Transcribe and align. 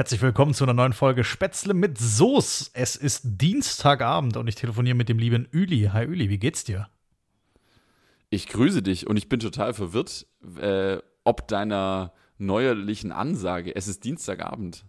Herzlich 0.00 0.22
willkommen 0.22 0.54
zu 0.54 0.64
einer 0.64 0.72
neuen 0.72 0.94
Folge 0.94 1.24
Spätzle 1.24 1.74
mit 1.74 1.98
Soße. 1.98 2.70
Es 2.72 2.96
ist 2.96 3.20
Dienstagabend 3.22 4.38
und 4.38 4.48
ich 4.48 4.54
telefoniere 4.54 4.94
mit 4.94 5.10
dem 5.10 5.18
lieben 5.18 5.46
Üli. 5.52 5.90
Hi 5.92 6.06
Üli, 6.06 6.30
wie 6.30 6.38
geht's 6.38 6.64
dir? 6.64 6.88
Ich 8.30 8.46
grüße 8.46 8.80
dich 8.80 9.06
und 9.06 9.18
ich 9.18 9.28
bin 9.28 9.40
total 9.40 9.74
verwirrt, 9.74 10.26
äh, 10.58 10.96
ob 11.24 11.48
deiner 11.48 12.14
neuerlichen 12.38 13.12
Ansage. 13.12 13.76
Es 13.76 13.88
ist 13.88 14.02
Dienstagabend. 14.02 14.86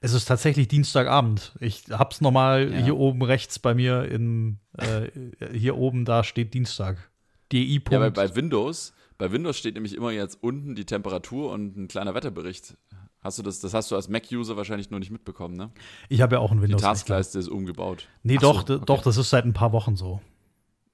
Es 0.00 0.12
ist 0.12 0.26
tatsächlich 0.26 0.68
Dienstagabend. 0.68 1.56
Ich 1.58 1.84
hab's 1.88 2.20
nochmal 2.20 2.70
ja. 2.70 2.78
hier 2.80 2.98
oben 2.98 3.22
rechts 3.22 3.58
bei 3.58 3.72
mir 3.72 4.04
in 4.04 4.58
äh, 4.76 5.08
hier 5.54 5.78
oben, 5.78 6.04
da 6.04 6.24
steht 6.24 6.52
Dienstag. 6.52 7.10
DI. 7.52 7.82
Ja, 7.90 7.98
bei, 8.00 8.10
bei 8.10 8.36
Windows, 8.36 8.92
bei 9.16 9.32
Windows 9.32 9.56
steht 9.56 9.76
nämlich 9.76 9.96
immer 9.96 10.10
jetzt 10.10 10.42
unten 10.42 10.74
die 10.74 10.84
Temperatur 10.84 11.50
und 11.52 11.78
ein 11.78 11.88
kleiner 11.88 12.14
Wetterbericht. 12.14 12.76
Hast 13.22 13.38
du 13.38 13.42
das, 13.42 13.60
das 13.60 13.74
hast 13.74 13.90
du 13.90 13.96
als 13.96 14.08
Mac-User 14.08 14.56
wahrscheinlich 14.56 14.90
noch 14.90 14.98
nicht 14.98 15.10
mitbekommen, 15.10 15.54
ne? 15.54 15.70
Ich 16.08 16.22
habe 16.22 16.36
ja 16.36 16.40
auch 16.40 16.52
ein 16.52 16.62
Windows. 16.62 16.80
Die 16.80 16.86
Taskleiste 16.86 17.38
ist 17.38 17.48
umgebaut. 17.48 18.08
Nee, 18.22 18.36
Ach 18.38 18.42
doch, 18.42 18.66
so, 18.66 18.74
okay. 18.74 18.84
doch, 18.86 19.02
das 19.02 19.18
ist 19.18 19.28
seit 19.28 19.44
ein 19.44 19.52
paar 19.52 19.72
Wochen 19.72 19.94
so. 19.96 20.20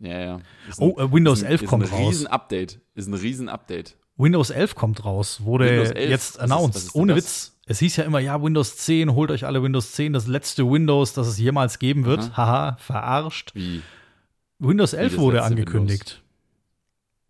Ja, 0.01 0.19
ja. 0.19 0.41
Ist 0.69 0.81
oh, 0.81 0.99
äh, 0.99 1.13
Windows 1.13 1.43
11 1.43 1.63
ist 1.63 1.69
kommt 1.69 1.85
raus. 1.85 1.91
Ist 1.91 1.99
ein 1.99 2.07
Riesen-Update. 2.07 2.81
Ist 2.95 3.07
ein 3.09 3.15
Riesen-Update. 3.15 3.97
Windows 4.17 4.51
11 4.51 4.75
kommt 4.75 5.05
raus, 5.05 5.45
wurde 5.45 5.95
jetzt 5.95 6.41
announced. 6.41 6.77
Ist, 6.77 6.85
ist 6.87 6.95
Ohne 6.95 7.15
das? 7.15 7.25
Witz. 7.25 7.53
Es 7.69 7.79
hieß 7.81 7.97
ja 7.97 8.05
immer, 8.05 8.21
ja, 8.21 8.41
Windows 8.43 8.77
10, 8.77 9.15
holt 9.15 9.31
euch 9.31 9.45
alle 9.45 9.63
Windows 9.63 9.93
10, 9.93 10.13
das 10.13 10.27
letzte 10.27 10.71
Windows, 10.71 11.13
das 11.13 11.27
es 11.27 11.39
jemals 11.39 11.79
geben 11.79 12.05
wird. 12.05 12.21
Aha. 12.21 12.37
Haha, 12.37 12.77
verarscht. 12.77 13.55
Wie? 13.55 13.83
Windows 14.59 14.93
11 14.93 15.13
Wie 15.13 15.19
wurde 15.19 15.43
angekündigt. 15.43 16.05
Windows? 16.05 16.23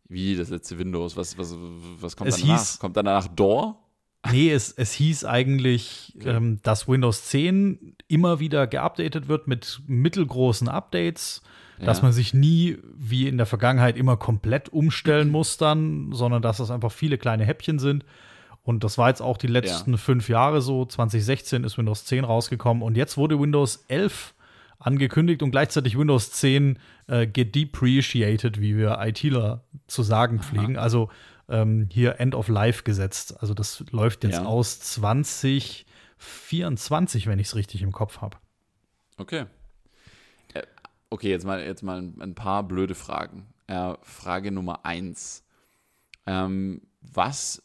Wie 0.08 0.36
das 0.36 0.50
letzte 0.50 0.78
Windows? 0.78 1.16
Was, 1.16 1.36
was, 1.36 1.54
was 2.00 2.16
kommt 2.16 2.30
es 2.30 2.40
danach? 2.40 2.58
Hieß, 2.58 2.78
kommt 2.78 2.96
danach 2.96 3.28
Door? 3.28 3.82
Nee, 4.30 4.50
es, 4.50 4.72
es 4.72 4.92
hieß 4.92 5.24
eigentlich, 5.24 6.14
okay. 6.16 6.30
ähm, 6.30 6.60
dass 6.62 6.88
Windows 6.88 7.24
10 7.26 7.96
immer 8.08 8.40
wieder 8.40 8.66
geupdatet 8.66 9.28
wird 9.28 9.48
mit 9.48 9.80
mittelgroßen 9.86 10.68
Updates, 10.68 11.42
ja. 11.78 11.86
dass 11.86 12.02
man 12.02 12.12
sich 12.12 12.34
nie 12.34 12.78
wie 12.96 13.28
in 13.28 13.36
der 13.36 13.46
Vergangenheit 13.46 13.96
immer 13.96 14.16
komplett 14.16 14.68
umstellen 14.68 15.30
muss 15.30 15.56
dann, 15.56 16.12
sondern 16.12 16.42
dass 16.42 16.58
das 16.58 16.70
einfach 16.70 16.92
viele 16.92 17.18
kleine 17.18 17.44
Häppchen 17.44 17.78
sind. 17.78 18.04
Und 18.62 18.82
das 18.82 18.98
war 18.98 19.08
jetzt 19.08 19.22
auch 19.22 19.38
die 19.38 19.46
letzten 19.46 19.92
ja. 19.92 19.96
fünf 19.96 20.28
Jahre 20.28 20.60
so. 20.60 20.84
2016 20.84 21.62
ist 21.62 21.78
Windows 21.78 22.04
10 22.04 22.24
rausgekommen 22.24 22.82
und 22.82 22.96
jetzt 22.96 23.16
wurde 23.16 23.40
Windows 23.40 23.84
11 23.88 24.34
angekündigt 24.78 25.42
und 25.42 25.52
gleichzeitig 25.52 25.96
Windows 25.96 26.32
10 26.32 26.78
äh, 27.06 27.26
gedepreciated, 27.26 28.60
wie 28.60 28.76
wir 28.76 28.98
ITler 29.00 29.62
zu 29.86 30.02
sagen 30.02 30.40
pflegen. 30.40 30.76
Aha. 30.76 30.82
Also 30.82 31.10
ähm, 31.48 31.88
hier 31.90 32.20
End 32.20 32.34
of 32.34 32.48
Life 32.48 32.82
gesetzt. 32.82 33.40
Also 33.40 33.54
das 33.54 33.82
läuft 33.90 34.24
jetzt 34.24 34.34
ja. 34.34 34.44
aus 34.44 34.80
2024, 34.80 37.26
wenn 37.26 37.38
ich 37.38 37.48
es 37.48 37.54
richtig 37.54 37.82
im 37.82 37.92
Kopf 37.92 38.20
habe. 38.20 38.36
Okay. 39.16 39.46
Äh, 40.54 40.62
okay, 41.10 41.30
jetzt 41.30 41.44
mal, 41.44 41.62
jetzt 41.62 41.82
mal 41.82 41.98
ein, 41.98 42.34
paar 42.34 42.62
blöde 42.62 42.94
Fragen. 42.94 43.46
Äh, 43.66 43.94
Frage 44.02 44.50
Nummer 44.50 44.84
eins. 44.84 45.44
Ähm, 46.26 46.82
was 47.00 47.62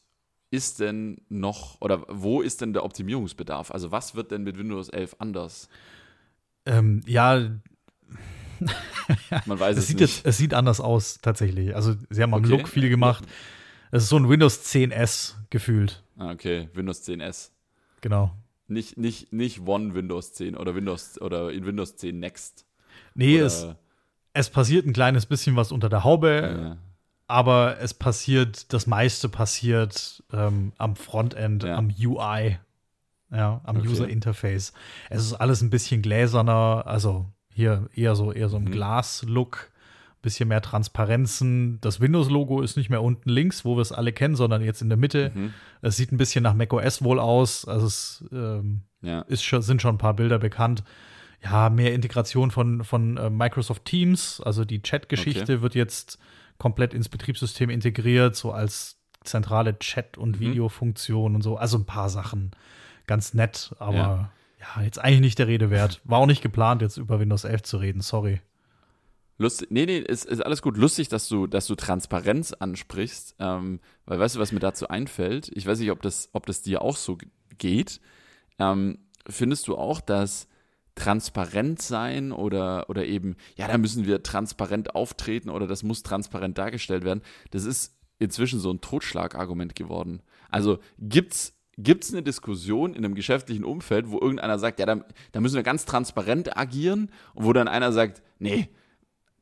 ist 0.52 0.80
denn 0.80 1.18
noch 1.30 1.80
oder 1.80 2.04
wo 2.08 2.42
ist 2.42 2.62
denn 2.62 2.74
der 2.74 2.84
Optimierungsbedarf? 2.84 3.72
Also 3.72 3.92
was 3.92 4.16
wird 4.16 4.32
denn 4.32 4.44
mit 4.44 4.58
Windows 4.58 4.90
11 4.90 5.16
anders? 5.20 5.70
Ähm, 6.66 7.02
ja, 7.08 7.50
man 9.46 9.60
weiß 9.60 9.72
es, 9.78 9.84
es 9.84 9.88
sieht 9.88 10.00
nicht. 10.00 10.18
Jetzt, 10.18 10.26
es 10.26 10.38
sieht 10.38 10.54
anders 10.54 10.80
aus 10.80 11.20
tatsächlich. 11.22 11.76
Also 11.76 11.96
sie 12.10 12.22
haben 12.22 12.34
am 12.34 12.42
okay. 12.42 12.52
Look 12.52 12.68
viel 12.68 12.90
gemacht. 12.90 13.26
Es 13.92 14.04
ist 14.04 14.10
so 14.10 14.18
ein 14.18 14.30
Windows 14.30 14.64
10S 14.64 15.36
gefühlt. 15.50 16.04
Ah, 16.18 16.32
okay, 16.32 16.70
Windows 16.74 17.06
10S. 17.08 17.50
Genau. 18.00 18.32
Nicht, 18.68 18.98
nicht, 18.98 19.34
nicht 19.34 19.68
One 19.68 19.94
Windows 19.94 20.34
10 20.34 20.56
oder 20.56 20.74
Windows 20.76 21.20
oder 21.20 21.52
in 21.52 21.66
Windows 21.66 21.98
10 21.98 22.18
Next. 22.18 22.66
Nee, 23.16 23.38
es, 23.38 23.68
es 24.32 24.50
passiert 24.50 24.86
ein 24.86 24.94
kleines 24.94 25.26
bisschen 25.26 25.58
was 25.58 25.74
unter 25.74 25.90
der 25.90 26.06
Haube, 26.06 26.60
ja. 26.62 26.78
aber 27.28 27.80
es 27.82 27.94
passiert, 27.94 28.72
das 28.72 28.88
meiste 28.88 29.28
passiert 29.28 30.24
ähm, 30.32 30.72
am 30.78 30.96
Frontend, 30.96 31.64
ja. 31.64 31.76
am 31.76 31.88
UI, 31.88 32.60
ja, 33.30 33.60
am 33.66 33.78
okay. 33.78 33.88
User 33.90 34.08
Interface. 34.08 34.72
Es 35.10 35.24
ist 35.24 35.34
alles 35.34 35.62
ein 35.62 35.70
bisschen 35.70 36.02
gläserner, 36.02 36.84
also 36.86 37.26
hier 37.50 37.90
eher 37.94 38.16
so, 38.16 38.32
eher 38.32 38.48
so 38.48 38.56
ein 38.56 38.66
mhm. 38.66 38.72
Glas-Look 38.72 39.71
bisschen 40.22 40.50
mehr 40.50 40.62
Transparenzen. 40.62 41.80
Das 41.82 42.00
Windows-Logo 42.00 42.62
ist 42.62 42.78
nicht 42.78 42.90
mehr 42.90 43.02
unten 43.02 43.30
links, 43.30 43.66
wo 43.66 43.76
wir 43.76 43.82
es 43.82 43.92
alle 43.92 44.14
kennen, 44.14 44.36
sondern 44.36 44.62
jetzt 44.62 44.82
in 44.82 44.90
der 44.90 44.98
Mitte. 44.98 45.32
Mhm. 45.34 45.54
Es 45.82 45.98
sieht 45.98 46.12
ein 46.12 46.18
bisschen 46.18 46.44
nach 46.44 46.54
macOS 46.54 47.04
wohl 47.04 47.20
aus. 47.20 47.66
Also 47.66 47.88
es 47.88 48.24
ähm, 48.32 48.82
ja. 49.02 49.22
ist 49.22 49.44
schon, 49.44 49.62
sind 49.62 49.82
schon 49.82 49.96
ein 49.96 50.00
paar 50.00 50.16
Bilder 50.16 50.40
bekannt. 50.40 50.84
Ja, 51.44 51.70
mehr 51.70 51.94
Integration 51.94 52.52
von, 52.52 52.84
von 52.84 53.18
äh, 53.18 53.30
Microsoft 53.30 53.86
Teams. 53.86 54.42
Also 54.42 54.64
die 54.64 54.82
Chat-Geschichte 54.82 55.54
okay. 55.54 55.62
wird 55.62 55.76
jetzt 55.76 56.20
komplett 56.60 56.94
ins 56.94 57.10
Betriebssystem 57.10 57.72
integriert, 57.72 58.36
so 58.36 58.52
als 58.52 59.00
zentrale 59.24 59.78
Chat- 59.80 60.18
und 60.18 60.40
mhm. 60.40 60.42
Videofunktion 60.42 61.36
und 61.36 61.42
so. 61.42 61.58
Also 61.58 61.78
ein 61.78 61.86
paar 61.86 62.10
Sachen. 62.10 62.52
Ganz 63.08 63.34
nett, 63.34 63.76
aber 63.80 63.96
ja. 63.96 64.32
ja, 64.60 64.84
jetzt 64.84 65.00
eigentlich 65.00 65.22
nicht 65.22 65.40
der 65.40 65.48
Rede 65.48 65.72
wert. 65.72 66.02
War 66.04 66.20
auch 66.20 66.28
nicht 66.28 66.44
geplant, 66.44 66.84
jetzt 66.84 66.98
über 66.98 67.20
Windows 67.20 67.44
11 67.44 67.64
zu 67.64 67.78
reden, 67.78 68.02
sorry. 68.02 68.42
Lustig, 69.42 69.72
nee, 69.72 69.88
nee, 69.88 69.98
ist, 69.98 70.26
ist 70.26 70.46
alles 70.46 70.62
gut. 70.62 70.78
Lustig, 70.78 71.10
dass 71.10 71.28
du, 71.28 71.48
dass 71.48 71.66
du 71.66 71.74
Transparenz 71.74 72.54
ansprichst, 72.54 73.38
ähm, 73.40 73.80
weil 74.06 74.20
weißt 74.20 74.36
du, 74.36 74.40
was 74.40 74.52
mir 74.52 74.60
dazu 74.60 74.88
einfällt? 74.88 75.50
Ich 75.56 75.66
weiß 75.66 75.80
nicht, 75.80 75.90
ob 75.90 76.04
das, 76.04 76.30
ob 76.34 76.46
das 76.46 76.62
dir 76.62 76.84
auch 76.84 76.96
so 76.96 77.18
geht. 77.58 78.02
Ähm, 78.60 79.00
findest 79.28 79.68
du 79.68 79.78
auch, 79.78 80.00
dass 80.00 80.48
transparent 80.94 81.82
sein 81.82 82.32
oder, 82.32 82.88
oder 82.88 83.06
eben, 83.08 83.36
ja, 83.56 83.68
da 83.68 83.80
müssen 83.80 84.06
wir 84.06 84.22
transparent 84.22 84.94
auftreten 84.94 85.50
oder 85.50 85.66
das 85.66 85.82
muss 85.82 86.04
transparent 86.04 86.60
dargestellt 86.60 87.04
werden, 87.04 87.24
das 87.50 87.64
ist 87.64 87.98
inzwischen 88.20 88.60
so 88.60 88.70
ein 88.70 88.82
Totschlagargument 88.82 89.74
geworden. 89.74 90.22
Also 90.50 90.78
gibt's 91.00 91.58
Gibt 91.78 92.04
es 92.04 92.12
eine 92.12 92.22
Diskussion 92.22 92.94
in 92.94 93.04
einem 93.04 93.16
geschäftlichen 93.16 93.64
Umfeld, 93.64 94.12
wo 94.12 94.20
irgendeiner 94.20 94.60
sagt, 94.60 94.80
ja, 94.80 94.86
da, 94.86 95.04
da 95.32 95.40
müssen 95.40 95.56
wir 95.56 95.64
ganz 95.64 95.86
transparent 95.86 96.56
agieren 96.56 97.10
und 97.34 97.46
wo 97.46 97.54
dann 97.54 97.70
einer 97.70 97.92
sagt, 97.92 98.22
nee, 98.38 98.68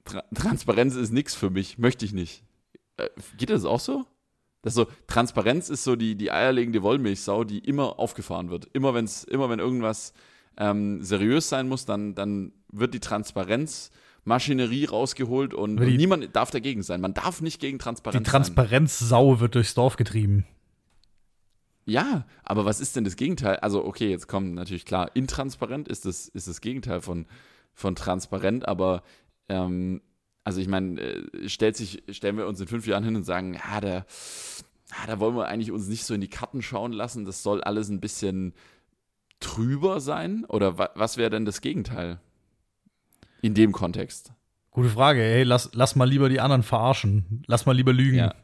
Tra 0.06 0.24
Transparenz 0.34 0.96
ist 0.96 1.12
nichts 1.12 1.36
für 1.36 1.50
mich, 1.50 1.78
möchte 1.78 2.06
ich 2.06 2.14
nicht. 2.14 2.44
Äh, 2.98 3.10
geht 3.38 3.50
das 3.50 3.66
auch 3.66 3.80
so? 3.80 4.06
Das 4.62 4.74
so, 4.74 4.88
Transparenz 5.08 5.70
ist 5.70 5.84
so 5.84 5.96
die, 5.96 6.16
die 6.16 6.32
eierlegende 6.32 6.84
Wollmilchsau, 6.84 7.46
die 7.46 7.60
immer 7.60 7.98
aufgefahren 7.98 8.50
wird. 8.50 8.68
Immer, 8.74 8.94
wenn's, 8.94 9.24
immer 9.24 9.50
wenn 9.50 9.60
irgendwas 9.60 10.14
ähm, 10.58 11.02
seriös 11.02 11.48
sein 11.48 11.70
muss, 11.70 11.86
dann, 11.86 12.14
dann 12.14 12.52
wird 12.70 12.94
die 12.94 13.00
Transparenzmaschinerie 13.00 14.86
rausgeholt 14.86 15.54
und, 15.54 15.78
die, 15.78 15.86
und, 15.86 15.96
niemand 15.96 16.36
darf 16.36 16.52
dagegen 16.52 16.84
sein. 16.84 17.00
Man 17.00 17.14
darf 17.14 17.42
nicht 17.42 17.62
gegen 17.62 17.80
Transparenz 17.80 18.22
Die 18.22 18.30
Transparenzsau 18.30 19.40
wird 19.40 19.56
durchs 19.56 19.74
Dorf 19.74 19.96
getrieben. 19.96 20.46
Ja, 21.86 22.26
aber 22.44 22.66
was 22.66 22.82
ist 22.82 22.96
denn 22.98 23.06
das 23.06 23.16
Gegenteil? 23.16 23.56
Also, 23.58 23.84
okay, 23.84 24.10
jetzt 24.10 24.28
kommt 24.28 24.54
natürlich 24.54 24.86
klar, 24.86 25.10
intransparent 25.16 25.88
ist 25.88 26.06
das, 26.06 26.28
ist 26.28 26.48
das 26.48 26.62
Gegenteil 26.62 27.02
von, 27.02 27.26
von 27.74 27.96
transparent, 27.96 28.68
aber 28.68 29.02
ähm, 29.50 30.02
also 30.44 30.62
ich 30.62 30.68
meine, 30.68 31.00
äh, 31.00 31.50
stellt 31.50 31.76
sich, 31.76 32.04
stellen 32.10 32.38
wir 32.38 32.48
uns 32.48 32.60
in 32.60 32.68
fünf 32.68 32.88
Jahren 32.88 33.04
hin 33.04 33.16
und 33.16 33.24
sagen, 33.24 33.54
ja, 33.54 33.82
da, 33.82 34.06
da 35.06 35.20
wollen 35.20 35.36
wir 35.36 35.48
eigentlich 35.48 35.72
uns 35.72 35.88
nicht 35.88 36.06
so 36.06 36.14
in 36.14 36.22
die 36.22 36.30
Karten 36.30 36.62
schauen 36.62 36.92
lassen. 36.92 37.26
Das 37.26 37.44
soll 37.44 37.62
alles 37.62 37.90
ein 37.90 38.00
bisschen 38.00 38.54
trüber 39.40 40.00
sein? 40.00 40.46
Oder 40.46 40.78
wa 40.78 40.90
was 40.96 41.18
wäre 41.18 41.30
denn 41.30 41.46
das 41.46 41.62
Gegenteil 41.62 42.20
in 43.42 43.54
dem 43.54 43.72
Kontext? 43.72 44.34
Gute 44.72 44.90
Frage, 44.90 45.22
ey, 45.22 45.44
lass, 45.44 45.72
lass 45.74 45.96
mal 45.96 46.08
lieber 46.08 46.30
die 46.30 46.40
anderen 46.40 46.64
verarschen. 46.64 47.44
Lass 47.48 47.66
mal 47.66 47.76
lieber 47.76 47.94
lügen. 47.94 48.18
Ja. 48.18 48.36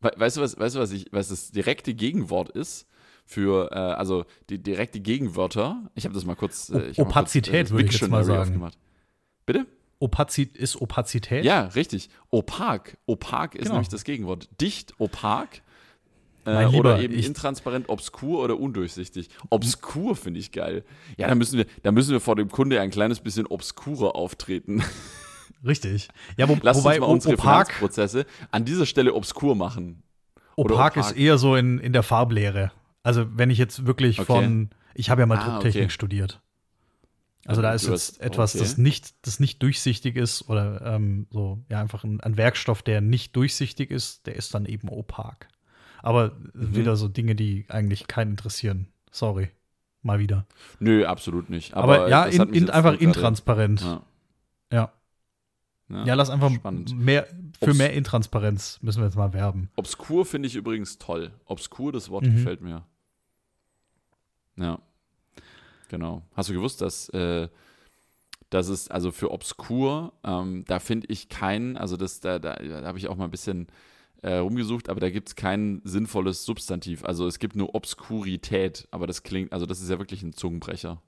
weißt 0.00 0.36
du, 0.36 0.40
was, 0.40 0.58
weißt 0.58 0.76
du, 0.76 0.80
was, 0.80 0.92
ich, 0.92 1.06
was 1.12 1.28
das 1.28 1.50
direkte 1.50 1.94
Gegenwort 1.94 2.50
ist? 2.50 2.86
Für, 3.24 3.70
äh, 3.70 3.76
also 3.76 4.24
die 4.48 4.60
direkte 4.60 5.00
Gegenwörter. 5.00 5.88
Ich 5.94 6.04
habe 6.04 6.14
das 6.14 6.24
mal 6.24 6.34
kurz. 6.34 6.68
Äh, 6.70 6.94
Opazität, 6.96 7.68
kurz, 7.68 7.70
äh, 7.70 7.74
würde 7.74 7.88
ich 7.88 8.00
jetzt 8.00 8.10
mal 8.10 8.24
sagen. 8.24 8.40
Aufgemacht. 8.40 8.78
Bitte? 9.46 9.66
Opazit 10.00 10.56
ist 10.56 10.80
Opazität? 10.80 11.44
Ja, 11.44 11.66
richtig. 11.66 12.08
Opak. 12.30 12.96
Opak 13.06 13.54
ist 13.54 13.64
genau. 13.64 13.74
nämlich 13.74 13.88
das 13.88 14.04
Gegenwort. 14.04 14.48
Dicht, 14.60 14.94
opak. 14.98 15.62
Äh, 16.46 16.66
Lieber, 16.66 16.78
oder 16.78 17.02
eben 17.02 17.14
intransparent, 17.14 17.90
obskur 17.90 18.42
oder 18.42 18.58
undurchsichtig. 18.58 19.28
Obskur 19.50 20.16
finde 20.16 20.40
ich 20.40 20.52
geil. 20.52 20.84
Ja, 21.18 21.28
da 21.28 21.34
müssen 21.34 21.58
wir, 21.58 21.66
da 21.82 21.92
müssen 21.92 22.12
wir 22.12 22.20
vor 22.20 22.34
dem 22.34 22.48
Kunde 22.48 22.80
ein 22.80 22.90
kleines 22.90 23.20
bisschen 23.20 23.46
obskurer 23.46 24.16
auftreten. 24.16 24.82
Richtig. 25.66 26.08
Ja, 26.38 26.48
wo, 26.48 26.56
Lass 26.62 26.78
wobei 26.78 26.94
uns 26.94 27.00
mal 27.00 27.06
unsere 27.06 27.34
opak, 27.34 27.66
Finanzprozesse 27.66 28.24
an 28.50 28.64
dieser 28.64 28.86
Stelle 28.86 29.12
obskur 29.12 29.54
machen. 29.54 30.02
Opak, 30.56 30.72
opak, 30.72 30.96
ist 30.96 31.12
eher 31.12 31.36
so 31.36 31.56
in, 31.56 31.78
in 31.78 31.92
der 31.92 32.02
Farblehre. 32.02 32.72
Also 33.02 33.26
wenn 33.36 33.50
ich 33.50 33.58
jetzt 33.58 33.86
wirklich 33.86 34.18
okay. 34.18 34.26
von, 34.26 34.70
ich 34.94 35.10
habe 35.10 35.20
ja 35.20 35.26
mal 35.26 35.38
ah, 35.38 35.50
Drucktechnik 35.50 35.84
okay. 35.84 35.90
studiert. 35.90 36.40
Also 37.46 37.62
da 37.62 37.72
ist 37.72 37.86
jetzt 37.86 38.20
etwas, 38.20 38.54
okay. 38.54 38.62
das 38.62 38.76
nicht, 38.76 39.14
das 39.26 39.40
nicht 39.40 39.62
durchsichtig 39.62 40.16
ist 40.16 40.48
oder 40.48 40.82
ähm, 40.84 41.26
so, 41.30 41.64
ja, 41.70 41.80
einfach 41.80 42.04
ein, 42.04 42.20
ein, 42.20 42.36
Werkstoff, 42.36 42.82
der 42.82 43.00
nicht 43.00 43.34
durchsichtig 43.34 43.90
ist, 43.90 44.26
der 44.26 44.36
ist 44.36 44.54
dann 44.54 44.66
eben 44.66 44.88
opak. 44.88 45.48
Aber 46.02 46.32
mhm. 46.52 46.74
wieder 46.74 46.96
so 46.96 47.08
Dinge, 47.08 47.34
die 47.34 47.64
eigentlich 47.68 48.06
keinen 48.08 48.32
interessieren. 48.32 48.88
Sorry. 49.10 49.50
Mal 50.02 50.18
wieder. 50.18 50.46
Nö, 50.78 51.04
absolut 51.04 51.50
nicht. 51.50 51.74
Aber, 51.74 51.96
Aber 51.96 52.08
ja, 52.08 52.24
in, 52.24 52.54
in, 52.54 52.70
einfach 52.70 52.98
intransparent. 52.98 53.82
Ja. 53.82 54.02
ja. 54.72 54.92
Ja, 55.90 56.04
ja, 56.04 56.14
lass 56.14 56.30
einfach 56.30 56.52
spannend. 56.52 56.96
mehr 56.96 57.26
für 57.58 57.70
Obs 57.70 57.78
mehr 57.78 57.92
Intransparenz 57.92 58.78
müssen 58.80 59.00
wir 59.00 59.06
jetzt 59.06 59.16
mal 59.16 59.32
werben. 59.32 59.70
Obskur 59.74 60.24
finde 60.24 60.46
ich 60.46 60.54
übrigens 60.54 60.98
toll. 60.98 61.32
Obskur, 61.46 61.90
das 61.92 62.10
Wort 62.10 62.24
mhm. 62.24 62.36
gefällt 62.36 62.60
mir. 62.60 62.86
Ja. 64.56 64.78
Genau. 65.90 66.22
Hast 66.34 66.48
du 66.48 66.54
gewusst, 66.54 66.80
dass, 66.80 67.08
äh, 67.08 67.48
dass 68.48 68.68
es, 68.68 68.88
also 68.88 69.10
für 69.10 69.32
obskur, 69.32 70.12
ähm, 70.22 70.64
da 70.68 70.78
finde 70.78 71.08
ich 71.10 71.28
keinen, 71.28 71.76
also 71.76 71.96
das, 71.96 72.20
da, 72.20 72.38
da, 72.38 72.54
da 72.54 72.86
habe 72.86 72.96
ich 72.96 73.08
auch 73.08 73.16
mal 73.16 73.24
ein 73.24 73.32
bisschen 73.32 73.66
äh, 74.22 74.36
rumgesucht, 74.36 74.88
aber 74.88 75.00
da 75.00 75.10
gibt 75.10 75.28
es 75.28 75.34
kein 75.34 75.80
sinnvolles 75.82 76.44
Substantiv. 76.44 77.04
Also 77.04 77.26
es 77.26 77.40
gibt 77.40 77.56
nur 77.56 77.74
Obskurität, 77.74 78.86
aber 78.92 79.08
das 79.08 79.24
klingt, 79.24 79.52
also 79.52 79.66
das 79.66 79.80
ist 79.80 79.90
ja 79.90 79.98
wirklich 79.98 80.22
ein 80.22 80.32
Zungenbrecher. 80.32 81.02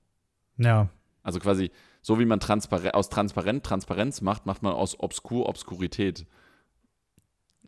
Ja. 0.57 0.89
Also 1.23 1.39
quasi, 1.39 1.71
so 2.01 2.19
wie 2.19 2.25
man 2.25 2.41
Transpar 2.41 2.97
aus 2.97 3.09
Transparent 3.09 3.65
Transparenz 3.65 4.21
macht, 4.21 4.47
macht 4.47 4.65
man 4.65 4.73
aus 4.73 4.99
Obskur 4.99 5.49
Obskurität. 5.49 6.27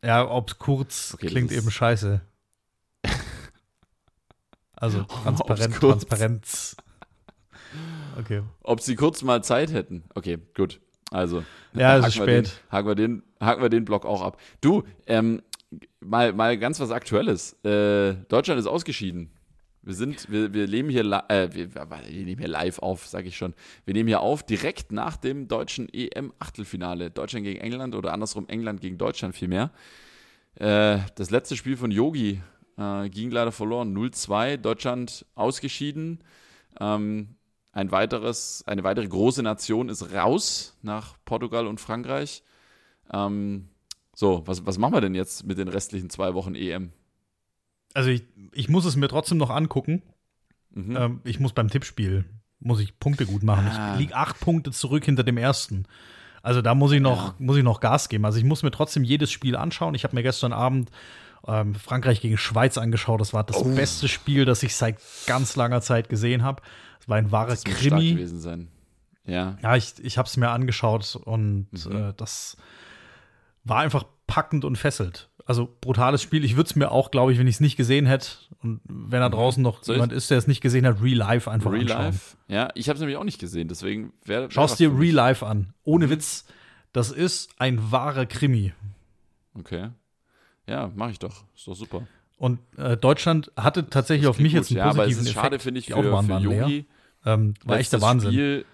Ja, 0.03 0.29
Obskurz 0.29 1.15
okay, 1.15 1.29
klingt 1.29 1.53
eben 1.53 1.71
scheiße. 1.71 2.21
also 4.75 5.03
transparent, 5.23 5.75
Transparenz. 5.77 6.77
Okay. 8.19 8.43
Ob 8.63 8.81
sie 8.81 8.97
kurz 8.97 9.23
mal 9.23 9.43
Zeit 9.43 9.73
hätten. 9.73 10.05
Okay, 10.15 10.39
gut. 10.57 10.81
Also. 11.11 11.45
Ja, 11.75 11.99
es 11.99 12.09
ist 12.09 12.15
spät. 12.15 12.47
Den, 12.47 12.73
haken, 12.73 12.89
wir 12.89 12.95
den, 12.95 13.23
haken 13.41 13.63
wir 13.63 13.69
den 13.69 13.85
Block 13.85 14.05
auch 14.05 14.23
ab. 14.23 14.41
Du, 14.61 14.83
ähm, 15.07 15.43
mal, 16.01 16.33
mal 16.33 16.59
ganz 16.59 16.81
was 16.81 16.91
Aktuelles. 16.91 17.53
Äh, 17.65 18.15
Deutschland 18.29 18.59
ist 18.61 18.67
ausgeschieden. 18.67 19.31
Wir 19.83 19.95
sind, 19.95 20.31
wir, 20.31 20.55
wir 20.55 20.67
leben 20.67 20.89
hier, 20.89 21.03
äh, 21.29 21.51
wir, 21.53 21.75
wir, 21.75 22.01
nehmen 22.11 22.39
hier 22.39 22.49
live 22.49 22.79
auf, 22.79 23.07
sage 23.07 23.29
ich 23.29 23.37
schon. 23.37 23.55
Wir 23.85 23.93
nehmen 23.93 24.09
hier 24.09 24.21
auf 24.21 24.43
direkt 24.43 24.93
nach 24.93 25.17
dem 25.19 25.47
deutschen 25.47 25.89
EM-Achtelfinale. 25.93 27.11
Deutschland 27.11 27.45
gegen 27.45 27.61
England 27.61 27.95
oder 27.95 28.13
andersrum 28.13 28.49
England 28.49 28.81
gegen 28.81 28.97
Deutschland 28.97 29.35
vielmehr. 29.35 29.71
Äh, 30.55 31.01
das 31.17 31.31
letzte 31.31 31.57
Spiel 31.57 31.77
von 31.77 31.91
Yogi 31.91 32.41
äh, 32.79 33.09
ging 33.11 33.31
leider 33.31 33.53
verloren. 33.53 33.95
0-2, 33.95 34.57
Deutschland 34.57 35.27
ausgeschieden. 35.35 36.25
Ähm, 36.81 37.37
ein 37.75 37.91
weiteres, 37.91 38.65
eine 38.67 38.85
weitere 38.85 39.07
große 39.07 39.43
Nation 39.43 39.89
ist 39.89 40.13
raus 40.15 40.77
nach 40.83 41.17
Portugal 41.25 41.67
und 41.67 41.81
Frankreich. 41.81 42.43
Ähm, 43.13 43.69
so, 44.15 44.43
was, 44.47 44.65
was 44.65 44.79
machen 44.79 44.95
wir 44.95 45.01
denn 45.01 45.15
jetzt 45.15 45.45
mit 45.45 45.59
den 45.59 45.69
restlichen 45.69 46.09
zwei 46.09 46.35
Wochen 46.35 46.55
EM? 46.55 46.93
also 47.95 48.11
ich, 48.11 48.25
ich 48.53 48.69
muss 48.69 48.85
es 48.85 48.97
mir 48.97 49.09
trotzdem 49.09 49.39
noch 49.39 49.51
angucken. 49.51 50.03
Mhm. 50.75 50.97
Ähm, 50.97 51.21
ich 51.25 51.41
muss 51.41 51.53
beim 51.53 51.71
Tippspiel, 51.71 52.25
muss 52.59 52.81
ich 52.81 52.99
Punkte 52.99 53.25
gut 53.25 53.45
machen. 53.45 53.69
Ah. 53.69 53.95
Ich 53.95 54.01
liege 54.01 54.17
acht 54.17 54.41
Punkte 54.41 54.73
zurück 54.73 55.05
hinter 55.05 55.23
dem 55.23 55.39
ersten. 55.39 55.87
Also 56.43 56.61
da 56.61 56.75
muss 56.75 56.93
ich 56.93 57.01
noch, 57.01 57.29
ja. 57.29 57.35
muss 57.39 57.57
ich 57.57 57.63
noch 57.63 57.81
Gas 57.81 58.09
geben. 58.09 58.27
Also 58.27 58.39
ich 58.39 58.45
muss 58.45 58.63
mir 58.63 58.73
trotzdem 58.73 59.05
jedes 59.05 59.33
Spiel 59.33 59.57
anschauen. 59.57 59.95
Ich 59.95 60.05
habe 60.05 60.15
mir 60.15 60.23
gestern 60.23 60.53
Abend 60.53 60.91
ähm, 61.47 61.75
Frankreich 61.75 62.21
gegen 62.21 62.37
Schweiz 62.37 62.77
angeschaut. 62.77 63.21
Das 63.21 63.33
war 63.33 63.45
das 63.45 63.59
oh. 63.59 63.75
beste 63.75 64.09
Spiel, 64.09 64.45
das 64.45 64.63
ich 64.63 64.75
seit 64.75 64.99
ganz 65.27 65.57
langer 65.57 65.81
Zeit 65.81 66.09
gesehen 66.09 66.43
habe. 66.43 66.61
War 67.07 67.17
ein 67.17 67.33
wahrer 67.33 67.51
das 67.51 67.65
Krimi. 67.65 68.13
gewesen 68.13 68.41
sein. 68.41 68.69
Ja. 69.27 69.57
Ja, 69.63 69.77
ich, 69.77 69.95
ich 70.03 70.19
habe 70.19 70.27
es 70.27 70.37
mir 70.37 70.51
angeschaut 70.51 71.17
und 71.17 71.69
mhm. 71.73 71.97
äh, 71.97 72.13
das 72.17 72.57
war 73.65 73.79
einfach 73.79 74.05
packend 74.27 74.65
und 74.65 74.77
fesselt 74.77 75.29
also 75.47 75.69
brutales 75.81 76.23
Spiel. 76.23 76.45
Ich 76.45 76.57
würde 76.57 76.69
es 76.69 76.77
mir 76.77 76.91
auch, 76.91 77.11
glaube 77.11 77.33
ich, 77.33 77.39
wenn 77.39 77.47
ich 77.47 77.57
es 77.57 77.61
nicht 77.61 77.77
gesehen 77.77 78.07
hätte 78.07 78.29
und 78.63 78.81
wenn 78.85 79.21
da 79.21 79.29
mhm. 79.29 79.33
draußen 79.33 79.63
noch 79.63 79.83
Soll 79.83 79.97
jemand 79.97 80.13
ist, 80.13 80.31
der 80.31 80.39
es 80.39 80.47
nicht 80.47 80.61
gesehen 80.61 80.87
hat, 80.87 81.03
Real 81.03 81.19
Life 81.19 81.51
einfach 81.51 81.71
Real 81.71 81.83
anschauen. 81.83 82.05
Life? 82.05 82.37
Ja, 82.49 82.69
ich 82.75 82.89
habe 82.89 82.95
es 82.95 83.01
nämlich 83.01 83.17
auch 83.17 83.25
nicht 83.25 83.41
gesehen, 83.41 83.69
deswegen 83.69 84.13
wäre. 84.25 84.51
Schau 84.51 84.65
es 84.65 84.77
dir 84.77 84.97
Real 84.97 85.15
Life 85.15 85.47
an. 85.47 85.75
Ohne 85.85 86.07
mhm. 86.07 86.11
Witz, 86.11 86.47
das 86.93 87.11
ist 87.11 87.51
ein 87.59 87.91
wahrer 87.93 88.27
Krimi. 88.27 88.73
Okay. 89.55 89.91
Ja, 90.67 90.91
mache 90.95 91.11
ich 91.11 91.19
doch. 91.19 91.45
Ist 91.55 91.67
doch 91.67 91.75
super. 91.75 92.07
Und 92.39 92.59
äh, 92.77 92.97
Deutschland 92.97 93.53
hatte 93.57 93.89
tatsächlich 93.89 94.27
auf 94.27 94.39
mich 94.39 94.53
gut. 94.53 94.63
jetzt 94.63 94.71
einen 94.71 94.79
ja, 94.79 94.85
positiven 94.87 95.01
aber 95.01 95.11
es 95.11 95.19
ist 95.19 95.29
Effekt. 95.29 95.45
schade, 95.45 95.59
finde 95.59 95.81
ich, 95.81 95.87
für, 95.87 96.23
für 96.23 96.39
Yogi. 96.39 96.87
Ähm, 97.25 97.55
war 97.65 97.79
echt 97.79 97.93
der 97.93 98.03
Wahnsinn. 98.03 98.31
Spiel, 98.31 98.65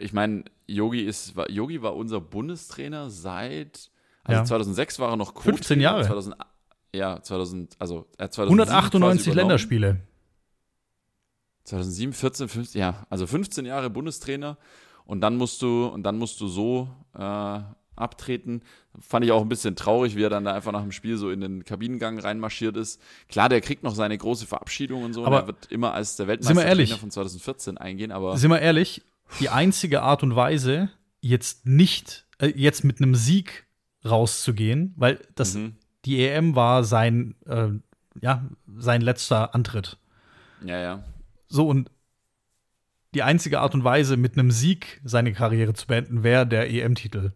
ich 0.00 0.12
meine, 0.12 0.44
Yogi 0.66 1.02
ist, 1.02 1.34
Yogi 1.48 1.82
war 1.82 1.94
unser 1.94 2.20
Bundestrainer 2.20 3.10
seit 3.10 3.90
also 4.24 4.40
ja. 4.40 4.44
2006 4.44 4.98
war 4.98 5.10
er 5.10 5.16
noch 5.16 5.34
Co 5.34 5.42
15 5.42 5.80
Jahre. 5.80 6.02
2000, 6.04 6.36
ja, 6.94 7.22
2000, 7.22 7.76
also 7.78 8.06
er 8.16 8.30
198 8.36 9.34
Länderspiele. 9.34 10.00
2007, 11.64 12.12
14, 12.12 12.48
15, 12.48 12.80
ja, 12.80 13.06
also 13.10 13.26
15 13.26 13.66
Jahre 13.66 13.90
Bundestrainer 13.90 14.58
und 15.04 15.20
dann 15.20 15.36
musst 15.36 15.60
du 15.62 15.86
und 15.86 16.02
dann 16.02 16.18
musst 16.18 16.40
du 16.40 16.48
so 16.48 16.88
äh, 17.14 17.60
abtreten. 17.96 18.62
Fand 18.98 19.24
ich 19.24 19.32
auch 19.32 19.42
ein 19.42 19.48
bisschen 19.48 19.76
traurig, 19.76 20.16
wie 20.16 20.22
er 20.22 20.30
dann 20.30 20.44
da 20.44 20.52
einfach 20.54 20.72
nach 20.72 20.82
dem 20.82 20.92
Spiel 20.92 21.16
so 21.16 21.30
in 21.30 21.40
den 21.40 21.64
Kabinengang 21.64 22.18
reinmarschiert 22.18 22.76
ist. 22.76 23.00
Klar, 23.28 23.48
der 23.48 23.60
kriegt 23.60 23.82
noch 23.82 23.94
seine 23.94 24.16
große 24.16 24.46
Verabschiedung 24.46 25.04
und 25.04 25.12
so. 25.12 25.24
Aber 25.24 25.36
und 25.36 25.42
er 25.42 25.46
wird 25.48 25.72
immer 25.72 25.94
als 25.94 26.16
der 26.16 26.26
Weltmeister 26.26 26.98
von 26.98 27.10
2014 27.10 27.78
eingehen. 27.78 28.12
Aber 28.12 28.36
sind 28.36 28.50
wir 28.50 28.60
ehrlich, 28.60 29.02
die 29.40 29.48
einzige 29.48 30.02
Art 30.02 30.22
und 30.22 30.36
Weise, 30.36 30.90
jetzt 31.20 31.66
nicht, 31.66 32.26
äh, 32.38 32.52
jetzt 32.54 32.84
mit 32.84 33.00
einem 33.00 33.14
Sieg 33.14 33.66
rauszugehen, 34.04 34.92
weil 34.96 35.20
das 35.34 35.54
mhm. 35.54 35.76
die 36.04 36.24
EM 36.26 36.54
war 36.54 36.84
sein 36.84 37.34
äh, 37.46 37.68
ja 38.20 38.44
sein 38.76 39.00
letzter 39.00 39.54
Antritt. 39.54 39.98
Ja, 40.64 40.78
ja. 40.78 41.04
So 41.48 41.68
und 41.68 41.90
die 43.14 43.22
einzige 43.22 43.60
Art 43.60 43.74
und 43.74 43.84
Weise, 43.84 44.16
mit 44.16 44.36
einem 44.36 44.50
Sieg 44.50 45.00
seine 45.04 45.32
Karriere 45.32 45.72
zu 45.72 45.86
beenden, 45.86 46.24
wäre 46.24 46.46
der 46.46 46.70
EM-Titel. 46.70 47.32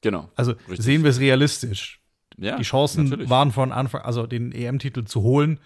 Genau. 0.00 0.30
Also 0.36 0.52
richtig. 0.52 0.82
sehen 0.82 1.02
wir 1.02 1.10
es 1.10 1.20
realistisch. 1.20 2.00
Ja, 2.36 2.56
die 2.56 2.62
Chancen 2.62 3.04
natürlich. 3.04 3.28
waren 3.28 3.52
von 3.52 3.70
Anfang, 3.70 4.02
also 4.02 4.26
den 4.26 4.52
EM-Titel 4.52 5.04
zu 5.04 5.22
holen, 5.22 5.60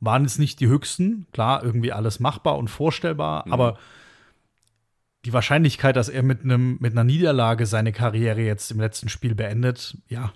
waren 0.00 0.22
jetzt 0.24 0.38
nicht 0.38 0.58
die 0.58 0.66
höchsten. 0.66 1.26
Klar, 1.32 1.62
irgendwie 1.62 1.92
alles 1.92 2.18
machbar 2.18 2.58
und 2.58 2.68
vorstellbar, 2.68 3.46
mhm. 3.46 3.52
aber 3.52 3.78
die 5.24 5.32
Wahrscheinlichkeit, 5.32 5.96
dass 5.96 6.08
er 6.08 6.22
mit 6.22 6.42
einem 6.42 6.78
mit 6.80 6.92
einer 6.92 7.04
Niederlage 7.04 7.66
seine 7.66 7.92
Karriere 7.92 8.40
jetzt 8.40 8.70
im 8.70 8.80
letzten 8.80 9.08
Spiel 9.08 9.34
beendet, 9.34 9.96
ja, 10.08 10.32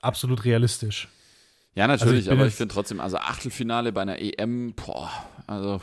absolut 0.00 0.44
realistisch. 0.44 1.08
Ja, 1.74 1.86
natürlich, 1.86 2.28
also 2.28 2.32
ich 2.32 2.38
aber 2.38 2.46
ich 2.46 2.54
finde 2.54 2.74
trotzdem, 2.74 3.00
also 3.00 3.18
Achtelfinale 3.18 3.92
bei 3.92 4.02
einer 4.02 4.18
EM, 4.18 4.74
boah, 4.74 5.10
also 5.46 5.80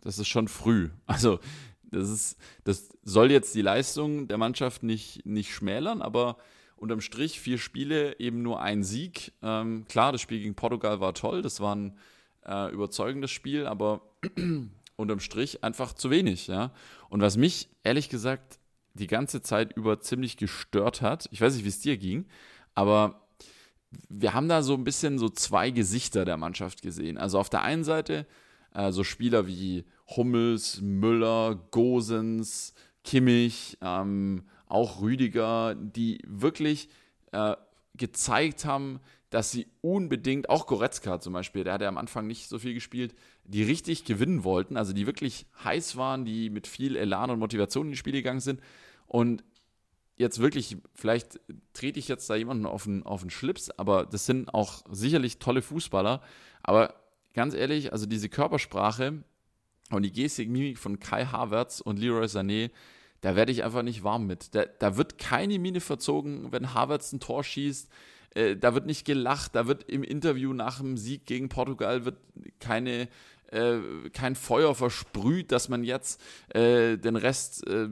das 0.00 0.18
ist 0.18 0.28
schon 0.28 0.48
früh. 0.48 0.90
Also 1.06 1.40
das 1.94 2.10
ist, 2.10 2.36
das 2.64 2.90
soll 3.02 3.30
jetzt 3.30 3.54
die 3.54 3.62
Leistung 3.62 4.28
der 4.28 4.38
Mannschaft 4.38 4.82
nicht, 4.82 5.24
nicht 5.26 5.54
schmälern, 5.54 6.02
aber 6.02 6.36
unterm 6.76 7.00
Strich 7.00 7.40
vier 7.40 7.58
Spiele, 7.58 8.18
eben 8.18 8.42
nur 8.42 8.60
ein 8.60 8.82
Sieg. 8.82 9.32
Ähm, 9.42 9.86
klar, 9.88 10.12
das 10.12 10.20
Spiel 10.20 10.40
gegen 10.40 10.54
Portugal 10.54 11.00
war 11.00 11.14
toll, 11.14 11.42
das 11.42 11.60
war 11.60 11.74
ein 11.74 11.96
äh, 12.46 12.72
überzeugendes 12.72 13.30
Spiel, 13.30 13.66
aber 13.66 14.02
unterm 14.96 15.20
Strich 15.20 15.64
einfach 15.64 15.92
zu 15.92 16.10
wenig, 16.10 16.46
ja. 16.46 16.72
Und 17.08 17.20
was 17.20 17.36
mich 17.36 17.68
ehrlich 17.82 18.08
gesagt 18.08 18.58
die 18.94 19.06
ganze 19.06 19.42
Zeit 19.42 19.76
über 19.76 20.00
ziemlich 20.00 20.36
gestört 20.36 21.02
hat, 21.02 21.28
ich 21.32 21.40
weiß 21.40 21.54
nicht, 21.54 21.64
wie 21.64 21.68
es 21.68 21.80
dir 21.80 21.96
ging, 21.96 22.26
aber 22.74 23.22
wir 24.08 24.34
haben 24.34 24.48
da 24.48 24.62
so 24.62 24.74
ein 24.74 24.84
bisschen 24.84 25.18
so 25.18 25.28
zwei 25.28 25.70
Gesichter 25.70 26.24
der 26.24 26.36
Mannschaft 26.36 26.82
gesehen. 26.82 27.18
Also 27.18 27.38
auf 27.38 27.48
der 27.48 27.62
einen 27.62 27.84
Seite 27.84 28.26
äh, 28.74 28.92
so 28.92 29.04
Spieler 29.04 29.46
wie 29.46 29.84
Hummels, 30.08 30.80
Müller, 30.80 31.56
Gosens, 31.70 32.74
Kimmich, 33.04 33.78
ähm, 33.80 34.44
auch 34.66 35.00
Rüdiger, 35.00 35.74
die 35.74 36.20
wirklich 36.26 36.88
äh, 37.32 37.56
gezeigt 37.94 38.64
haben, 38.64 39.00
dass 39.30 39.50
sie 39.50 39.66
unbedingt, 39.80 40.48
auch 40.48 40.66
Goretzka 40.66 41.20
zum 41.20 41.32
Beispiel, 41.32 41.64
der 41.64 41.74
hat 41.74 41.80
ja 41.82 41.88
am 41.88 41.98
Anfang 41.98 42.26
nicht 42.26 42.48
so 42.48 42.58
viel 42.58 42.74
gespielt, 42.74 43.14
die 43.44 43.62
richtig 43.62 44.04
gewinnen 44.04 44.44
wollten, 44.44 44.76
also 44.76 44.92
die 44.92 45.06
wirklich 45.06 45.46
heiß 45.64 45.96
waren, 45.96 46.24
die 46.24 46.50
mit 46.50 46.66
viel 46.66 46.96
Elan 46.96 47.30
und 47.30 47.40
Motivation 47.40 47.86
in 47.86 47.92
die 47.92 47.98
Spiele 47.98 48.18
gegangen 48.18 48.40
sind. 48.40 48.60
Und 49.06 49.42
jetzt 50.16 50.38
wirklich, 50.38 50.76
vielleicht 50.94 51.40
trete 51.72 51.98
ich 51.98 52.08
jetzt 52.08 52.30
da 52.30 52.36
jemanden 52.36 52.64
auf 52.64 52.84
den, 52.84 53.02
auf 53.02 53.22
den 53.22 53.30
Schlips, 53.30 53.70
aber 53.70 54.06
das 54.06 54.26
sind 54.26 54.54
auch 54.54 54.84
sicherlich 54.90 55.38
tolle 55.38 55.62
Fußballer. 55.62 56.22
Aber 56.62 56.94
ganz 57.32 57.54
ehrlich, 57.54 57.92
also 57.92 58.06
diese 58.06 58.28
Körpersprache 58.28 59.24
und 59.94 60.02
die 60.02 60.12
Gestik, 60.12 60.48
Mimik 60.48 60.78
von 60.78 61.00
Kai 61.00 61.26
Havertz 61.26 61.80
und 61.80 61.98
Leroy 61.98 62.26
Sané, 62.26 62.70
da 63.20 63.36
werde 63.36 63.52
ich 63.52 63.64
einfach 63.64 63.82
nicht 63.82 64.04
warm 64.04 64.26
mit. 64.26 64.54
Da, 64.54 64.64
da 64.78 64.96
wird 64.96 65.18
keine 65.18 65.58
Miene 65.58 65.80
verzogen, 65.80 66.52
wenn 66.52 66.74
Havertz 66.74 67.12
ein 67.12 67.20
Tor 67.20 67.42
schießt 67.42 67.90
äh, 68.34 68.56
da 68.56 68.74
wird 68.74 68.86
nicht 68.86 69.04
gelacht, 69.04 69.54
da 69.54 69.66
wird 69.66 69.84
im 69.84 70.02
Interview 70.02 70.52
nach 70.52 70.78
dem 70.78 70.96
Sieg 70.96 71.24
gegen 71.26 71.48
Portugal 71.48 72.04
wird 72.04 72.16
keine 72.60 73.08
äh, 73.50 73.78
kein 74.12 74.34
Feuer 74.34 74.74
versprüht, 74.74 75.52
dass 75.52 75.68
man 75.68 75.84
jetzt 75.84 76.20
äh, 76.48 76.96
den 76.96 77.16
Rest 77.16 77.66
äh, 77.66 77.88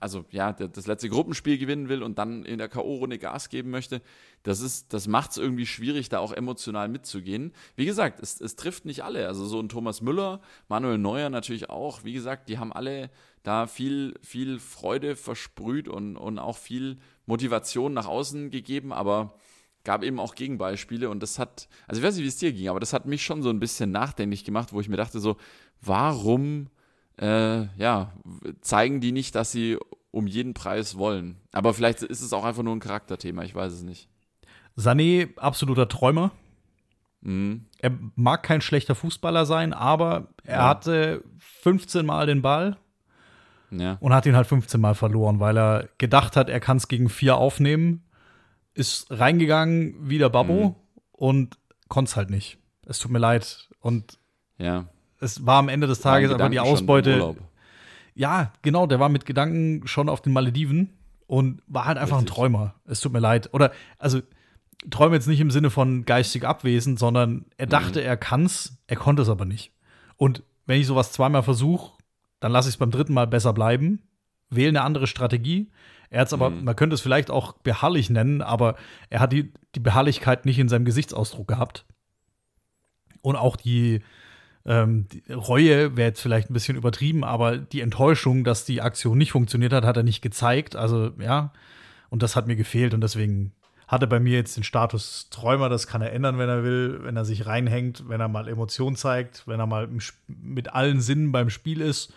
also 0.00 0.24
ja, 0.30 0.52
das 0.52 0.86
letzte 0.86 1.08
Gruppenspiel 1.08 1.58
gewinnen 1.58 1.88
will 1.88 2.02
und 2.02 2.18
dann 2.18 2.44
in 2.44 2.58
der 2.58 2.68
K.O.-Runde 2.68 3.18
Gas 3.18 3.48
geben 3.48 3.70
möchte, 3.70 4.02
das 4.42 4.88
das 4.88 5.06
macht 5.06 5.32
es 5.32 5.36
irgendwie 5.36 5.66
schwierig, 5.66 6.08
da 6.08 6.18
auch 6.18 6.32
emotional 6.32 6.88
mitzugehen. 6.88 7.52
Wie 7.76 7.84
gesagt, 7.84 8.20
es, 8.20 8.40
es 8.40 8.56
trifft 8.56 8.84
nicht 8.86 9.04
alle. 9.04 9.28
Also 9.28 9.46
so 9.46 9.60
ein 9.60 9.68
Thomas 9.68 10.00
Müller, 10.00 10.40
Manuel 10.68 10.98
Neuer 10.98 11.30
natürlich 11.30 11.70
auch. 11.70 12.04
Wie 12.04 12.12
gesagt, 12.12 12.48
die 12.48 12.58
haben 12.58 12.72
alle 12.72 13.10
da 13.42 13.66
viel, 13.66 14.14
viel 14.22 14.58
Freude 14.58 15.16
versprüht 15.16 15.88
und, 15.88 16.16
und 16.16 16.38
auch 16.38 16.56
viel 16.56 16.98
Motivation 17.26 17.92
nach 17.94 18.06
außen 18.06 18.50
gegeben, 18.50 18.92
aber 18.92 19.34
gab 19.84 20.02
eben 20.02 20.20
auch 20.20 20.34
Gegenbeispiele 20.34 21.08
und 21.08 21.22
das 21.22 21.38
hat, 21.38 21.68
also 21.88 22.00
ich 22.00 22.06
weiß 22.06 22.16
nicht, 22.16 22.24
wie 22.24 22.28
es 22.28 22.36
dir 22.36 22.52
ging, 22.52 22.68
aber 22.68 22.80
das 22.80 22.92
hat 22.92 23.06
mich 23.06 23.24
schon 23.24 23.42
so 23.42 23.48
ein 23.48 23.60
bisschen 23.60 23.90
nachdenklich 23.90 24.44
gemacht, 24.44 24.72
wo 24.72 24.80
ich 24.80 24.88
mir 24.88 24.96
dachte 24.96 25.20
so, 25.20 25.36
warum, 25.80 26.68
äh, 27.20 27.66
ja, 27.76 28.12
zeigen 28.60 29.00
die 29.00 29.12
nicht, 29.12 29.34
dass 29.34 29.52
sie 29.52 29.78
um 30.10 30.26
jeden 30.26 30.54
Preis 30.54 30.96
wollen? 30.96 31.36
Aber 31.52 31.74
vielleicht 31.74 32.02
ist 32.02 32.22
es 32.22 32.32
auch 32.32 32.44
einfach 32.44 32.62
nur 32.62 32.74
ein 32.74 32.80
Charakterthema, 32.80 33.42
ich 33.42 33.54
weiß 33.54 33.72
es 33.72 33.82
nicht. 33.82 34.08
Sané, 34.76 35.36
absoluter 35.36 35.88
Träumer. 35.88 36.32
Mhm. 37.20 37.66
Er 37.78 37.92
mag 38.16 38.42
kein 38.42 38.60
schlechter 38.60 38.94
Fußballer 38.94 39.44
sein, 39.44 39.72
aber 39.72 40.28
er 40.44 40.58
ja. 40.58 40.68
hatte 40.68 41.22
15 41.38 42.06
Mal 42.06 42.26
den 42.26 42.40
Ball 42.40 42.78
ja. 43.70 43.98
und 44.00 44.14
hat 44.14 44.26
ihn 44.26 44.36
halt 44.36 44.46
15 44.46 44.80
Mal 44.80 44.94
verloren, 44.94 45.40
weil 45.40 45.58
er 45.58 45.88
gedacht 45.98 46.36
hat, 46.36 46.48
er 46.48 46.60
kann 46.60 46.78
es 46.78 46.88
gegen 46.88 47.08
vier 47.08 47.36
aufnehmen, 47.36 48.04
ist 48.72 49.10
reingegangen 49.10 49.96
wie 50.08 50.18
der 50.18 50.30
Babbo 50.30 50.70
mhm. 50.70 50.74
und 51.12 51.58
konnte 51.88 52.10
es 52.10 52.16
halt 52.16 52.30
nicht. 52.30 52.58
Es 52.86 52.98
tut 52.98 53.10
mir 53.10 53.18
leid. 53.18 53.68
Und 53.80 54.18
ja. 54.58 54.86
Es 55.20 55.46
war 55.46 55.58
am 55.58 55.68
Ende 55.68 55.86
des 55.86 56.00
Tages 56.00 56.32
einfach 56.32 56.50
die 56.50 56.60
Ausbeute. 56.60 57.36
Ja, 58.14 58.52
genau, 58.62 58.86
der 58.86 58.98
war 58.98 59.08
mit 59.08 59.26
Gedanken 59.26 59.86
schon 59.86 60.08
auf 60.08 60.20
den 60.20 60.32
Malediven 60.32 60.90
und 61.26 61.62
war 61.68 61.84
halt 61.84 61.96
einfach 61.96 62.18
Richtig. 62.18 62.32
ein 62.32 62.34
Träumer. 62.34 62.74
Es 62.86 63.00
tut 63.00 63.12
mir 63.12 63.20
leid. 63.20 63.50
Oder, 63.52 63.72
also, 63.98 64.20
Träume 64.90 65.14
jetzt 65.14 65.28
nicht 65.28 65.40
im 65.40 65.50
Sinne 65.50 65.70
von 65.70 66.04
geistig 66.04 66.44
abwesend, 66.44 66.98
sondern 66.98 67.44
er 67.56 67.66
mhm. 67.66 67.70
dachte, 67.70 68.00
mhm. 68.00 68.06
er 68.06 68.16
kann's, 68.16 68.78
er 68.86 68.96
konnte 68.96 69.22
es 69.22 69.28
aber 69.28 69.44
nicht. 69.44 69.72
Und 70.16 70.42
wenn 70.66 70.80
ich 70.80 70.86
sowas 70.86 71.12
zweimal 71.12 71.42
versuche, 71.42 71.92
dann 72.40 72.52
lasse 72.52 72.68
ich 72.68 72.74
es 72.74 72.78
beim 72.78 72.90
dritten 72.90 73.12
Mal 73.12 73.26
besser 73.26 73.52
bleiben, 73.52 74.02
wähle 74.48 74.70
eine 74.70 74.82
andere 74.82 75.06
Strategie. 75.06 75.70
Er 76.08 76.22
hat 76.22 76.28
es 76.28 76.32
aber, 76.32 76.50
mhm. 76.50 76.64
man 76.64 76.76
könnte 76.76 76.94
es 76.94 77.00
vielleicht 77.00 77.30
auch 77.30 77.52
beharrlich 77.52 78.10
nennen, 78.10 78.42
aber 78.42 78.74
er 79.10 79.20
hat 79.20 79.32
die, 79.32 79.52
die 79.74 79.80
Beharrlichkeit 79.80 80.46
nicht 80.46 80.58
in 80.58 80.68
seinem 80.68 80.84
Gesichtsausdruck 80.84 81.46
gehabt. 81.46 81.84
Und 83.22 83.36
auch 83.36 83.56
die, 83.56 84.00
ähm, 84.66 85.06
Reue 85.28 85.96
wäre 85.96 86.08
jetzt 86.08 86.20
vielleicht 86.20 86.50
ein 86.50 86.54
bisschen 86.54 86.76
übertrieben, 86.76 87.24
aber 87.24 87.56
die 87.56 87.80
Enttäuschung, 87.80 88.44
dass 88.44 88.64
die 88.64 88.82
Aktion 88.82 89.18
nicht 89.18 89.32
funktioniert 89.32 89.72
hat, 89.72 89.84
hat 89.84 89.96
er 89.96 90.02
nicht 90.02 90.20
gezeigt. 90.20 90.76
Also, 90.76 91.12
ja, 91.18 91.52
und 92.10 92.22
das 92.22 92.36
hat 92.36 92.46
mir 92.46 92.56
gefehlt 92.56 92.92
und 92.92 93.00
deswegen 93.00 93.52
hatte 93.88 94.06
bei 94.06 94.20
mir 94.20 94.36
jetzt 94.36 94.56
den 94.56 94.62
Status 94.62 95.28
Träumer, 95.30 95.68
das 95.68 95.86
kann 95.86 96.02
er 96.02 96.12
ändern, 96.12 96.38
wenn 96.38 96.48
er 96.48 96.62
will, 96.62 97.00
wenn 97.02 97.16
er 97.16 97.24
sich 97.24 97.46
reinhängt, 97.46 98.08
wenn 98.08 98.20
er 98.20 98.28
mal 98.28 98.46
Emotionen 98.46 98.94
zeigt, 98.94 99.48
wenn 99.48 99.58
er 99.58 99.66
mal 99.66 99.88
mit 100.28 100.72
allen 100.72 101.00
Sinnen 101.00 101.32
beim 101.32 101.50
Spiel 101.50 101.80
ist 101.80 102.12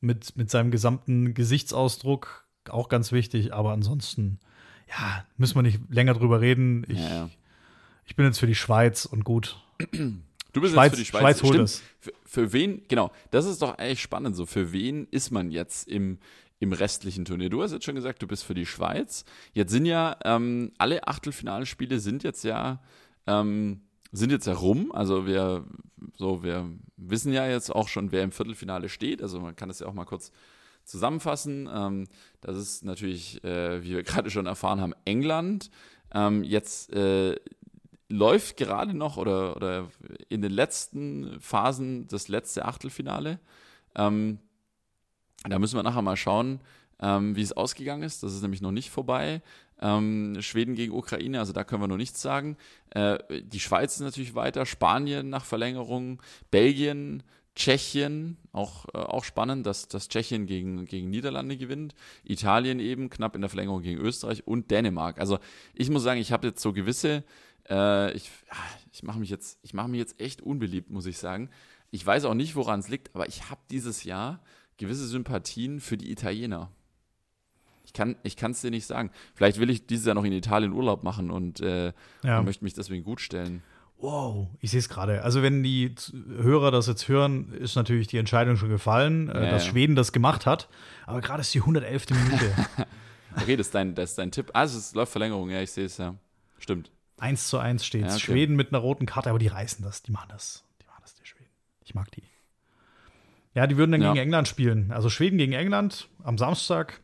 mit, 0.00 0.36
mit 0.36 0.50
seinem 0.50 0.70
gesamten 0.70 1.32
Gesichtsausdruck, 1.32 2.44
auch 2.68 2.88
ganz 2.88 3.12
wichtig, 3.12 3.54
aber 3.54 3.72
ansonsten, 3.72 4.40
ja, 4.88 5.24
müssen 5.36 5.56
wir 5.56 5.62
nicht 5.62 5.80
länger 5.88 6.14
drüber 6.14 6.40
reden. 6.40 6.84
Ich, 6.88 6.98
ja, 6.98 7.08
ja. 7.08 7.30
ich 8.04 8.16
bin 8.16 8.26
jetzt 8.26 8.38
für 8.38 8.46
die 8.46 8.54
Schweiz 8.54 9.06
und 9.06 9.24
gut. 9.24 9.60
Du 10.56 10.62
bist 10.62 10.72
Schweiz, 10.72 10.84
jetzt 10.86 10.92
für 10.92 11.04
die 11.04 11.04
Schweiz. 11.04 11.38
Schweiz 11.38 11.42
holt 11.42 11.60
es. 11.60 11.82
Für, 12.00 12.12
für, 12.24 12.52
wen, 12.54 12.82
genau, 12.88 13.10
das 13.30 13.44
ist 13.44 13.60
doch 13.60 13.76
eigentlich 13.76 14.00
spannend 14.00 14.34
so. 14.34 14.46
Für 14.46 14.72
wen 14.72 15.06
ist 15.10 15.30
man 15.30 15.50
jetzt 15.50 15.86
im, 15.86 16.18
im 16.60 16.72
restlichen 16.72 17.26
Turnier? 17.26 17.50
Du 17.50 17.62
hast 17.62 17.72
jetzt 17.72 17.84
schon 17.84 17.94
gesagt, 17.94 18.22
du 18.22 18.26
bist 18.26 18.42
für 18.42 18.54
die 18.54 18.64
Schweiz. 18.64 19.26
Jetzt 19.52 19.70
sind 19.70 19.84
ja 19.84 20.16
ähm, 20.24 20.72
alle 20.78 21.06
Achtelfinalspiele 21.06 22.00
sind 22.00 22.24
jetzt 22.24 22.42
ja 22.42 22.80
ähm, 23.26 23.82
sind 24.12 24.32
jetzt 24.32 24.46
ja 24.46 24.54
rum. 24.54 24.92
Also 24.92 25.26
wir, 25.26 25.66
so, 26.16 26.42
wir 26.42 26.70
wissen 26.96 27.34
ja 27.34 27.46
jetzt 27.46 27.70
auch 27.70 27.88
schon, 27.88 28.10
wer 28.10 28.22
im 28.22 28.32
Viertelfinale 28.32 28.88
steht. 28.88 29.20
Also 29.20 29.40
man 29.40 29.56
kann 29.56 29.68
das 29.68 29.80
ja 29.80 29.86
auch 29.86 29.92
mal 29.92 30.06
kurz 30.06 30.32
zusammenfassen. 30.84 31.68
Ähm, 31.70 32.06
das 32.40 32.56
ist 32.56 32.82
natürlich, 32.82 33.44
äh, 33.44 33.84
wie 33.84 33.90
wir 33.90 34.02
gerade 34.04 34.30
schon 34.30 34.46
erfahren 34.46 34.80
haben, 34.80 34.94
England. 35.04 35.70
Ähm, 36.14 36.44
jetzt 36.44 36.94
äh, 36.94 37.36
läuft 38.08 38.56
gerade 38.56 38.94
noch 38.94 39.16
oder, 39.16 39.56
oder 39.56 39.88
in 40.28 40.42
den 40.42 40.52
letzten 40.52 41.40
Phasen 41.40 42.06
das 42.08 42.28
letzte 42.28 42.64
Achtelfinale. 42.64 43.40
Ähm, 43.94 44.38
da 45.44 45.58
müssen 45.58 45.76
wir 45.76 45.82
nachher 45.82 46.02
mal 46.02 46.16
schauen, 46.16 46.60
ähm, 47.00 47.36
wie 47.36 47.42
es 47.42 47.52
ausgegangen 47.52 48.02
ist. 48.02 48.22
Das 48.22 48.32
ist 48.32 48.42
nämlich 48.42 48.62
noch 48.62 48.72
nicht 48.72 48.90
vorbei. 48.90 49.42
Ähm, 49.80 50.38
Schweden 50.40 50.74
gegen 50.74 50.94
Ukraine, 50.94 51.38
also 51.38 51.52
da 51.52 51.64
können 51.64 51.82
wir 51.82 51.88
noch 51.88 51.96
nichts 51.96 52.22
sagen. 52.22 52.56
Äh, 52.90 53.18
die 53.42 53.60
Schweiz 53.60 53.94
ist 53.94 54.00
natürlich 54.00 54.34
weiter, 54.34 54.64
Spanien 54.64 55.28
nach 55.28 55.44
Verlängerung, 55.44 56.22
Belgien, 56.50 57.22
Tschechien, 57.54 58.36
auch, 58.52 58.86
äh, 58.94 58.98
auch 58.98 59.24
spannend, 59.24 59.66
dass, 59.66 59.88
dass 59.88 60.08
Tschechien 60.08 60.46
gegen, 60.46 60.86
gegen 60.86 61.10
Niederlande 61.10 61.56
gewinnt, 61.56 61.94
Italien 62.24 62.80
eben 62.80 63.10
knapp 63.10 63.34
in 63.34 63.42
der 63.42 63.50
Verlängerung 63.50 63.82
gegen 63.82 64.00
Österreich 64.00 64.46
und 64.46 64.70
Dänemark. 64.70 65.18
Also 65.18 65.38
ich 65.74 65.90
muss 65.90 66.02
sagen, 66.02 66.20
ich 66.20 66.32
habe 66.32 66.46
jetzt 66.46 66.62
so 66.62 66.72
gewisse, 66.72 67.24
äh, 67.68 68.12
ich, 68.12 68.30
ich 68.92 69.02
mache 69.02 69.18
mich, 69.18 69.30
jetzt, 69.30 69.58
ich 69.62 69.74
mach 69.74 69.86
mich 69.86 69.98
jetzt 69.98 70.20
echt 70.20 70.42
unbeliebt, 70.42 70.90
muss 70.90 71.06
ich 71.06 71.18
sagen. 71.18 71.50
Ich 71.90 72.04
weiß 72.04 72.24
auch 72.24 72.34
nicht, 72.34 72.56
woran 72.56 72.80
es 72.80 72.88
liegt, 72.88 73.14
aber 73.14 73.28
ich 73.28 73.50
habe 73.50 73.60
dieses 73.70 74.04
Jahr 74.04 74.40
gewisse 74.76 75.06
Sympathien 75.06 75.80
für 75.80 75.96
die 75.96 76.10
Italiener 76.10 76.70
kann 77.96 78.16
ich 78.22 78.40
es 78.40 78.60
dir 78.60 78.70
nicht 78.70 78.86
sagen. 78.86 79.10
Vielleicht 79.34 79.58
will 79.58 79.70
ich 79.70 79.86
dieses 79.86 80.06
Jahr 80.06 80.14
noch 80.14 80.24
in 80.24 80.32
Italien 80.32 80.72
Urlaub 80.72 81.02
machen 81.02 81.30
und, 81.30 81.60
äh, 81.60 81.92
ja. 82.22 82.38
und 82.38 82.44
möchte 82.44 82.62
mich 82.62 82.74
deswegen 82.74 83.02
gut 83.02 83.20
stellen. 83.20 83.62
Wow, 83.98 84.48
ich 84.60 84.70
sehe 84.70 84.78
es 84.78 84.90
gerade. 84.90 85.22
Also 85.22 85.42
wenn 85.42 85.62
die 85.62 85.94
Hörer 86.12 86.70
das 86.70 86.86
jetzt 86.86 87.08
hören, 87.08 87.52
ist 87.54 87.76
natürlich 87.76 88.06
die 88.06 88.18
Entscheidung 88.18 88.56
schon 88.56 88.68
gefallen, 88.68 89.30
äh, 89.30 89.44
ja, 89.44 89.50
dass 89.50 89.64
ja. 89.64 89.72
Schweden 89.72 89.96
das 89.96 90.12
gemacht 90.12 90.44
hat. 90.44 90.68
Aber 91.06 91.22
gerade 91.22 91.40
ist 91.40 91.54
die 91.54 91.60
111. 91.60 92.10
Minute. 92.10 92.52
okay, 93.36 93.56
das 93.56 93.68
ist, 93.68 93.74
dein, 93.74 93.94
das 93.94 94.10
ist 94.10 94.18
dein 94.18 94.30
Tipp. 94.30 94.50
Also 94.52 94.78
es 94.78 94.94
läuft 94.94 95.12
Verlängerung, 95.12 95.48
ja, 95.48 95.62
ich 95.62 95.70
sehe 95.70 95.86
es 95.86 95.96
ja. 95.96 96.14
Stimmt. 96.58 96.90
1 97.18 97.48
zu 97.48 97.58
1 97.58 97.84
steht 97.84 98.02
ja, 98.02 98.08
okay. 98.08 98.18
Schweden 98.18 98.56
mit 98.56 98.68
einer 98.68 98.78
roten 98.78 99.06
Karte, 99.06 99.30
aber 99.30 99.38
die 99.38 99.46
reißen 99.46 99.84
das, 99.84 100.02
die 100.02 100.12
machen 100.12 100.28
das. 100.28 100.64
Die 100.80 100.86
machen 100.86 101.00
das, 101.02 101.14
die 101.14 101.26
Schweden. 101.26 101.50
Ich 101.84 101.94
mag 101.94 102.10
die. 102.12 102.22
Ja, 103.54 103.66
die 103.66 103.78
würden 103.78 103.92
dann 103.92 104.02
gegen 104.02 104.16
England 104.16 104.48
spielen. 104.48 104.92
Also 104.92 105.08
Schweden 105.08 105.38
gegen 105.38 105.54
England 105.54 106.08
am 106.22 106.36
Samstag. 106.36 107.00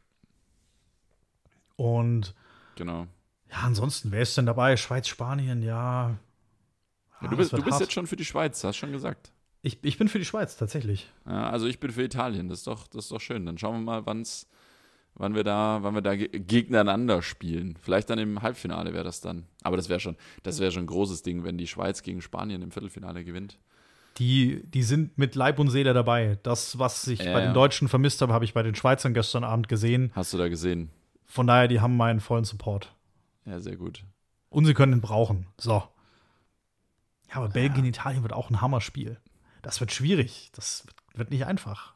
Und 1.77 2.35
genau. 2.77 3.07
Ja, 3.51 3.61
ansonsten, 3.63 4.13
wer 4.13 4.21
ist 4.21 4.37
denn 4.37 4.47
dabei? 4.47 4.77
Schweiz, 4.77 5.09
Spanien, 5.09 5.63
ja. 5.63 6.19
ja 7.21 7.29
du 7.29 7.37
bist, 7.37 7.53
du 7.53 7.63
bist 7.63 7.81
jetzt 7.81 7.93
schon 7.93 8.07
für 8.07 8.17
die 8.17 8.25
Schweiz, 8.25 8.63
hast 8.65 8.77
schon 8.77 8.93
gesagt. 8.93 9.33
Ich, 9.63 9.79
ich 9.83 9.97
bin 9.97 10.09
für 10.09 10.19
die 10.19 10.25
Schweiz, 10.25 10.57
tatsächlich. 10.57 11.11
Ja, 11.27 11.49
also 11.51 11.67
ich 11.67 11.81
bin 11.81 11.91
für 11.91 12.03
Italien, 12.03 12.49
das 12.49 12.59
ist 12.59 12.67
doch, 12.67 12.87
das 12.89 13.05
ist 13.05 13.13
doch 13.13 13.21
schön. 13.21 13.47
Dann 13.47 13.59
schauen 13.59 13.77
wir 13.77 13.81
mal, 13.81 14.07
wann's, 14.07 14.49
wann 15.15 15.35
wir 15.35 15.45
da, 15.45 15.79
wann 15.83 15.95
wir 15.95 16.03
da 16.03 16.17
gegeneinander 16.17 17.23
spielen. 17.23 17.79
Vielleicht 17.81 18.11
dann 18.11 18.19
im 18.19 18.43
Halbfinale 18.43 18.93
wäre 18.93 19.05
das 19.05 19.21
dann. 19.21 19.45
Aber 19.63 19.77
das 19.77 19.89
wäre 19.89 20.01
schon, 20.01 20.17
das 20.43 20.59
wäre 20.61 20.73
schon 20.73 20.85
ein 20.85 20.89
großes 20.89 21.23
Ding, 21.23 21.45
wenn 21.45 21.59
die 21.59 21.67
Schweiz 21.67 22.03
gegen 22.03 22.23
Spanien 22.23 22.63
im 22.63 22.71
Viertelfinale 22.71 23.25
gewinnt. 23.25 23.59
Die, 24.19 24.63
die 24.67 24.83
sind 24.83 25.17
mit 25.17 25.35
Leib 25.35 25.59
und 25.59 25.71
Seele 25.71 25.95
dabei. 25.95 26.39
Das, 26.43 26.79
was 26.79 27.07
ich 27.07 27.21
äh, 27.21 27.33
bei 27.33 27.41
den 27.41 27.55
Deutschen 27.55 27.89
vermisst 27.89 28.21
habe, 28.21 28.33
habe 28.33 28.45
ich 28.45 28.53
bei 28.53 28.63
den 28.63 28.75
Schweizern 28.75 29.15
gestern 29.15 29.45
Abend 29.45 29.69
gesehen. 29.69 30.13
Hast 30.15 30.33
du 30.33 30.39
da 30.39 30.49
gesehen? 30.49 30.91
Von 31.25 31.47
daher, 31.47 31.69
die 31.69 31.81
haben 31.81 31.97
meinen 31.97 32.21
vollen 32.21 32.45
Support. 32.45 32.95
Ja, 33.47 33.59
sehr 33.61 33.77
gut. 33.77 34.05
Und 34.51 34.67
sie 34.67 34.75
können 34.75 34.93
ihn 34.93 35.01
brauchen. 35.01 35.47
So. 35.57 35.83
Ja, 37.31 37.37
aber 37.37 37.47
ja. 37.47 37.53
Belgien, 37.53 37.87
Italien 37.87 38.23
wird 38.23 38.35
auch 38.35 38.51
ein 38.51 38.61
Hammerspiel. 38.61 39.19
Das 39.63 39.81
wird 39.81 39.93
schwierig. 39.93 40.51
Das 40.55 40.87
wird 41.15 41.31
nicht 41.31 41.47
einfach. 41.47 41.95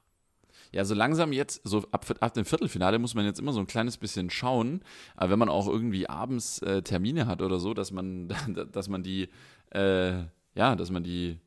Ja, 0.73 0.85
so 0.85 0.95
langsam 0.95 1.33
jetzt, 1.33 1.61
so 1.65 1.85
ab, 1.91 2.07
ab 2.21 2.35
dem 2.35 2.45
Viertelfinale 2.45 2.99
muss 2.99 3.15
man 3.15 3.25
jetzt 3.25 3.39
immer 3.39 3.53
so 3.53 3.61
ein 3.61 3.67
kleines 3.67 3.97
bisschen 3.97 4.31
schauen, 4.31 4.83
aber 5.15 5.31
wenn 5.31 5.39
man 5.39 5.49
auch 5.49 5.69
irgendwie 5.69 6.09
abends 6.09 6.61
äh, 6.63 6.83
Termine 6.83 7.27
hat 7.27 7.43
oder 7.43 7.59
so, 7.59 7.75
dass 7.75 7.91
man, 7.91 8.29
dass 8.73 8.89
man 8.89 9.03
die, 9.03 9.29
äh, 9.71 10.19
ja, 10.55 10.75
dass 10.77 10.91
man 10.91 11.05
die 11.05 11.39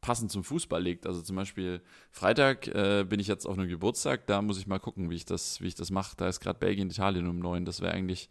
passend 0.00 0.30
zum 0.30 0.44
Fußball 0.44 0.82
legt. 0.82 1.06
Also 1.06 1.22
zum 1.22 1.36
Beispiel 1.36 1.82
Freitag 2.10 2.68
äh, 2.68 3.04
bin 3.04 3.20
ich 3.20 3.26
jetzt 3.26 3.46
auf 3.46 3.58
einem 3.58 3.68
Geburtstag, 3.68 4.26
da 4.26 4.40
muss 4.42 4.58
ich 4.58 4.66
mal 4.66 4.78
gucken, 4.78 5.10
wie 5.10 5.16
ich 5.16 5.24
das, 5.24 5.60
wie 5.60 5.66
ich 5.66 5.74
das 5.74 5.90
mache. 5.90 6.16
Da 6.16 6.28
ist 6.28 6.40
gerade 6.40 6.58
Belgien, 6.58 6.90
Italien 6.90 7.28
um 7.28 7.38
neun. 7.38 7.64
Das 7.64 7.80
wäre 7.80 7.92
eigentlich, 7.92 8.28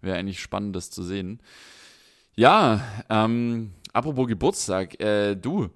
wäre 0.00 0.18
eigentlich 0.18 0.40
spannend, 0.40 0.76
das 0.76 0.90
zu 0.90 1.02
sehen. 1.02 1.40
Ja, 2.36 2.80
ähm, 3.08 3.72
apropos 3.92 4.28
Geburtstag, 4.28 5.00
äh, 5.02 5.34
du, 5.34 5.70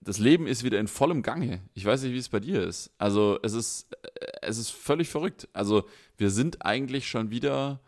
das 0.00 0.18
Leben 0.18 0.46
ist 0.46 0.62
wieder 0.62 0.78
in 0.78 0.88
vollem 0.88 1.22
Gange. 1.22 1.60
Ich 1.74 1.84
weiß 1.84 2.02
nicht, 2.02 2.12
wie 2.12 2.18
es 2.18 2.28
bei 2.28 2.40
dir 2.40 2.62
ist. 2.62 2.92
Also 2.98 3.38
es 3.42 3.52
ist, 3.52 3.92
äh, 3.92 4.26
es 4.42 4.58
ist 4.58 4.70
völlig 4.70 5.08
verrückt. 5.08 5.48
Also 5.52 5.84
wir 6.16 6.30
sind 6.30 6.64
eigentlich 6.64 7.08
schon 7.08 7.30
wieder, 7.30 7.80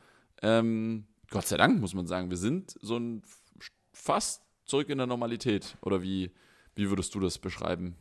ähm, 0.42 1.04
Gott 1.30 1.46
sei 1.46 1.56
Dank 1.56 1.80
muss 1.80 1.94
man 1.94 2.06
sagen, 2.06 2.30
wir 2.30 2.36
sind 2.36 2.76
so 2.80 2.96
ein 2.96 3.22
fast 3.92 4.42
zurück 4.64 4.88
in 4.88 4.98
der 4.98 5.06
Normalität. 5.06 5.76
Oder 5.82 6.02
wie, 6.02 6.32
wie 6.74 6.88
würdest 6.88 7.14
du 7.14 7.20
das 7.20 7.38
beschreiben? 7.38 7.96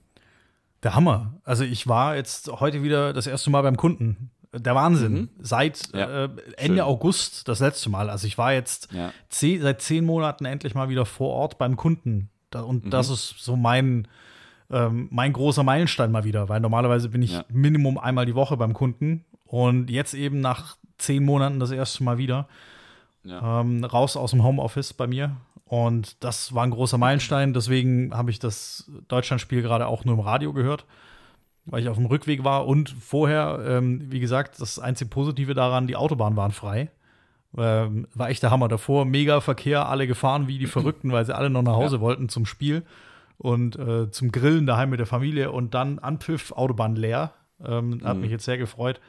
Der 0.84 0.96
Hammer. 0.96 1.40
Also 1.44 1.64
ich 1.64 1.88
war 1.88 2.16
jetzt 2.16 2.48
heute 2.48 2.82
wieder 2.82 3.14
das 3.14 3.28
erste 3.28 3.52
Mal 3.52 3.62
beim 3.62 3.78
Kunden. 3.78 4.32
der 4.54 4.74
Wahnsinn. 4.74 5.14
Mhm. 5.14 5.30
Seit 5.40 5.94
ja. 5.94 6.26
äh, 6.26 6.30
Ende 6.58 6.78
Schön. 6.78 6.80
August 6.82 7.48
das 7.48 7.60
letzte 7.60 7.90
Mal. 7.90 8.10
Also 8.10 8.26
ich 8.26 8.38
war 8.38 8.54
jetzt 8.54 8.92
ja. 8.92 9.14
zehn, 9.30 9.62
seit 9.62 9.82
zehn 9.82 10.04
Monaten 10.04 10.46
endlich 10.46 10.74
mal 10.74 10.90
wieder 10.90 11.06
vor 11.06 11.30
Ort 11.36 11.58
beim 11.60 11.76
Kunden. 11.76 12.30
Und 12.56 12.86
mhm. 12.86 12.90
das 12.90 13.10
ist 13.10 13.36
so 13.40 13.56
mein, 13.56 14.08
ähm, 14.70 15.08
mein 15.12 15.34
großer 15.34 15.64
Meilenstein 15.64 16.12
mal 16.12 16.24
wieder, 16.24 16.50
weil 16.50 16.60
normalerweise 16.60 17.10
bin 17.10 17.22
ich 17.22 17.34
ja. 17.34 17.46
Minimum 17.50 17.98
einmal 17.98 18.26
die 18.26 18.36
Woche 18.36 18.58
beim 18.58 18.74
Kunden 18.74 19.26
und 19.46 19.90
jetzt 19.90 20.14
eben 20.14 20.42
nach 20.42 20.78
zehn 20.98 21.24
Monaten 21.24 21.60
das 21.60 21.72
erste 21.72 22.04
Mal 22.04 22.18
wieder. 22.18 22.48
Ähm, 23.24 23.84
raus 23.84 24.18
aus 24.18 24.32
dem 24.32 24.44
Homeoffice 24.44 24.94
bei 24.94 25.06
mir. 25.06 25.38
Und 25.66 26.24
das 26.24 26.56
war 26.56 26.64
ein 26.64 26.72
großer 26.72 26.98
Meilenstein. 26.98 27.54
Deswegen 27.54 28.16
habe 28.16 28.32
ich 28.32 28.40
das 28.40 28.90
Deutschlandspiel 29.08 29.62
gerade 29.62 29.86
auch 29.86 30.06
nur 30.06 30.16
im 30.16 30.20
Radio 30.22 30.54
gehört 30.54 30.86
weil 31.66 31.82
ich 31.82 31.90
auf 31.90 31.98
dem 31.98 32.06
Rückweg 32.06 32.44
war 32.44 32.68
und 32.68 32.90
vorher, 32.90 33.64
ähm, 33.66 34.12
wie 34.12 34.20
gesagt, 34.20 34.60
das 34.60 34.80
einzige 34.80 35.10
Positive 35.10 35.54
daran, 35.54 35.88
die 35.88 35.96
Autobahnen 35.96 36.38
waren 36.38 36.52
frei. 36.52 36.90
Ähm, 37.58 38.08
war 38.14 38.30
echt 38.30 38.44
der 38.44 38.52
Hammer 38.52 38.68
davor. 38.68 39.06
Mega 39.06 39.42
Verkehr, 39.42 39.90
alle 39.90 40.08
gefahren 40.08 40.48
wie 40.48 40.58
die 40.58 40.68
Verrückten, 40.68 41.12
weil 41.12 41.26
sie 41.26 41.36
alle 41.36 41.50
noch 41.50 41.64
nach 41.64 41.76
Hause 41.76 41.98
ja. 41.98 42.02
wollten 42.02 42.30
zum 42.30 42.46
Spiel 42.46 42.84
und 43.38 43.78
äh, 43.78 44.12
zum 44.12 44.32
Grillen 44.32 44.66
daheim 44.66 44.92
mit 44.92 45.00
der 45.00 45.08
Familie 45.08 45.52
und 45.52 45.74
dann 45.74 46.00
Anpfiff, 46.00 46.52
Autobahn 46.52 46.96
leer. 46.96 47.34
Ähm, 47.64 48.02
hat 48.04 48.16
mhm. 48.16 48.22
mich 48.22 48.32
jetzt 48.32 48.46
sehr 48.46 48.58
gefreut. 48.58 49.00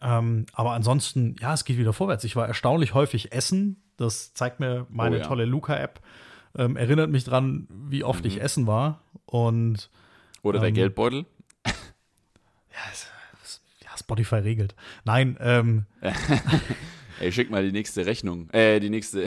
Ähm, 0.00 0.46
aber 0.52 0.72
ansonsten, 0.72 1.36
ja, 1.40 1.54
es 1.54 1.64
geht 1.64 1.78
wieder 1.78 1.92
vorwärts. 1.92 2.24
Ich 2.24 2.36
war 2.36 2.46
erstaunlich 2.46 2.94
häufig 2.94 3.32
essen. 3.32 3.82
Das 3.96 4.34
zeigt 4.34 4.60
mir 4.60 4.86
meine 4.90 5.16
oh, 5.16 5.18
ja. 5.20 5.24
tolle 5.24 5.44
Luca-App. 5.44 6.00
Ähm, 6.56 6.76
erinnert 6.76 7.10
mich 7.10 7.24
dran, 7.24 7.66
wie 7.70 8.04
oft 8.04 8.24
mhm. 8.24 8.30
ich 8.30 8.40
essen 8.40 8.66
war. 8.66 9.00
Und 9.24 9.90
oder 10.42 10.58
der 10.58 10.68
ähm, 10.68 10.74
Geldbeutel? 10.74 11.26
Ja, 11.64 12.90
Spotify 14.04 14.36
regelt. 14.36 14.74
Nein, 15.04 15.36
ähm. 15.40 15.86
Ey, 17.20 17.32
schick 17.32 17.50
mal 17.50 17.64
die 17.64 17.72
nächste 17.72 18.06
Rechnung. 18.06 18.50
Äh, 18.50 18.80
die 18.80 18.90
nächste. 18.90 19.26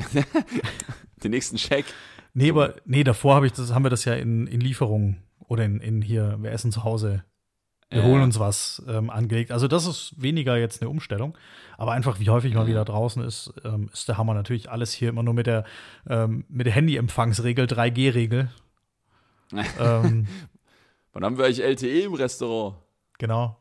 den 1.23 1.31
nächsten 1.31 1.57
Scheck. 1.57 1.85
Nee, 2.33 2.51
aber 2.51 2.75
nee, 2.85 3.03
davor 3.03 3.35
hab 3.35 3.43
ich 3.43 3.53
das, 3.53 3.73
haben 3.73 3.83
wir 3.83 3.89
das 3.89 4.05
ja 4.05 4.13
in, 4.13 4.45
in 4.45 4.61
Lieferungen 4.61 5.23
oder 5.47 5.65
in, 5.65 5.79
in 5.79 6.01
hier, 6.01 6.37
wir 6.39 6.51
essen 6.51 6.71
zu 6.71 6.83
Hause. 6.83 7.23
Wir 7.89 8.01
ja. 8.01 8.05
holen 8.05 8.21
uns 8.21 8.37
was 8.37 8.83
ähm, 8.87 9.09
angelegt. 9.09 9.51
Also, 9.51 9.67
das 9.67 9.87
ist 9.87 10.13
weniger 10.21 10.57
jetzt 10.57 10.81
eine 10.81 10.89
Umstellung. 10.89 11.37
Aber 11.77 11.93
einfach, 11.93 12.19
wie 12.19 12.29
häufig 12.29 12.53
man 12.53 12.67
wieder 12.67 12.83
draußen 12.83 13.23
ist, 13.23 13.53
ähm, 13.63 13.89
ist 13.93 14.09
der 14.09 14.17
Hammer 14.17 14.33
natürlich 14.33 14.69
alles 14.69 14.91
hier 14.91 15.09
immer 15.09 15.23
nur 15.23 15.33
mit 15.33 15.47
der, 15.47 15.63
ähm, 16.07 16.43
mit 16.49 16.65
der 16.67 16.73
Handy-Empfangsregel, 16.73 17.65
3G-Regel. 17.65 18.49
ähm, 19.79 20.27
Wann 21.13 21.23
haben 21.23 21.37
wir 21.37 21.45
eigentlich 21.45 21.63
LTE 21.63 22.03
im 22.03 22.13
Restaurant? 22.13 22.75
Genau. 23.17 23.57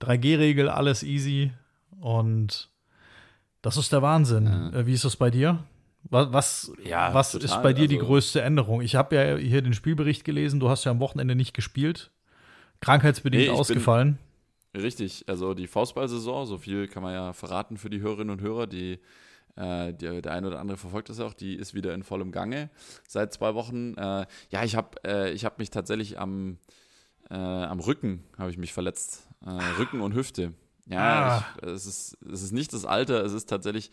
3G-Regel, 0.00 0.68
alles 0.68 1.02
easy. 1.02 1.52
Und 2.00 2.70
das 3.62 3.76
ist 3.76 3.92
der 3.92 4.02
Wahnsinn. 4.02 4.46
Ja. 4.46 4.80
Äh, 4.80 4.86
wie 4.86 4.92
ist 4.92 5.04
das 5.04 5.16
bei 5.16 5.30
dir? 5.30 5.64
Was, 6.10 6.32
was, 6.32 6.72
ja, 6.84 7.12
was 7.12 7.34
ist 7.34 7.62
bei 7.62 7.72
dir 7.72 7.82
also, 7.82 7.94
die 7.94 7.98
größte 7.98 8.40
Änderung? 8.40 8.80
Ich 8.80 8.94
habe 8.94 9.16
ja 9.16 9.36
hier 9.36 9.62
den 9.62 9.74
Spielbericht 9.74 10.24
gelesen. 10.24 10.60
Du 10.60 10.68
hast 10.68 10.84
ja 10.84 10.92
am 10.92 11.00
Wochenende 11.00 11.34
nicht 11.34 11.54
gespielt. 11.54 12.10
Krankheitsbedingt 12.80 13.44
nee, 13.44 13.50
ausgefallen. 13.50 14.18
richtig. 14.74 15.24
Also 15.26 15.54
die 15.54 15.66
Faustball-Saison, 15.66 16.46
so 16.46 16.58
viel 16.58 16.86
kann 16.86 17.02
man 17.02 17.12
ja 17.12 17.32
verraten 17.32 17.76
für 17.76 17.90
die 17.90 18.00
Hörerinnen 18.00 18.30
und 18.30 18.40
Hörer, 18.40 18.66
die 18.66 19.00
äh, 19.56 19.92
die, 19.92 20.22
der 20.22 20.32
eine 20.32 20.46
oder 20.46 20.60
andere 20.60 20.78
verfolgt 20.78 21.08
das 21.08 21.20
auch, 21.20 21.34
die 21.34 21.54
ist 21.56 21.74
wieder 21.74 21.92
in 21.92 22.04
vollem 22.04 22.30
Gange 22.30 22.70
seit 23.08 23.32
zwei 23.32 23.54
Wochen. 23.54 23.94
Äh, 23.94 24.26
ja, 24.50 24.64
ich 24.64 24.76
habe 24.76 25.02
äh, 25.04 25.36
hab 25.36 25.58
mich 25.58 25.70
tatsächlich 25.70 26.18
am, 26.18 26.58
äh, 27.28 27.34
am 27.34 27.80
Rücken 27.80 28.24
habe 28.38 28.50
ich 28.50 28.56
mich 28.56 28.72
verletzt. 28.72 29.27
Äh, 29.44 29.50
Rücken 29.78 30.00
und 30.00 30.14
Hüfte. 30.14 30.54
Ja, 30.86 31.28
ah. 31.28 31.44
ich, 31.62 31.68
es, 31.68 31.86
ist, 31.86 32.18
es 32.32 32.42
ist 32.42 32.52
nicht 32.52 32.72
das 32.72 32.84
Alter, 32.84 33.24
es 33.24 33.32
ist 33.32 33.48
tatsächlich 33.48 33.90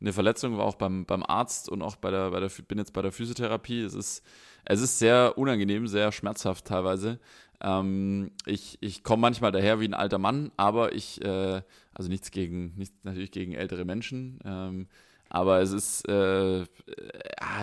eine 0.00 0.12
Verletzung, 0.12 0.58
war 0.58 0.64
auch 0.64 0.74
beim, 0.74 1.06
beim 1.06 1.22
Arzt 1.22 1.68
und 1.68 1.82
auch 1.82 1.96
bei 1.96 2.10
der, 2.10 2.30
bei 2.30 2.40
der, 2.40 2.50
bin 2.68 2.78
jetzt 2.78 2.92
bei 2.92 3.02
der 3.02 3.12
Physiotherapie. 3.12 3.80
Es 3.80 3.94
ist, 3.94 4.22
es 4.64 4.80
ist 4.80 4.98
sehr 4.98 5.38
unangenehm, 5.38 5.86
sehr 5.86 6.12
schmerzhaft 6.12 6.66
teilweise. 6.66 7.18
Ähm, 7.60 8.30
ich 8.44 8.76
ich 8.80 9.02
komme 9.02 9.22
manchmal 9.22 9.52
daher 9.52 9.80
wie 9.80 9.86
ein 9.86 9.94
alter 9.94 10.18
Mann, 10.18 10.52
aber 10.56 10.94
ich, 10.94 11.24
äh, 11.24 11.62
also 11.94 12.10
nichts 12.10 12.30
gegen, 12.30 12.74
nichts 12.76 12.96
natürlich 13.04 13.30
gegen 13.30 13.52
ältere 13.52 13.84
Menschen, 13.84 14.38
ähm, 14.44 14.88
aber 15.30 15.60
es 15.60 15.72
ist, 15.72 16.08
äh, 16.08 16.60
äh, 16.60 16.66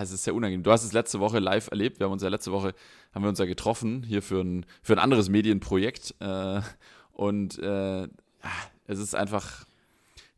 es 0.00 0.12
ist 0.12 0.24
sehr 0.24 0.34
unangenehm. 0.34 0.62
Du 0.62 0.72
hast 0.72 0.84
es 0.84 0.92
letzte 0.92 1.20
Woche 1.20 1.38
live 1.38 1.70
erlebt. 1.70 2.00
Wir 2.00 2.04
haben 2.04 2.12
uns 2.12 2.22
ja 2.22 2.28
letzte 2.28 2.52
Woche 2.52 2.74
haben 3.14 3.22
wir 3.22 3.28
uns 3.28 3.38
ja 3.38 3.46
getroffen 3.46 4.02
hier 4.02 4.20
für 4.22 4.40
ein, 4.42 4.66
für 4.82 4.94
ein 4.94 4.98
anderes 4.98 5.28
Medienprojekt. 5.28 6.14
Äh, 6.20 6.60
und 7.22 7.56
äh, 7.60 8.08
es 8.86 8.98
ist 8.98 9.14
einfach 9.14 9.64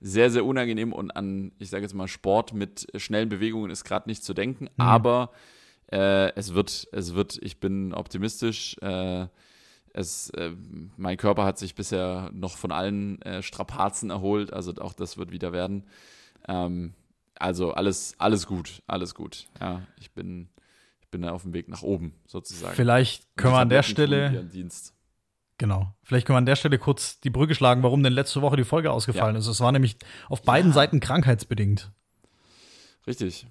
sehr, 0.02 0.30
sehr 0.30 0.44
unangenehm 0.44 0.92
und 0.92 1.12
an, 1.12 1.52
ich 1.58 1.70
sage 1.70 1.82
jetzt 1.82 1.94
mal, 1.94 2.08
Sport 2.08 2.52
mit 2.52 2.86
schnellen 2.96 3.30
Bewegungen 3.30 3.70
ist 3.70 3.84
gerade 3.84 4.06
nicht 4.06 4.22
zu 4.22 4.34
denken. 4.34 4.64
Mhm. 4.64 4.70
Aber 4.76 5.30
äh, 5.90 6.30
es 6.34 6.52
wird, 6.52 6.86
es 6.92 7.14
wird, 7.14 7.38
ich 7.40 7.58
bin 7.58 7.94
optimistisch. 7.94 8.76
Äh, 8.82 9.28
es, 9.94 10.28
äh, 10.30 10.50
mein 10.98 11.16
Körper 11.16 11.46
hat 11.46 11.58
sich 11.58 11.74
bisher 11.74 12.30
noch 12.34 12.58
von 12.58 12.70
allen 12.70 13.22
äh, 13.22 13.42
Strapazen 13.42 14.10
erholt, 14.10 14.52
also 14.52 14.74
auch 14.74 14.92
das 14.92 15.16
wird 15.16 15.30
wieder 15.30 15.52
werden. 15.52 15.84
Ähm, 16.48 16.92
also 17.36 17.72
alles, 17.72 18.14
alles 18.18 18.46
gut, 18.46 18.82
alles 18.86 19.14
gut. 19.14 19.46
Ja, 19.58 19.86
ich 19.98 20.10
bin, 20.10 20.50
ich 21.00 21.08
bin 21.08 21.24
auf 21.24 21.42
dem 21.44 21.54
Weg 21.54 21.68
nach 21.68 21.82
oben 21.82 22.12
sozusagen. 22.26 22.74
Vielleicht 22.74 23.34
können 23.36 23.54
wir 23.54 23.60
an 23.60 23.70
der 23.70 23.82
Stelle. 23.82 24.50
Genau. 25.58 25.94
Vielleicht 26.02 26.26
können 26.26 26.34
wir 26.34 26.38
an 26.38 26.46
der 26.46 26.56
Stelle 26.56 26.78
kurz 26.78 27.20
die 27.20 27.30
Brücke 27.30 27.54
schlagen, 27.54 27.82
warum 27.82 28.02
denn 28.02 28.12
letzte 28.12 28.42
Woche 28.42 28.56
die 28.56 28.64
Folge 28.64 28.90
ausgefallen 28.90 29.36
ja. 29.36 29.40
ist. 29.40 29.46
Es 29.46 29.60
war 29.60 29.70
nämlich 29.72 29.96
auf 30.28 30.42
beiden 30.42 30.70
ja. 30.70 30.74
Seiten 30.74 31.00
krankheitsbedingt. 31.00 31.92
Richtig. 33.06 33.46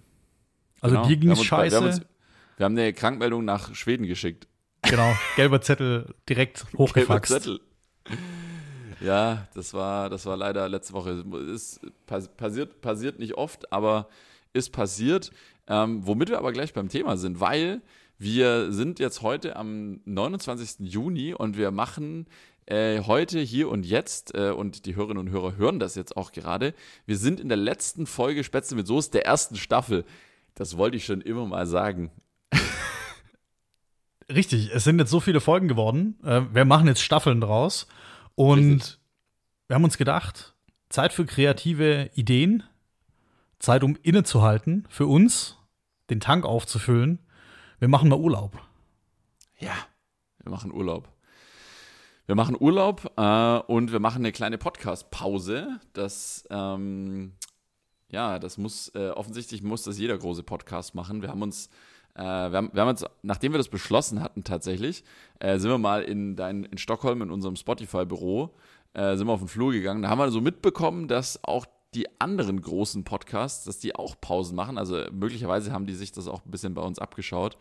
Also 0.82 0.96
genau. 0.96 1.08
dir 1.08 1.18
ging 1.18 1.32
es 1.32 1.44
scheiße. 1.44 1.72
Wir 1.72 1.78
haben, 1.78 1.86
uns, 1.86 2.02
wir 2.58 2.66
haben 2.66 2.78
eine 2.78 2.92
Krankmeldung 2.92 3.46
nach 3.46 3.74
Schweden 3.74 4.06
geschickt. 4.06 4.48
Genau, 4.82 5.16
gelber 5.38 5.62
Zettel 5.62 6.14
direkt 6.28 6.66
hochgefaxt. 6.78 7.32
Gelber 7.32 7.44
Zettel. 7.44 7.60
Ja, 9.00 9.48
das 9.54 9.74
war, 9.74 10.10
das 10.10 10.26
war 10.26 10.36
leider 10.36 10.68
letzte 10.68 10.94
Woche. 10.94 11.24
Ist 11.54 11.80
passiert, 12.06 12.82
passiert 12.82 13.20
nicht 13.20 13.36
oft, 13.36 13.72
aber 13.72 14.10
ist 14.52 14.72
passiert. 14.72 15.32
Ähm, 15.68 16.06
womit 16.06 16.30
wir 16.30 16.38
aber 16.38 16.52
gleich 16.52 16.74
beim 16.74 16.90
Thema 16.90 17.16
sind, 17.16 17.40
weil 17.40 17.82
wir 18.18 18.72
sind 18.72 19.00
jetzt 19.00 19.22
heute 19.22 19.56
am 19.56 20.02
29. 20.06 20.88
Juni 20.88 21.34
und 21.34 21.58
wir 21.58 21.72
machen 21.72 22.28
äh, 22.66 23.02
heute, 23.02 23.40
hier 23.40 23.70
und 23.70 23.86
jetzt, 23.86 24.36
äh, 24.36 24.52
und 24.52 24.86
die 24.86 24.96
Hörerinnen 24.96 25.28
und 25.28 25.34
Hörer 25.34 25.58
hören 25.58 25.80
das 25.80 25.96
jetzt 25.96 26.16
auch 26.16 26.32
gerade, 26.32 26.74
wir 27.06 27.18
sind 27.18 27.40
in 27.40 27.50
der 27.50 27.58
letzten 27.58 28.06
Folge 28.06 28.44
Spätzle 28.44 28.78
mit 28.78 28.88
Soße 28.88 29.12
der 29.12 29.26
ersten 29.26 29.58
Staffel. 29.58 30.06
Das 30.56 30.78
wollte 30.78 30.98
ich 30.98 31.06
schon 31.06 31.22
immer 31.22 31.46
mal 31.46 31.66
sagen. 31.66 32.12
Richtig, 34.32 34.72
es 34.74 34.84
sind 34.86 35.00
jetzt 35.00 35.12
so 35.12 35.20
viele 35.20 35.42
Folgen 35.42 35.68
geworden. 35.68 36.18
Äh, 36.24 36.42
wir 36.54 36.66
machen 36.66 36.88
jetzt 36.88 37.02
Staffeln 37.02 37.42
draus. 37.42 37.88
Und 38.36 38.76
Richtig. 38.76 39.00
wir 39.68 39.76
haben 39.76 39.84
uns 39.84 39.98
gedacht, 39.98 40.54
Zeit 40.90 41.12
für 41.12 41.26
kreative 41.26 42.12
Ideen, 42.14 42.64
Zeit, 43.60 43.84
um 43.84 43.98
innezuhalten, 44.04 44.86
für 44.90 45.08
uns, 45.08 45.58
den 46.10 46.20
Tank 46.20 46.46
aufzufüllen. 46.46 47.20
Wir 47.84 47.90
machen 47.90 48.08
mal 48.08 48.18
Urlaub. 48.18 48.58
Ja, 49.60 49.74
wir 50.42 50.50
machen 50.50 50.72
Urlaub. 50.72 51.10
Wir 52.28 52.36
machen 52.36 52.56
Urlaub 52.58 53.12
äh, 53.18 53.58
und 53.58 53.92
wir 53.92 54.00
machen 54.00 54.20
eine 54.20 54.32
kleine 54.32 54.58
Podcast-Pause. 54.58 55.82
Das, 55.92 56.46
ähm, 56.50 57.34
ja, 58.08 58.40
das 58.40 58.58
muss, 58.58 58.88
äh, 58.96 59.10
offensichtlich 59.10 59.64
muss 59.64 59.84
das 59.84 60.00
jeder 60.00 60.18
große 60.18 60.44
Podcast 60.44 60.96
machen. 60.96 61.22
Wir 61.22 61.28
haben 61.28 61.42
uns 61.42 61.70
äh, 62.16 62.22
wir, 62.22 62.58
haben, 62.58 62.70
wir 62.72 62.84
haben 62.84 62.88
uns, 62.88 63.04
nachdem 63.22 63.52
wir 63.52 63.58
das 63.58 63.68
beschlossen 63.68 64.22
hatten 64.22 64.46
tatsächlich, 64.46 65.04
äh, 65.40 65.60
sind 65.60 65.70
wir 65.70 65.78
mal 65.78 66.04
in, 66.04 66.38
dein, 66.38 66.64
in 66.64 66.78
Stockholm 66.78 67.22
in 67.22 67.32
unserem 67.32 67.58
Spotify-Büro, 67.58 68.56
äh, 68.94 69.18
sind 69.18 69.28
wir 69.28 69.34
auf 69.34 69.42
den 69.42 69.50
Flur 69.50 69.74
gegangen. 69.74 70.04
Da 70.04 70.10
haben 70.10 70.20
wir 70.20 70.32
so 70.32 70.40
mitbekommen, 70.40 71.10
dass 71.10 71.44
auch 71.44 71.66
die 71.96 72.08
anderen 72.20 72.62
großen 72.62 73.04
Podcasts, 73.04 73.66
dass 73.66 73.80
die 73.80 73.96
auch 73.96 74.20
Pausen 74.20 74.56
machen. 74.56 74.78
Also 74.78 75.04
möglicherweise 75.12 75.72
haben 75.72 75.86
die 75.86 75.96
sich 75.96 76.12
das 76.12 76.28
auch 76.28 76.46
ein 76.46 76.52
bisschen 76.52 76.74
bei 76.74 76.82
uns 76.82 77.00
abgeschaut. 77.00 77.58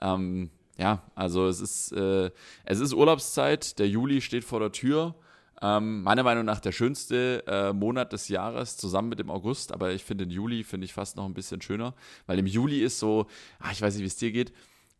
Ähm, 0.00 0.50
ja, 0.78 1.02
also 1.14 1.46
es 1.46 1.60
ist, 1.60 1.92
äh, 1.92 2.30
es 2.64 2.80
ist 2.80 2.94
Urlaubszeit, 2.94 3.78
der 3.78 3.88
Juli 3.88 4.20
steht 4.20 4.44
vor 4.44 4.60
der 4.60 4.72
Tür. 4.72 5.14
Ähm, 5.62 6.02
meiner 6.02 6.22
Meinung 6.22 6.46
nach 6.46 6.60
der 6.60 6.72
schönste 6.72 7.44
äh, 7.46 7.72
Monat 7.74 8.14
des 8.14 8.28
Jahres 8.28 8.78
zusammen 8.78 9.10
mit 9.10 9.18
dem 9.18 9.30
August, 9.30 9.72
aber 9.72 9.92
ich 9.92 10.04
finde 10.04 10.24
den 10.24 10.30
Juli 10.32 10.64
finde 10.64 10.86
ich 10.86 10.94
fast 10.94 11.16
noch 11.16 11.26
ein 11.26 11.34
bisschen 11.34 11.60
schöner, 11.60 11.94
weil 12.26 12.38
im 12.38 12.46
Juli 12.46 12.80
ist 12.82 12.98
so, 12.98 13.26
ach, 13.58 13.70
ich 13.72 13.82
weiß 13.82 13.94
nicht, 13.94 14.02
wie 14.02 14.06
es 14.06 14.16
dir 14.16 14.32
geht, 14.32 14.54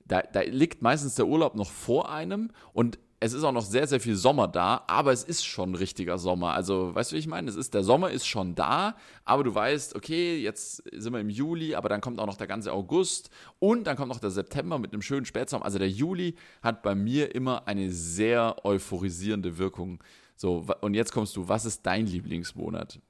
da, 0.05 0.21
da 0.21 0.43
liegt 0.43 0.83
meistens 0.83 1.15
der 1.15 1.27
Urlaub 1.27 1.55
noch 1.55 1.71
vor 1.71 2.11
einem 2.11 2.51
und 2.75 2.99
es 3.23 3.35
ist 3.35 3.45
auch 3.45 3.53
noch 3.53 3.65
sehr, 3.65 3.87
sehr 3.87 4.01
viel 4.01 4.17
Sommer 4.17 4.49
da, 4.49 4.83
aber 4.87 5.13
es 5.13 5.23
ist 5.23 5.45
schon 5.45 5.75
richtiger 5.75 6.17
Sommer. 6.17 6.55
Also, 6.55 6.95
weißt 6.95 7.13
du, 7.13 7.17
wie 7.17 7.21
ich 7.21 7.27
meine? 7.27 7.51
Es 7.51 7.57
ist, 7.57 7.75
der 7.75 7.85
Sommer 7.85 8.11
ist 8.11 8.27
schon 8.27 8.55
da, 8.55 8.97
aber 9.27 9.45
du 9.45 9.55
weißt, 9.55 9.95
okay, 9.95 10.39
jetzt 10.39 10.83
sind 10.91 11.13
wir 11.13 11.21
im 11.21 11.29
Juli, 11.29 11.75
aber 11.75 11.91
dann 11.91 12.01
kommt 12.01 12.19
auch 12.19 12.27
noch 12.27 12.39
der 12.39 12.47
ganze 12.47 12.73
August 12.73 13.29
und 13.59 13.87
dann 13.87 13.97
kommt 13.97 14.09
noch 14.09 14.21
der 14.21 14.31
September 14.31 14.79
mit 14.79 14.95
einem 14.95 15.03
schönen 15.03 15.27
Spätsommer. 15.27 15.67
Also 15.67 15.79
der 15.79 15.91
Juli 15.91 16.35
hat 16.63 16.83
bei 16.83 16.95
mir 16.95 17.35
immer 17.35 17.69
eine 17.69 17.91
sehr 17.91 18.65
euphorisierende 18.65 19.59
Wirkung 19.59 20.03
So, 20.35 20.65
und 20.81 20.95
jetzt 20.95 21.13
kommst 21.13 21.37
du, 21.37 21.47
was 21.47 21.67
ist 21.67 21.85
dein 21.85 22.07
Lieblingsmonat? 22.07 23.01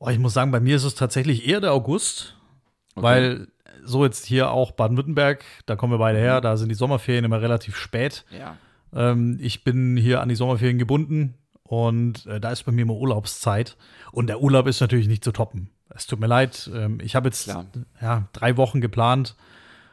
Oh, 0.00 0.08
ich 0.08 0.18
muss 0.18 0.34
sagen, 0.34 0.50
bei 0.50 0.60
mir 0.60 0.74
ist 0.74 0.84
es 0.84 0.96
tatsächlich 0.96 1.46
eher 1.46 1.60
der 1.60 1.72
August, 1.72 2.36
okay. 2.96 3.04
weil 3.04 3.48
so 3.84 4.04
jetzt 4.04 4.26
hier 4.26 4.50
auch 4.50 4.72
Baden-Württemberg, 4.72 5.44
da 5.66 5.76
kommen 5.76 5.92
wir 5.92 5.98
beide 5.98 6.18
her, 6.18 6.38
mhm. 6.38 6.42
da 6.42 6.56
sind 6.56 6.68
die 6.68 6.74
Sommerferien 6.74 7.24
immer 7.24 7.40
relativ 7.40 7.76
spät. 7.76 8.24
Ja. 8.36 8.56
Ähm, 8.92 9.38
ich 9.40 9.64
bin 9.64 9.96
hier 9.96 10.20
an 10.20 10.28
die 10.28 10.34
Sommerferien 10.34 10.78
gebunden 10.78 11.34
und 11.62 12.26
äh, 12.26 12.40
da 12.40 12.50
ist 12.50 12.64
bei 12.64 12.72
mir 12.72 12.82
immer 12.82 12.94
Urlaubszeit. 12.94 13.76
Und 14.12 14.28
der 14.28 14.40
Urlaub 14.40 14.66
ist 14.66 14.80
natürlich 14.80 15.08
nicht 15.08 15.24
zu 15.24 15.32
toppen. 15.32 15.70
Es 15.90 16.06
tut 16.06 16.20
mir 16.20 16.26
leid, 16.26 16.70
ähm, 16.74 16.98
ich 17.02 17.16
habe 17.16 17.28
jetzt 17.28 17.46
ja, 18.00 18.28
drei 18.32 18.56
Wochen 18.56 18.80
geplant 18.80 19.36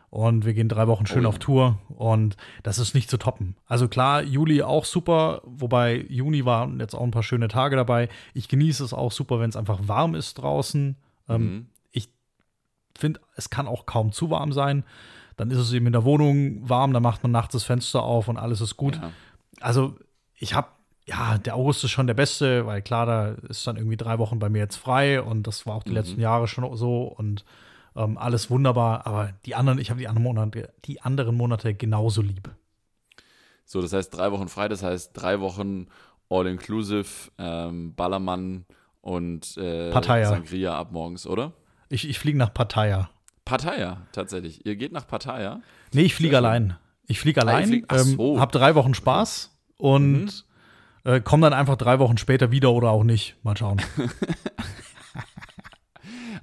und 0.10 0.46
wir 0.46 0.54
gehen 0.54 0.70
drei 0.70 0.88
Wochen 0.88 1.06
schön 1.06 1.20
oh, 1.20 1.24
ja. 1.24 1.30
auf 1.30 1.40
Tour 1.40 1.80
und 1.90 2.38
das 2.64 2.80
ist 2.80 2.94
nicht 2.94 3.10
zu 3.10 3.18
toppen. 3.18 3.58
Also 3.66 3.88
klar, 3.88 4.24
Juli 4.24 4.62
auch 4.62 4.86
super, 4.86 5.42
wobei 5.44 6.06
Juni 6.08 6.46
waren 6.46 6.80
jetzt 6.80 6.96
auch 6.96 7.04
ein 7.04 7.12
paar 7.12 7.24
schöne 7.24 7.48
Tage 7.48 7.76
dabei. 7.76 8.08
Ich 8.34 8.48
genieße 8.48 8.84
es 8.84 8.94
auch 8.94 9.12
super, 9.12 9.40
wenn 9.40 9.50
es 9.50 9.58
einfach 9.58 9.88
warm 9.88 10.16
ist 10.16 10.36
draußen. 10.36 10.96
Ähm, 11.28 11.42
mhm. 11.42 11.66
ich 11.92 12.10
finde, 12.98 13.20
es 13.36 13.50
kann 13.50 13.68
auch 13.68 13.86
kaum 13.86 14.12
zu 14.12 14.30
warm 14.30 14.54
sein. 14.54 14.86
Dann 15.38 15.52
ist 15.52 15.58
es 15.58 15.74
eben 15.74 15.88
in 15.88 15.94
der 15.94 16.06
Wohnung 16.06 16.68
warm, 16.68 16.94
dann 16.94 17.04
macht 17.04 17.24
man 17.24 17.32
nachts 17.32 17.54
das 17.54 17.64
Fenster 17.64 18.04
auf 18.04 18.28
und 18.28 18.38
alles 18.38 18.62
ist 18.62 18.78
gut. 18.78 18.96
Ja. 18.96 19.12
Also 19.62 19.96
ich 20.38 20.54
habe 20.54 20.68
ja, 21.08 21.38
der 21.38 21.56
August 21.56 21.84
ist 21.84 21.92
schon 21.92 22.08
der 22.08 22.16
beste, 22.16 22.66
weil 22.66 22.82
klar, 22.82 23.06
da 23.06 23.28
ist 23.48 23.66
dann 23.68 23.78
irgendwie 23.78 23.98
drei 23.98 24.18
Wochen 24.18 24.40
bei 24.40 24.50
mir 24.50 24.60
jetzt 24.60 24.78
frei 24.78 25.22
und 25.22 25.46
das 25.46 25.68
war 25.68 25.76
auch 25.76 25.84
die 25.84 25.92
mhm. 25.92 25.98
letzten 25.98 26.20
Jahre 26.20 26.48
schon 26.48 26.76
so 26.76 27.04
und 27.04 27.46
ähm, 27.96 28.18
alles 28.18 28.50
wunderbar, 28.50 29.06
aber 29.06 29.34
die 29.46 29.56
anderen, 29.56 29.80
ich 29.80 29.90
habe 29.90 30.00
die 30.00 30.08
anderen 30.08 30.24
Monate, 30.24 30.74
die 30.86 31.02
anderen 31.02 31.36
Monate 31.36 31.74
genauso 31.74 32.22
lieb. 32.22 32.50
So, 33.66 33.82
das 33.82 33.94
heißt 33.94 34.16
drei 34.16 34.32
Wochen 34.32 34.48
frei, 34.48 34.68
das 34.68 34.84
heißt 34.84 35.12
drei 35.14 35.40
Wochen 35.40 35.88
All-Inclusive, 36.30 37.32
ähm, 37.38 37.94
Ballermann 37.96 38.66
und 39.02 39.58
äh, 39.58 39.92
Pattaya. 39.92 40.30
Sangria 40.30 40.78
ab 40.78 40.92
morgens, 40.92 41.28
oder? 41.28 41.54
Ich, 41.90 42.10
ich 42.10 42.18
fliege 42.18 42.38
nach 42.38 42.54
Pattaya. 42.54 43.10
Pattaya, 43.46 44.08
tatsächlich. 44.12 44.66
Ihr 44.66 44.76
geht 44.76 44.92
nach 44.92 45.08
Pattaya? 45.08 45.62
Nee, 45.94 46.02
ich 46.02 46.16
fliege 46.16 46.38
allein. 46.38 46.78
Ich 47.08 47.20
fliege 47.20 47.42
allein, 47.42 47.64
ah, 47.64 47.68
flieg, 47.68 47.86
ähm, 47.92 48.18
so. 48.18 48.40
hab 48.40 48.52
drei 48.52 48.74
Wochen 48.76 48.96
Spaß 48.96 49.56
und 49.78 50.24
mhm. 50.24 50.30
äh, 51.04 51.22
komme 51.22 51.44
dann 51.44 51.54
einfach 51.54 51.76
drei 51.76 52.00
Wochen 52.00 52.18
später 52.18 52.52
wieder 52.52 52.72
oder 52.72 52.90
auch 52.90 53.04
nicht. 53.04 53.36
Mal 53.44 53.56
schauen. 53.56 53.82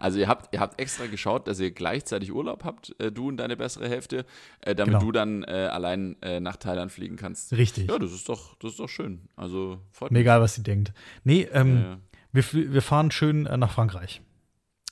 Also 0.03 0.19
ihr 0.19 0.27
habt, 0.27 0.53
ihr 0.53 0.59
habt 0.59 0.81
extra 0.81 1.07
geschaut, 1.07 1.47
dass 1.47 1.61
ihr 1.61 1.71
gleichzeitig 1.71 2.33
Urlaub 2.33 2.65
habt, 2.65 2.93
äh, 2.99 3.13
du 3.13 3.29
und 3.29 3.37
deine 3.37 3.57
bessere 3.57 3.89
Hälfte, 3.89 4.27
äh, 4.61 4.75
damit 4.75 4.95
genau. 4.95 5.05
du 5.05 5.13
dann 5.13 5.45
äh, 5.45 5.69
allein 5.71 6.21
äh, 6.23 6.41
nach 6.41 6.57
Thailand 6.57 6.91
fliegen 6.91 7.15
kannst. 7.15 7.53
Richtig. 7.53 7.89
Ja, 7.89 8.01
das 8.01 8.11
ist 8.11 8.29
doch, 8.29 8.57
das 8.59 8.73
ist 8.73 8.81
doch 8.81 8.89
schön. 8.89 9.29
Also 9.37 9.79
freut 9.93 10.11
mich. 10.11 10.23
egal, 10.23 10.41
was 10.41 10.57
sie 10.57 10.65
denkt. 10.65 10.93
Nee, 11.23 11.47
ähm, 11.53 11.77
ja, 11.77 11.83
ja. 11.83 11.99
Wir, 12.33 12.73
wir 12.73 12.83
fahren 12.83 13.13
schön 13.13 13.47
äh, 13.47 13.57
nach 13.57 13.71
Frankreich. 13.71 14.23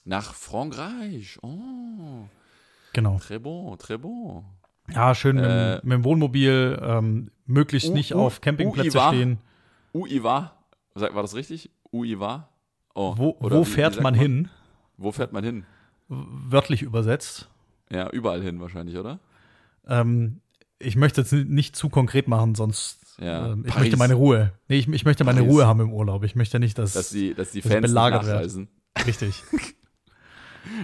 Nach 0.05 0.35
Frankreich. 0.35 1.39
Oh. 1.43 2.25
Genau. 2.93 3.17
Très 3.17 3.39
bon, 3.39 3.77
très 3.77 3.99
bon. 3.99 4.45
Ja, 4.93 5.15
schön 5.15 5.37
mit, 5.37 5.45
äh, 5.45 5.81
mit 5.83 5.93
dem 5.93 6.05
Wohnmobil, 6.05 6.79
ähm, 6.83 7.31
möglichst 7.47 7.93
nicht 7.93 8.15
auf 8.15 8.41
Campingplätze 8.41 8.99
stehen. 8.99 9.39
UIWA, 9.95 10.53
war 10.95 11.23
das 11.23 11.35
richtig? 11.35 11.71
UIWA? 11.93 12.49
Oh, 12.95 13.15
wo, 13.17 13.37
wo 13.39 13.65
fährt 13.65 13.97
man, 13.97 14.03
man 14.03 14.15
hin? 14.15 14.49
Wo 14.97 15.13
fährt 15.13 15.33
man 15.33 15.45
hin? 15.45 15.65
Wörtlich 16.09 16.83
übersetzt. 16.83 17.49
Ja, 17.91 18.11
überall 18.11 18.43
hin 18.43 18.61
wahrscheinlich, 18.61 18.97
oder? 18.97 19.21
Ähm, 19.87 20.41
ich 20.79 20.97
möchte 20.97 21.21
jetzt 21.21 21.33
nicht 21.33 21.77
zu 21.77 21.89
konkret 21.89 22.27
machen, 22.27 22.55
sonst 22.55 23.17
ja, 23.21 23.53
ähm, 23.53 23.65
ich 23.67 23.77
möchte 23.79 23.97
meine 23.97 24.15
Ruhe. 24.15 24.53
Nee, 24.69 24.79
ich, 24.79 24.89
ich 24.89 25.05
möchte 25.05 25.25
meine 25.25 25.41
Paris. 25.41 25.53
Ruhe 25.53 25.67
haben 25.67 25.81
im 25.81 25.93
Urlaub. 25.93 26.25
Ich 26.25 26.35
möchte 26.35 26.59
nicht, 26.59 26.79
dass, 26.79 26.95
dass 26.95 27.11
die, 27.11 27.35
dass 27.35 27.53
die 27.53 27.63
Fans 27.63 27.75
dass 27.75 27.91
belagert 27.91 28.25
nachreisen. 28.25 28.69
Wird. 28.95 29.07
Richtig. 29.07 29.45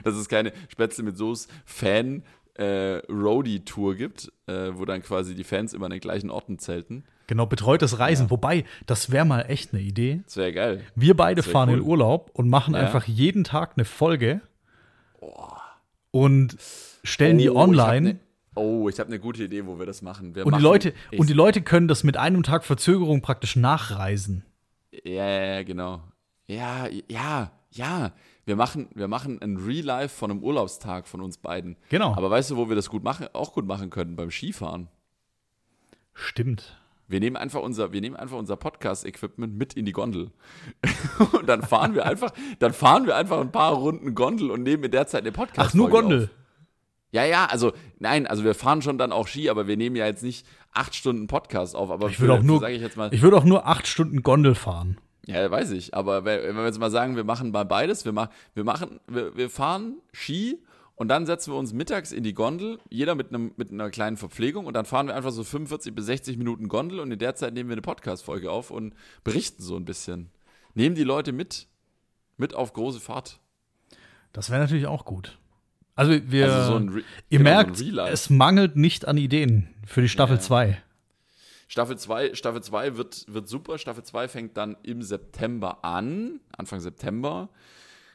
dass 0.04 0.14
es 0.14 0.28
keine 0.28 0.52
Spätzle 0.68 1.04
mit 1.04 1.16
Soße 1.16 1.48
Fan 1.64 2.22
äh, 2.54 3.02
Roadie-Tour 3.08 3.94
gibt, 3.94 4.32
äh, 4.46 4.70
wo 4.72 4.84
dann 4.84 5.02
quasi 5.02 5.34
die 5.34 5.44
Fans 5.44 5.72
immer 5.72 5.86
an 5.86 5.92
den 5.92 6.00
gleichen 6.00 6.30
Orten 6.30 6.58
zelten. 6.58 7.04
Genau, 7.26 7.46
betreutes 7.46 7.98
Reisen. 7.98 8.26
Ja. 8.26 8.30
Wobei, 8.30 8.64
das 8.86 9.10
wäre 9.10 9.24
mal 9.24 9.42
echt 9.42 9.72
eine 9.72 9.82
Idee. 9.82 10.20
Das 10.24 10.36
wäre 10.36 10.52
geil. 10.52 10.84
Wir 10.94 11.16
beide 11.16 11.42
fahren 11.42 11.70
cool. 11.70 11.78
in 11.78 11.82
Urlaub 11.82 12.30
und 12.34 12.48
machen 12.48 12.74
ja. 12.74 12.80
einfach 12.80 13.04
jeden 13.04 13.44
Tag 13.44 13.72
eine 13.76 13.84
Folge 13.84 14.40
oh. 15.20 15.48
und 16.12 16.56
stellen 17.02 17.36
oh, 17.36 17.40
die 17.40 17.50
online. 17.50 18.08
Ich 18.08 18.14
ne, 18.14 18.20
oh, 18.54 18.88
ich 18.88 19.00
habe 19.00 19.08
eine 19.08 19.18
gute 19.18 19.44
Idee, 19.44 19.66
wo 19.66 19.78
wir 19.78 19.86
das 19.86 20.02
machen. 20.02 20.34
Wir 20.34 20.46
und, 20.46 20.52
machen 20.52 20.60
die 20.60 20.64
Leute, 20.64 20.92
und 21.16 21.28
die 21.28 21.34
Leute 21.34 21.62
können 21.62 21.88
das 21.88 22.04
mit 22.04 22.16
einem 22.16 22.42
Tag 22.42 22.64
Verzögerung 22.64 23.22
praktisch 23.22 23.56
nachreisen. 23.56 24.44
Ja, 25.04 25.28
ja, 25.28 25.62
genau. 25.64 26.02
Ja, 26.46 26.86
ja, 27.08 27.50
ja. 27.72 28.12
Wir 28.46 28.54
machen, 28.54 28.88
wir 28.94 29.08
machen 29.08 29.42
ein 29.42 29.56
Real-Life 29.56 30.16
von 30.16 30.30
einem 30.30 30.40
Urlaubstag 30.40 31.08
von 31.08 31.20
uns 31.20 31.36
beiden. 31.36 31.76
Genau. 31.88 32.14
Aber 32.14 32.30
weißt 32.30 32.52
du, 32.52 32.56
wo 32.56 32.68
wir 32.68 32.76
das 32.76 32.88
gut 32.88 33.02
machen, 33.02 33.26
auch 33.32 33.52
gut 33.52 33.66
machen 33.66 33.90
können? 33.90 34.14
Beim 34.14 34.30
Skifahren. 34.30 34.86
Stimmt. 36.14 36.80
Wir 37.08 37.18
nehmen 37.18 37.36
einfach 37.36 37.60
unser, 37.60 37.92
wir 37.92 38.00
nehmen 38.00 38.14
einfach 38.14 38.36
unser 38.36 38.56
Podcast-Equipment 38.56 39.56
mit 39.56 39.74
in 39.74 39.84
die 39.84 39.90
Gondel. 39.90 40.30
und 41.32 41.48
dann 41.48 41.62
fahren 41.62 41.96
wir 41.96 42.06
einfach, 42.06 42.32
dann 42.60 42.72
fahren 42.72 43.06
wir 43.06 43.16
einfach 43.16 43.40
ein 43.40 43.50
paar 43.50 43.72
Runden 43.72 44.14
Gondel 44.14 44.52
und 44.52 44.62
nehmen 44.62 44.84
in 44.84 44.90
der 44.92 45.08
Zeit 45.08 45.22
eine 45.22 45.32
podcast 45.32 45.70
Ach, 45.70 45.74
nur 45.74 45.90
Gondel. 45.90 46.24
Auf. 46.24 46.30
Ja, 47.10 47.24
ja, 47.24 47.46
also 47.46 47.72
nein, 47.98 48.28
also 48.28 48.44
wir 48.44 48.54
fahren 48.54 48.80
schon 48.80 48.96
dann 48.96 49.10
auch 49.10 49.26
Ski, 49.26 49.50
aber 49.50 49.66
wir 49.66 49.76
nehmen 49.76 49.96
ja 49.96 50.06
jetzt 50.06 50.22
nicht 50.22 50.46
acht 50.72 50.94
Stunden 50.94 51.26
Podcast 51.26 51.74
auf. 51.74 51.90
Aber 51.90 52.08
ich 52.10 52.20
würde 52.20 52.34
auch 52.34 52.42
nur, 52.42 52.68
ich 52.68 52.80
jetzt 52.80 52.96
mal, 52.96 53.12
ich 53.12 53.22
würde 53.22 53.38
auch 53.38 53.44
nur 53.44 53.66
acht 53.66 53.88
Stunden 53.88 54.22
Gondel 54.22 54.54
fahren. 54.54 54.98
Ja, 55.26 55.50
weiß 55.50 55.72
ich. 55.72 55.94
Aber 55.94 56.24
wenn 56.24 56.54
wir 56.54 56.64
jetzt 56.64 56.78
mal 56.78 56.90
sagen, 56.90 57.16
wir 57.16 57.24
machen 57.24 57.50
mal 57.50 57.64
beides, 57.64 58.04
wir, 58.04 58.12
mach, 58.12 58.28
wir 58.54 58.64
machen, 58.64 59.00
wir, 59.08 59.36
wir 59.36 59.50
fahren 59.50 59.96
Ski 60.12 60.62
und 60.94 61.08
dann 61.08 61.26
setzen 61.26 61.52
wir 61.52 61.58
uns 61.58 61.72
mittags 61.72 62.10
in 62.12 62.22
die 62.22 62.32
Gondel, 62.32 62.78
jeder 62.88 63.14
mit, 63.14 63.28
einem, 63.28 63.52
mit 63.56 63.70
einer 63.70 63.90
kleinen 63.90 64.16
Verpflegung. 64.16 64.66
Und 64.66 64.74
dann 64.74 64.86
fahren 64.86 65.08
wir 65.08 65.14
einfach 65.14 65.32
so 65.32 65.44
45 65.44 65.94
bis 65.94 66.06
60 66.06 66.38
Minuten 66.38 66.68
Gondel. 66.68 67.00
Und 67.00 67.10
in 67.10 67.18
der 67.18 67.34
Zeit 67.34 67.54
nehmen 67.54 67.68
wir 67.68 67.74
eine 67.74 67.82
Podcast-Folge 67.82 68.50
auf 68.50 68.70
und 68.70 68.94
berichten 69.22 69.62
so 69.62 69.76
ein 69.76 69.84
bisschen. 69.84 70.30
Nehmen 70.74 70.94
die 70.94 71.04
Leute 71.04 71.32
mit, 71.32 71.66
mit 72.38 72.54
auf 72.54 72.72
große 72.72 73.00
Fahrt. 73.00 73.40
Das 74.32 74.50
wäre 74.50 74.60
natürlich 74.60 74.86
auch 74.86 75.04
gut. 75.04 75.38
Also, 75.96 76.12
wir, 76.30 76.52
also 76.52 76.78
so 76.78 76.96
ihr 77.30 77.38
genau 77.38 77.42
merkt, 77.42 77.76
so 77.78 78.00
es 78.00 78.30
mangelt 78.30 78.76
nicht 78.76 79.08
an 79.08 79.16
Ideen 79.16 79.68
für 79.86 80.02
die 80.02 80.08
Staffel 80.08 80.40
2. 80.40 80.68
Ja. 80.68 80.76
Staffel 81.68 81.98
2 81.98 82.34
Staffel 82.34 82.62
zwei 82.62 82.96
wird, 82.96 83.24
wird 83.28 83.48
super. 83.48 83.78
Staffel 83.78 84.04
2 84.04 84.28
fängt 84.28 84.56
dann 84.56 84.76
im 84.82 85.02
September 85.02 85.84
an, 85.84 86.40
Anfang 86.56 86.80
September. 86.80 87.48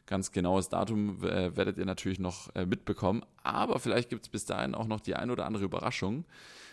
Ganz 0.06 0.32
genaues 0.32 0.68
Datum 0.68 1.22
äh, 1.22 1.56
werdet 1.56 1.78
ihr 1.78 1.84
natürlich 1.84 2.18
noch 2.18 2.54
äh, 2.54 2.66
mitbekommen. 2.66 3.24
Aber 3.42 3.78
vielleicht 3.78 4.08
gibt 4.08 4.24
es 4.24 4.28
bis 4.28 4.44
dahin 4.44 4.74
auch 4.74 4.86
noch 4.86 5.00
die 5.00 5.14
ein 5.14 5.30
oder 5.30 5.46
andere 5.46 5.64
Überraschung. 5.64 6.24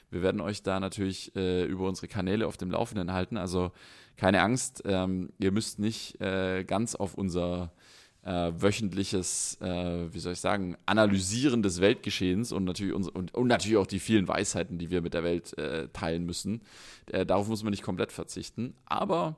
Wir 0.09 0.23
werden 0.23 0.41
euch 0.41 0.63
da 0.63 0.79
natürlich 0.79 1.35
äh, 1.35 1.65
über 1.65 1.87
unsere 1.87 2.07
Kanäle 2.07 2.47
auf 2.47 2.57
dem 2.57 2.71
Laufenden 2.71 3.13
halten. 3.13 3.37
Also 3.37 3.71
keine 4.17 4.41
Angst, 4.41 4.81
ähm, 4.85 5.31
ihr 5.37 5.51
müsst 5.51 5.79
nicht 5.79 6.19
äh, 6.19 6.63
ganz 6.63 6.95
auf 6.95 7.13
unser 7.13 7.71
äh, 8.29 8.61
wöchentliches, 8.61 9.57
äh, 9.59 10.13
wie 10.13 10.19
soll 10.19 10.33
ich 10.33 10.39
sagen, 10.39 10.77
Analysieren 10.85 11.63
des 11.63 11.81
Weltgeschehens 11.81 12.51
und 12.51 12.63
natürlich, 12.63 12.93
uns, 12.93 13.09
und, 13.09 13.33
und, 13.33 13.47
natürlich 13.47 13.77
auch 13.77 13.87
die 13.87 13.99
vielen 13.99 14.27
Weisheiten, 14.27 14.77
die 14.77 14.91
wir 14.91 15.01
mit 15.01 15.13
der 15.13 15.23
Welt 15.23 15.55
teilen 15.93 16.25
müssen. 16.25 16.61
darauf 17.07 17.47
muss 17.47 17.63
man 17.63 17.71
nicht 17.71 17.83
komplett 17.83 18.11
verzichten. 18.11 18.75
Aber 18.85 19.37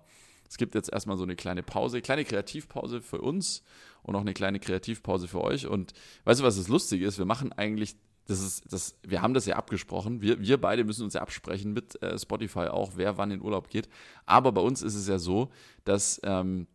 es 0.52 0.58
gibt 0.58 0.76
jetzt 0.76 0.92
erstmal 0.92 1.16
so 1.16 1.24
eine 1.24 1.38
kleine 1.38 1.64
Pause, 1.64 2.02
kleine 2.02 2.26
Kreativpause 2.26 3.02
für 3.02 3.22
uns 3.22 3.64
und 4.04 4.18
auch 4.18 4.22
eine 4.22 4.34
kleine 4.34 4.60
Kreativpause 4.60 5.30
für 5.30 5.42
euch. 5.42 5.66
Und 5.66 5.94
weißt 6.26 6.42
du, 6.42 6.44
was 6.44 6.58
das 6.58 6.68
Lustige 6.68 7.06
ist? 7.06 7.18
Wir 7.18 7.26
machen 7.26 7.54
eigentlich, 7.54 7.96
das 8.28 8.42
ist, 8.42 8.74
das, 8.74 8.98
wir 9.02 9.22
haben 9.22 9.34
das 9.34 9.46
ja 9.46 9.56
abgesprochen. 9.56 10.22
Wir, 10.22 10.42
wir 10.42 10.60
beide 10.60 10.84
müssen 10.84 11.06
uns 11.06 11.14
ja 11.14 11.22
absprechen 11.22 11.72
mit 11.72 12.02
äh, 12.04 12.20
Spotify 12.20 12.68
auch, 12.68 12.92
wer 12.96 13.18
wann 13.18 13.32
in 13.32 13.42
Urlaub 13.42 13.70
geht. 13.70 13.88
Aber 14.26 14.52
bei 14.52 14.60
uns 14.60 14.82
ist 14.82 14.96
es 14.96 15.08
ja 15.08 15.20
so, 15.20 15.50
dass 15.86 16.20
ähm, 16.24 16.68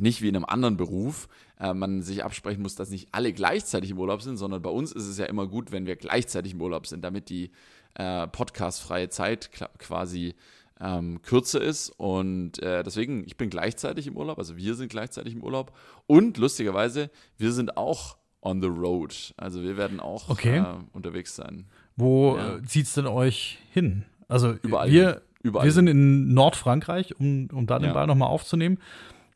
nicht 0.00 0.22
wie 0.22 0.28
in 0.28 0.36
einem 0.36 0.44
anderen 0.44 0.76
Beruf 0.76 1.28
äh, 1.60 1.74
man 1.74 2.02
sich 2.02 2.24
absprechen 2.24 2.62
muss, 2.62 2.74
dass 2.74 2.90
nicht 2.90 3.08
alle 3.12 3.32
gleichzeitig 3.32 3.90
im 3.90 3.98
Urlaub 3.98 4.22
sind, 4.22 4.36
sondern 4.36 4.62
bei 4.62 4.70
uns 4.70 4.92
ist 4.92 5.06
es 5.06 5.18
ja 5.18 5.26
immer 5.26 5.46
gut, 5.46 5.70
wenn 5.72 5.86
wir 5.86 5.96
gleichzeitig 5.96 6.54
im 6.54 6.62
Urlaub 6.62 6.86
sind, 6.86 7.04
damit 7.04 7.28
die 7.28 7.50
äh, 7.94 8.26
podcastfreie 8.26 9.10
Zeit 9.10 9.50
quasi 9.78 10.34
ähm, 10.80 11.20
kürzer 11.22 11.60
ist. 11.60 11.90
Und 11.90 12.62
äh, 12.62 12.82
deswegen, 12.82 13.24
ich 13.26 13.36
bin 13.36 13.50
gleichzeitig 13.50 14.06
im 14.06 14.16
Urlaub, 14.16 14.38
also 14.38 14.56
wir 14.56 14.74
sind 14.74 14.90
gleichzeitig 14.90 15.34
im 15.34 15.42
Urlaub. 15.42 15.76
Und 16.06 16.38
lustigerweise, 16.38 17.10
wir 17.36 17.52
sind 17.52 17.76
auch 17.76 18.16
on 18.40 18.60
the 18.60 18.68
road. 18.68 19.34
Also 19.36 19.62
wir 19.62 19.76
werden 19.76 20.00
auch 20.00 20.28
okay. 20.28 20.58
äh, 20.58 20.64
unterwegs 20.92 21.36
sein. 21.36 21.66
Wo 21.96 22.36
ja. 22.36 22.56
Äh, 22.56 22.62
zieht 22.62 22.86
es 22.86 22.94
denn 22.94 23.06
euch 23.06 23.58
hin? 23.70 24.04
Also 24.28 24.54
Überall 24.62 24.90
wir, 24.90 25.22
Überall 25.42 25.66
wir 25.66 25.72
sind 25.72 25.86
in 25.86 26.32
Nordfrankreich, 26.34 27.18
um, 27.20 27.48
um 27.52 27.66
da 27.66 27.78
den 27.78 27.88
ja. 27.88 27.92
Ball 27.92 28.06
nochmal 28.06 28.28
aufzunehmen. 28.28 28.78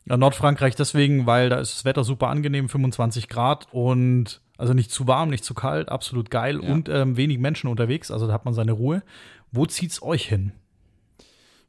Ja, 0.09 0.15
Nordfrankreich 0.15 0.75
deswegen, 0.75 1.25
weil 1.25 1.49
da 1.49 1.59
ist 1.59 1.75
das 1.75 1.85
Wetter 1.85 2.03
super 2.03 2.29
angenehm, 2.29 2.69
25 2.69 3.27
Grad 3.27 3.67
und 3.73 4.41
also 4.57 4.73
nicht 4.73 4.89
zu 4.89 5.05
warm, 5.05 5.29
nicht 5.29 5.43
zu 5.43 5.53
kalt, 5.53 5.89
absolut 5.89 6.31
geil 6.31 6.61
ja. 6.63 6.71
und 6.71 6.87
ähm, 6.87 7.17
wenig 7.17 7.39
Menschen 7.39 7.69
unterwegs, 7.69 8.09
also 8.09 8.25
da 8.27 8.33
hat 8.33 8.45
man 8.45 8.53
seine 8.53 8.71
Ruhe. 8.71 9.03
Wo 9.51 9.65
zieht's 9.65 10.01
euch 10.01 10.27
hin? 10.27 10.53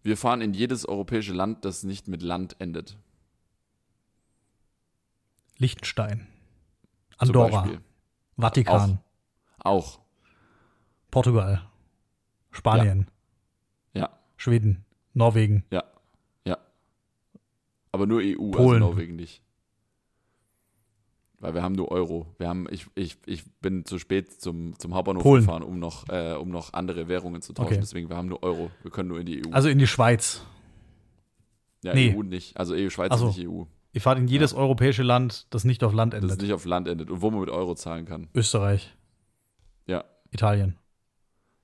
Wir 0.03 0.17
fahren 0.17 0.41
in 0.41 0.55
jedes 0.55 0.87
europäische 0.87 1.33
Land, 1.33 1.65
das 1.65 1.83
nicht 1.83 2.07
mit 2.07 2.23
Land 2.23 2.57
endet. 2.61 2.97
Liechtenstein. 5.59 6.29
Andorra. 7.19 7.69
Vatikan. 8.37 9.01
Auch. 9.59 9.99
Auch. 9.99 10.01
Portugal. 11.11 11.69
Spanien. 12.53 13.11
Ja. 13.93 14.03
ja. 14.03 14.11
Schweden. 14.37 14.85
Norwegen. 15.15 15.65
Ja. 15.71 15.79
Ja. 15.81 15.98
Aber 17.93 18.07
nur 18.07 18.21
EU, 18.21 18.37
also 18.39 18.51
Polen. 18.53 18.83
also 18.83 18.91
Norwegen 18.93 19.17
nicht. 19.17 19.43
Weil 21.41 21.55
wir 21.55 21.63
haben 21.63 21.75
nur 21.75 21.91
Euro. 21.93 22.27
Wir 22.39 22.49
haben, 22.49 22.67
ich, 22.71 22.87
ich, 22.97 23.17
ich 23.27 23.45
bin 23.61 23.85
zu 23.85 23.99
spät 23.99 24.41
zum, 24.41 24.77
zum 24.79 24.95
Hauptbahnhof 24.95 25.23
Polen. 25.23 25.43
gefahren, 25.45 25.63
um 25.63 25.79
noch, 25.79 26.09
äh, 26.09 26.35
um 26.35 26.49
noch 26.51 26.73
andere 26.73 27.07
Währungen 27.07 27.43
zu 27.43 27.53
tauschen. 27.53 27.69
Okay. 27.69 27.79
Deswegen, 27.81 28.09
wir 28.09 28.17
haben 28.17 28.27
nur 28.29 28.43
Euro. 28.43 28.71
Wir 28.83 28.91
können 28.91 29.09
nur 29.09 29.21
in 29.21 29.27
die 29.27 29.47
EU. 29.47 29.53
Also 29.53 29.69
in 29.69 29.79
die 29.79 29.87
Schweiz. 29.87 30.43
ja, 31.85 31.95
nee. 31.95 32.15
EU 32.17 32.23
nicht. 32.25 32.57
Also 32.57 32.75
EU, 32.75 32.89
Schweiz 32.91 33.17
so. 33.17 33.29
ist 33.29 33.37
nicht 33.37 33.49
EU. 33.49 33.63
Ihr 33.93 34.01
fahrt 34.01 34.19
in 34.19 34.27
jedes 34.29 34.53
europäische 34.53 35.03
Land, 35.05 35.47
das 35.51 35.65
nicht 35.65 35.83
auf 35.85 35.93
Land 35.93 36.13
Das 36.13 36.23
endet. 36.23 36.43
nicht 36.43 36.53
auf 36.53 36.65
Land 36.65 36.89
endet 36.89 37.09
und 37.11 37.23
wo 37.23 37.31
man 37.31 37.41
mit 37.41 37.51
Euro 37.51 37.75
zahlen 37.75 38.05
kann. 38.05 38.29
Österreich. 38.35 38.95
Ja. 39.87 40.05
Italien. 40.31 40.77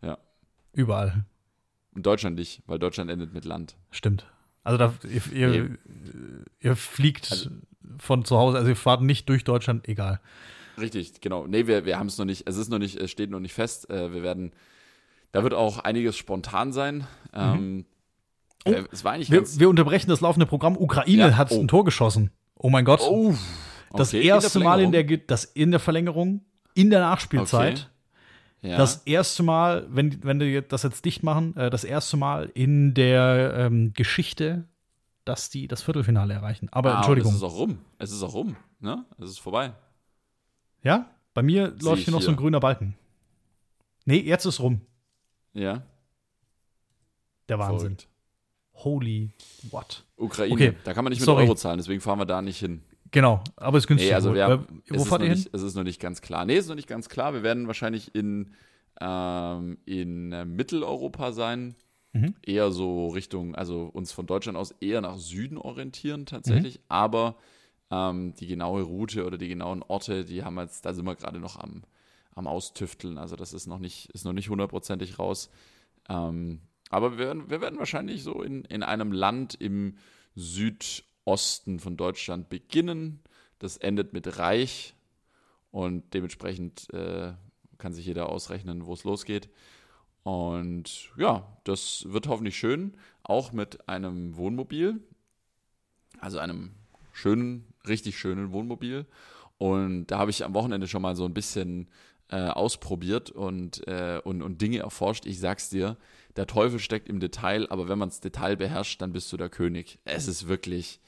Ja. 0.02 0.18
Überall. 0.72 1.26
Und 1.94 2.06
Deutschland 2.06 2.36
nicht, 2.36 2.62
weil 2.66 2.78
Deutschland 2.78 3.10
endet 3.10 3.34
mit 3.34 3.44
Land. 3.44 3.76
Stimmt. 3.90 4.26
Also 4.64 4.78
da, 4.78 4.94
ihr, 5.32 5.32
ihr, 5.32 5.78
ihr 6.60 6.76
fliegt 6.76 7.30
Also- 7.30 7.50
von 7.98 8.24
zu 8.24 8.36
Hause, 8.36 8.56
also 8.58 8.68
ihr 8.70 8.76
fahrt 8.76 9.02
nicht 9.02 9.28
durch 9.28 9.44
Deutschland, 9.44 9.86
egal. 9.88 10.20
Richtig, 10.80 11.20
genau. 11.20 11.46
Nee, 11.46 11.66
wir, 11.68 11.84
wir 11.84 11.98
haben 11.98 12.08
es 12.08 12.18
noch 12.18 12.24
nicht, 12.24 12.48
es 12.48 12.56
ist 12.56 12.68
noch 12.70 12.78
nicht, 12.80 12.96
es 12.96 13.10
steht 13.10 13.30
noch 13.30 13.38
nicht 13.40 13.52
fest. 13.54 13.88
Äh, 13.90 14.12
wir 14.12 14.22
werden, 14.24 14.52
da 15.30 15.42
wird 15.44 15.54
auch 15.54 15.78
einiges 15.78 16.16
spontan 16.16 16.72
sein. 16.72 17.06
Ähm, 17.32 17.84
Oh, 18.66 18.70
äh, 18.72 18.84
es 18.90 19.04
war 19.04 19.12
eigentlich 19.12 19.30
Wir, 19.30 19.42
wir 19.60 19.68
unterbrechen 19.68 20.08
das 20.08 20.22
laufende 20.22 20.46
Programm. 20.46 20.76
Ukraine 20.78 21.18
Ja, 21.28 21.36
hat 21.36 21.52
oh. 21.52 21.60
ein 21.60 21.68
Tor 21.68 21.84
geschossen. 21.84 22.30
Oh 22.56 22.70
mein 22.70 22.86
Gott. 22.86 23.00
oh, 23.02 23.34
das 23.92 24.08
okay, 24.14 24.22
erste 24.26 24.58
Mal 24.60 24.80
in 24.80 24.90
der, 24.90 25.04
das 25.04 25.44
in 25.44 25.70
der 25.70 25.80
Verlängerung, 25.80 26.40
in 26.72 26.88
der 26.88 27.00
Nachspielzeit. 27.00 27.90
Ja. 28.64 28.78
Das 28.78 29.02
erste 29.04 29.42
Mal, 29.42 29.86
wenn, 29.90 30.24
wenn 30.24 30.40
wir 30.40 30.62
das 30.62 30.84
jetzt 30.84 31.04
dicht 31.04 31.22
machen, 31.22 31.54
äh, 31.54 31.68
das 31.68 31.84
erste 31.84 32.16
Mal 32.16 32.50
in 32.54 32.94
der 32.94 33.54
ähm, 33.58 33.92
Geschichte, 33.92 34.64
dass 35.26 35.50
die 35.50 35.68
das 35.68 35.82
Viertelfinale 35.82 36.32
erreichen. 36.32 36.68
Aber 36.72 36.94
ah, 36.94 36.96
Entschuldigung. 36.96 37.32
Es 37.32 37.36
ist 37.36 37.42
auch 37.42 37.56
rum. 37.56 37.78
Es 37.98 38.10
ist 38.10 38.22
auch 38.22 38.32
rum. 38.32 38.56
Ne? 38.80 39.04
Es 39.18 39.28
ist 39.28 39.38
vorbei. 39.38 39.74
Ja, 40.82 41.10
bei 41.34 41.42
mir 41.42 41.74
Sehe 41.78 41.90
läuft 41.90 42.04
hier 42.04 42.12
noch 42.12 42.22
so 42.22 42.30
ein 42.30 42.36
grüner 42.36 42.58
Balken. 42.60 42.96
Nee, 44.06 44.20
jetzt 44.20 44.46
ist 44.46 44.60
rum. 44.60 44.80
Ja. 45.52 45.82
Der 47.50 47.58
Wahnsinn. 47.58 47.96
Verrückt. 47.96 48.08
Holy 48.76 49.30
what? 49.70 50.04
Ukraine. 50.16 50.54
Okay, 50.54 50.74
Da 50.84 50.94
kann 50.94 51.04
man 51.04 51.10
nicht 51.10 51.20
mit 51.20 51.26
sorry. 51.26 51.44
Euro 51.44 51.54
zahlen, 51.54 51.78
deswegen 51.78 52.00
fahren 52.00 52.18
wir 52.18 52.26
da 52.26 52.40
nicht 52.40 52.58
hin. 52.58 52.82
Genau, 53.14 53.44
aber 53.54 53.78
es 53.78 53.84
ist 53.84 53.88
günstig. 53.88 54.10
Nee, 54.10 54.14
also 54.16 54.34
wir 54.34 54.44
Wo- 54.46 54.50
haben, 54.50 54.82
äh, 54.90 54.98
fahrt 54.98 55.08
noch 55.10 55.18
ihr 55.20 55.26
hin? 55.26 55.38
nicht, 55.38 55.54
es 55.54 55.62
ist 55.62 55.76
noch 55.76 55.84
nicht 55.84 56.00
ganz 56.00 56.20
klar. 56.20 56.44
Nee, 56.44 56.56
es 56.56 56.64
ist 56.64 56.68
noch 56.68 56.74
nicht 56.74 56.88
ganz 56.88 57.08
klar. 57.08 57.32
Wir 57.32 57.44
werden 57.44 57.68
wahrscheinlich 57.68 58.12
in, 58.12 58.50
ähm, 59.00 59.78
in 59.86 60.32
äh, 60.32 60.44
Mitteleuropa 60.44 61.30
sein. 61.30 61.76
Mhm. 62.12 62.34
Eher 62.42 62.72
so 62.72 63.06
Richtung, 63.08 63.54
also 63.54 63.84
uns 63.84 64.10
von 64.10 64.26
Deutschland 64.26 64.58
aus 64.58 64.72
eher 64.80 65.00
nach 65.00 65.16
Süden 65.16 65.58
orientieren 65.58 66.26
tatsächlich. 66.26 66.78
Mhm. 66.78 66.84
Aber 66.88 67.36
ähm, 67.92 68.34
die 68.34 68.48
genaue 68.48 68.82
Route 68.82 69.24
oder 69.26 69.38
die 69.38 69.46
genauen 69.48 69.84
Orte, 69.84 70.24
die 70.24 70.42
haben 70.42 70.54
wir 70.54 70.62
jetzt, 70.62 70.84
da 70.84 70.92
sind 70.92 71.06
wir 71.06 71.14
gerade 71.14 71.38
noch 71.38 71.56
am, 71.56 71.84
am 72.34 72.48
Austüfteln. 72.48 73.16
Also 73.16 73.36
das 73.36 73.52
ist 73.52 73.68
noch 73.68 73.78
nicht, 73.78 74.10
ist 74.10 74.24
noch 74.24 74.32
nicht 74.32 74.48
hundertprozentig 74.48 75.20
raus. 75.20 75.50
Ähm, 76.08 76.62
aber 76.90 77.12
wir 77.12 77.18
werden, 77.18 77.48
wir 77.48 77.60
werden 77.60 77.78
wahrscheinlich 77.78 78.24
so 78.24 78.42
in, 78.42 78.64
in 78.64 78.82
einem 78.82 79.12
Land 79.12 79.54
im 79.54 79.96
Südosten 80.34 81.13
von 81.24 81.96
Deutschland 81.96 82.48
beginnen. 82.48 83.20
Das 83.58 83.76
endet 83.76 84.12
mit 84.12 84.38
Reich 84.38 84.94
und 85.70 86.14
dementsprechend 86.14 86.92
äh, 86.92 87.32
kann 87.78 87.92
sich 87.92 88.06
jeder 88.06 88.28
ausrechnen, 88.28 88.86
wo 88.86 88.92
es 88.92 89.04
losgeht. 89.04 89.48
Und 90.22 91.10
ja, 91.16 91.46
das 91.64 92.06
wird 92.08 92.28
hoffentlich 92.28 92.56
schön, 92.56 92.96
auch 93.22 93.52
mit 93.52 93.88
einem 93.88 94.36
Wohnmobil, 94.36 95.00
also 96.18 96.38
einem 96.38 96.72
schönen, 97.12 97.66
richtig 97.86 98.18
schönen 98.18 98.52
Wohnmobil. 98.52 99.06
Und 99.58 100.06
da 100.06 100.18
habe 100.18 100.30
ich 100.30 100.44
am 100.44 100.54
Wochenende 100.54 100.88
schon 100.88 101.02
mal 101.02 101.14
so 101.14 101.24
ein 101.24 101.34
bisschen 101.34 101.88
äh, 102.28 102.48
ausprobiert 102.48 103.30
und, 103.30 103.86
äh, 103.86 104.20
und, 104.24 104.42
und 104.42 104.60
Dinge 104.62 104.78
erforscht. 104.78 105.26
Ich 105.26 105.40
sag's 105.40 105.68
dir, 105.68 105.96
der 106.36 106.46
Teufel 106.46 106.78
steckt 106.78 107.08
im 107.08 107.20
Detail, 107.20 107.70
aber 107.70 107.88
wenn 107.88 107.98
man 107.98 108.08
das 108.08 108.20
Detail 108.20 108.56
beherrscht, 108.56 109.00
dann 109.02 109.12
bist 109.12 109.32
du 109.32 109.36
der 109.36 109.50
König. 109.50 109.98
Es 110.04 110.26
ist 110.26 110.48
wirklich. 110.48 111.00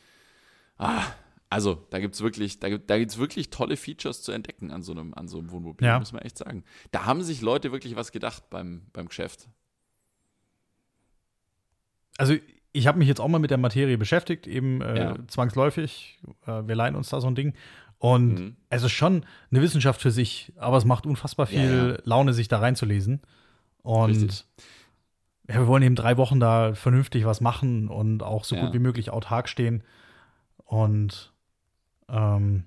Ah, 0.78 1.02
also, 1.48 1.86
da 1.90 2.00
gibt's 2.00 2.20
wirklich, 2.20 2.58
da 2.60 2.68
gibt 2.68 2.90
da 2.90 2.98
gibt's 2.98 3.18
wirklich 3.18 3.50
tolle 3.50 3.76
Features 3.76 4.22
zu 4.22 4.32
entdecken 4.32 4.70
an 4.70 4.82
so 4.82 4.92
einem, 4.92 5.14
an 5.14 5.28
so 5.28 5.38
einem 5.38 5.50
Wohnmobil, 5.50 5.86
Ja. 5.86 5.98
muss 5.98 6.12
man 6.12 6.22
echt 6.22 6.36
sagen. 6.38 6.64
Da 6.90 7.04
haben 7.06 7.22
sich 7.22 7.40
Leute 7.40 7.72
wirklich 7.72 7.96
was 7.96 8.12
gedacht 8.12 8.50
beim, 8.50 8.82
beim 8.92 9.06
Geschäft. 9.08 9.48
Also 12.18 12.34
ich 12.72 12.86
habe 12.86 12.98
mich 12.98 13.08
jetzt 13.08 13.20
auch 13.20 13.28
mal 13.28 13.38
mit 13.38 13.50
der 13.50 13.58
Materie 13.58 13.96
beschäftigt, 13.98 14.46
eben 14.46 14.80
äh, 14.82 14.98
Ja. 14.98 15.16
zwangsläufig. 15.28 16.18
Äh, 16.46 16.66
wir 16.66 16.74
leihen 16.74 16.94
uns 16.94 17.08
da 17.08 17.20
so 17.20 17.26
ein 17.28 17.34
Ding. 17.34 17.54
Und 17.98 18.34
Mhm. 18.34 18.56
es 18.68 18.82
ist 18.82 18.92
schon 18.92 19.24
eine 19.50 19.62
Wissenschaft 19.62 20.00
für 20.02 20.10
sich, 20.10 20.52
aber 20.56 20.76
es 20.76 20.84
macht 20.84 21.06
unfassbar 21.06 21.46
viel 21.46 21.96
Ja. 21.96 22.02
Laune, 22.04 22.34
sich 22.34 22.48
da 22.48 22.58
reinzulesen. 22.58 23.22
Und 23.82 24.10
Richtig. 24.10 24.44
ja, 25.48 25.54
wir 25.54 25.66
wollen 25.66 25.82
eben 25.82 25.94
drei 25.96 26.16
Wochen 26.18 26.40
da 26.40 26.74
vernünftig 26.74 27.24
was 27.24 27.40
machen 27.40 27.88
und 27.88 28.22
auch 28.22 28.44
so 28.44 28.56
gut 28.56 28.72
wie 28.74 28.78
möglich 28.78 29.10
autark 29.10 29.48
stehen. 29.48 29.82
Und 30.66 31.32
ähm, 32.08 32.64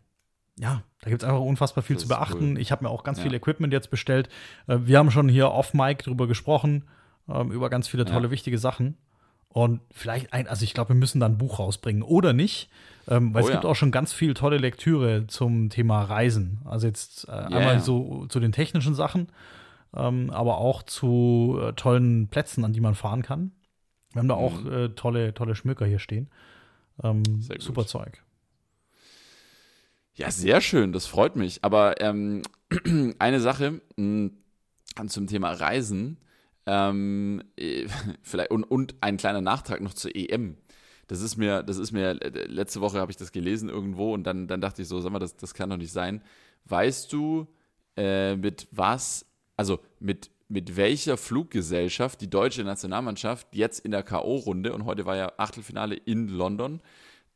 ja, 0.58 0.82
da 1.02 1.10
gibt 1.10 1.22
es 1.24 1.30
einfach 1.30 1.42
unfassbar 1.42 1.84
viel 1.84 1.96
Das 1.96 2.04
zu 2.04 2.10
beachten. 2.10 2.54
cool. 2.54 2.60
Ich 2.60 2.72
habe 2.72 2.84
mir 2.84 2.90
auch 2.90 3.04
ganz 3.04 3.20
Ja. 3.20 3.26
viel 3.26 3.34
Equipment 3.34 3.72
jetzt 3.72 3.90
bestellt. 3.92 4.28
Äh, 4.68 4.80
wir 4.82 4.98
haben 4.98 5.12
schon 5.12 5.30
hier 5.30 5.52
off-Mic 5.52 6.04
drüber 6.04 6.28
gesprochen, 6.28 6.86
ähm, 7.30 7.52
über 7.52 7.70
ganz 7.70 7.88
viele 7.88 8.06
tolle, 8.06 8.26
Ja. 8.28 8.32
wichtige 8.32 8.58
Sachen. 8.58 8.98
Und 9.52 9.82
vielleicht 9.92 10.34
ein, 10.34 10.48
also 10.48 10.64
ich 10.64 10.74
glaube, 10.74 10.90
wir 10.90 10.96
müssen 10.96 11.20
da 11.20 11.26
ein 11.26 11.38
Buch 11.38 11.60
rausbringen 11.60 12.04
oder 12.04 12.34
nicht, 12.34 12.70
ähm, 13.08 13.34
weil 13.34 13.44
Oh 13.44 13.46
es 13.48 13.52
gibt 13.52 13.64
ja. 13.64 13.70
auch 13.70 13.76
schon 13.76 13.92
ganz 13.92 14.14
viel 14.14 14.34
tolle 14.34 14.58
Lektüre 14.58 15.26
zum 15.28 15.70
Thema 15.70 16.04
Reisen. 16.04 16.60
Also 16.66 16.88
jetzt 16.88 17.28
äh, 17.28 17.32
einmal 17.32 17.76
ja. 17.76 17.80
so 17.80 18.26
zu 18.28 18.40
den 18.40 18.52
technischen 18.52 18.94
Sachen, 18.96 19.28
ähm, 19.96 20.30
aber 20.30 20.58
auch 20.60 20.84
zu 20.84 21.60
äh, 21.62 21.74
tollen 21.74 22.28
Plätzen, 22.28 22.64
an 22.64 22.74
die 22.74 22.80
man 22.82 22.94
fahren 22.96 23.24
kann. 23.24 23.52
Wir 24.14 24.20
haben 24.20 24.28
da 24.28 24.36
auch 24.36 24.62
Mhm. 24.62 24.72
äh, 24.72 24.90
tolle, 24.90 25.34
tolle 25.34 25.56
Schmöker 25.56 25.86
hier 25.86 26.00
stehen. 26.00 26.30
Ähm, 27.04 27.24
super 27.60 27.86
Zeug. 27.86 28.22
Ja, 30.16 30.32
sehr 30.32 30.60
schön, 30.60 30.92
das 30.92 31.06
freut 31.06 31.36
mich. 31.36 31.64
Aber 31.64 32.02
ähm, 32.02 32.42
eine 33.20 33.40
Sache 33.40 33.82
mh, 33.96 34.32
zum 35.08 35.28
Thema 35.28 35.54
Reisen, 35.54 36.18
ähm, 36.66 37.42
äh, 37.58 37.88
vielleicht 38.22 38.52
und, 38.52 38.64
und 38.64 38.96
ein 39.02 39.18
kleiner 39.18 39.42
Nachtrag 39.42 39.82
noch 39.82 39.94
zur 39.94 40.16
EM. 40.16 40.58
Das 41.08 41.22
ist 41.22 41.38
mir, 41.38 41.64
das 41.64 41.78
ist 41.78 41.92
mir, 41.92 42.22
äh, 42.22 42.46
letzte 42.46 42.82
Woche 42.82 43.00
habe 43.00 43.12
ich 43.12 43.18
das 43.18 43.32
gelesen 43.32 43.70
irgendwo 43.70 44.14
und 44.14 44.26
dann, 44.26 44.48
dann 44.48 44.62
dachte 44.62 44.82
ich 44.82 44.88
so, 44.88 45.00
sag 45.00 45.12
mal, 45.12 45.20
das, 45.20 45.36
das 45.38 45.54
kann 45.54 45.70
doch 45.70 45.78
nicht 45.78 45.92
sein. 45.92 46.22
Weißt 46.66 47.12
du, 47.12 47.48
äh, 47.96 48.36
mit 48.36 48.68
was, 48.72 49.26
also 49.58 49.80
mit, 50.00 50.30
mit 50.50 50.76
welcher 50.76 51.16
Fluggesellschaft 51.16 52.20
die 52.22 52.30
deutsche 52.30 52.64
Nationalmannschaft 52.64 53.48
jetzt 53.56 53.80
in 53.86 53.92
der 53.92 54.04
K.O.-Runde 54.04 54.72
und 54.72 54.86
heute 54.86 55.06
war 55.06 55.16
ja 55.16 55.32
Achtelfinale 55.38 55.96
in 55.96 56.28
London. 56.28 56.82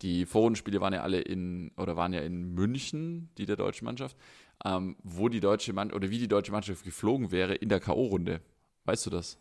Die 0.01 0.25
Vorrundenspiele 0.25 0.81
waren 0.81 0.93
ja 0.93 1.01
alle 1.01 1.21
in, 1.21 1.71
oder 1.77 1.95
waren 1.95 2.11
ja 2.11 2.21
in 2.21 2.53
München, 2.55 3.29
die 3.37 3.45
der 3.45 3.55
deutschen 3.55 3.85
Mannschaft, 3.85 4.17
ähm, 4.65 4.97
wo 5.03 5.29
die 5.29 5.39
deutsche 5.39 5.73
Mannschaft, 5.73 5.95
oder 5.95 6.09
wie 6.09 6.17
die 6.17 6.27
deutsche 6.27 6.51
Mannschaft 6.51 6.83
geflogen 6.83 7.31
wäre 7.31 7.53
in 7.53 7.69
der 7.69 7.79
K.O.-Runde. 7.79 8.39
Weißt 8.85 9.05
du 9.05 9.11
das? 9.11 9.37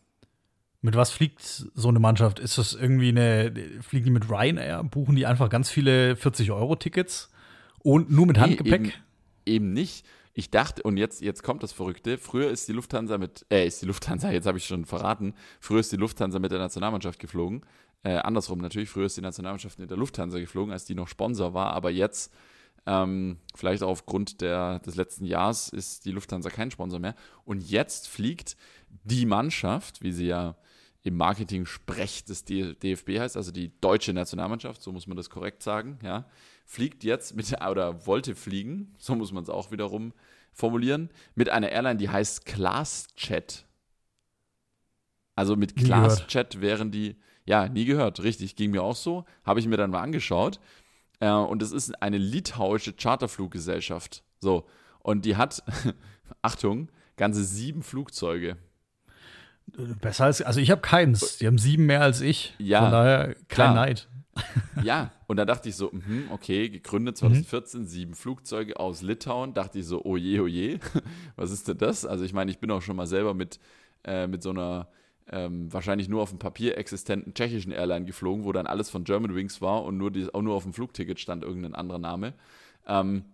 Mit 0.82 0.94
was 0.94 1.10
fliegt 1.10 1.40
so 1.40 1.88
eine 1.88 1.98
Mannschaft? 1.98 2.40
Ist 2.40 2.58
das 2.58 2.74
irgendwie 2.74 3.08
eine, 3.08 3.80
fliegen 3.80 4.04
die 4.04 4.10
mit 4.10 4.28
Ryanair? 4.28 4.84
Buchen 4.84 5.16
die 5.16 5.26
einfach 5.26 5.48
ganz 5.48 5.70
viele 5.70 6.12
40-Euro-Tickets? 6.14 7.30
Und 7.78 8.10
nur 8.10 8.26
mit 8.26 8.36
Nee, 8.36 8.42
Handgepäck? 8.42 8.80
Eben, 8.80 8.92
eben 9.46 9.72
nicht. 9.72 10.04
Ich 10.34 10.50
dachte, 10.50 10.82
und 10.82 10.96
jetzt, 10.96 11.20
jetzt 11.20 11.42
kommt 11.42 11.62
das 11.62 11.72
Verrückte, 11.72 12.16
früher 12.16 12.50
ist 12.50 12.66
die 12.66 12.72
Lufthansa 12.72 13.18
mit, 13.18 13.44
äh, 13.50 13.66
ist 13.66 13.82
die 13.82 13.86
Lufthansa, 13.86 14.30
jetzt 14.32 14.46
habe 14.46 14.58
ich 14.58 14.66
schon 14.66 14.84
verraten, 14.84 15.34
früher 15.60 15.80
ist 15.80 15.92
die 15.92 15.96
Lufthansa 15.96 16.38
mit 16.38 16.52
der 16.52 16.58
Nationalmannschaft 16.58 17.18
geflogen. 17.18 17.64
Äh, 18.02 18.16
andersrum 18.16 18.58
natürlich, 18.58 18.88
früher 18.88 19.06
ist 19.06 19.16
die 19.16 19.22
Nationalmannschaft 19.22 19.78
mit 19.78 19.90
der 19.90 19.98
Lufthansa 19.98 20.38
geflogen, 20.38 20.72
als 20.72 20.84
die 20.84 20.94
noch 20.94 21.08
Sponsor 21.08 21.54
war, 21.54 21.72
aber 21.72 21.90
jetzt, 21.90 22.32
ähm, 22.86 23.38
vielleicht 23.54 23.82
auch 23.82 23.90
aufgrund 23.90 24.40
der, 24.40 24.80
des 24.80 24.96
letzten 24.96 25.24
Jahres, 25.24 25.68
ist 25.68 26.04
die 26.04 26.10
Lufthansa 26.10 26.50
kein 26.50 26.70
Sponsor 26.70 26.98
mehr. 26.98 27.14
Und 27.44 27.62
jetzt 27.62 28.08
fliegt 28.08 28.56
die 29.04 29.26
Mannschaft, 29.26 30.02
wie 30.02 30.12
sie 30.12 30.26
ja 30.26 30.56
im 31.04 31.16
Marketing-Sprech 31.16 32.24
des 32.24 32.44
DFB 32.44 33.18
heißt, 33.18 33.36
also 33.36 33.50
die 33.50 33.72
deutsche 33.80 34.12
Nationalmannschaft, 34.12 34.82
so 34.82 34.92
muss 34.92 35.06
man 35.06 35.16
das 35.16 35.30
korrekt 35.30 35.62
sagen, 35.62 35.98
ja, 36.02 36.26
fliegt 36.72 37.04
jetzt 37.04 37.36
mit, 37.36 37.52
oder 37.70 38.06
wollte 38.06 38.34
fliegen, 38.34 38.94
so 38.98 39.14
muss 39.14 39.32
man 39.32 39.42
es 39.42 39.50
auch 39.50 39.70
wiederum 39.70 40.14
formulieren, 40.52 41.10
mit 41.34 41.50
einer 41.50 41.70
Airline, 41.70 41.96
die 41.96 42.08
heißt 42.08 42.46
ClassChat. 42.46 43.66
Also 45.34 45.56
mit. 45.56 45.76
ClassChat 45.76 46.60
wären 46.60 46.90
die, 46.90 47.16
Ja, 47.44 47.68
nie 47.68 47.84
gehört, 47.84 48.22
richtig, 48.22 48.56
ging 48.56 48.70
mir 48.70 48.82
auch 48.82 48.96
so. 48.96 49.24
Habe 49.44 49.60
ich 49.60 49.66
mir 49.66 49.76
dann 49.76 49.90
mal 49.90 50.00
angeschaut. 50.00 50.60
Äh, 51.20 51.30
und 51.30 51.62
es 51.62 51.72
ist 51.72 52.02
eine 52.02 52.18
litauische 52.18 52.94
Charterfluggesellschaft. 52.94 54.24
So, 54.40 54.66
und 55.00 55.24
die 55.24 55.36
hat, 55.36 55.62
Achtung, 56.42 56.90
ganze 57.16 57.44
sieben 57.44 57.82
Flugzeuge. 57.82 58.56
Besser 60.00 60.24
als, 60.24 60.42
also 60.42 60.60
ich 60.60 60.70
habe 60.70 60.80
keins. 60.80 61.38
Die 61.38 61.46
haben 61.46 61.58
sieben 61.58 61.86
mehr 61.86 62.00
als 62.02 62.20
ich. 62.20 62.54
Ja. 62.58 62.82
Von 62.82 62.92
daher 62.92 63.26
kein 63.34 63.46
klar. 63.48 63.74
Neid. 63.74 64.08
Ja, 64.82 65.12
und 65.26 65.36
da 65.36 65.44
dachte 65.44 65.68
ich 65.68 65.76
so, 65.76 65.90
mh, 65.92 66.32
okay, 66.32 66.68
gegründet 66.68 67.16
2014, 67.16 67.86
sieben 67.86 68.14
Flugzeuge 68.14 68.80
aus 68.80 69.02
Litauen. 69.02 69.54
Dachte 69.54 69.78
ich 69.78 69.86
so, 69.86 70.04
oje, 70.04 70.42
oje, 70.42 70.80
was 71.36 71.50
ist 71.50 71.68
denn 71.68 71.78
das? 71.78 72.04
Also 72.04 72.24
ich 72.24 72.32
meine, 72.32 72.50
ich 72.50 72.58
bin 72.58 72.70
auch 72.70 72.82
schon 72.82 72.96
mal 72.96 73.06
selber 73.06 73.34
mit, 73.34 73.60
äh, 74.04 74.26
mit 74.26 74.42
so 74.42 74.50
einer 74.50 74.88
ähm, 75.28 75.72
wahrscheinlich 75.72 76.08
nur 76.08 76.22
auf 76.22 76.30
dem 76.30 76.38
Papier 76.38 76.76
existenten 76.78 77.34
tschechischen 77.34 77.72
Airline 77.72 78.04
geflogen, 78.06 78.44
wo 78.44 78.52
dann 78.52 78.66
alles 78.66 78.90
von 78.90 79.04
Germanwings 79.04 79.60
war 79.60 79.84
und 79.84 79.98
nur 79.98 80.10
die, 80.10 80.32
auch 80.32 80.42
nur 80.42 80.54
auf 80.54 80.64
dem 80.64 80.72
Flugticket 80.72 81.20
stand 81.20 81.44
irgendein 81.44 81.74
anderer 81.74 81.98
Name. 81.98 82.34
Ähm, 82.86 83.24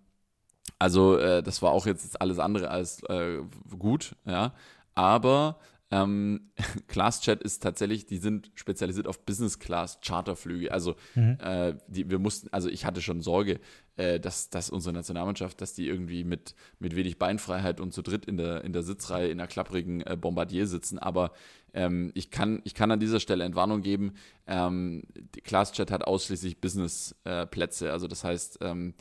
also 0.78 1.16
äh, 1.16 1.42
das 1.42 1.62
war 1.62 1.72
auch 1.72 1.86
jetzt 1.86 2.20
alles 2.20 2.38
andere 2.38 2.70
als 2.70 3.02
äh, 3.04 3.38
gut, 3.78 4.16
ja. 4.26 4.52
Aber 4.94 5.58
ähm, 5.90 6.50
ClassChat 6.88 7.42
ist 7.42 7.62
tatsächlich, 7.62 8.06
die 8.06 8.18
sind 8.18 8.50
spezialisiert 8.54 9.06
auf 9.06 9.24
Business 9.24 9.58
Class 9.58 9.98
Charterflüge. 10.04 10.70
Also 10.72 10.96
Mhm. 11.14 11.38
äh, 11.40 11.74
die, 11.88 12.10
wir 12.10 12.18
mussten, 12.18 12.48
also 12.52 12.68
ich 12.68 12.84
hatte 12.84 13.00
schon 13.00 13.22
Sorge, 13.22 13.58
äh, 13.96 14.20
dass, 14.20 14.50
dass 14.50 14.68
unsere 14.70 14.92
Nationalmannschaft, 14.94 15.60
dass 15.60 15.72
die 15.74 15.86
irgendwie 15.88 16.24
mit, 16.24 16.54
mit 16.78 16.94
wenig 16.94 17.18
Beinfreiheit 17.18 17.80
und 17.80 17.92
zu 17.94 18.02
dritt 18.02 18.26
in 18.26 18.36
der, 18.36 18.64
in 18.64 18.72
der 18.72 18.82
Sitzreihe 18.82 19.28
in 19.28 19.40
einer 19.40 19.48
klapprigen 19.48 20.02
äh, 20.02 20.16
Bombardier 20.20 20.66
sitzen. 20.66 20.98
Aber 20.98 21.32
ähm, 21.74 22.10
ich, 22.14 22.30
kann, 22.30 22.60
ich 22.64 22.74
kann 22.74 22.90
an 22.90 23.00
dieser 23.00 23.20
Stelle 23.20 23.44
Entwarnung 23.44 23.80
geben. 23.82 24.12
Ähm, 24.46 25.04
die 25.34 25.40
ClassChat 25.40 25.90
hat 25.90 26.04
ausschließlich 26.04 26.60
Business-Plätze. 26.60 27.92
also 27.92 28.08
das 28.08 28.24
heißt, 28.24 28.58
ähm, 28.62 28.94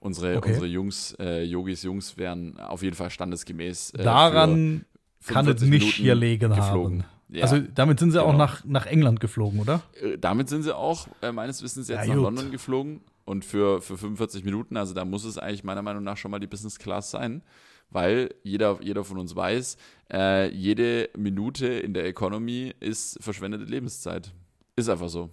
unsere, 0.00 0.36
Okay. 0.38 0.48
unsere 0.50 0.66
Jungs, 0.66 1.14
äh, 1.18 1.42
Yogis 1.44 1.82
Jungs 1.82 2.16
wären 2.16 2.58
auf 2.58 2.82
jeden 2.82 2.96
Fall 2.96 3.10
standesgemäß. 3.10 3.90
Äh, 3.90 4.02
Daran 4.02 4.84
kann 5.26 5.46
es 5.46 5.60
45 5.60 5.70
nicht 5.70 5.80
Minuten 5.80 5.96
hier 6.02 6.14
liegen 6.14 6.48
geflogen. 6.54 7.02
haben. 7.02 7.12
Ja. 7.28 7.44
Also 7.44 7.58
damit 7.60 7.98
sind 7.98 8.10
sie 8.10 8.22
auch 8.22 8.26
genau. 8.32 8.38
nach, 8.38 8.64
nach 8.64 8.86
England 8.86 9.20
geflogen, 9.20 9.60
oder? 9.60 9.82
Äh, 10.00 10.18
Damit 10.18 10.50
sind 10.50 10.64
sie 10.64 10.76
auch 10.76 11.08
äh, 11.22 11.32
meines 11.32 11.62
Wissens 11.62 11.88
jetzt 11.88 12.02
Ja, 12.02 12.06
nach 12.08 12.14
gut. 12.14 12.24
London 12.24 12.50
geflogen 12.50 13.00
und 13.24 13.44
für, 13.44 13.80
für 13.80 13.96
45 13.96 14.44
Minuten, 14.44 14.76
also 14.76 14.92
da 14.92 15.04
muss 15.06 15.24
es 15.24 15.38
eigentlich 15.38 15.64
meiner 15.64 15.80
Meinung 15.82 16.02
nach 16.04 16.18
schon 16.18 16.30
mal 16.30 16.40
die 16.40 16.46
Business 16.46 16.78
Class 16.78 17.10
sein, 17.10 17.42
weil 17.88 18.34
jeder, 18.42 18.78
jeder 18.82 19.02
von 19.04 19.18
uns 19.18 19.34
weiß, 19.34 19.78
äh, 20.12 20.50
jede 20.50 21.08
Minute 21.16 21.66
in 21.66 21.94
der 21.94 22.04
Economy 22.06 22.74
ist 22.80 23.16
verschwendete 23.22 23.64
Lebenszeit. 23.64 24.32
Ist 24.76 24.90
einfach 24.90 25.08
so. 25.08 25.30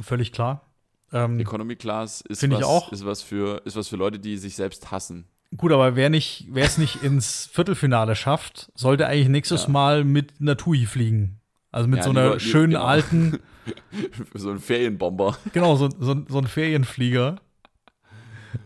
Völlig 0.00 0.30
klar. 0.32 0.66
Ähm, 1.12 1.38
Economy 1.38 1.76
Class 1.76 2.20
ist, 2.20 2.48
was, 2.50 2.62
auch. 2.64 2.92
ist, 2.92 3.04
was 3.04 3.22
für, 3.22 3.62
ist 3.64 3.76
was 3.76 3.88
für 3.88 3.96
Leute, 3.96 4.18
die 4.18 4.36
sich 4.36 4.56
selbst 4.56 4.90
hassen. 4.90 5.24
Gut, 5.56 5.72
aber 5.72 5.96
wer 5.96 6.10
nicht, 6.10 6.46
wer 6.50 6.64
es 6.64 6.78
nicht 6.78 7.02
ins 7.02 7.46
Viertelfinale 7.46 8.16
schafft, 8.16 8.70
sollte 8.74 9.06
eigentlich 9.06 9.28
nächstes 9.28 9.64
Ja. 9.64 9.70
Mal 9.70 10.04
mit 10.04 10.34
einer 10.40 10.56
TUI 10.56 10.86
fliegen. 10.86 11.40
Also 11.70 11.88
mit 11.88 11.98
Ja, 11.98 12.04
so 12.04 12.10
einer 12.10 12.24
lieber- 12.28 12.40
schönen 12.40 12.70
genau. 12.72 12.84
alten, 12.84 13.38
so 14.34 14.50
ein 14.50 14.58
Ferienbomber. 14.60 15.36
genau, 15.52 15.76
so, 15.76 15.88
so, 15.98 16.24
so 16.28 16.38
ein 16.38 16.46
Ferienflieger 16.46 17.36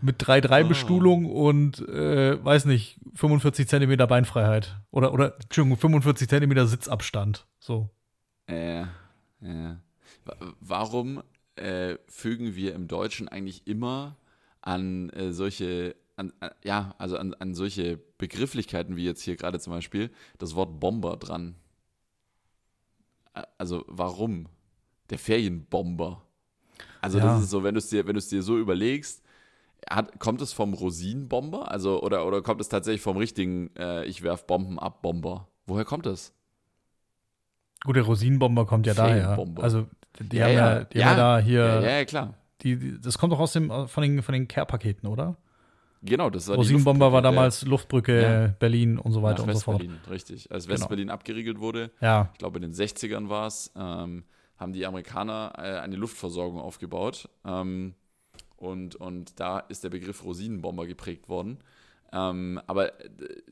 mit 0.01 0.21
3-3-Bestuhlung 0.23 1.25
Oh. 1.25 1.49
und, 1.49 1.79
äh, 1.89 2.43
weiß 2.43 2.65
nicht, 2.65 2.99
45 3.15 3.67
Zentimeter 3.67 4.05
Beinfreiheit. 4.05 4.77
Oder, 4.91 5.13
oder, 5.13 5.35
Entschuldigung, 5.41 5.77
45 5.79 6.29
Zentimeter 6.29 6.67
Sitzabstand. 6.67 7.47
So. 7.59 7.89
Äh, 8.45 8.81
ja. 9.41 9.79
Wa- 10.25 10.35
Warum 10.59 11.23
äh, 11.55 11.95
fügen 12.07 12.55
wir 12.55 12.75
im 12.75 12.87
Deutschen 12.87 13.27
eigentlich 13.27 13.65
immer 13.67 14.15
an 14.61 15.09
äh, 15.09 15.31
solche, 15.33 15.95
an, 16.19 16.33
an, 16.39 16.51
ja, 16.63 16.95
also 16.97 17.17
an, 17.17 17.33
an 17.35 17.55
solche 17.55 17.97
Begrifflichkeiten 18.17 18.95
wie 18.95 19.05
jetzt 19.05 19.21
hier 19.23 19.35
gerade 19.37 19.59
zum 19.59 19.73
Beispiel 19.73 20.11
das 20.37 20.55
Wort 20.55 20.79
Bomber 20.79 21.17
dran? 21.17 21.55
Also 23.57 23.83
warum? 23.87 24.47
Der 25.09 25.19
Ferienbomber. 25.19 26.23
Also 27.01 27.19
Ja. 27.19 27.25
das 27.25 27.43
ist 27.43 27.49
so, 27.51 27.63
wenn 27.63 27.75
du 27.75 27.79
es 27.79 27.89
dir, 27.89 28.07
wenn 28.07 28.13
du 28.15 28.19
es 28.19 28.29
dir 28.29 28.43
so 28.43 28.57
überlegst, 28.57 29.23
hat, 29.89 30.19
kommt 30.19 30.41
es 30.41 30.53
vom 30.53 30.73
Rosinenbomber? 30.73 31.71
Also, 31.71 32.01
oder, 32.03 32.25
oder 32.27 32.41
kommt 32.41 32.61
es 32.61 32.69
tatsächlich 32.69 33.01
vom 33.01 33.17
richtigen 33.17 33.75
äh, 33.77 34.05
Ich 34.05 34.23
werf 34.23 34.47
Bomben 34.47 34.79
ab 34.79 35.01
Bomber? 35.01 35.49
Woher 35.67 35.85
kommt 35.85 36.05
das? 36.05 36.33
Gut, 37.85 37.95
der 37.95 38.03
Rosinenbomber 38.03 38.65
kommt 38.65 38.85
ja 38.87 38.93
daher. 38.93 39.39
Also, 39.55 39.87
die 40.19 40.37
Ja, 40.37 40.45
haben 40.47 40.53
ja, 40.53 40.79
ja. 40.79 40.83
die 40.85 41.05
haben 41.05 41.17
ja 41.17 41.23
Ja. 41.23 41.37
da 41.37 41.39
hier, 41.39 41.59
Ja, 41.59 41.81
ja, 41.81 41.97
ja, 41.99 42.05
klar. 42.05 42.33
Die, 42.61 42.77
die, 42.77 42.99
das 42.99 43.17
kommt 43.17 43.31
doch 43.31 43.39
aus 43.39 43.53
dem, 43.53 43.69
von 43.87 44.03
den, 44.03 44.21
von 44.21 44.33
den 44.33 44.47
Care-Paketen, 44.49 45.07
oder? 45.07 45.37
Genau, 46.01 46.29
das 46.29 46.47
war 46.47 46.55
die 46.55 46.59
Rosinenbomber 46.61 47.11
war 47.11 47.21
damals 47.21 47.65
Luftbrücke, 47.65 48.21
Ja. 48.21 48.47
Berlin 48.47 48.97
und 48.97 49.11
so 49.11 49.21
weiter 49.21 49.41
nach 49.45 49.49
und 49.49 49.55
so 49.55 49.59
fort. 49.59 49.83
Richtig. 50.09 50.51
Als 50.51 50.65
Genau. 50.65 50.79
Westberlin 50.79 51.09
abgeriegelt 51.09 51.59
wurde, 51.59 51.91
Ja, 52.01 52.29
ich 52.31 52.37
glaube 52.39 52.57
in 52.57 52.61
den 52.61 52.73
60ern 52.73 53.27
war 53.29 53.47
es, 53.47 53.71
ähm, 53.75 54.23
haben 54.57 54.73
die 54.73 54.85
Amerikaner 54.85 55.53
äh, 55.57 55.79
eine 55.79 55.95
Luftversorgung 55.97 56.59
aufgebaut. 56.59 57.27
Ähm, 57.45 57.95
und, 58.55 58.95
und 58.95 59.39
da 59.39 59.59
ist 59.59 59.83
der 59.83 59.89
Begriff 59.89 60.23
Rosinenbomber 60.23 60.85
geprägt 60.85 61.29
worden. 61.29 61.59
Ähm, 62.11 62.59
aber 62.67 62.99
äh, 63.03 63.09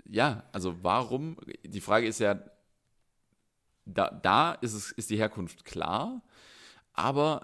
ja, 0.10 0.44
also 0.52 0.76
warum? 0.82 1.38
Die 1.66 1.82
Frage 1.82 2.08
ist 2.08 2.20
ja, 2.20 2.40
da, 3.86 4.10
da 4.10 4.54
ist, 4.54 4.74
es, 4.74 4.92
ist 4.92 5.10
die 5.10 5.18
Herkunft 5.18 5.64
klar, 5.66 6.22
aber 6.94 7.42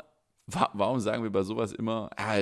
wa 0.48 0.70
warum 0.74 1.00
sagen 1.00 1.24
wir 1.24 1.32
bei 1.32 1.44
sowas 1.44 1.72
immer, 1.72 2.10
ah, 2.18 2.42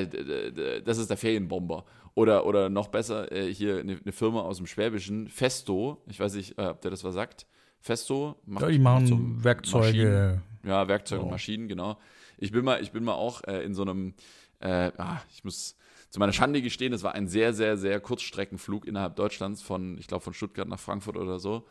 das 0.84 0.98
ist 0.98 1.10
der 1.10 1.18
Ferienbomber? 1.18 1.86
Oder, 2.14 2.46
oder 2.46 2.70
noch 2.70 2.90
besser, 2.90 3.32
äh, 3.32 3.54
hier 3.54 3.80
eine, 3.80 3.98
eine 4.04 4.12
Firma 4.12 4.42
aus 4.42 4.58
dem 4.58 4.68
Schwäbischen, 4.68 5.30
Festo, 5.30 6.02
ich 6.08 6.20
weiß 6.20 6.34
nicht, 6.36 6.58
äh, 6.58 6.66
ob 6.68 6.82
der 6.82 6.92
das 6.92 7.04
was 7.04 7.14
sagt. 7.16 7.46
Festo 7.80 8.36
macht 8.46 8.64
ja 8.64 8.70
die 8.70 8.80
macht 8.80 9.08
so 9.08 9.16
machen 9.16 9.22
Maschinen. 9.38 9.44
Werkzeuge. 9.44 10.42
Ja, 10.66 10.88
Werkzeuge 10.88 11.22
und 11.22 11.28
Ja. 11.28 11.32
Maschinen, 11.32 11.68
genau. 11.68 11.98
Ich 12.38 12.52
bin 12.52 12.66
mal, 12.66 12.82
ich 12.82 12.92
bin 12.92 13.04
mal 13.04 13.14
auch 13.14 13.44
äh, 13.46 13.64
in 13.64 13.74
so 13.74 13.82
einem, 13.84 14.14
äh, 14.60 14.92
ah, 14.98 15.22
ich 15.34 15.44
muss 15.44 15.76
zu 16.10 16.20
meiner 16.20 16.34
Schande 16.34 16.62
gestehen, 16.62 16.92
es 16.92 17.04
war 17.04 17.14
ein 17.16 17.28
sehr, 17.30 17.54
sehr, 17.54 17.78
sehr 17.78 18.00
Kurzstreckenflug 18.02 18.86
innerhalb 18.86 19.16
Deutschlands 19.16 19.62
von, 19.62 19.98
ich 19.98 20.08
glaube, 20.08 20.24
von 20.24 20.34
Stuttgart 20.34 20.68
nach 20.68 20.80
Frankfurt 20.80 21.16
oder 21.16 21.40
so. 21.40 21.66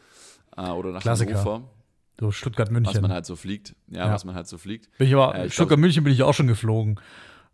Äh, 0.56 0.70
oder 0.70 0.90
nach 0.92 1.02
Klassiker. 1.02 1.34
Hannover, 1.34 1.70
So 2.18 2.28
was 2.28 2.34
Stuttgart-München. 2.36 3.02
man 3.02 3.12
halt 3.12 3.26
so 3.26 3.36
fliegt. 3.36 3.74
Ja, 3.88 4.06
Ja. 4.06 4.12
was 4.14 4.24
man 4.24 4.34
halt 4.34 4.48
so 4.48 4.56
fliegt. 4.56 4.88
bin 4.96 5.06
ich 5.08 5.14
aber, 5.14 5.34
Äh, 5.34 5.50
Stuttgart-München 5.50 6.02
bin 6.02 6.12
ich 6.14 6.22
auch 6.22 6.32
schon 6.34 6.46
geflogen. 6.46 6.98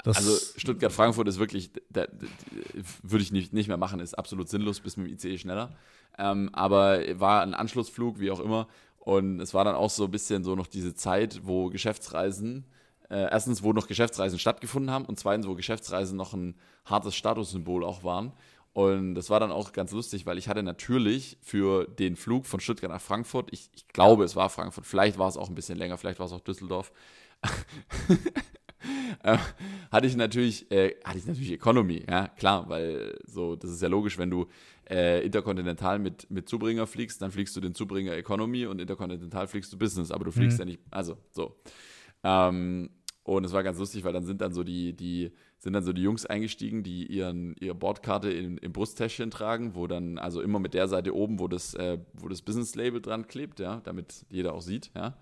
Das, 0.03 0.17
Also 0.19 0.37
Stuttgart-Frankfurt 0.57 1.27
ist 1.29 1.39
wirklich, 1.39 1.71
da, 1.91 2.07
da, 2.07 2.27
würde 3.03 3.23
ich 3.23 3.33
nicht, 3.33 3.53
nicht 3.53 3.69
mehr 3.69 3.77
machen, 3.77 4.01
ist 4.01 4.15
absolut 4.15 4.49
sinnlos, 4.49 4.81
bis 4.81 4.97
mit 4.97 5.07
dem 5.07 5.13
ICE 5.15 5.39
schneller. 5.39 5.77
Ähm, 6.19 6.51
aber 6.53 7.01
war 7.19 7.43
ein 7.43 7.55
Anschlussflug, 7.55 8.21
wie 8.21 8.31
auch 8.31 8.41
immer. 8.41 8.69
Und 8.99 9.41
es 9.41 9.55
war 9.55 9.65
dann 9.65 9.75
auch 9.75 9.91
so 9.91 10.05
ein 10.05 10.11
bisschen 10.11 10.45
so 10.45 10.57
noch 10.57 10.67
diese 10.67 10.95
Zeit, 10.95 11.41
wo 11.45 11.69
Geschäftsreisen, 11.69 12.67
äh, 13.09 13.31
erstens, 13.31 13.63
wo 13.63 13.73
noch 13.73 13.87
Geschäftsreisen 13.87 14.39
stattgefunden 14.39 14.91
haben 14.91 15.05
und 15.05 15.19
zweitens, 15.19 15.47
wo 15.47 15.55
Geschäftsreisen 15.55 16.17
noch 16.17 16.33
ein 16.33 16.57
hartes 16.85 17.15
Statussymbol 17.15 17.85
auch 17.85 18.03
waren. 18.03 18.33
Und 18.73 19.15
das 19.15 19.31
war 19.31 19.41
dann 19.41 19.53
auch 19.53 19.73
ganz 19.73 19.93
lustig, 19.93 20.27
weil 20.27 20.37
ich 20.37 20.49
hatte 20.49 20.63
natürlich 20.63 21.39
für 21.41 21.87
den 21.87 22.15
Flug 22.15 22.45
von 22.45 22.61
Stuttgart 22.61 22.91
nach 22.91 23.01
Frankfurt, 23.01 23.49
ich, 23.51 23.71
ich 23.75 23.89
glaube, 23.89 24.25
es 24.25 24.37
war 24.37 24.51
Frankfurt, 24.51 24.85
vielleicht 24.85 25.19
war 25.19 25.29
es 25.29 25.37
auch 25.37 25.49
ein 25.49 25.55
bisschen 25.55 25.79
länger, 25.79 25.97
vielleicht 25.97 26.19
war 26.19 26.27
es 26.27 26.33
auch 26.33 26.43
Düsseldorf, 26.43 26.93
äh, 29.23 29.39
hatte 29.91 30.07
ich 30.07 30.17
natürlich, 30.17 30.71
äh, 30.71 30.95
hatte 31.05 31.19
ich 31.19 31.27
natürlich 31.27 31.53
Economy, 31.53 32.05
ja, 32.09 32.29
klar, 32.29 32.69
weil 32.69 33.19
so, 33.27 33.57
das 33.57 33.71
ist 33.71 33.83
ja 33.83 33.89
logisch, 33.89 34.19
wenn 34.19 34.31
du 34.31 34.47
äh, 34.89 35.25
interkontinental 35.25 35.99
mit, 35.99 36.31
mit 36.31 36.49
Zubringer 36.49 36.87
fliegst, 36.87 37.21
dann 37.23 37.31
fliegst 37.31 37.57
du 37.57 37.61
den 37.61 37.75
Zubringer 37.75 38.13
Economy 38.15 38.67
und 38.67 38.81
interkontinental 38.81 39.47
fliegst 39.49 39.73
du 39.73 39.79
Business, 39.79 40.11
aber 40.11 40.25
du 40.25 40.31
fliegst 40.31 40.59
Mhm. 40.59 40.63
ja 40.63 40.65
nicht, 40.67 40.81
also 40.91 41.17
so. 41.33 41.57
Ähm, 42.23 42.91
und 43.23 43.45
es 43.45 43.53
war 43.53 43.65
ganz 43.65 43.79
lustig, 43.79 44.05
weil 44.05 44.13
dann 44.13 44.25
sind 44.25 44.41
dann 44.41 44.53
so 44.53 44.63
die, 44.63 44.93
die, 44.93 45.33
sind 45.59 45.73
dann 45.73 45.83
so 45.83 45.93
die 45.93 46.03
Jungs 46.03 46.27
eingestiegen, 46.27 46.85
die 46.85 47.07
ihren, 47.07 47.57
ihre 47.59 47.75
Bordkarte 47.75 48.31
in, 48.31 48.57
im 48.59 48.73
Brusttäschchen 48.73 49.33
tragen, 49.33 49.75
wo 49.75 49.89
dann, 49.89 50.19
also 50.19 50.41
immer 50.41 50.61
mit 50.61 50.75
der 50.75 50.87
Seite 50.87 51.13
oben, 51.13 51.41
wo 51.41 51.49
das, 51.49 51.75
äh, 51.75 51.99
wo 52.13 52.29
das 52.29 52.43
Business-Label 52.43 53.01
dran 53.01 53.27
klebt, 53.27 53.59
ja, 53.59 53.81
damit 53.83 54.25
jeder 54.31 54.55
auch 54.55 54.63
sieht, 54.63 54.93
ja. 54.95 55.17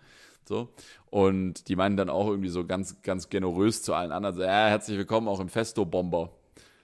So. 0.46 0.68
Und 1.10 1.68
die 1.68 1.76
meinen 1.76 1.96
dann 1.96 2.10
auch 2.10 2.28
irgendwie 2.28 2.48
so 2.50 2.64
ganz, 2.66 3.00
ganz 3.02 3.28
generös 3.30 3.82
zu 3.82 3.94
allen 3.94 4.12
anderen, 4.12 4.36
so, 4.36 4.42
ja, 4.42 4.66
herzlich 4.68 4.98
willkommen 4.98 5.28
auch 5.28 5.40
im 5.40 5.48
Festo-Bomber. 5.48 6.30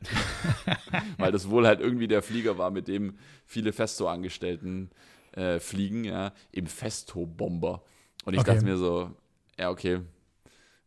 Weil 1.19 1.33
das 1.33 1.51
wohl 1.51 1.67
halt 1.67 1.81
irgendwie 1.81 2.09
der 2.09 2.23
Flieger 2.23 2.57
war, 2.59 2.71
mit 2.71 2.89
dem 2.89 3.19
viele 3.45 3.73
Festo-Angestellten 3.73 4.91
äh, 5.33 5.59
fliegen, 5.61 6.05
ja, 6.05 6.33
im 6.53 6.67
Festo-Bomber. 6.67 7.83
Und 8.25 8.35
ich 8.35 8.41
Okay. 8.41 8.53
dachte 8.53 8.65
mir 8.65 8.77
so, 8.79 9.11
ja, 9.59 9.71
okay. 9.71 10.01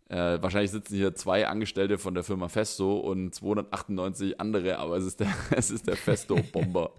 Äh, 0.10 0.42
wahrscheinlich 0.42 0.72
sitzen 0.72 0.96
hier 0.96 1.16
zwei 1.16 1.48
Angestellte 1.48 1.98
von 1.98 2.14
der 2.14 2.24
Firma 2.24 2.48
Festo 2.50 2.98
und 3.00 3.34
298 3.34 4.40
andere, 4.40 4.78
aber 4.80 4.98
es 4.98 5.06
ist 5.06 5.20
der, 5.20 5.32
es 5.52 5.70
ist 5.70 5.88
der 5.88 5.96
Festo-Bomber. 5.96 6.92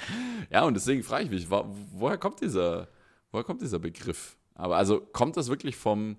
ja, 0.50 0.64
und 0.64 0.74
deswegen 0.74 1.02
frage 1.02 1.24
ich 1.24 1.30
mich, 1.30 1.50
wa- 1.50 1.64
woher 1.92 2.18
kommt 2.18 2.40
dieser, 2.40 2.88
woher 3.30 3.44
kommt 3.44 3.62
dieser 3.62 3.78
Begriff? 3.78 4.36
Aber 4.54 4.76
also 4.76 5.00
kommt 5.00 5.36
das 5.36 5.48
wirklich 5.48 5.76
vom, 5.76 6.16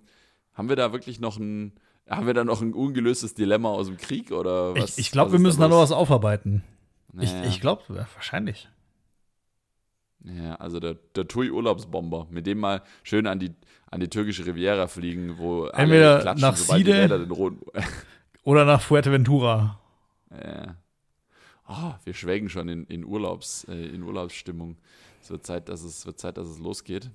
haben 0.53 0.69
wir 0.69 0.75
da 0.75 0.91
wirklich 0.91 1.19
noch 1.19 1.37
ein, 1.37 1.73
haben 2.09 2.27
wir 2.27 2.33
da 2.33 2.43
noch 2.43 2.61
ein 2.61 2.73
ungelöstes 2.73 3.33
Dilemma 3.33 3.69
aus 3.69 3.87
dem 3.87 3.97
Krieg 3.97 4.31
oder 4.31 4.75
was? 4.75 4.97
Ich, 4.97 5.07
ich 5.07 5.11
glaube, 5.11 5.31
wir 5.31 5.39
müssen 5.39 5.61
da 5.61 5.67
noch 5.67 5.81
was 5.81 5.91
aufarbeiten. 5.91 6.63
Naja. 7.11 7.43
Ich, 7.43 7.49
ich 7.49 7.61
glaube, 7.61 7.83
ja, 7.89 8.07
wahrscheinlich. 8.15 8.69
Ja, 10.23 10.55
also 10.55 10.79
der, 10.79 10.95
der 11.15 11.27
TUI-Urlaubsbomber, 11.27 12.27
mit 12.29 12.47
dem 12.47 12.59
mal 12.59 12.81
schön 13.03 13.27
an 13.27 13.39
die, 13.39 13.51
an 13.91 13.99
die 13.99 14.07
türkische 14.07 14.45
Riviera 14.45 14.87
fliegen, 14.87 15.37
wo 15.37 15.65
Entweder 15.65 16.13
alle 16.13 16.21
klatschen, 16.21 16.41
nach 16.41 16.55
Side 16.55 17.07
den 17.09 17.31
roten 17.31 17.61
oder 18.43 18.65
nach 18.65 18.81
Fuerteventura. 18.81 19.79
Ja. 20.31 20.75
Oh, 21.67 21.93
wir 22.03 22.13
schwelgen 22.13 22.49
schon 22.49 22.69
in, 22.69 22.85
in, 22.85 23.05
Urlaubs, 23.05 23.65
äh, 23.65 23.87
in 23.87 24.03
Urlaubsstimmung. 24.03 24.77
Es 25.21 25.29
wird 25.29 25.45
Zeit, 25.45 25.69
dass 25.69 25.83
es, 25.83 26.05
wird 26.05 26.19
Zeit, 26.19 26.37
dass 26.37 26.47
es 26.47 26.59
losgeht. 26.59 27.09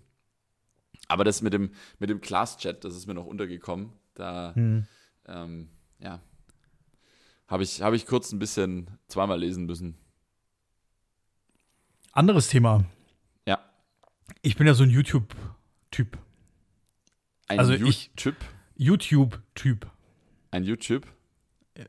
Aber 1.08 1.24
das 1.24 1.42
mit 1.42 1.52
dem, 1.52 1.70
mit 1.98 2.10
dem 2.10 2.20
Class-Chat, 2.20 2.84
das 2.84 2.94
ist 2.94 3.06
mir 3.06 3.14
noch 3.14 3.26
untergekommen. 3.26 3.92
Da, 4.14 4.54
hm. 4.54 4.86
ähm, 5.26 5.70
ja, 6.00 6.20
habe 7.48 7.62
ich, 7.62 7.80
hab 7.80 7.94
ich 7.94 8.06
kurz 8.06 8.30
ein 8.32 8.38
bisschen 8.38 8.90
zweimal 9.08 9.40
lesen 9.40 9.64
müssen. 9.64 9.96
Anderes 12.12 12.48
Thema. 12.48 12.84
Ja. 13.46 13.58
Ich 14.42 14.56
bin 14.56 14.66
ja 14.66 14.74
so 14.74 14.82
ein 14.82 14.90
YouTube-Typ. 14.90 16.18
Ein 17.48 17.58
also 17.58 17.72
YouTube? 17.72 18.36
YouTube-Typ. 18.76 19.90
Ein 20.50 20.64
YouTube? 20.64 21.06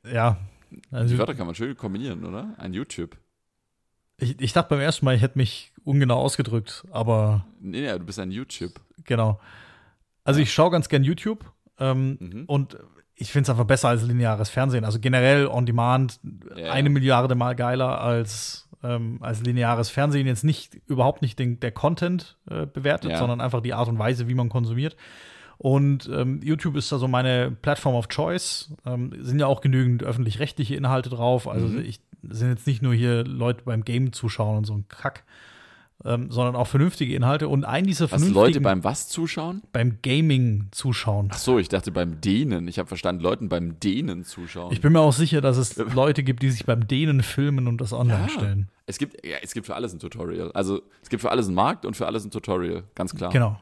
Ja. 0.09 0.39
Also, 0.91 1.13
Die 1.13 1.19
Wörter 1.19 1.35
kann 1.35 1.45
man 1.45 1.55
schön 1.55 1.75
kombinieren, 1.75 2.23
oder? 2.23 2.53
Ein 2.57 2.73
YouTube. 2.73 3.17
Ich, 4.19 4.39
ich 4.39 4.53
dachte 4.53 4.69
beim 4.69 4.81
ersten 4.81 5.05
Mal, 5.05 5.15
ich 5.15 5.21
hätte 5.21 5.37
mich 5.37 5.71
ungenau 5.83 6.19
ausgedrückt, 6.19 6.85
aber. 6.91 7.45
Nee, 7.59 7.81
nee, 7.81 7.91
du 7.91 8.05
bist 8.05 8.19
ein 8.19 8.31
YouTube. 8.31 8.79
Genau. 9.05 9.39
Also 10.23 10.39
ich 10.39 10.53
schaue 10.53 10.71
ganz 10.71 10.89
gern 10.89 11.03
YouTube 11.03 11.45
ähm, 11.79 12.17
mhm. 12.19 12.43
und 12.45 12.77
ich 13.15 13.31
finde 13.31 13.43
es 13.43 13.49
einfach 13.49 13.65
besser 13.65 13.89
als 13.89 14.03
lineares 14.03 14.49
Fernsehen. 14.49 14.85
Also 14.85 14.99
generell 14.99 15.47
on 15.47 15.65
demand 15.65 16.19
ja. 16.55 16.71
eine 16.71 16.89
Milliarde 16.89 17.35
Mal 17.35 17.55
geiler 17.55 17.99
als, 17.99 18.69
ähm, 18.83 19.17
als 19.21 19.41
lineares 19.41 19.89
Fernsehen. 19.89 20.25
Jetzt 20.27 20.43
nicht 20.43 20.75
überhaupt 20.87 21.21
nicht 21.21 21.37
den, 21.37 21.59
der 21.59 21.71
Content 21.71 22.37
äh, 22.49 22.65
bewertet, 22.65 23.11
ja. 23.11 23.17
sondern 23.17 23.41
einfach 23.41 23.61
die 23.61 23.73
Art 23.73 23.89
und 23.89 23.99
Weise, 23.99 24.27
wie 24.27 24.35
man 24.35 24.49
konsumiert. 24.49 24.95
Und 25.59 26.09
ähm, 26.11 26.39
YouTube 26.41 26.77
ist 26.77 26.89
da 26.89 26.97
so 26.97 27.09
meine 27.09 27.51
Plattform 27.51 27.93
of 27.93 28.07
Choice. 28.07 28.73
Ähm, 28.85 29.13
sind 29.19 29.39
ja 29.39 29.45
auch 29.45 29.59
genügend 29.59 30.03
öffentlich-rechtliche 30.03 30.75
Inhalte 30.75 31.09
drauf. 31.09 31.49
Also 31.49 31.67
mhm. 31.67 31.81
ich 31.81 31.99
sind 32.23 32.49
jetzt 32.49 32.65
nicht 32.65 32.81
nur 32.81 32.93
hier 32.93 33.23
Leute 33.25 33.63
beim 33.65 33.83
Game 33.83 34.13
zuschauen 34.13 34.57
und 34.57 34.65
so 34.65 34.73
ein 34.73 34.85
Kack, 34.87 35.23
ähm, 36.05 36.31
sondern 36.31 36.55
auch 36.55 36.67
vernünftige 36.67 37.13
Inhalte. 37.13 37.49
Und 37.49 37.65
ein 37.65 37.85
dieser 37.85 38.05
was, 38.05 38.11
vernünftigen. 38.11 38.35
Leute 38.35 38.61
beim 38.61 38.83
was 38.85 39.09
zuschauen? 39.09 39.61
Beim 39.73 39.97
Gaming 40.01 40.69
zuschauen. 40.71 41.29
Ach 41.31 41.37
so, 41.37 41.59
ich 41.59 41.67
dachte 41.67 41.91
beim 41.91 42.21
Dehnen. 42.21 42.67
Ich 42.69 42.79
habe 42.79 42.87
verstanden, 42.87 43.21
Leuten 43.21 43.49
beim 43.49 43.79
Dehnen 43.81 44.23
zuschauen. 44.23 44.71
Ich 44.71 44.79
bin 44.79 44.93
mir 44.93 45.01
auch 45.01 45.13
sicher, 45.13 45.41
dass 45.41 45.57
es 45.57 45.75
Leute 45.77 46.23
gibt, 46.23 46.41
die 46.41 46.51
sich 46.51 46.65
beim 46.65 46.87
Dehnen 46.87 47.21
filmen 47.21 47.67
und 47.67 47.81
das 47.81 47.91
online 47.91 48.27
ja. 48.27 48.29
stellen. 48.29 48.69
Es 48.85 48.97
gibt, 48.97 49.25
ja, 49.25 49.37
es 49.41 49.53
gibt 49.53 49.67
für 49.67 49.75
alles 49.75 49.93
ein 49.93 49.99
Tutorial. 49.99 50.51
Also 50.53 50.81
es 51.03 51.09
gibt 51.09 51.21
für 51.21 51.31
alles 51.31 51.47
einen 51.47 51.55
Markt 51.55 51.85
und 51.85 51.95
für 51.95 52.07
alles 52.07 52.25
ein 52.25 52.31
Tutorial, 52.31 52.83
ganz 52.95 53.13
klar. 53.13 53.31
Genau. 53.31 53.59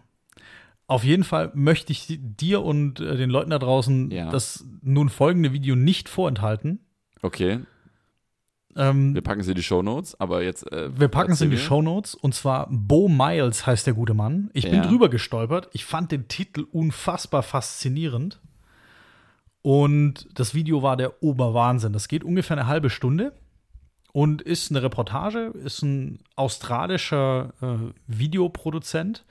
Auf 0.88 1.04
jeden 1.04 1.26
Fall 1.26 1.52
möchte 1.54 1.92
ich 1.92 2.18
dir 2.20 2.64
und 2.64 3.02
äh, 3.02 3.18
den 3.18 3.30
Leuten 3.30 3.50
da 3.50 3.60
draußen 3.60 4.10
ja. 4.10 4.30
das 4.30 4.66
nun 4.82 5.10
folgende 5.10 5.52
Video 5.52 5.76
nicht 5.76 6.08
vorenthalten. 6.08 6.80
Okay. 7.22 7.60
Ähm, 8.78 9.14
wir 9.14 9.22
packen 9.22 9.44
sie 9.44 9.52
in 9.52 9.58
die 9.58 9.64
Show 9.64 9.82
Notes, 9.82 10.20
aber 10.20 10.44
jetzt. 10.44 10.72
Äh, 10.72 10.98
wir 10.98 11.10
packen 11.10 11.36
sie 11.36 11.46
in 11.46 11.52
die 11.52 11.58
Show 11.58 11.82
Notes 11.82 12.16
und 12.16 12.34
zwar 12.36 12.68
Bo 12.70 13.10
Miles 13.10 13.66
heißt 13.66 13.86
der 13.86 13.96
gute 13.96 14.14
Mann. 14.14 14.50
Ich 14.54 14.70
bin 14.70 14.82
drüber 14.82 15.10
gestolpert. 15.10 15.70
Ich 15.74 15.84
fand 15.84 16.12
den 16.12 16.28
Titel 16.28 16.66
unfassbar 16.72 17.44
faszinierend. 17.44 18.40
Und 19.62 20.30
das 20.34 20.54
Video 20.54 20.84
war 20.84 20.96
der 20.96 21.22
Oberwahnsinn. 21.22 21.92
Das 21.92 22.08
geht 22.08 22.24
ungefähr 22.24 22.58
eine 22.58 22.68
halbe 22.68 22.90
Stunde 22.90 23.34
und 24.14 24.42
ist 24.42 24.72
eine 24.72 24.82
Reportage, 24.82 25.52
ist 25.66 25.82
ein 25.82 26.20
australischer 26.38 27.54
äh, 27.62 27.92
Videoproduzent. 28.08 29.26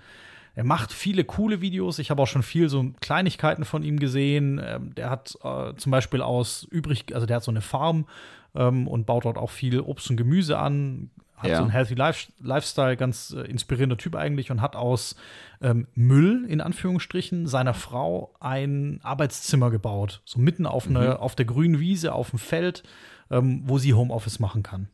Er 0.56 0.64
macht 0.64 0.90
viele 0.90 1.22
coole 1.22 1.60
Videos. 1.60 1.98
Ich 1.98 2.10
habe 2.10 2.22
auch 2.22 2.26
schon 2.26 2.42
viel 2.42 2.70
so 2.70 2.90
Kleinigkeiten 3.00 3.66
von 3.66 3.82
ihm 3.82 4.00
gesehen. 4.00 4.58
Ähm, 4.64 4.94
der 4.94 5.10
hat 5.10 5.38
äh, 5.44 5.74
zum 5.76 5.92
Beispiel 5.92 6.22
aus 6.22 6.66
übrig, 6.70 7.14
also 7.14 7.26
der 7.26 7.36
hat 7.36 7.44
so 7.44 7.50
eine 7.50 7.60
Farm 7.60 8.06
ähm, 8.54 8.88
und 8.88 9.04
baut 9.04 9.26
dort 9.26 9.36
auch 9.36 9.50
viel 9.50 9.80
Obst 9.80 10.08
und 10.08 10.16
Gemüse 10.16 10.58
an. 10.58 11.10
Hat 11.36 11.50
ja. 11.50 11.56
so 11.56 11.62
einen 11.64 11.72
Healthy 11.72 11.94
Life 11.94 12.32
Lifestyle, 12.40 12.96
ganz 12.96 13.36
äh, 13.36 13.42
inspirierender 13.42 13.98
Typ 13.98 14.16
eigentlich 14.16 14.50
und 14.50 14.62
hat 14.62 14.76
aus 14.76 15.16
ähm, 15.60 15.88
Müll, 15.94 16.46
in 16.48 16.62
Anführungsstrichen, 16.62 17.46
seiner 17.46 17.74
Frau 17.74 18.34
ein 18.40 19.00
Arbeitszimmer 19.02 19.70
gebaut. 19.70 20.22
So 20.24 20.40
mitten 20.40 20.64
auf, 20.64 20.86
eine, 20.86 21.00
mhm. 21.00 21.16
auf 21.16 21.34
der 21.34 21.44
grünen 21.44 21.80
Wiese, 21.80 22.14
auf 22.14 22.30
dem 22.30 22.38
Feld, 22.38 22.82
ähm, 23.30 23.60
wo 23.66 23.76
sie 23.76 23.92
Homeoffice 23.92 24.40
machen 24.40 24.62
kann. 24.62 24.88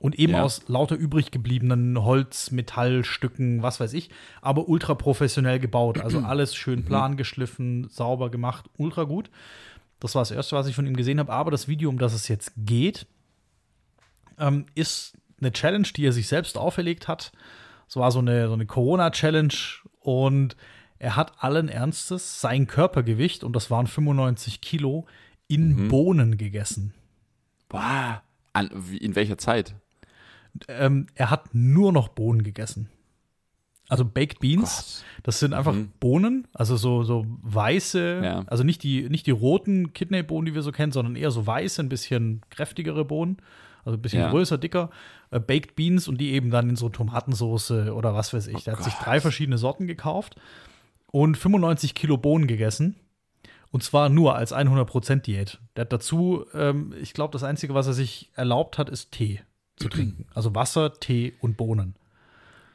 Und 0.00 0.18
eben 0.18 0.34
ja. 0.34 0.42
aus 0.42 0.62
lauter 0.68 0.96
übrig 0.96 1.30
gebliebenen 1.30 2.02
Holz, 2.04 2.50
Metallstücken, 2.50 3.62
was 3.62 3.80
weiß 3.80 3.94
ich, 3.94 4.10
aber 4.42 4.68
ultra 4.68 4.94
professionell 4.94 5.58
gebaut. 5.58 6.00
Also 6.00 6.18
alles 6.24 6.54
schön 6.54 6.80
mhm. 6.80 6.84
plan 6.84 7.16
geschliffen, 7.16 7.88
sauber 7.88 8.30
gemacht, 8.30 8.66
ultra 8.76 9.04
gut. 9.04 9.30
Das 10.00 10.14
war 10.14 10.22
das 10.22 10.30
Erste, 10.30 10.56
was 10.56 10.66
ich 10.66 10.74
von 10.74 10.86
ihm 10.86 10.96
gesehen 10.96 11.18
habe. 11.18 11.32
Aber 11.32 11.50
das 11.50 11.68
Video, 11.68 11.88
um 11.88 11.98
das 11.98 12.12
es 12.12 12.28
jetzt 12.28 12.52
geht, 12.56 13.06
ähm, 14.38 14.66
ist 14.74 15.16
eine 15.40 15.52
Challenge, 15.52 15.88
die 15.96 16.04
er 16.04 16.12
sich 16.12 16.28
selbst 16.28 16.58
auferlegt 16.58 17.08
hat. 17.08 17.32
Es 17.88 17.96
war 17.96 18.10
so 18.10 18.18
eine, 18.18 18.48
so 18.48 18.54
eine 18.54 18.66
Corona-Challenge 18.66 19.54
und 20.00 20.56
er 20.98 21.16
hat 21.16 21.42
allen 21.42 21.68
Ernstes 21.68 22.40
sein 22.40 22.66
Körpergewicht, 22.66 23.44
und 23.44 23.54
das 23.54 23.70
waren 23.70 23.86
95 23.86 24.60
Kilo, 24.60 25.06
in 25.48 25.84
mhm. 25.84 25.88
Bohnen 25.88 26.38
gegessen. 26.38 26.94
Boah. 27.68 28.22
An, 28.52 28.70
in 29.00 29.14
welcher 29.14 29.36
Zeit? 29.36 29.74
Ähm, 30.68 31.06
er 31.14 31.30
hat 31.30 31.54
nur 31.54 31.92
noch 31.92 32.08
Bohnen 32.08 32.42
gegessen. 32.42 32.88
Also 33.88 34.04
Baked 34.06 34.40
Beans, 34.40 35.02
oh 35.02 35.20
das 35.24 35.40
sind 35.40 35.52
einfach 35.52 35.74
mhm. 35.74 35.92
Bohnen, 36.00 36.48
also 36.54 36.76
so, 36.76 37.02
so 37.02 37.26
weiße, 37.42 38.22
ja. 38.24 38.44
also 38.46 38.64
nicht 38.64 38.82
die, 38.82 39.10
nicht 39.10 39.26
die 39.26 39.30
roten 39.30 39.92
Kidneybohnen, 39.92 40.46
die 40.46 40.54
wir 40.54 40.62
so 40.62 40.72
kennen, 40.72 40.90
sondern 40.90 41.16
eher 41.16 41.30
so 41.30 41.46
weiße, 41.46 41.82
ein 41.82 41.90
bisschen 41.90 42.40
kräftigere 42.48 43.04
Bohnen, 43.04 43.36
also 43.84 43.98
ein 43.98 44.02
bisschen 44.02 44.20
ja. 44.20 44.30
größer, 44.30 44.56
dicker. 44.56 44.88
Äh, 45.30 45.38
Baked 45.38 45.76
Beans 45.76 46.08
und 46.08 46.18
die 46.18 46.32
eben 46.32 46.50
dann 46.50 46.70
in 46.70 46.76
so 46.76 46.88
Tomatensauce 46.88 47.72
oder 47.90 48.14
was 48.14 48.32
weiß 48.32 48.46
ich. 48.46 48.56
Oh 48.56 48.62
Der 48.64 48.76
hat 48.78 48.84
sich 48.84 48.94
drei 48.94 49.20
verschiedene 49.20 49.58
Sorten 49.58 49.86
gekauft 49.86 50.36
und 51.12 51.36
95 51.36 51.94
Kilo 51.94 52.16
Bohnen 52.16 52.46
gegessen. 52.46 52.96
Und 53.70 53.82
zwar 53.82 54.08
nur 54.08 54.36
als 54.36 54.54
100% 54.54 55.16
Diät. 55.22 55.58
Der 55.76 55.82
hat 55.82 55.92
dazu, 55.92 56.46
ähm, 56.54 56.94
ich 57.02 57.12
glaube, 57.12 57.32
das 57.32 57.42
Einzige, 57.42 57.74
was 57.74 57.86
er 57.86 57.92
sich 57.92 58.30
erlaubt 58.34 58.78
hat, 58.78 58.88
ist 58.88 59.12
Tee 59.12 59.42
zu 59.76 59.88
trinken. 59.88 60.26
Also 60.34 60.54
Wasser, 60.54 60.98
Tee 60.98 61.34
und 61.40 61.56
Bohnen. 61.56 61.94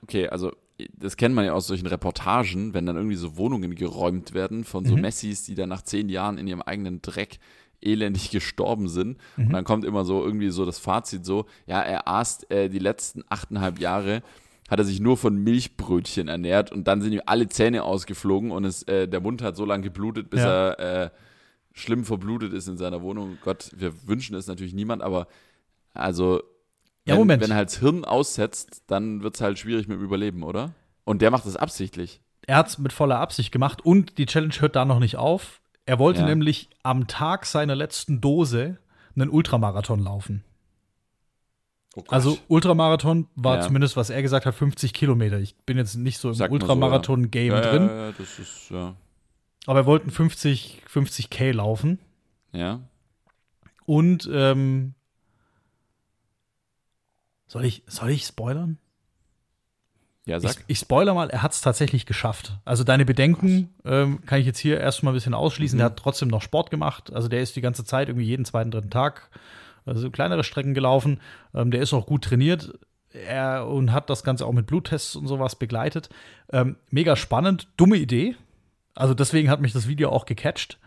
Okay, 0.04 0.28
also 0.28 0.52
das 0.98 1.18
kennt 1.18 1.36
man 1.36 1.46
ja 1.46 1.54
aus 1.54 1.68
solchen 1.68 1.88
Reportagen, 1.88 2.74
wenn 2.74 2.86
dann 2.86 2.96
irgendwie 2.96 3.16
so 3.16 3.38
Wohnungen 3.38 3.76
geräumt 3.76 4.34
werden 4.34 4.64
von 4.64 4.86
so 4.86 4.96
mhm. 4.96 5.02
Messis, 5.02 5.44
die 5.44 5.56
dann 5.56 5.70
nach 5.70 5.82
zehn 5.82 6.10
Jahren 6.10 6.38
in 6.38 6.48
ihrem 6.48 6.62
eigenen 6.62 7.02
Dreck 7.02 7.40
elendig 7.82 8.32
gestorben 8.32 8.88
sind. 8.88 9.18
Mhm. 9.36 9.48
Und 9.48 9.54
dann 9.54 9.64
kommt 9.64 9.86
immer 9.86 10.06
so 10.06 10.24
irgendwie 10.24 10.50
so 10.50 10.66
das 10.66 10.80
Fazit 10.80 11.26
so, 11.26 11.46
ja, 11.68 11.82
er 11.82 12.08
aß 12.08 12.44
äh, 12.50 12.70
die 12.70 12.80
letzten 12.80 13.24
achteinhalb 13.30 13.80
Jahre, 13.80 14.22
hat 14.70 14.80
er 14.80 14.86
sich 14.86 15.00
nur 15.00 15.18
von 15.18 15.36
Milchbrötchen 15.44 16.28
ernährt 16.28 16.72
und 16.72 16.88
dann 16.88 17.02
sind 17.02 17.14
ihm 17.14 17.24
alle 17.26 17.50
Zähne 17.50 17.84
ausgeflogen 17.84 18.52
und 18.52 18.66
es, 18.66 18.84
äh, 18.84 19.08
der 19.08 19.20
Mund 19.20 19.42
hat 19.42 19.56
so 19.56 19.66
lange 19.66 19.84
geblutet, 19.84 20.30
bis 20.30 20.42
ja. 20.42 20.70
er 20.70 21.06
äh, 21.06 21.10
schlimm 21.74 22.06
verblutet 22.06 22.54
ist 22.54 22.68
in 22.68 22.78
seiner 22.78 23.02
Wohnung. 23.02 23.40
Gott, 23.44 23.72
wir 23.76 24.08
wünschen 24.08 24.36
es 24.36 24.48
natürlich 24.48 24.74
niemand, 24.74 25.02
aber 25.02 25.28
also 25.94 26.44
ja, 27.10 27.14
wenn, 27.14 27.20
Moment. 27.20 27.44
wenn 27.44 27.52
er 27.52 27.58
halt 27.58 27.70
das 27.70 27.80
Hirn 27.80 28.06
aussetzt, 28.06 28.84
dann 28.88 29.22
wird 29.24 29.36
es 29.36 29.42
halt 29.42 29.60
schwierig 29.60 29.88
mit 29.88 29.98
dem 29.98 30.04
Überleben, 30.04 30.44
oder? 30.44 30.74
Und 31.04 31.22
der 31.22 31.32
macht 31.32 31.46
das 31.46 31.56
absichtlich. 31.56 32.22
Er 32.48 32.58
hat 32.58 32.68
es 32.68 32.78
mit 32.78 32.94
voller 32.94 33.20
Absicht 33.20 33.52
gemacht 33.52 33.84
und 33.84 34.18
die 34.18 34.26
Challenge 34.26 34.54
hört 34.60 34.76
da 34.76 34.86
noch 34.86 35.00
nicht 35.00 35.18
auf. 35.18 35.62
Er 35.86 36.00
wollte 36.00 36.22
ja. 36.22 36.28
nämlich 36.28 36.70
am 36.84 37.08
Tag 37.08 37.46
seiner 37.46 37.76
letzten 37.76 38.22
Dose 38.22 38.78
einen 39.16 39.30
Ultramarathon 39.30 40.00
laufen. 40.00 40.44
Oh 41.96 42.04
also 42.08 42.38
Ultramarathon 42.48 43.28
war 43.36 43.58
ja. 43.58 43.62
zumindest, 43.62 43.98
was 43.98 44.10
er 44.10 44.22
gesagt 44.22 44.46
hat, 44.46 44.54
50 44.54 44.94
Kilometer. 44.94 45.40
Ich 45.40 45.56
bin 45.58 45.78
jetzt 45.78 45.96
nicht 45.96 46.20
so 46.20 46.32
im 46.32 46.52
Ultramarathon-Game 46.52 47.52
so, 47.52 47.56
ja. 47.56 47.62
drin. 47.62 47.88
Ja, 47.88 48.12
das 48.12 48.40
ist, 48.40 48.70
ja. 48.70 48.96
Aber 49.66 49.80
er 49.80 49.86
wollte 49.86 50.10
50, 50.10 50.84
50k 50.92 51.54
laufen. 51.54 52.00
Ja. 52.54 52.82
Und 53.86 54.30
ähm, 54.32 54.94
soll 57.50 57.66
ich, 57.66 57.84
soll 57.88 58.12
ich 58.12 58.24
spoilern? 58.24 58.78
Ja, 60.26 60.40
sag. 60.40 60.52
Ich, 60.52 60.58
ich 60.68 60.80
spoiler 60.80 61.14
mal, 61.14 61.30
er 61.30 61.42
hat 61.42 61.52
es 61.52 61.60
tatsächlich 61.60 62.06
geschafft. 62.06 62.58
Also 62.64 62.86
deine 62.86 63.04
Bedenken 63.04 63.74
ähm, 63.84 64.24
kann 64.26 64.40
ich 64.40 64.46
jetzt 64.46 64.60
hier 64.60 64.80
erstmal 64.80 65.12
ein 65.12 65.16
bisschen 65.16 65.34
ausschließen. 65.34 65.76
Mhm. 65.76 65.80
Der 65.80 65.86
hat 65.88 65.98
trotzdem 65.98 66.30
noch 66.30 66.42
Sport 66.42 66.72
gemacht. 66.72 67.12
Also 67.12 67.28
der 67.28 67.42
ist 67.42 67.58
die 67.58 67.62
ganze 67.62 67.84
Zeit 67.84 68.08
irgendwie 68.08 68.28
jeden 68.28 68.46
zweiten, 68.46 68.72
dritten 68.72 68.92
Tag 68.92 69.30
also 69.86 70.10
kleinere 70.12 70.44
Strecken 70.44 70.74
gelaufen. 70.74 71.20
Ähm, 71.54 71.72
der 71.72 71.82
ist 71.82 71.94
auch 71.94 72.06
gut 72.06 72.24
trainiert. 72.24 72.78
er 73.12 73.68
und 73.68 73.92
hat 73.92 74.10
das 74.10 74.24
Ganze 74.24 74.46
auch 74.46 74.54
mit 74.54 74.68
Bluttests 74.68 75.16
und 75.16 75.28
sowas 75.28 75.56
begleitet. 75.56 76.10
Ähm, 76.52 76.76
mega 76.92 77.16
spannend, 77.16 77.68
dumme 77.76 77.98
Idee. 77.98 78.36
Also 78.94 79.16
deswegen 79.16 79.50
hat 79.50 79.62
mich 79.62 79.74
das 79.74 79.88
Video 79.88 80.10
auch 80.10 80.26
gecatcht. 80.26 80.78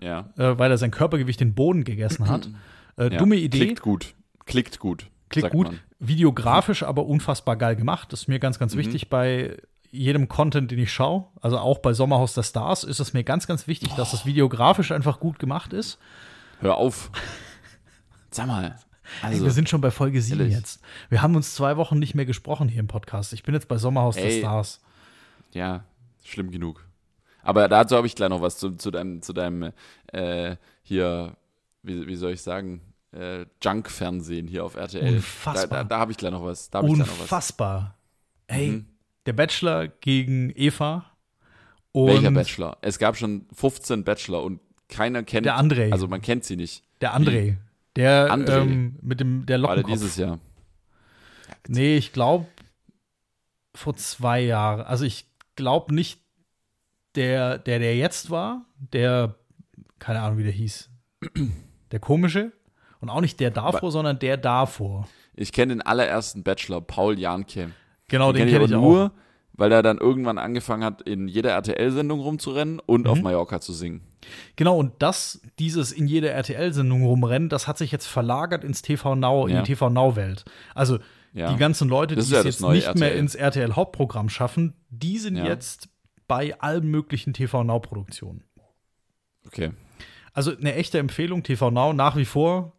Ja. 0.00 0.30
Äh, 0.36 0.58
weil 0.58 0.70
er 0.70 0.78
sein 0.78 0.90
Körpergewicht 0.90 1.40
den 1.40 1.54
Boden 1.54 1.84
gegessen 1.84 2.28
hat. 2.28 2.48
Äh, 2.96 3.12
ja. 3.12 3.18
Dumme 3.20 3.36
Idee. 3.36 3.58
Klickt 3.60 3.80
gut. 3.80 4.14
Klickt 4.44 4.80
gut. 4.80 5.06
Klickt 5.28 5.52
gut. 5.52 5.68
Man. 5.68 5.78
Videografisch 5.98 6.82
aber 6.82 7.06
unfassbar 7.06 7.56
geil 7.56 7.76
gemacht. 7.76 8.12
Das 8.12 8.22
ist 8.22 8.28
mir 8.28 8.38
ganz, 8.38 8.58
ganz 8.58 8.74
mhm. 8.74 8.78
wichtig 8.78 9.08
bei 9.08 9.56
jedem 9.90 10.28
Content, 10.28 10.70
den 10.70 10.78
ich 10.78 10.92
schaue. 10.92 11.26
Also 11.40 11.58
auch 11.58 11.78
bei 11.78 11.92
Sommerhaus 11.92 12.34
der 12.34 12.42
Stars 12.42 12.84
ist 12.84 13.00
es 13.00 13.12
mir 13.12 13.24
ganz, 13.24 13.46
ganz 13.46 13.66
wichtig, 13.66 13.90
oh. 13.94 13.96
dass 13.96 14.10
das 14.10 14.26
videografisch 14.26 14.92
einfach 14.92 15.20
gut 15.20 15.38
gemacht 15.38 15.72
ist. 15.72 15.98
Hör 16.60 16.76
auf. 16.76 17.10
Sag 18.30 18.46
mal. 18.46 18.78
Also, 19.22 19.44
wir 19.44 19.50
sind 19.52 19.68
schon 19.68 19.80
bei 19.80 19.90
Folge 19.90 20.20
7 20.20 20.40
ehrlich? 20.40 20.54
jetzt. 20.54 20.82
Wir 21.08 21.22
haben 21.22 21.34
uns 21.34 21.54
zwei 21.54 21.76
Wochen 21.76 21.98
nicht 21.98 22.14
mehr 22.14 22.26
gesprochen 22.26 22.68
hier 22.68 22.80
im 22.80 22.88
Podcast. 22.88 23.32
Ich 23.32 23.42
bin 23.42 23.54
jetzt 23.54 23.68
bei 23.68 23.78
Sommerhaus 23.78 24.16
Ey. 24.16 24.24
der 24.24 24.38
Stars. 24.38 24.82
Ja, 25.52 25.84
schlimm 26.24 26.50
genug. 26.50 26.84
Aber 27.42 27.68
dazu 27.68 27.96
habe 27.96 28.06
ich 28.06 28.14
gleich 28.14 28.28
noch 28.28 28.42
was 28.42 28.58
zu, 28.58 28.72
zu 28.72 28.90
deinem, 28.90 29.22
zu 29.22 29.32
deinem 29.32 29.72
äh, 30.08 30.56
hier, 30.82 31.36
wie, 31.82 32.06
wie 32.06 32.16
soll 32.16 32.32
ich 32.32 32.42
sagen, 32.42 32.82
äh, 33.12 33.46
Junk-Fernsehen 33.62 34.46
hier 34.46 34.64
auf 34.64 34.76
RTL. 34.76 35.16
Unfassbar. 35.16 35.66
Da, 35.68 35.76
da, 35.76 35.84
da 35.84 35.98
habe 35.98 36.12
ich 36.12 36.18
gleich 36.18 36.32
noch 36.32 36.44
was. 36.44 36.68
Unfassbar. 36.68 37.96
Hey, 38.46 38.68
mhm. 38.68 38.86
der 39.26 39.32
Bachelor 39.32 39.88
gegen 39.88 40.52
Eva. 40.54 41.04
Und 41.92 42.08
Welcher 42.08 42.30
Bachelor? 42.30 42.78
Es 42.82 42.98
gab 42.98 43.16
schon 43.16 43.46
15 43.52 44.04
Bachelor 44.04 44.42
und 44.42 44.60
keiner 44.88 45.22
kennt. 45.22 45.46
Der 45.46 45.58
André. 45.58 45.92
Also 45.92 46.08
man 46.08 46.20
kennt 46.20 46.44
sie 46.44 46.56
nicht. 46.56 46.84
Der 47.00 47.16
André. 47.16 47.46
Wie? 47.46 47.56
Der 47.96 48.30
André. 48.32 48.62
Ähm, 48.62 48.98
mit 49.02 49.20
dem 49.20 49.46
der 49.46 49.58
Lockenkopf. 49.58 49.88
War 49.88 49.96
dieses 49.96 50.16
Jahr. 50.16 50.38
Nee, 51.66 51.96
ich 51.96 52.12
glaube 52.12 52.46
vor 53.74 53.96
zwei 53.96 54.40
Jahren. 54.40 54.80
Also 54.82 55.04
ich 55.04 55.26
glaube 55.56 55.94
nicht 55.94 56.20
der, 57.14 57.58
der, 57.58 57.78
der 57.78 57.96
jetzt 57.96 58.30
war, 58.30 58.64
der, 58.76 59.34
keine 59.98 60.20
Ahnung, 60.20 60.38
wie 60.38 60.44
der 60.44 60.52
hieß. 60.52 60.90
Der 61.90 62.00
komische. 62.00 62.52
Und 63.00 63.10
auch 63.10 63.20
nicht 63.20 63.38
der 63.40 63.50
davor, 63.50 63.92
sondern 63.92 64.18
der 64.18 64.36
davor. 64.36 65.08
Ich 65.34 65.52
kenne 65.52 65.74
den 65.74 65.82
allerersten 65.82 66.42
Bachelor, 66.42 66.80
Paul 66.80 67.18
Janke. 67.18 67.70
Genau, 68.08 68.32
den, 68.32 68.46
den 68.46 68.48
kenne 68.48 68.64
ich, 68.64 68.70
kenn 68.70 68.78
ich 68.78 68.84
nur, 68.84 69.12
weil 69.52 69.70
er 69.70 69.82
dann 69.82 69.98
irgendwann 69.98 70.38
angefangen 70.38 70.82
hat, 70.82 71.02
in 71.02 71.28
jeder 71.28 71.50
RTL-Sendung 71.50 72.20
rumzurennen 72.20 72.80
und 72.80 73.02
mhm. 73.02 73.10
auf 73.10 73.20
Mallorca 73.20 73.60
zu 73.60 73.72
singen. 73.72 74.02
Genau, 74.56 74.76
und 74.76 74.94
das, 74.98 75.40
dieses 75.58 75.92
in 75.92 76.06
jeder 76.06 76.32
RTL-Sendung 76.32 77.04
rumrennen, 77.04 77.48
das 77.48 77.68
hat 77.68 77.78
sich 77.78 77.92
jetzt 77.92 78.06
verlagert 78.06 78.64
ins 78.64 78.82
TV 78.82 79.14
Now, 79.14 79.46
ja. 79.46 79.58
in 79.58 79.64
die 79.64 79.72
TV 79.72 79.90
Now-Welt. 79.90 80.44
Also 80.74 80.98
ja. 81.32 81.52
die 81.52 81.58
ganzen 81.58 81.88
Leute, 81.88 82.14
die 82.14 82.20
es 82.20 82.30
ja 82.30 82.42
jetzt 82.42 82.62
nicht 82.62 82.86
RTL. 82.86 82.98
mehr 82.98 83.14
ins 83.14 83.34
RTL-Hauptprogramm 83.34 84.28
schaffen, 84.28 84.74
die 84.90 85.18
sind 85.18 85.36
jetzt 85.36 85.88
bei 86.26 86.58
allen 86.60 86.88
möglichen 86.88 87.32
TV 87.32 87.64
Now-Produktionen. 87.64 88.44
Okay. 89.46 89.72
Also 90.32 90.56
eine 90.56 90.74
echte 90.74 90.98
Empfehlung, 90.98 91.42
TV 91.42 91.70
Now 91.70 91.92
nach 91.92 92.16
wie 92.16 92.24
vor 92.24 92.77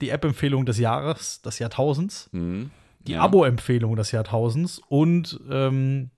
die 0.00 0.10
App-Empfehlung 0.10 0.66
des 0.66 0.78
Jahres, 0.78 1.42
des 1.42 1.58
Jahrtausends, 1.58 2.28
mhm. 2.32 2.70
die 3.00 3.12
ja. 3.12 3.22
Abo-Empfehlung 3.22 3.96
des 3.96 4.12
Jahrtausends 4.12 4.80
und 4.88 5.40
ähm, 5.50 6.10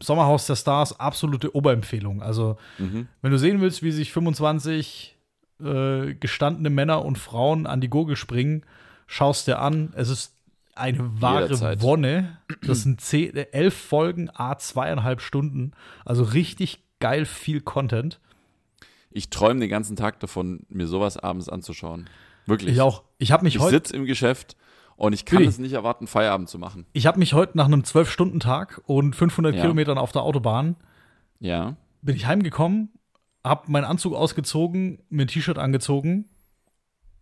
Sommerhaus 0.00 0.46
der 0.46 0.56
Stars 0.56 0.98
absolute 0.98 1.54
Oberempfehlung. 1.54 2.22
Also, 2.22 2.56
mhm. 2.78 3.08
wenn 3.20 3.30
du 3.30 3.38
sehen 3.38 3.60
willst, 3.60 3.82
wie 3.82 3.92
sich 3.92 4.12
25 4.12 5.16
äh, 5.60 6.14
gestandene 6.14 6.70
Männer 6.70 7.04
und 7.04 7.18
Frauen 7.18 7.66
an 7.66 7.80
die 7.80 7.88
Gurgel 7.88 8.16
springen, 8.16 8.64
schaust 9.06 9.46
dir 9.46 9.58
an. 9.58 9.92
Es 9.96 10.08
ist 10.08 10.34
eine 10.74 11.20
wahre 11.20 11.44
Jederzeit. 11.44 11.82
Wonne. 11.82 12.38
Das 12.66 12.82
sind 12.82 13.00
zehn, 13.00 13.36
elf 13.36 13.74
Folgen, 13.74 14.30
a 14.32 14.58
zweieinhalb 14.58 15.20
Stunden. 15.20 15.72
Also 16.04 16.22
richtig 16.22 16.82
geil 17.00 17.26
viel 17.26 17.60
Content. 17.60 18.20
Ich 19.10 19.28
träume 19.28 19.60
den 19.60 19.68
ganzen 19.68 19.96
Tag 19.96 20.20
davon, 20.20 20.64
mir 20.68 20.86
sowas 20.86 21.18
abends 21.18 21.48
anzuschauen. 21.48 22.08
Wirklich. 22.46 22.74
Ich 22.74 22.80
auch. 22.80 23.02
Ich 23.18 23.32
habe 23.32 23.44
mich 23.44 23.58
heute. 23.58 23.76
Ich 23.76 23.82
sitze 23.82 23.96
im 23.96 24.04
Geschäft 24.04 24.56
und 24.96 25.12
ich 25.12 25.24
kann 25.24 25.38
Willi. 25.38 25.48
es 25.48 25.58
nicht 25.58 25.72
erwarten, 25.72 26.06
Feierabend 26.06 26.48
zu 26.48 26.58
machen. 26.58 26.86
Ich 26.92 27.06
habe 27.06 27.18
mich 27.18 27.34
heute 27.34 27.56
nach 27.56 27.66
einem 27.66 27.82
12-Stunden-Tag 27.82 28.82
und 28.86 29.16
500 29.16 29.54
ja. 29.54 29.62
Kilometern 29.62 29.98
auf 29.98 30.12
der 30.12 30.22
Autobahn. 30.22 30.76
Ja. 31.40 31.76
Bin 32.02 32.16
ich 32.16 32.26
heimgekommen, 32.26 32.90
habe 33.44 33.70
meinen 33.70 33.84
Anzug 33.84 34.14
ausgezogen, 34.14 35.02
mir 35.08 35.22
ein 35.22 35.28
T-Shirt 35.28 35.58
angezogen, 35.58 36.28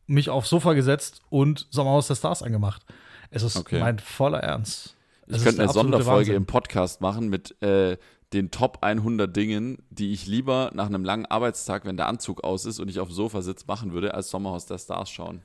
mich 0.06 0.30
aufs 0.30 0.50
Sofa 0.50 0.72
gesetzt 0.72 1.22
und 1.30 1.66
Sommerhaus 1.70 2.06
der 2.06 2.16
Stars 2.16 2.42
angemacht. 2.42 2.84
Es 3.30 3.42
ist 3.42 3.56
okay. 3.56 3.80
mein 3.80 3.98
voller 3.98 4.40
Ernst. 4.40 4.96
Es 5.26 5.36
ich 5.36 5.44
könnte 5.44 5.62
eine 5.62 5.72
Sonderfolge 5.72 6.18
Wahnsinn. 6.18 6.34
im 6.34 6.46
Podcast 6.46 7.00
machen 7.00 7.28
mit 7.28 7.60
äh, 7.62 7.96
den 8.33 8.51
Top 8.51 8.78
100 8.83 9.35
Dingen, 9.35 9.78
die 9.91 10.12
ich 10.12 10.26
lieber 10.26 10.70
nach 10.74 10.87
einem 10.87 11.05
langen 11.05 11.26
Arbeitstag, 11.26 11.85
wenn 11.85 11.97
der 11.97 12.07
Anzug 12.07 12.45
aus 12.45 12.64
ist 12.64 12.78
und 12.78 12.89
ich 12.89 13.01
auf 13.01 13.09
dem 13.09 13.14
Sofa 13.14 13.43
sitze, 13.43 13.64
machen 13.66 13.93
würde, 13.93 14.14
als 14.14 14.31
Sommerhaus 14.31 14.66
der 14.66 14.78
Stars 14.78 15.11
schauen. 15.11 15.43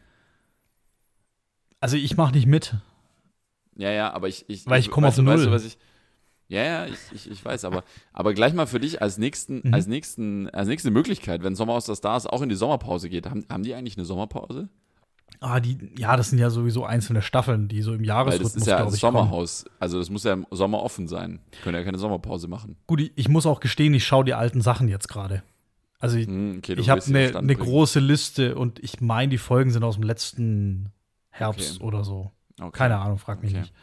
Also 1.79 1.97
ich 1.97 2.15
mache 2.15 2.33
nicht 2.33 2.45
mit. 2.45 2.75
Ja, 3.75 3.91
ja, 3.91 4.13
aber 4.13 4.27
ich. 4.27 4.45
ich 4.47 4.65
Weil 4.67 4.79
ich 4.79 4.89
komme 4.89 5.07
auf 5.07 5.17
Null. 5.17 5.35
Weißt 5.35 5.45
du, 5.45 5.51
was 5.51 5.65
ich, 5.65 5.77
ja, 6.47 6.63
ja, 6.63 6.85
ich, 6.85 6.97
ich, 7.11 7.31
ich 7.31 7.43
weiß, 7.43 7.65
aber, 7.65 7.83
aber 8.13 8.33
gleich 8.33 8.53
mal 8.53 8.67
für 8.67 8.79
dich 8.79 9.01
als 9.01 9.17
nächsten, 9.17 9.61
mhm. 9.63 9.73
als 9.73 9.87
nächsten, 9.87 10.49
als 10.49 10.67
nächste 10.67 10.91
Möglichkeit, 10.91 11.43
wenn 11.43 11.55
Sommer 11.55 11.73
aus 11.73 11.85
der 11.85 11.95
Stars 11.95 12.27
auch 12.27 12.41
in 12.41 12.49
die 12.49 12.55
Sommerpause 12.55 13.09
geht, 13.09 13.27
haben, 13.27 13.45
haben 13.49 13.63
die 13.63 13.73
eigentlich 13.73 13.97
eine 13.97 14.05
Sommerpause? 14.05 14.69
Ah, 15.39 15.59
die, 15.59 15.77
ja, 15.97 16.15
das 16.15 16.29
sind 16.29 16.39
ja 16.39 16.49
sowieso 16.49 16.85
einzelne 16.85 17.21
Staffeln, 17.21 17.67
die 17.67 17.81
so 17.81 17.93
im 17.93 18.03
Jahresrhythmus, 18.03 18.53
Weil 18.53 18.59
das 18.59 18.61
ist 18.61 18.67
ja 18.67 18.83
das 18.83 18.99
Sommerhaus, 18.99 19.63
kommen. 19.63 19.75
also 19.79 19.99
das 19.99 20.09
muss 20.09 20.23
ja 20.23 20.33
im 20.33 20.47
Sommer 20.51 20.81
offen 20.81 21.07
sein. 21.07 21.39
Können 21.63 21.75
ja 21.75 21.83
keine 21.83 21.97
Sommerpause 21.97 22.47
machen. 22.47 22.77
Gut, 22.87 23.11
ich 23.15 23.27
muss 23.27 23.45
auch 23.45 23.59
gestehen, 23.59 23.93
ich 23.93 24.05
schaue 24.05 24.25
die 24.25 24.33
alten 24.33 24.61
Sachen 24.61 24.87
jetzt 24.87 25.07
gerade. 25.07 25.43
Also 25.99 26.17
ich, 26.17 26.27
hm, 26.27 26.55
okay, 26.59 26.75
ich 26.77 26.89
habe 26.89 27.01
eine, 27.05 27.37
eine 27.37 27.55
große 27.55 27.99
Liste 27.99 28.55
und 28.55 28.79
ich 28.83 29.01
meine, 29.01 29.29
die 29.29 29.37
Folgen 29.37 29.71
sind 29.71 29.83
aus 29.83 29.95
dem 29.95 30.03
letzten 30.03 30.91
Herbst 31.29 31.77
okay. 31.77 31.83
oder 31.83 32.03
so. 32.03 32.31
Okay. 32.59 32.77
Keine 32.77 32.97
Ahnung, 32.97 33.17
frag 33.17 33.41
mich 33.41 33.53
nicht. 33.53 33.73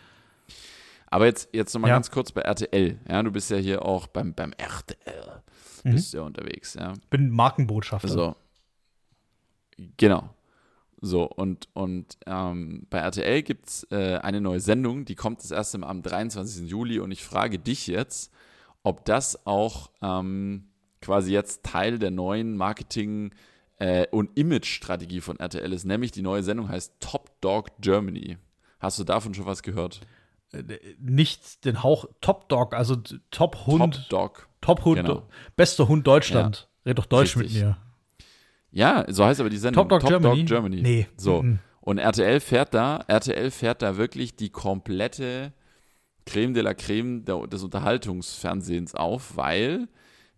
Aber 1.13 1.27
jetzt, 1.27 1.51
jetzt 1.53 1.75
nochmal 1.75 1.91
ja. 1.91 1.97
ganz 1.97 2.11
kurz 2.11 2.33
bei 2.33 2.41
RTL. 2.41 2.99
Ja, 3.07 3.23
du 3.23 3.31
bist 3.31 3.51
ja 3.51 3.59
hier 3.59 3.85
auch 3.85 4.07
beim, 4.07 4.33
beim 4.33 4.53
RTL. 4.53 5.43
Mhm. 5.85 5.91
Bist 5.91 6.15
ja 6.15 6.23
unterwegs, 6.23 6.75
ja. 6.75 6.95
Bin 7.11 7.29
Markenbotschafter. 7.29 8.09
So. 8.09 8.37
Genau. 9.97 10.31
So, 11.05 11.25
und, 11.29 11.69
und 11.73 12.17
ähm, 12.27 12.87
bei 12.89 12.99
RTL 12.99 13.43
gibt 13.43 13.69
es 13.69 13.87
äh, 13.91 14.19
eine 14.23 14.41
neue 14.41 14.61
Sendung, 14.61 15.05
die 15.05 15.17
kommt 15.17 15.43
das 15.43 15.51
erste 15.51 15.79
Mal 15.79 15.89
am 15.89 16.01
23. 16.01 16.71
Juli 16.71 17.01
und 17.01 17.11
ich 17.11 17.25
frage 17.25 17.59
dich 17.59 17.89
jetzt, 17.89 18.33
ob 18.85 19.05
das 19.05 19.45
auch 19.45 19.91
ähm, 20.01 20.69
quasi 21.01 21.33
jetzt 21.33 21.65
Teil 21.65 21.99
der 21.99 22.13
neuen 22.13 22.57
Marketing- 22.57 23.35
äh, 23.79 24.07
und 24.13 24.31
Image-Strategie 24.39 25.21
von 25.21 25.41
RTL 25.41 25.73
ist, 25.73 25.85
nämlich 25.85 26.13
die 26.13 26.23
neue 26.23 26.45
Sendung 26.45 26.69
heißt 26.69 26.95
Top 27.01 27.33
Dog 27.41 27.71
Germany. 27.81 28.39
Hast 28.79 29.01
du 29.01 29.05
davon 29.05 29.35
schon 29.35 29.47
was 29.47 29.65
gehört? 29.65 30.03
Äh, 30.53 30.63
nicht 31.01 31.65
den 31.65 31.83
Hauch 31.83 32.07
Top 32.21 32.49
Dog, 32.49 32.75
also 32.75 32.95
Top 33.33 33.67
Hund. 33.67 33.95
Top 33.95 34.09
Dog. 34.09 34.49
Top 34.61 34.85
Hund, 34.85 35.03
genau. 35.03 35.27
bester 35.57 35.89
Hund 35.89 36.07
Deutschland. 36.07 36.69
Ja. 36.85 36.91
Red 36.91 36.99
doch 36.99 37.07
Deutsch 37.07 37.37
Richtig. 37.37 37.55
mit 37.55 37.63
mir. 37.65 37.77
Ja, 38.73 39.05
so 39.09 39.25
heißt 39.25 39.41
aber 39.41 39.51
die 39.51 39.59
Sendung. 39.59 39.89
Top 39.89 39.89
Dog, 39.89 40.01
Top 40.01 40.09
Germany? 40.09 40.41
Dog 40.41 40.49
Germany. 40.49 40.83
Nee. 40.83 41.07
So. 41.17 41.43
Mhm. 41.43 41.59
Und 41.81 41.99
RTL 41.99 42.41
fährt 42.41 42.75
da, 42.75 43.05
RTL 43.07 43.51
fährt 43.51 43.83
da 43.83 43.97
wirklich 43.97 44.37
die 44.37 44.51
komplette 44.51 45.53
Creme 46.27 46.55
de 46.55 46.63
la 46.63 46.75
Creme 46.75 47.25
des 47.25 47.63
Unterhaltungsfernsehens 47.63 48.95
auf, 48.95 49.37
weil 49.37 49.89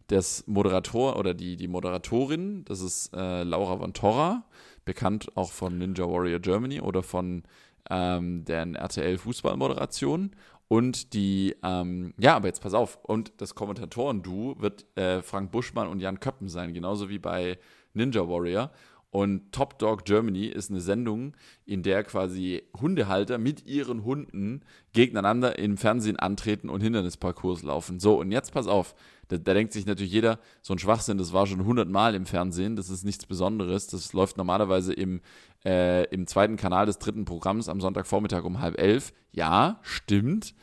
das 0.07 0.45
Moderator 0.47 1.18
oder 1.18 1.35
die, 1.35 1.57
die 1.57 1.68
Moderatorin, 1.68 2.64
das 2.64 2.80
ist 2.80 3.14
äh, 3.14 3.43
Laura 3.43 3.76
von 3.76 3.93
Torra, 3.93 4.45
bekannt 4.85 5.28
auch 5.35 5.53
von 5.53 5.78
Ninja 5.78 6.05
Warrior 6.05 6.41
Germany 6.41 6.80
oder 6.80 7.03
von 7.03 7.43
ähm, 7.91 8.45
deren 8.45 8.74
RTL 8.74 9.18
Fußballmoderation. 9.18 10.32
Und 10.68 11.12
die, 11.12 11.55
ähm, 11.62 12.14
ja, 12.18 12.37
aber 12.37 12.49
jetzt 12.49 12.62
pass 12.62 12.74
auf, 12.74 12.99
und 13.03 13.32
das 13.37 13.55
Kommentatoren-Du 13.55 14.57
wird 14.59 14.87
äh, 14.97 15.20
Frank 15.22 15.53
Buschmann 15.53 15.89
und 15.89 16.01
Jan 16.01 16.20
Köppen 16.20 16.49
sein, 16.49 16.72
genauso 16.72 17.11
wie 17.11 17.18
bei 17.18 17.59
Ninja 17.95 18.28
Warrior. 18.28 18.70
Und 19.14 19.53
Top 19.53 19.78
Dog 19.78 20.05
Germany 20.05 20.47
ist 20.47 20.70
eine 20.70 20.80
Sendung, 20.80 21.36
in 21.66 21.84
der 21.84 22.03
quasi 22.03 22.64
Hundehalter 22.80 23.38
mit 23.38 23.64
ihren 23.64 24.03
Hunden 24.03 24.62
gegeneinander 24.92 25.57
im 25.57 25.76
Fernsehen 25.76 26.16
antreten 26.16 26.68
und 26.68 26.80
Hindernisparcours 26.80 27.62
laufen. 27.62 28.01
So, 28.01 28.18
und 28.18 28.32
jetzt 28.32 28.53
pass 28.53 28.66
auf, 28.66 28.97
da, 29.28 29.38
da 29.38 29.55
denkt 29.55 29.72
sich 29.72 29.86
natürlich 29.86 30.11
jeder, 30.11 30.40
so 30.62 30.74
ein 30.74 30.80
Schwachsinn, 30.80 31.16
das 31.16 31.32
war 31.32 31.47
schon 31.47 31.64
hundertmal 31.64 32.16
im 32.16 32.26
Fernsehen, 32.26 32.74
das 32.74 32.90
ist 32.90 33.05
nichts 33.05 33.24
Besonderes, 33.24 33.86
das 33.86 34.12
läuft 34.14 34.36
normalerweise 34.36 34.92
im, 34.92 35.20
äh, 35.64 36.09
im 36.12 36.26
zweiten 36.26 36.57
Kanal 36.57 36.86
des 36.86 36.99
dritten 36.99 37.24
Programms 37.24 37.68
am 37.68 37.80
Sonntagvormittag 37.80 38.42
um 38.42 38.61
halb 38.61 38.80
elf. 38.80 39.12
Ja, 39.30 39.78
stimmt. 39.82 40.57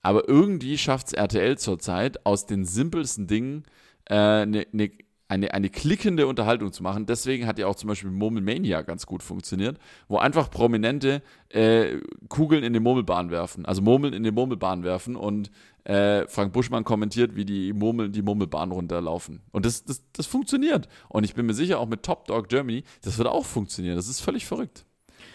Aber 0.00 0.28
irgendwie 0.28 0.78
schafft 0.78 1.06
es 1.06 1.12
RTL 1.12 1.58
zurzeit 1.58 2.26
aus 2.26 2.46
den 2.46 2.64
simpelsten 2.64 3.28
Dingen 3.28 3.62
eine 4.06 4.42
äh, 4.42 4.46
ne, 4.46 4.66
ne 4.72 4.90
eine, 5.32 5.54
eine 5.54 5.70
klickende 5.70 6.26
Unterhaltung 6.26 6.72
zu 6.72 6.82
machen. 6.82 7.06
Deswegen 7.06 7.46
hat 7.46 7.58
ja 7.58 7.66
auch 7.66 7.74
zum 7.74 7.88
Beispiel 7.88 8.10
Murmelmania 8.10 8.82
ganz 8.82 9.06
gut 9.06 9.22
funktioniert, 9.22 9.78
wo 10.06 10.18
einfach 10.18 10.50
Prominente 10.50 11.22
äh, 11.48 11.96
Kugeln 12.28 12.62
in 12.62 12.74
die 12.74 12.80
Murmelbahn 12.80 13.30
werfen, 13.30 13.64
also 13.64 13.80
Murmeln 13.80 14.12
in 14.12 14.24
die 14.24 14.30
Murmelbahn 14.30 14.84
werfen 14.84 15.16
und 15.16 15.50
äh, 15.84 16.26
Frank 16.28 16.52
Buschmann 16.52 16.84
kommentiert, 16.84 17.34
wie 17.34 17.46
die 17.46 17.72
Murmeln 17.72 18.12
die 18.12 18.20
Murmelbahn 18.20 18.72
runterlaufen. 18.72 19.40
Und 19.52 19.64
das, 19.64 19.84
das, 19.84 20.02
das 20.12 20.26
funktioniert. 20.26 20.86
Und 21.08 21.24
ich 21.24 21.34
bin 21.34 21.46
mir 21.46 21.54
sicher, 21.54 21.78
auch 21.78 21.88
mit 21.88 22.02
Top 22.02 22.26
Dog 22.26 22.48
Germany, 22.48 22.84
das 23.00 23.16
wird 23.16 23.26
auch 23.26 23.46
funktionieren. 23.46 23.96
Das 23.96 24.08
ist 24.08 24.20
völlig 24.20 24.44
verrückt. 24.44 24.84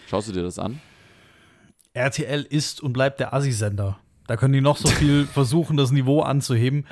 Schaust 0.08 0.28
du 0.28 0.32
dir 0.32 0.44
das 0.44 0.60
an? 0.60 0.80
RTL 1.92 2.42
ist 2.48 2.80
und 2.80 2.92
bleibt 2.92 3.18
der 3.18 3.34
Assi-Sender. 3.34 3.98
Da 4.28 4.36
können 4.36 4.52
die 4.52 4.60
noch 4.60 4.76
so 4.76 4.86
viel 4.86 5.26
versuchen, 5.32 5.76
das 5.76 5.90
Niveau 5.90 6.20
anzuheben. 6.20 6.86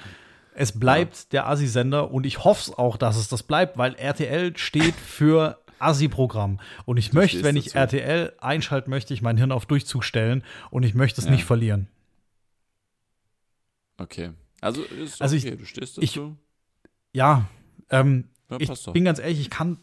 Es 0.58 0.78
bleibt 0.78 1.16
ja. 1.16 1.24
der 1.32 1.48
Assi-Sender 1.48 2.10
und 2.10 2.24
ich 2.24 2.42
hoffe 2.42 2.70
es 2.70 2.78
auch, 2.78 2.96
dass 2.96 3.18
es 3.18 3.28
das 3.28 3.42
bleibt, 3.42 3.76
weil 3.76 3.94
RTL 3.94 4.56
steht 4.56 4.94
für 4.94 5.58
Assi-Programm. 5.78 6.60
Und 6.86 6.96
ich 6.96 7.10
du 7.10 7.16
möchte, 7.16 7.44
wenn 7.44 7.56
ich 7.56 7.66
dazu. 7.66 7.98
RTL 7.98 8.32
einschalte, 8.40 8.88
möchte 8.88 9.12
ich 9.12 9.20
mein 9.20 9.36
Hirn 9.36 9.52
auf 9.52 9.66
Durchzug 9.66 10.02
stellen 10.02 10.42
und 10.70 10.82
ich 10.82 10.94
möchte 10.94 11.20
es 11.20 11.26
ja. 11.26 11.32
nicht 11.32 11.44
verlieren. 11.44 11.88
Okay. 13.98 14.30
Also, 14.62 14.82
ist 14.82 15.20
also 15.20 15.36
okay. 15.36 15.50
ich, 15.50 15.58
du 15.58 15.66
stehst 15.66 15.98
dazu. 15.98 16.02
Ich, 16.02 16.18
ja, 17.12 17.46
ähm, 17.90 18.24
ja 18.50 18.56
ich 18.58 18.92
bin 18.92 19.04
ganz 19.04 19.18
ehrlich, 19.18 19.40
ich 19.40 19.50
kann 19.50 19.78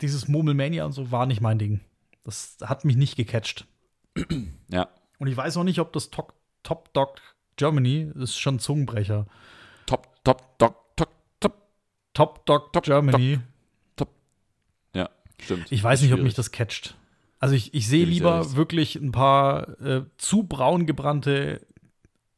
dieses 0.00 0.26
Murmelmania 0.26 0.84
und 0.86 0.92
so 0.92 1.12
war 1.12 1.26
nicht 1.26 1.40
mein 1.40 1.60
Ding. 1.60 1.80
Das 2.24 2.56
hat 2.62 2.84
mich 2.84 2.96
nicht 2.96 3.14
gecatcht. 3.14 3.66
Ja. 4.72 4.88
Und 5.18 5.28
ich 5.28 5.36
weiß 5.36 5.56
auch 5.56 5.64
nicht, 5.64 5.78
ob 5.78 5.92
das 5.92 6.10
Top, 6.10 6.34
Top 6.62 6.92
Dog 6.94 7.20
Germany 7.56 8.10
ist 8.14 8.38
schon 8.38 8.58
Zungenbrecher. 8.58 9.26
Top, 10.30 10.58
Top, 10.58 10.96
Dog, 10.96 11.08
Top, 11.40 11.52
Top. 12.14 12.14
Top 12.14 12.46
Dog 12.46 12.72
Top, 12.72 12.84
Germany. 12.84 13.40
Top, 13.96 14.08
top. 14.08 14.14
Ja, 14.94 15.10
stimmt. 15.40 15.72
Ich 15.72 15.82
weiß 15.82 16.02
nicht, 16.02 16.12
ob 16.12 16.20
mich 16.20 16.34
das 16.34 16.52
catcht. 16.52 16.94
Also 17.40 17.54
ich, 17.54 17.74
ich 17.74 17.88
sehe 17.88 18.04
lieber 18.04 18.54
wirklich 18.54 18.96
ein 18.96 19.12
paar 19.12 19.80
äh, 19.80 20.04
zu 20.18 20.44
braun 20.44 20.86
gebrannte 20.86 21.66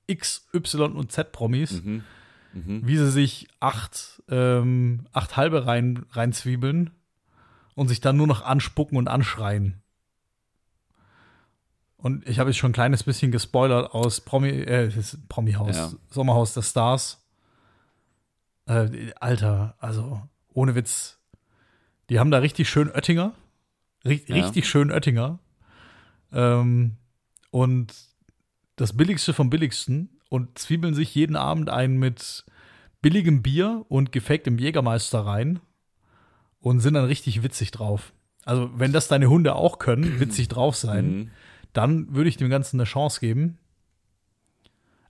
X, 0.06 0.48
Y 0.54 0.92
und 0.94 1.10
Z-Promis, 1.12 1.82
mhm. 1.82 2.04
mhm. 2.52 2.86
wie 2.86 2.96
sie 2.96 3.10
sich 3.10 3.48
acht, 3.60 4.22
ähm, 4.28 5.06
acht 5.12 5.36
halbe 5.36 5.66
rein, 5.66 6.06
reinzwiebeln 6.10 6.90
und 7.74 7.88
sich 7.88 8.00
dann 8.00 8.16
nur 8.16 8.26
noch 8.26 8.42
anspucken 8.42 8.96
und 8.96 9.08
anschreien. 9.08 9.82
Und 11.96 12.26
ich 12.28 12.38
habe 12.38 12.50
jetzt 12.50 12.58
schon 12.58 12.70
ein 12.70 12.74
kleines 12.74 13.02
bisschen 13.02 13.32
gespoilert 13.32 13.92
aus 13.92 14.20
Promi, 14.20 14.50
äh, 14.50 14.90
Promi-Haus, 15.28 15.76
ja. 15.76 15.92
Sommerhaus 16.10 16.54
der 16.54 16.62
Stars. 16.62 17.21
Äh, 18.66 19.12
Alter, 19.20 19.76
also 19.78 20.22
ohne 20.52 20.74
Witz. 20.74 21.18
Die 22.10 22.18
haben 22.18 22.30
da 22.30 22.38
richtig 22.38 22.68
schön 22.68 22.90
Oettinger. 22.90 23.32
Richtig, 24.04 24.36
ja. 24.36 24.42
richtig 24.42 24.68
schön 24.68 24.90
Oettinger. 24.90 25.38
Ähm, 26.32 26.96
und 27.50 27.94
das 28.76 28.96
Billigste 28.96 29.32
vom 29.32 29.50
Billigsten 29.50 30.20
und 30.28 30.58
zwiebeln 30.58 30.94
sich 30.94 31.14
jeden 31.14 31.36
Abend 31.36 31.68
ein 31.68 31.98
mit 31.98 32.44
billigem 33.02 33.42
Bier 33.42 33.84
und 33.88 34.12
gefaktem 34.12 34.58
Jägermeister 34.58 35.20
rein 35.20 35.60
und 36.60 36.80
sind 36.80 36.94
dann 36.94 37.04
richtig 37.04 37.42
witzig 37.42 37.70
drauf. 37.70 38.12
Also, 38.44 38.70
wenn 38.74 38.92
das 38.92 39.08
deine 39.08 39.28
Hunde 39.28 39.54
auch 39.54 39.78
können, 39.78 40.20
witzig 40.20 40.48
drauf 40.48 40.76
sein, 40.76 41.06
mhm. 41.06 41.30
dann 41.72 42.14
würde 42.14 42.28
ich 42.28 42.36
dem 42.36 42.48
Ganzen 42.50 42.80
eine 42.80 42.84
Chance 42.84 43.20
geben. 43.20 43.58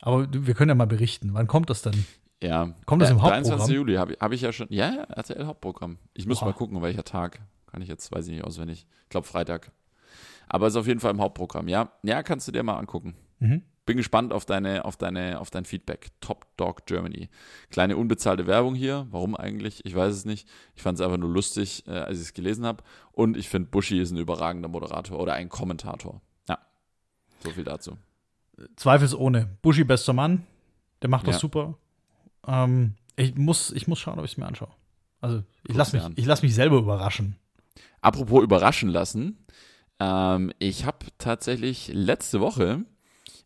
Aber 0.01 0.27
wir 0.33 0.55
können 0.55 0.71
ja 0.71 0.75
mal 0.75 0.87
berichten. 0.87 1.33
Wann 1.33 1.47
kommt 1.47 1.71
das 1.71 1.83
denn? 1.83 2.05
Ja. 2.43 2.75
Kommt 2.87 3.03
das 3.03 3.11
im 3.11 3.23
Hauptprogramm? 3.23 3.45
23. 3.45 3.75
Juli 3.75 3.95
habe 3.95 4.17
hab 4.21 4.33
ich 4.33 4.41
ja 4.41 4.53
schon. 4.53 4.67
Ja, 4.71 4.93
ja, 4.93 5.03
RTL 5.05 5.47
Hauptprogramm. 5.47 5.99
Ich 6.15 6.27
muss 6.27 6.41
Boah. 6.41 6.47
mal 6.47 6.53
gucken, 6.53 6.83
welcher 6.83 7.05
Tag. 7.05 7.41
Kann 7.67 7.81
ich 7.83 7.89
jetzt, 7.89 8.13
weiß 8.13 8.27
ich 8.27 8.33
nicht 8.33 8.45
auswendig. 8.45 8.87
Ich 9.05 9.09
glaube 9.09 9.27
Freitag. 9.27 9.73
Aber 10.49 10.67
ist 10.67 10.77
auf 10.77 10.87
jeden 10.87 11.01
Fall 11.01 11.13
im 11.13 11.21
Hauptprogramm. 11.21 11.69
Ja, 11.69 11.93
ja, 12.03 12.23
kannst 12.23 12.47
du 12.49 12.53
dir 12.53 12.63
mal 12.63 12.77
angucken. 12.77 13.15
Mhm. 13.39 13.63
Bin 13.87 13.97
gespannt 13.97 14.33
auf 14.33 14.45
deine, 14.45 14.85
auf 14.85 14.97
deine, 14.97 15.41
auf 15.41 15.51
dein 15.51 15.65
Feedback. 15.65 16.09
Top 16.21 16.47
Dog 16.57 16.87
Germany. 16.87 17.31
Kleine 17.71 17.97
unbezahlte 17.97 18.47
Werbung 18.47 18.75
hier. 18.75 19.07
Warum 19.11 19.35
eigentlich? 19.35 19.85
Ich 19.85 19.95
weiß 19.95 20.15
es 20.15 20.25
nicht. 20.25 20.49
Ich 20.77 20.83
fand 20.83 20.99
es 20.99 21.05
einfach 21.05 21.17
nur 21.17 21.31
lustig, 21.31 21.85
äh, 21.89 21.93
als 21.93 22.19
ich 22.19 22.27
es 22.27 22.35
gelesen 22.35 22.65
habe. 22.65 22.85
Und 23.11 23.37
ich 23.37 23.49
finde, 23.49 23.71
Buschi 23.71 24.01
ist 24.01 24.13
ein 24.13 24.19
überragender 24.19 24.69
Moderator 24.69 25.19
oder 25.19 25.33
ein 25.35 25.49
Kommentator. 25.49 26.21
Ja. 26.49 26.59
So 27.41 27.51
viel 27.51 27.65
dazu. 27.65 27.97
Zweifelsohne. 28.77 29.49
Buschi 29.63 29.83
bester 29.83 30.13
Mann. 30.13 30.47
Der 31.01 31.11
macht 31.11 31.27
das 31.27 31.37
ja. 31.37 31.41
super. 31.41 31.77
Ähm, 32.47 32.95
ich, 33.17 33.35
muss, 33.37 33.71
ich 33.71 33.89
muss 33.89 33.99
schauen, 33.99 34.19
ob 34.19 34.25
ich 34.25 34.33
es 34.33 34.37
mir 34.37 34.47
anschaue. 34.47 34.71
Also 35.21 35.43
ich 35.67 35.77
lasse 35.77 35.97
mich, 35.97 36.19
ich 36.19 36.27
lass 36.27 36.43
mich 36.43 36.55
selber 36.55 36.79
überraschen. 36.79 37.37
Apropos 38.01 38.43
überraschen 38.43 38.89
lassen. 38.89 39.39
Ähm, 40.01 40.53
ich 40.59 40.85
habe 40.85 41.07
tatsächlich 41.19 41.89
letzte 41.93 42.41
Woche 42.41 42.85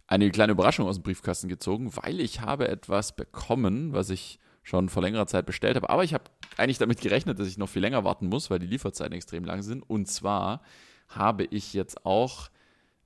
eine 0.07 0.31
kleine 0.31 0.53
Überraschung 0.53 0.87
aus 0.87 0.97
dem 0.97 1.03
Briefkasten 1.03 1.49
gezogen, 1.49 1.95
weil 1.97 2.21
ich 2.21 2.41
habe 2.41 2.69
etwas 2.69 3.15
bekommen, 3.15 3.93
was 3.93 4.11
ich 4.11 4.39
schon 4.63 4.89
vor 4.89 5.03
längerer 5.03 5.27
Zeit 5.27 5.47
bestellt 5.47 5.77
habe. 5.77 5.91
Aber 5.91 6.03
ich 6.05 6.15
habe 6.15 6.25
eigentlich 6.57 6.79
damit 6.79 7.01
gerechnet, 7.01 7.39
dass 7.39 7.47
ich 7.47 7.59
noch 7.59 7.69
viel 7.69 7.83
länger 7.83 8.05
warten 8.05 8.29
muss, 8.29 8.51
weil 8.51 8.59
die 8.59 8.67
Lieferzeiten 8.67 9.13
extrem 9.13 9.45
lang 9.45 9.63
sind. 9.63 9.83
Und 9.83 10.07
zwar 10.07 10.63
habe 11.09 11.45
ich 11.45 11.75
jetzt 11.75 12.07
auch 12.07 12.49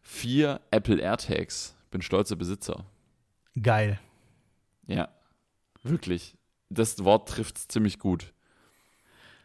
vier 0.00 0.60
Apple 0.70 1.00
AirTags. 1.00 1.74
Bin 1.90 2.02
stolzer 2.02 2.36
Besitzer. 2.36 2.84
Geil. 3.60 3.98
Ja, 4.86 5.08
wirklich. 5.82 6.36
Das 6.68 7.04
Wort 7.04 7.28
trifft 7.28 7.56
es 7.56 7.68
ziemlich 7.68 7.98
gut. 7.98 8.32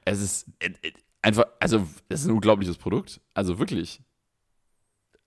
Es 0.05 0.21
ist 0.21 0.47
äh, 0.59 0.69
äh, 0.81 0.93
einfach, 1.21 1.45
also, 1.59 1.87
es 2.09 2.21
ist 2.21 2.27
ein 2.27 2.35
unglaubliches 2.35 2.77
Produkt. 2.77 3.21
Also 3.33 3.59
wirklich. 3.59 4.01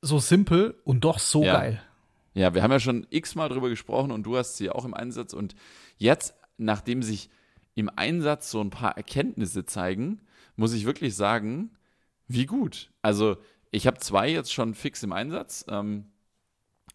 So 0.00 0.18
simpel 0.20 0.80
und 0.84 1.04
doch 1.04 1.18
so 1.18 1.42
ja. 1.42 1.52
geil. 1.52 1.82
Ja, 2.34 2.54
wir 2.54 2.62
haben 2.62 2.70
ja 2.70 2.78
schon 2.78 3.06
x-mal 3.11 3.48
drüber 3.48 3.68
gesprochen 3.68 4.12
und 4.12 4.22
du 4.22 4.36
hast 4.36 4.56
sie 4.56 4.70
auch 4.70 4.84
im 4.84 4.94
Einsatz. 4.94 5.32
Und 5.32 5.56
jetzt, 5.96 6.34
nachdem 6.56 7.02
sich 7.02 7.30
im 7.74 7.90
Einsatz 7.94 8.50
so 8.50 8.61
ein 8.61 8.70
paar 8.70 8.96
Erkenntnisse 8.96 9.64
zeigen, 9.64 10.20
muss 10.54 10.72
ich 10.72 10.84
wirklich 10.84 11.16
sagen, 11.16 11.76
wie 12.28 12.46
gut. 12.46 12.92
Also, 13.02 13.38
ich 13.70 13.86
habe 13.86 13.98
zwei 13.98 14.30
jetzt 14.30 14.52
schon 14.52 14.74
fix 14.74 15.02
im 15.02 15.12
Einsatz. 15.12 15.64
Ähm, 15.68 16.06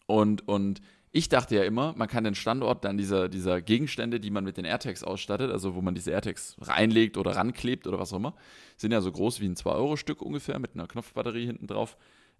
und, 0.06 0.48
und 0.48 0.80
ich 1.16 1.28
dachte 1.28 1.54
ja 1.54 1.62
immer, 1.62 1.94
man 1.96 2.08
kann 2.08 2.24
den 2.24 2.34
Standort 2.34 2.84
dann 2.84 2.98
dieser, 2.98 3.28
dieser 3.28 3.62
Gegenstände, 3.62 4.18
die 4.18 4.30
man 4.30 4.42
mit 4.42 4.56
den 4.56 4.64
AirTags 4.64 5.04
ausstattet, 5.04 5.48
also 5.52 5.76
wo 5.76 5.80
man 5.80 5.94
diese 5.94 6.10
AirTags 6.10 6.56
reinlegt 6.60 7.16
oder 7.16 7.36
ranklebt 7.36 7.86
oder 7.86 8.00
was 8.00 8.12
auch 8.12 8.16
immer, 8.16 8.34
sind 8.76 8.90
ja 8.90 9.00
so 9.00 9.12
groß 9.12 9.40
wie 9.40 9.46
ein 9.46 9.54
2-Euro-Stück 9.54 10.20
ungefähr 10.20 10.58
mit 10.58 10.74
einer 10.74 10.88
Knopfbatterie 10.88 11.46
hinten 11.46 11.68
drauf. 11.68 11.96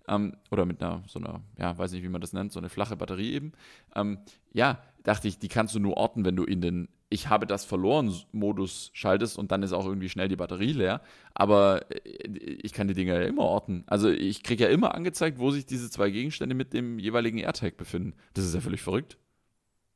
Ähm, 0.08 0.36
oder 0.50 0.66
mit 0.66 0.82
einer, 0.82 1.04
so 1.06 1.20
einer, 1.20 1.40
ja, 1.56 1.78
weiß 1.78 1.92
nicht, 1.92 2.02
wie 2.02 2.08
man 2.08 2.20
das 2.20 2.32
nennt, 2.32 2.50
so 2.50 2.58
eine 2.58 2.68
flache 2.68 2.96
Batterie 2.96 3.34
eben. 3.34 3.52
Ähm, 3.94 4.18
ja, 4.52 4.82
dachte 5.04 5.28
ich, 5.28 5.38
die 5.38 5.48
kannst 5.48 5.76
du 5.76 5.78
nur 5.78 5.96
orten, 5.96 6.24
wenn 6.24 6.34
du 6.34 6.42
in 6.42 6.60
den 6.60 6.88
Ich 7.10 7.28
habe 7.28 7.46
das 7.46 7.64
verloren 7.64 8.12
Modus 8.32 8.90
schaltest 8.92 9.38
und 9.38 9.52
dann 9.52 9.62
ist 9.62 9.72
auch 9.72 9.86
irgendwie 9.86 10.08
schnell 10.08 10.28
die 10.28 10.36
Batterie 10.36 10.72
leer. 10.72 11.00
Aber 11.34 11.90
äh, 11.90 12.28
ich 12.28 12.72
kann 12.72 12.88
die 12.88 12.94
Dinger 12.94 13.14
ja 13.14 13.26
immer 13.26 13.42
orten. 13.42 13.84
Also 13.86 14.08
ich 14.10 14.42
kriege 14.42 14.64
ja 14.64 14.70
immer 14.70 14.94
angezeigt, 14.94 15.38
wo 15.38 15.50
sich 15.50 15.66
diese 15.66 15.90
zwei 15.90 16.10
Gegenstände 16.10 16.54
mit 16.54 16.72
dem 16.72 16.98
jeweiligen 16.98 17.38
AirTag 17.38 17.76
befinden. 17.76 18.14
Das 18.34 18.44
ist 18.44 18.54
ja 18.54 18.60
völlig 18.60 18.82
verrückt 18.82 19.18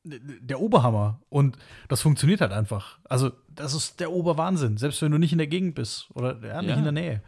der 0.08 0.60
Oberhammer. 0.60 1.20
Und 1.28 1.58
das 1.88 2.00
funktioniert 2.00 2.40
halt 2.40 2.52
einfach. 2.52 2.98
Also, 3.04 3.32
das 3.48 3.74
ist 3.74 4.00
der 4.00 4.12
Oberwahnsinn. 4.12 4.76
Selbst 4.76 5.02
wenn 5.02 5.12
du 5.12 5.18
nicht 5.18 5.32
in 5.32 5.38
der 5.38 5.46
Gegend 5.46 5.74
bist 5.74 6.08
oder 6.14 6.38
ja, 6.46 6.60
nicht 6.60 6.70
ja. 6.70 6.76
in 6.76 6.84
der 6.84 6.92
Nähe. 6.92 7.22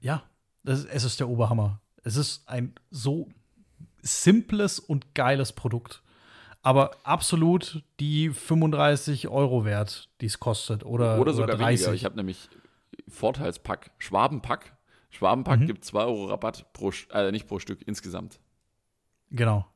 Ja, 0.00 0.22
das, 0.64 0.84
es 0.84 1.04
ist 1.04 1.20
der 1.20 1.28
Oberhammer. 1.28 1.80
Es 2.04 2.16
ist 2.16 2.48
ein 2.48 2.74
so 2.90 3.28
simples 4.02 4.78
und 4.78 5.14
geiles 5.14 5.52
Produkt. 5.52 6.01
Aber 6.62 6.92
absolut 7.02 7.82
die 7.98 8.30
35 8.30 9.28
Euro 9.28 9.64
wert, 9.64 10.08
die 10.20 10.26
es 10.26 10.38
kostet. 10.38 10.84
Oder, 10.84 11.20
oder 11.20 11.32
sogar 11.32 11.56
oder 11.56 11.64
30. 11.64 11.86
weniger. 11.86 11.94
Ich 11.94 12.04
habe 12.04 12.16
nämlich 12.16 12.48
Vorteilspack, 13.08 13.90
Schwabenpack. 13.98 14.76
Schwabenpack 15.10 15.60
mhm. 15.60 15.66
gibt 15.66 15.84
2 15.84 16.04
Euro 16.04 16.26
Rabatt 16.26 16.72
pro, 16.72 16.92
äh, 17.12 17.32
nicht 17.32 17.48
pro 17.48 17.58
Stück, 17.58 17.86
insgesamt. 17.86 18.40
Genau. 19.30 19.66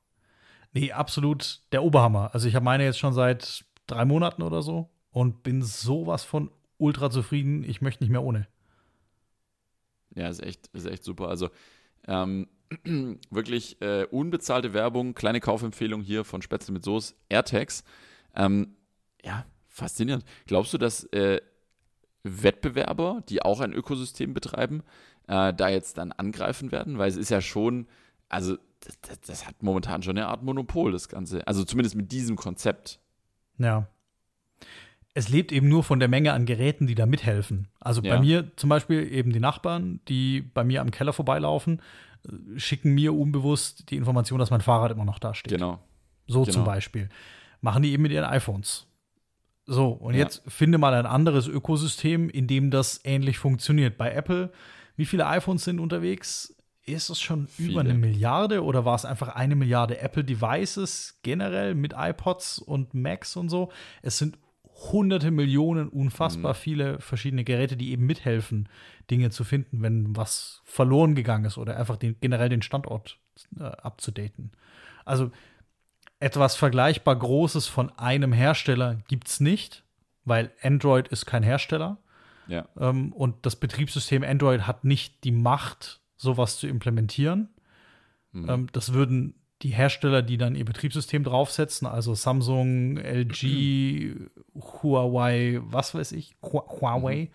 Nee, 0.72 0.92
absolut 0.92 1.62
der 1.72 1.82
Oberhammer. 1.82 2.30
Also 2.32 2.48
ich 2.48 2.54
habe 2.54 2.64
meine 2.64 2.84
jetzt 2.84 2.98
schon 2.98 3.12
seit 3.12 3.64
drei 3.86 4.04
Monaten 4.04 4.42
oder 4.42 4.62
so 4.62 4.88
und 5.10 5.42
bin 5.42 5.62
sowas 5.62 6.22
von 6.22 6.50
ultra 6.78 7.10
zufrieden. 7.10 7.64
Ich 7.64 7.80
möchte 7.80 8.04
nicht 8.04 8.10
mehr 8.10 8.22
ohne. 8.22 8.46
Ja, 10.14 10.28
ist 10.28 10.42
echt, 10.42 10.68
ist 10.68 10.86
echt 10.86 11.04
super. 11.04 11.28
Also 11.28 11.50
ähm, 12.06 12.48
wirklich 13.30 13.80
äh, 13.80 14.04
unbezahlte 14.10 14.72
Werbung, 14.72 15.14
kleine 15.14 15.40
Kaufempfehlung 15.40 16.02
hier 16.02 16.24
von 16.24 16.42
Spätzle 16.42 16.72
mit 16.72 16.84
Soße, 16.84 17.14
AirTags. 17.28 17.84
Ähm, 18.34 18.76
ja, 19.24 19.44
faszinierend. 19.68 20.24
Glaubst 20.46 20.72
du, 20.72 20.78
dass 20.78 21.04
äh, 21.12 21.40
Wettbewerber, 22.22 23.22
die 23.28 23.42
auch 23.42 23.60
ein 23.60 23.72
Ökosystem 23.72 24.34
betreiben, 24.34 24.82
äh, 25.28 25.52
da 25.54 25.68
jetzt 25.68 25.98
dann 25.98 26.12
angreifen 26.12 26.72
werden? 26.72 26.98
Weil 26.98 27.08
es 27.08 27.16
ist 27.16 27.30
ja 27.30 27.40
schon, 27.40 27.86
also 28.28 28.56
das, 28.80 29.00
das, 29.00 29.20
das, 29.20 29.46
hat 29.46 29.62
momentan 29.62 30.02
schon 30.02 30.16
eine 30.16 30.28
Art 30.28 30.42
Monopol, 30.42 30.92
das 30.92 31.08
Ganze. 31.08 31.46
Also 31.46 31.64
zumindest 31.64 31.96
mit 31.96 32.12
diesem 32.12 32.36
Konzept. 32.36 33.00
Ja. 33.58 33.88
es 35.14 35.30
lebt 35.30 35.50
eben 35.50 35.68
nur 35.68 35.82
von 35.82 35.98
der 35.98 36.08
Menge 36.08 36.34
an 36.34 36.44
Geräten, 36.44 36.86
die 36.86 36.94
da 36.94 37.06
mithelfen. 37.06 37.68
Also 37.80 38.02
ja. 38.02 38.14
bei 38.14 38.20
mir 38.20 38.54
zum 38.56 38.68
Beispiel 38.68 39.10
eben 39.10 39.32
die 39.32 39.40
Nachbarn, 39.40 40.00
die 40.08 40.42
bei 40.42 40.62
mir 40.62 40.82
am 40.82 40.90
Keller 40.90 41.14
vorbeilaufen, 41.14 41.80
schicken 42.56 42.94
mir 42.94 43.14
unbewusst 43.14 43.90
die 43.90 43.96
Information, 43.96 44.38
dass 44.38 44.50
mein 44.50 44.60
Fahrrad 44.60 44.90
immer 44.90 45.04
noch 45.04 45.18
da 45.18 45.34
steht. 45.34 45.52
Genau. 45.52 45.80
So 46.26 46.42
genau. 46.42 46.52
zum 46.52 46.64
Beispiel. 46.64 47.08
Machen 47.60 47.82
die 47.82 47.92
eben 47.92 48.02
mit 48.02 48.12
ihren 48.12 48.24
iPhones. 48.24 48.86
So, 49.64 49.88
und 49.88 50.14
ja. 50.14 50.20
jetzt 50.20 50.42
finde 50.46 50.78
mal 50.78 50.94
ein 50.94 51.06
anderes 51.06 51.48
Ökosystem, 51.48 52.28
in 52.28 52.46
dem 52.46 52.70
das 52.70 53.00
ähnlich 53.04 53.38
funktioniert. 53.38 53.98
Bei 53.98 54.12
Apple, 54.12 54.52
wie 54.96 55.06
viele 55.06 55.26
iPhones 55.26 55.64
sind 55.64 55.80
unterwegs? 55.80 56.54
Ist 56.84 57.10
es 57.10 57.20
schon 57.20 57.48
viele. 57.48 57.72
über 57.72 57.80
eine 57.80 57.94
Milliarde 57.94 58.62
oder 58.62 58.84
war 58.84 58.94
es 58.94 59.04
einfach 59.04 59.34
eine 59.34 59.56
Milliarde 59.56 59.98
Apple 59.98 60.22
Devices 60.22 61.18
generell 61.22 61.74
mit 61.74 61.94
iPods 61.96 62.60
und 62.60 62.94
Macs 62.94 63.34
und 63.34 63.48
so? 63.48 63.72
Es 64.02 64.18
sind 64.18 64.38
hunderte 64.92 65.30
Millionen, 65.30 65.88
unfassbar 65.88 66.52
mhm. 66.52 66.56
viele 66.56 67.00
verschiedene 67.00 67.44
Geräte, 67.44 67.76
die 67.76 67.92
eben 67.92 68.06
mithelfen, 68.06 68.68
Dinge 69.10 69.30
zu 69.30 69.42
finden, 69.44 69.82
wenn 69.82 70.16
was 70.16 70.60
verloren 70.64 71.14
gegangen 71.14 71.46
ist 71.46 71.58
oder 71.58 71.76
einfach 71.76 71.96
den, 71.96 72.16
generell 72.20 72.48
den 72.48 72.62
Standort 72.62 73.18
äh, 73.58 73.64
abzudaten. 73.64 74.52
Also 75.04 75.30
etwas 76.20 76.56
vergleichbar 76.56 77.16
Großes 77.16 77.66
von 77.66 77.90
einem 77.98 78.32
Hersteller 78.32 78.96
gibt 79.08 79.28
es 79.28 79.40
nicht, 79.40 79.84
weil 80.24 80.50
Android 80.62 81.08
ist 81.08 81.26
kein 81.26 81.42
Hersteller. 81.42 81.98
Ja. 82.46 82.68
Ähm, 82.78 83.12
und 83.12 83.46
das 83.46 83.56
Betriebssystem 83.56 84.22
Android 84.22 84.66
hat 84.66 84.84
nicht 84.84 85.24
die 85.24 85.32
Macht, 85.32 86.00
sowas 86.16 86.58
zu 86.58 86.66
implementieren. 86.66 87.48
Mhm. 88.32 88.48
Ähm, 88.48 88.66
das 88.72 88.92
würden 88.92 89.34
die 89.62 89.70
Hersteller, 89.70 90.22
die 90.22 90.36
dann 90.36 90.54
ihr 90.54 90.64
Betriebssystem 90.64 91.24
draufsetzen, 91.24 91.86
also 91.86 92.14
Samsung, 92.14 92.98
LG, 92.98 94.14
Huawei, 94.54 95.60
was 95.62 95.94
weiß 95.94 96.12
ich, 96.12 96.36
Huawei, 96.42 97.30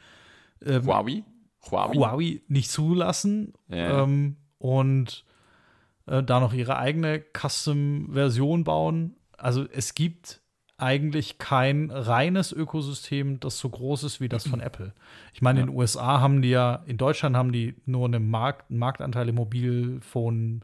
mhm. 0.61 0.71
ähm, 0.71 0.85
Huawei? 0.85 1.23
Huawei? 1.69 1.95
Huawei 1.95 2.41
nicht 2.47 2.69
zulassen 2.69 3.53
ja. 3.69 4.03
ähm, 4.03 4.37
und 4.59 5.25
äh, 6.05 6.21
da 6.21 6.39
noch 6.39 6.53
ihre 6.53 6.77
eigene 6.77 7.23
Custom-Version 7.33 8.63
bauen. 8.63 9.15
Also 9.37 9.65
es 9.71 9.95
gibt 9.95 10.41
eigentlich 10.77 11.37
kein 11.37 11.91
reines 11.91 12.51
Ökosystem, 12.51 13.39
das 13.39 13.59
so 13.59 13.69
groß 13.69 14.03
ist 14.03 14.21
wie 14.21 14.29
das 14.29 14.47
von 14.47 14.59
Apple. 14.61 14.93
Ich 15.33 15.41
meine, 15.41 15.59
ja. 15.59 15.63
in 15.65 15.71
den 15.71 15.77
USA 15.77 16.19
haben 16.19 16.41
die 16.41 16.49
ja, 16.49 16.83
in 16.85 16.97
Deutschland 16.97 17.35
haben 17.35 17.51
die 17.51 17.75
nur 17.85 18.05
einen, 18.05 18.29
Markt, 18.29 18.69
einen 18.69 18.79
Marktanteil 18.79 19.29
im 19.29 19.35
Mobilphone- 19.35 20.61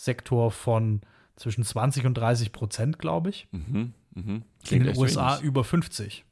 Sektor 0.00 0.50
von 0.50 1.02
zwischen 1.36 1.62
20 1.62 2.06
und 2.06 2.14
30 2.14 2.52
Prozent, 2.52 2.98
glaube 2.98 3.28
ich. 3.28 3.48
Mhm, 3.50 3.92
mh. 4.14 4.40
In 4.70 4.84
den 4.84 4.96
USA 4.96 5.34
wenig. 5.34 5.44
über 5.44 5.62
50. 5.62 6.24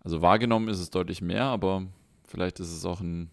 Also 0.00 0.22
wahrgenommen 0.22 0.68
ist 0.68 0.78
es 0.78 0.88
deutlich 0.88 1.20
mehr, 1.20 1.44
aber 1.44 1.82
vielleicht 2.24 2.58
ist 2.60 2.72
es 2.72 2.86
auch 2.86 3.00
ein, 3.00 3.30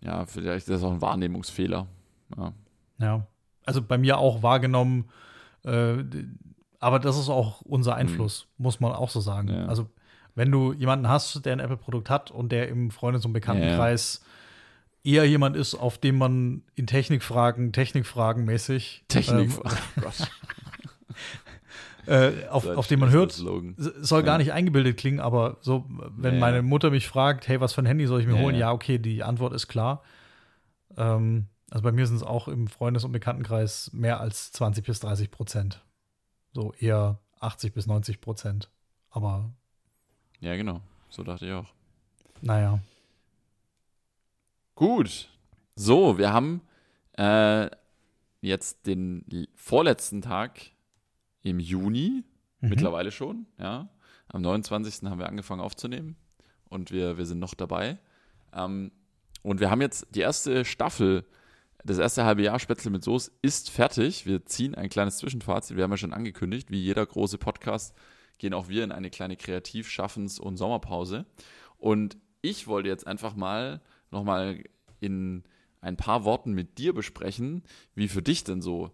ja, 0.00 0.26
vielleicht 0.26 0.68
ist 0.68 0.76
es 0.76 0.82
auch 0.84 0.92
ein 0.92 1.00
Wahrnehmungsfehler. 1.00 1.88
Ja. 2.36 2.52
ja. 3.00 3.26
Also 3.66 3.82
bei 3.82 3.98
mir 3.98 4.18
auch 4.18 4.44
wahrgenommen, 4.44 5.08
äh, 5.64 6.04
aber 6.78 7.00
das 7.00 7.18
ist 7.18 7.30
auch 7.30 7.62
unser 7.62 7.96
Einfluss, 7.96 8.46
mhm. 8.58 8.62
muss 8.62 8.78
man 8.78 8.92
auch 8.92 9.10
so 9.10 9.20
sagen. 9.20 9.48
Ja. 9.48 9.66
Also 9.66 9.90
wenn 10.36 10.52
du 10.52 10.72
jemanden 10.72 11.08
hast, 11.08 11.44
der 11.44 11.54
ein 11.54 11.60
Apple-Produkt 11.60 12.10
hat 12.10 12.30
und 12.30 12.52
der 12.52 12.68
im 12.68 12.92
Freundes- 12.92 13.24
und 13.24 13.32
Bekanntenkreis 13.32 14.20
ja 14.22 14.30
eher 15.04 15.24
jemand 15.26 15.56
ist, 15.56 15.74
auf 15.74 15.98
dem 15.98 16.18
man 16.18 16.62
in 16.74 16.86
Technikfragen, 16.86 17.72
Technikfragen 17.72 18.44
mäßig. 18.44 19.04
Technik, 19.08 19.50
ähm, 19.50 19.62
oh 22.06 22.10
äh, 22.10 22.48
auf, 22.48 22.66
auf 22.66 22.86
dem 22.86 23.00
man 23.00 23.10
hört, 23.10 23.32
soll 23.32 24.22
gar 24.22 24.38
nicht 24.38 24.52
eingebildet 24.52 24.96
klingen, 24.96 25.20
aber 25.20 25.58
so, 25.60 25.84
wenn 26.16 26.34
ja, 26.34 26.40
meine 26.40 26.62
Mutter 26.62 26.90
mich 26.90 27.06
fragt, 27.06 27.46
hey, 27.46 27.60
was 27.60 27.74
für 27.74 27.82
ein 27.82 27.86
Handy 27.86 28.06
soll 28.06 28.20
ich 28.20 28.26
mir 28.26 28.36
ja, 28.36 28.42
holen? 28.42 28.56
Ja, 28.56 28.72
okay, 28.72 28.98
die 28.98 29.22
Antwort 29.22 29.52
ist 29.52 29.68
klar. 29.68 30.02
Ähm, 30.96 31.46
also 31.70 31.82
bei 31.82 31.92
mir 31.92 32.06
sind 32.06 32.16
es 32.16 32.22
auch 32.22 32.48
im 32.48 32.68
Freundes- 32.68 33.04
und 33.04 33.12
Bekanntenkreis 33.12 33.90
mehr 33.92 34.20
als 34.20 34.52
20 34.52 34.86
bis 34.86 35.00
30 35.00 35.30
Prozent. 35.30 35.82
So 36.52 36.72
eher 36.78 37.18
80 37.40 37.74
bis 37.74 37.86
90 37.86 38.20
Prozent. 38.20 38.70
Aber. 39.10 39.50
Ja, 40.40 40.56
genau. 40.56 40.80
So 41.10 41.22
dachte 41.24 41.46
ich 41.46 41.52
auch. 41.52 41.66
Naja. 42.40 42.80
Gut. 44.74 45.28
So, 45.76 46.18
wir 46.18 46.32
haben 46.32 46.60
äh, 47.16 47.70
jetzt 48.40 48.86
den 48.86 49.24
vorletzten 49.54 50.20
Tag 50.20 50.60
im 51.42 51.60
Juni, 51.60 52.24
mhm. 52.60 52.68
mittlerweile 52.68 53.12
schon, 53.12 53.46
ja. 53.58 53.88
Am 54.28 54.42
29. 54.42 55.08
haben 55.08 55.20
wir 55.20 55.28
angefangen 55.28 55.60
aufzunehmen 55.60 56.16
und 56.68 56.90
wir, 56.90 57.18
wir 57.18 57.26
sind 57.26 57.38
noch 57.38 57.54
dabei. 57.54 57.98
Ähm, 58.52 58.90
und 59.42 59.60
wir 59.60 59.70
haben 59.70 59.80
jetzt 59.80 60.08
die 60.10 60.20
erste 60.20 60.64
Staffel, 60.64 61.24
das 61.84 61.98
erste 61.98 62.24
halbe 62.24 62.42
Jahr 62.42 62.58
Spätzle 62.58 62.90
mit 62.90 63.04
Soße 63.04 63.30
ist 63.42 63.70
fertig. 63.70 64.26
Wir 64.26 64.44
ziehen 64.46 64.74
ein 64.74 64.88
kleines 64.88 65.18
Zwischenfazit. 65.18 65.76
Wir 65.76 65.84
haben 65.84 65.90
ja 65.92 65.98
schon 65.98 66.14
angekündigt, 66.14 66.70
wie 66.70 66.82
jeder 66.82 67.04
große 67.04 67.38
Podcast 67.38 67.94
gehen 68.38 68.54
auch 68.54 68.68
wir 68.68 68.82
in 68.82 68.90
eine 68.90 69.10
kleine 69.10 69.36
Kreativ-, 69.36 69.88
Schaffens- 69.88 70.40
und 70.40 70.56
Sommerpause. 70.56 71.26
Und 71.76 72.16
ich 72.40 72.66
wollte 72.66 72.88
jetzt 72.88 73.06
einfach 73.06 73.36
mal 73.36 73.80
nochmal 74.14 74.64
in 75.00 75.44
ein 75.80 75.96
paar 75.96 76.24
Worten 76.24 76.52
mit 76.52 76.78
dir 76.78 76.94
besprechen, 76.94 77.62
wie 77.94 78.08
für 78.08 78.22
dich 78.22 78.42
denn 78.44 78.62
so 78.62 78.90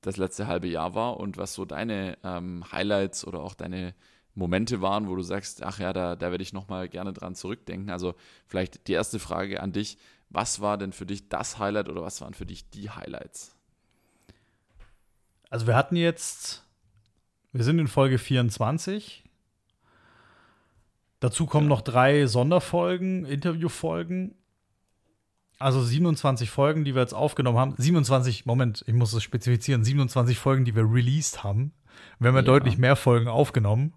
das 0.00 0.16
letzte 0.16 0.46
halbe 0.46 0.68
Jahr 0.68 0.94
war 0.94 1.18
und 1.18 1.36
was 1.36 1.54
so 1.54 1.64
deine 1.64 2.16
ähm, 2.22 2.64
Highlights 2.70 3.26
oder 3.26 3.40
auch 3.40 3.54
deine 3.54 3.94
Momente 4.34 4.80
waren, 4.80 5.08
wo 5.08 5.16
du 5.16 5.22
sagst, 5.22 5.64
ach 5.64 5.80
ja, 5.80 5.92
da, 5.92 6.14
da 6.14 6.30
werde 6.30 6.42
ich 6.42 6.52
nochmal 6.52 6.88
gerne 6.88 7.12
dran 7.12 7.34
zurückdenken. 7.34 7.90
Also 7.90 8.14
vielleicht 8.46 8.86
die 8.86 8.92
erste 8.92 9.18
Frage 9.18 9.60
an 9.60 9.72
dich, 9.72 9.98
was 10.30 10.60
war 10.60 10.78
denn 10.78 10.92
für 10.92 11.06
dich 11.06 11.28
das 11.28 11.58
Highlight 11.58 11.88
oder 11.88 12.02
was 12.02 12.20
waren 12.20 12.34
für 12.34 12.46
dich 12.46 12.70
die 12.70 12.90
Highlights? 12.90 13.56
Also 15.50 15.66
wir 15.66 15.74
hatten 15.74 15.96
jetzt, 15.96 16.62
wir 17.52 17.64
sind 17.64 17.78
in 17.80 17.88
Folge 17.88 18.18
24. 18.18 19.24
Dazu 21.20 21.46
kommen 21.46 21.66
ja. 21.66 21.70
noch 21.70 21.80
drei 21.80 22.26
Sonderfolgen, 22.26 23.24
Interviewfolgen 23.24 24.37
also 25.58 25.82
27 25.82 26.50
Folgen, 26.50 26.84
die 26.84 26.94
wir 26.94 27.02
jetzt 27.02 27.14
aufgenommen 27.14 27.58
haben. 27.58 27.74
27, 27.76 28.46
Moment, 28.46 28.84
ich 28.86 28.94
muss 28.94 29.12
es 29.12 29.22
spezifizieren. 29.22 29.84
27 29.84 30.38
Folgen, 30.38 30.64
die 30.64 30.74
wir 30.74 30.84
released 30.84 31.42
haben. 31.42 31.72
Wir 32.18 32.28
haben 32.28 32.36
ja, 32.36 32.42
ja. 32.42 32.46
deutlich 32.46 32.78
mehr 32.78 32.96
Folgen 32.96 33.28
aufgenommen, 33.28 33.92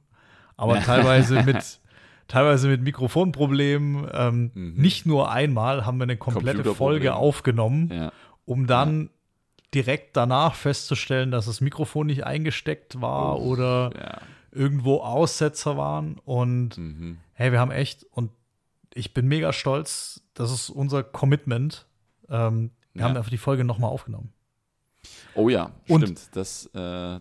aber 0.58 0.80
teilweise 0.82 1.44
mit 1.46 1.80
teilweise 2.28 2.68
mit 2.70 2.82
Mikrofonproblemen. 2.82 4.08
Ähm, 4.14 4.52
mhm. 4.54 4.74
Nicht 4.76 5.06
nur 5.06 5.32
einmal 5.32 5.86
haben 5.86 5.98
wir 5.98 6.04
eine 6.04 6.18
komplette 6.18 6.74
Folge 6.74 7.14
aufgenommen, 7.14 7.92
ja. 7.94 8.12
um 8.46 8.68
dann 8.68 9.04
ja. 9.04 9.10
direkt 9.74 10.16
danach 10.16 10.56
festzustellen, 10.56 11.32
dass 11.32 11.46
das 11.46 11.62
Mikrofon 11.62 12.08
nicht 12.08 12.26
eingesteckt 12.26 13.02
war 13.02 13.38
oh, 13.38 13.52
oder 13.52 14.22
irgendwo 14.52 15.02
Aussetzer 15.02 15.78
waren. 15.78 16.20
Und 16.24 16.78
mhm. 16.78 17.18
hey, 17.34 17.52
wir 17.52 17.60
haben 17.60 17.72
echt, 17.72 18.06
und 18.12 18.32
ich 18.94 19.14
bin 19.14 19.28
mega 19.28 19.54
stolz. 19.54 20.22
Das 20.34 20.52
ist 20.52 20.70
unser 20.70 21.04
Commitment. 21.04 21.86
Ähm, 22.30 22.72
wir 22.94 23.02
ja. 23.02 23.10
haben 23.10 23.18
einfach 23.18 23.30
die 23.30 23.38
Folge 23.38 23.64
nochmal 23.64 23.90
aufgenommen. 23.90 24.34
Oh 25.34 25.50
ja, 25.50 25.72
Und 25.88 26.02
stimmt. 26.04 26.30
Das, 26.34 26.70
äh, 26.74 27.20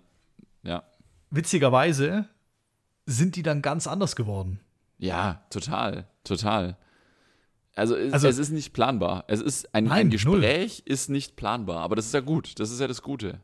ja. 0.62 0.82
Witzigerweise 1.30 2.28
sind 3.06 3.36
die 3.36 3.42
dann 3.42 3.62
ganz 3.62 3.86
anders 3.86 4.16
geworden. 4.16 4.60
Ja, 4.98 5.42
total, 5.50 6.06
total. 6.24 6.76
Also 7.74 7.96
es, 7.96 8.12
also, 8.12 8.28
es 8.28 8.38
ist 8.38 8.50
nicht 8.50 8.72
planbar. 8.72 9.24
Es 9.28 9.40
ist 9.40 9.74
ein, 9.74 9.84
nein, 9.84 10.06
ein 10.06 10.10
Gespräch 10.10 10.82
null. 10.84 10.92
ist 10.92 11.08
nicht 11.08 11.36
planbar, 11.36 11.80
aber 11.80 11.96
das 11.96 12.06
ist 12.06 12.14
ja 12.14 12.20
gut. 12.20 12.58
Das 12.58 12.70
ist 12.70 12.80
ja 12.80 12.88
das 12.88 13.00
Gute. 13.00 13.40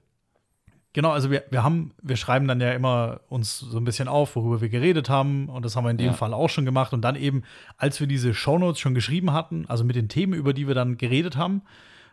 Genau, 0.97 1.11
also 1.11 1.31
wir, 1.31 1.45
wir 1.51 1.63
haben, 1.63 1.93
wir 2.01 2.17
schreiben 2.17 2.49
dann 2.49 2.59
ja 2.59 2.73
immer 2.73 3.21
uns 3.29 3.59
so 3.59 3.77
ein 3.77 3.85
bisschen 3.85 4.09
auf, 4.09 4.35
worüber 4.35 4.63
wir 4.63 4.71
geredet 4.71 5.11
haben. 5.11 5.51
Und 5.51 5.63
das 5.63 5.77
haben 5.77 5.85
wir 5.85 5.91
in 5.91 5.99
dem 5.99 6.07
ja. 6.07 6.13
Fall 6.15 6.33
auch 6.33 6.49
schon 6.49 6.65
gemacht. 6.65 6.95
Und 6.95 7.03
dann 7.03 7.17
eben, 7.17 7.43
als 7.77 8.01
wir 8.01 8.07
diese 8.07 8.33
Shownotes 8.33 8.81
schon 8.81 8.95
geschrieben 8.95 9.35
hatten, 9.35 9.67
also 9.69 9.85
mit 9.85 9.95
den 9.95 10.09
Themen, 10.09 10.33
über 10.33 10.55
die 10.55 10.67
wir 10.67 10.75
dann 10.75 10.97
geredet 10.97 11.37
haben, 11.37 11.61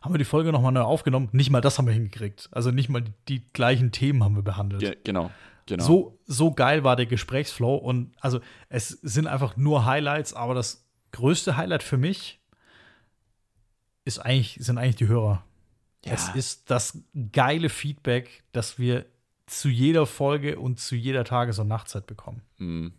haben 0.01 0.13
wir 0.13 0.17
die 0.17 0.25
Folge 0.25 0.51
nochmal 0.51 0.73
neu 0.73 0.81
aufgenommen. 0.81 1.29
Nicht 1.31 1.49
mal 1.49 1.61
das 1.61 1.77
haben 1.77 1.85
wir 1.85 1.93
hingekriegt. 1.93 2.49
Also 2.51 2.71
nicht 2.71 2.89
mal 2.89 2.99
die, 2.99 3.13
die 3.29 3.47
gleichen 3.53 3.93
Themen 3.93 4.21
haben 4.21 4.35
wir 4.35 4.43
behandelt. 4.43 4.81
Ja, 4.81 4.91
genau. 5.01 5.31
Genau. 5.65 5.83
So, 5.85 6.19
so 6.25 6.51
geil 6.51 6.83
war 6.83 6.97
der 6.97 7.05
Gesprächsflow. 7.05 7.75
Und 7.75 8.11
also 8.19 8.41
es 8.67 8.89
sind 8.89 9.27
einfach 9.27 9.55
nur 9.55 9.85
Highlights, 9.85 10.33
aber 10.33 10.55
das 10.55 10.85
größte 11.13 11.55
Highlight 11.55 11.83
für 11.83 11.97
mich 11.97 12.41
ist 14.03 14.19
eigentlich, 14.19 14.57
sind 14.59 14.77
eigentlich 14.77 14.97
die 14.97 15.07
Hörer. 15.07 15.45
Ja. 16.05 16.13
Es 16.13 16.29
ist 16.35 16.69
das 16.69 16.97
geile 17.31 17.69
Feedback, 17.69 18.43
das 18.51 18.77
wir 18.77 19.05
zu 19.45 19.69
jeder 19.69 20.05
Folge 20.05 20.59
und 20.59 20.79
zu 20.79 20.95
jeder 20.95 21.23
Tages- 21.23 21.59
und 21.59 21.67
Nachtzeit 21.67 22.07
bekommen. 22.07 22.41
Mhm. 22.57 22.93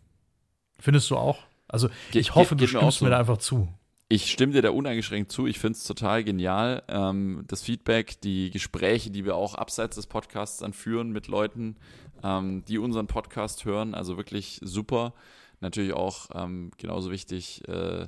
Findest 0.78 1.10
du 1.10 1.16
auch? 1.16 1.38
Also, 1.68 1.88
Ge 2.12 2.20
ich 2.20 2.34
hoffe, 2.34 2.56
du 2.56 2.66
stimmst 2.66 2.84
mir, 2.84 2.92
so. 2.92 3.04
mir 3.04 3.10
da 3.10 3.18
einfach 3.18 3.38
zu. 3.38 3.68
Ich 4.08 4.30
stimme 4.30 4.52
dir 4.52 4.62
da 4.62 4.70
uneingeschränkt 4.70 5.32
zu. 5.32 5.46
Ich 5.46 5.58
finde 5.58 5.78
es 5.78 5.84
total 5.84 6.24
genial. 6.24 6.82
Ähm, 6.88 7.44
das 7.48 7.62
Feedback, 7.62 8.20
die 8.20 8.50
Gespräche, 8.50 9.10
die 9.10 9.24
wir 9.24 9.34
auch 9.34 9.54
abseits 9.54 9.96
des 9.96 10.06
Podcasts 10.06 10.58
dann 10.58 10.72
führen 10.72 11.10
mit 11.10 11.26
Leuten, 11.26 11.76
ähm, 12.22 12.64
die 12.66 12.78
unseren 12.78 13.06
Podcast 13.06 13.64
hören. 13.64 13.94
Also 13.94 14.16
wirklich 14.16 14.60
super. 14.62 15.14
natürlich 15.60 15.94
auch 15.94 16.28
ähm, 16.34 16.70
genauso 16.76 17.10
wichtig 17.10 17.66
äh, 17.68 18.06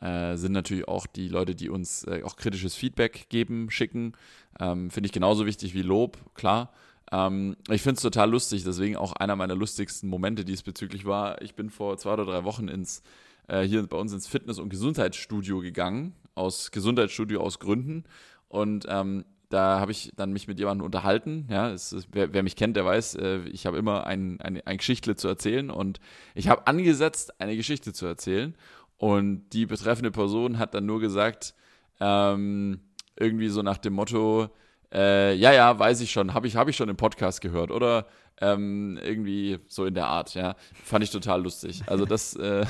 äh, 0.00 0.36
sind 0.36 0.52
natürlich 0.52 0.88
auch 0.88 1.06
die 1.06 1.28
Leute, 1.28 1.54
die 1.54 1.68
uns 1.68 2.04
äh, 2.04 2.22
auch 2.24 2.36
kritisches 2.36 2.74
Feedback 2.74 3.26
geben, 3.28 3.70
schicken. 3.70 4.12
Ähm, 4.60 4.90
finde 4.90 5.06
ich 5.06 5.12
genauso 5.12 5.46
wichtig 5.46 5.74
wie 5.74 5.82
Lob, 5.82 6.18
klar. 6.34 6.72
Ähm, 7.12 7.56
ich 7.70 7.82
finde 7.82 7.96
es 7.96 8.02
total 8.02 8.30
lustig, 8.30 8.64
deswegen 8.64 8.96
auch 8.96 9.12
einer 9.12 9.36
meiner 9.36 9.54
lustigsten 9.54 10.08
Momente 10.08 10.44
diesbezüglich 10.44 11.04
war, 11.04 11.40
ich 11.42 11.54
bin 11.54 11.70
vor 11.70 11.96
zwei 11.98 12.14
oder 12.14 12.24
drei 12.24 12.44
Wochen 12.44 12.68
ins, 12.68 13.02
äh, 13.48 13.62
hier 13.62 13.86
bei 13.86 13.96
uns 13.96 14.12
ins 14.12 14.26
Fitness- 14.26 14.58
und 14.58 14.68
Gesundheitsstudio 14.68 15.60
gegangen, 15.60 16.14
aus 16.34 16.70
Gesundheitsstudio 16.70 17.40
aus 17.40 17.58
Gründen. 17.58 18.04
Und 18.48 18.86
ähm, 18.88 19.24
da 19.50 19.78
habe 19.78 19.92
ich 19.92 20.10
dann 20.16 20.32
mich 20.32 20.48
mit 20.48 20.58
jemandem 20.58 20.84
unterhalten. 20.84 21.46
Ja, 21.48 21.68
ist, 21.68 22.08
wer, 22.10 22.32
wer, 22.32 22.42
mich 22.42 22.56
kennt, 22.56 22.76
der 22.76 22.84
weiß, 22.84 23.14
äh, 23.16 23.40
ich 23.48 23.66
habe 23.66 23.78
immer 23.78 24.06
ein, 24.06 24.40
ein, 24.40 24.60
ein 24.64 24.78
Geschichtle 24.78 25.14
zu 25.14 25.28
erzählen 25.28 25.70
und 25.70 26.00
ich 26.34 26.48
habe 26.48 26.66
angesetzt, 26.66 27.40
eine 27.40 27.56
Geschichte 27.56 27.92
zu 27.92 28.06
erzählen. 28.06 28.54
Und 28.98 29.48
die 29.50 29.66
betreffende 29.66 30.10
Person 30.10 30.58
hat 30.58 30.74
dann 30.74 30.86
nur 30.86 31.00
gesagt, 31.00 31.54
ähm, 32.00 32.80
irgendwie 33.16 33.48
so 33.48 33.62
nach 33.62 33.78
dem 33.78 33.94
Motto, 33.94 34.48
äh, 34.92 35.34
ja, 35.34 35.52
ja, 35.52 35.78
weiß 35.78 36.00
ich 36.00 36.10
schon, 36.10 36.34
habe 36.34 36.46
ich, 36.46 36.56
hab 36.56 36.68
ich 36.68 36.76
schon 36.76 36.88
im 36.88 36.96
Podcast 36.96 37.40
gehört 37.40 37.70
oder 37.70 38.06
ähm, 38.40 38.98
irgendwie 39.02 39.58
so 39.66 39.84
in 39.84 39.94
der 39.94 40.06
Art, 40.06 40.34
ja. 40.34 40.56
Fand 40.84 41.04
ich 41.04 41.10
total 41.10 41.42
lustig. 41.42 41.82
Also 41.86 42.04
das, 42.04 42.36
äh, 42.36 42.66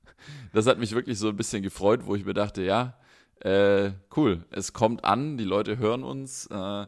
das 0.52 0.66
hat 0.66 0.78
mich 0.78 0.92
wirklich 0.92 1.18
so 1.18 1.28
ein 1.28 1.36
bisschen 1.36 1.62
gefreut, 1.62 2.00
wo 2.04 2.14
ich 2.14 2.24
mir 2.24 2.34
dachte, 2.34 2.62
ja, 2.62 2.94
äh, 3.40 3.92
cool, 4.16 4.44
es 4.50 4.72
kommt 4.72 5.04
an, 5.04 5.36
die 5.36 5.44
Leute 5.44 5.78
hören 5.78 6.02
uns, 6.02 6.46
äh, 6.46 6.86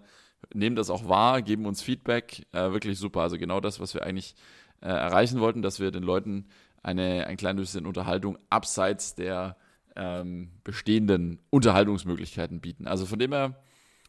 nehmen 0.52 0.76
das 0.76 0.90
auch 0.90 1.08
wahr, 1.08 1.42
geben 1.42 1.66
uns 1.66 1.82
Feedback, 1.82 2.46
äh, 2.52 2.72
wirklich 2.72 2.98
super. 2.98 3.20
Also 3.20 3.38
genau 3.38 3.60
das, 3.60 3.78
was 3.78 3.94
wir 3.94 4.02
eigentlich 4.02 4.34
äh, 4.80 4.88
erreichen 4.88 5.40
wollten, 5.40 5.62
dass 5.62 5.78
wir 5.78 5.90
den 5.90 6.02
Leuten 6.02 6.46
eine, 6.82 7.26
ein 7.26 7.36
kleines 7.36 7.62
bisschen 7.62 7.86
Unterhaltung 7.86 8.38
abseits 8.48 9.14
der 9.14 9.56
ähm, 9.96 10.50
bestehenden 10.64 11.40
Unterhaltungsmöglichkeiten 11.50 12.60
bieten. 12.60 12.86
Also 12.86 13.06
von 13.06 13.18
dem 13.18 13.32
her, 13.32 13.56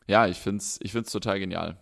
ja, 0.08 0.28
ich 0.28 0.38
finde 0.38 0.58
es 0.58 0.80
ich 0.82 0.92
find's 0.92 1.12
total 1.12 1.40
genial. 1.40 1.78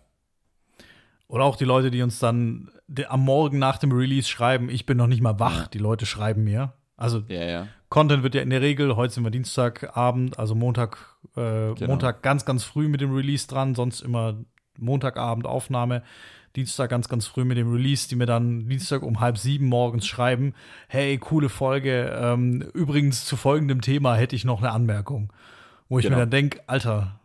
Oder 1.28 1.44
auch 1.44 1.56
die 1.56 1.64
Leute, 1.64 1.92
die 1.92 2.02
uns 2.02 2.18
dann 2.18 2.70
am 3.08 3.24
Morgen 3.24 3.58
nach 3.58 3.78
dem 3.78 3.92
Release 3.92 4.28
schreiben, 4.28 4.68
ich 4.68 4.84
bin 4.84 4.96
noch 4.96 5.06
nicht 5.06 5.20
mal 5.20 5.38
wach, 5.38 5.68
die 5.68 5.78
Leute 5.78 6.06
schreiben 6.06 6.42
mir. 6.42 6.72
Also 6.96 7.22
ja, 7.28 7.44
ja. 7.44 7.68
Content 7.88 8.22
wird 8.22 8.34
ja 8.34 8.42
in 8.42 8.50
der 8.50 8.60
Regel, 8.60 8.96
heute 8.96 9.14
sind 9.14 9.22
wir 9.22 9.30
Dienstagabend, 9.30 10.38
also 10.38 10.54
Montag, 10.54 11.16
äh, 11.36 11.74
genau. 11.74 11.86
Montag 11.86 12.22
ganz, 12.22 12.44
ganz 12.44 12.64
früh 12.64 12.88
mit 12.88 13.00
dem 13.00 13.14
Release 13.14 13.46
dran, 13.46 13.74
sonst 13.74 14.00
immer 14.00 14.38
Montagabend 14.76 15.46
Aufnahme. 15.46 16.02
Dienstag 16.56 16.90
ganz, 16.90 17.08
ganz 17.08 17.26
früh 17.26 17.44
mit 17.44 17.56
dem 17.56 17.72
Release, 17.72 18.08
die 18.08 18.16
mir 18.16 18.26
dann 18.26 18.68
Dienstag 18.68 19.02
um 19.02 19.20
halb 19.20 19.38
sieben 19.38 19.66
morgens 19.66 20.06
schreiben, 20.06 20.54
hey, 20.88 21.16
coole 21.18 21.48
Folge, 21.48 22.16
ähm, 22.20 22.62
übrigens 22.74 23.24
zu 23.24 23.36
folgendem 23.36 23.80
Thema 23.80 24.16
hätte 24.16 24.34
ich 24.34 24.44
noch 24.44 24.60
eine 24.60 24.72
Anmerkung. 24.72 25.32
Wo 25.88 25.98
ich 25.98 26.04
genau. 26.04 26.16
mir 26.16 26.22
dann 26.22 26.30
denke, 26.30 26.60
Alter, 26.66 27.20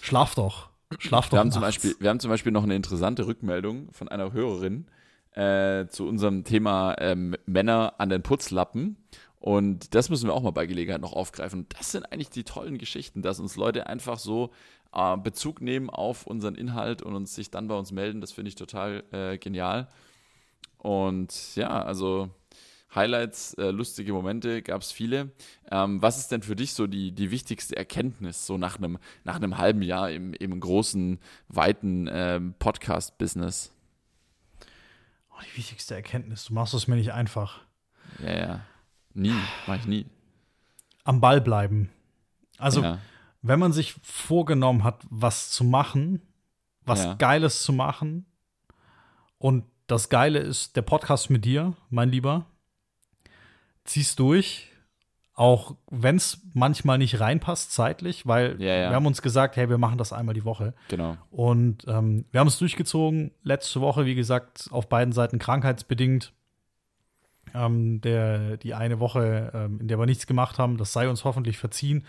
schlaf 0.00 0.34
doch. 0.34 0.68
Schlaf 0.98 1.28
doch. 1.28 1.34
Wir 1.34 1.40
haben, 1.40 1.52
zum 1.52 1.62
Beispiel, 1.62 1.94
wir 2.00 2.10
haben 2.10 2.20
zum 2.20 2.30
Beispiel 2.30 2.52
noch 2.52 2.62
eine 2.62 2.74
interessante 2.74 3.26
Rückmeldung 3.26 3.92
von 3.92 4.08
einer 4.08 4.32
Hörerin 4.32 4.86
äh, 5.32 5.86
zu 5.88 6.06
unserem 6.06 6.44
Thema 6.44 6.96
ähm, 6.98 7.36
Männer 7.46 7.94
an 7.98 8.08
den 8.08 8.22
Putzlappen. 8.22 8.96
Und 9.40 9.94
das 9.94 10.10
müssen 10.10 10.28
wir 10.28 10.34
auch 10.34 10.42
mal 10.42 10.50
bei 10.50 10.66
Gelegenheit 10.66 11.00
noch 11.00 11.12
aufgreifen. 11.12 11.66
Das 11.78 11.92
sind 11.92 12.10
eigentlich 12.12 12.30
die 12.30 12.42
tollen 12.42 12.78
Geschichten, 12.78 13.22
dass 13.22 13.38
uns 13.38 13.54
Leute 13.56 13.86
einfach 13.86 14.18
so 14.18 14.50
äh, 14.92 15.16
Bezug 15.16 15.60
nehmen 15.60 15.90
auf 15.90 16.26
unseren 16.26 16.54
Inhalt 16.54 17.02
und 17.02 17.14
uns 17.14 17.34
sich 17.34 17.50
dann 17.50 17.68
bei 17.68 17.74
uns 17.74 17.92
melden. 17.92 18.20
Das 18.20 18.32
finde 18.32 18.48
ich 18.48 18.54
total 18.54 19.04
äh, 19.12 19.38
genial. 19.38 19.88
Und 20.78 21.56
ja, 21.56 21.82
also 21.82 22.30
Highlights, 22.94 23.54
äh, 23.54 23.70
lustige 23.70 24.12
Momente 24.12 24.62
gab 24.62 24.80
es 24.80 24.92
viele. 24.92 25.32
Ähm, 25.70 26.00
was 26.00 26.18
ist 26.18 26.32
denn 26.32 26.42
für 26.42 26.56
dich 26.56 26.72
so 26.72 26.86
die, 26.86 27.12
die 27.12 27.30
wichtigste 27.30 27.76
Erkenntnis, 27.76 28.46
so 28.46 28.56
nach 28.56 28.78
einem 28.78 28.98
nach 29.24 29.36
einem 29.36 29.58
halben 29.58 29.82
Jahr 29.82 30.10
im, 30.10 30.32
im 30.32 30.58
großen, 30.58 31.18
weiten 31.48 32.08
ähm, 32.10 32.54
Podcast-Business? 32.58 33.72
Oh, 35.30 35.40
die 35.52 35.58
wichtigste 35.58 35.94
Erkenntnis, 35.94 36.46
du 36.46 36.54
machst 36.54 36.72
es 36.72 36.88
mir 36.88 36.96
nicht 36.96 37.12
einfach. 37.12 37.60
Ja, 38.24 38.38
ja. 38.38 38.60
Nie, 39.12 39.34
mach 39.66 39.76
ich 39.76 39.86
nie. 39.86 40.06
Am 41.04 41.20
Ball 41.20 41.40
bleiben. 41.40 41.90
Also, 42.56 42.82
ja 42.82 42.98
wenn 43.42 43.58
man 43.58 43.72
sich 43.72 43.94
vorgenommen 44.02 44.84
hat, 44.84 45.02
was 45.08 45.50
zu 45.50 45.64
machen, 45.64 46.22
was 46.84 47.04
ja. 47.04 47.14
Geiles 47.14 47.62
zu 47.62 47.72
machen, 47.72 48.26
und 49.38 49.64
das 49.86 50.08
Geile 50.08 50.40
ist 50.40 50.76
der 50.76 50.82
Podcast 50.82 51.30
mit 51.30 51.44
dir, 51.44 51.74
mein 51.90 52.10
Lieber, 52.10 52.46
ziehst 53.84 54.18
durch, 54.18 54.68
auch 55.34 55.76
wenn 55.88 56.16
es 56.16 56.42
manchmal 56.52 56.98
nicht 56.98 57.20
reinpasst 57.20 57.72
zeitlich, 57.72 58.26
weil 58.26 58.60
ja, 58.60 58.74
ja. 58.74 58.90
wir 58.90 58.96
haben 58.96 59.06
uns 59.06 59.22
gesagt, 59.22 59.56
hey, 59.56 59.70
wir 59.70 59.78
machen 59.78 59.96
das 59.96 60.12
einmal 60.12 60.34
die 60.34 60.44
Woche. 60.44 60.74
Genau. 60.88 61.16
Und 61.30 61.84
ähm, 61.86 62.24
wir 62.32 62.40
haben 62.40 62.48
es 62.48 62.58
durchgezogen. 62.58 63.30
Letzte 63.44 63.80
Woche, 63.80 64.04
wie 64.04 64.16
gesagt, 64.16 64.68
auf 64.72 64.88
beiden 64.88 65.12
Seiten 65.12 65.38
krankheitsbedingt. 65.38 66.32
Ähm, 67.54 68.00
der, 68.00 68.56
die 68.56 68.74
eine 68.74 68.98
Woche, 68.98 69.52
ähm, 69.54 69.80
in 69.80 69.88
der 69.88 69.98
wir 69.98 70.06
nichts 70.06 70.26
gemacht 70.26 70.58
haben, 70.58 70.76
das 70.76 70.92
sei 70.92 71.08
uns 71.08 71.24
hoffentlich 71.24 71.56
verziehen. 71.56 72.04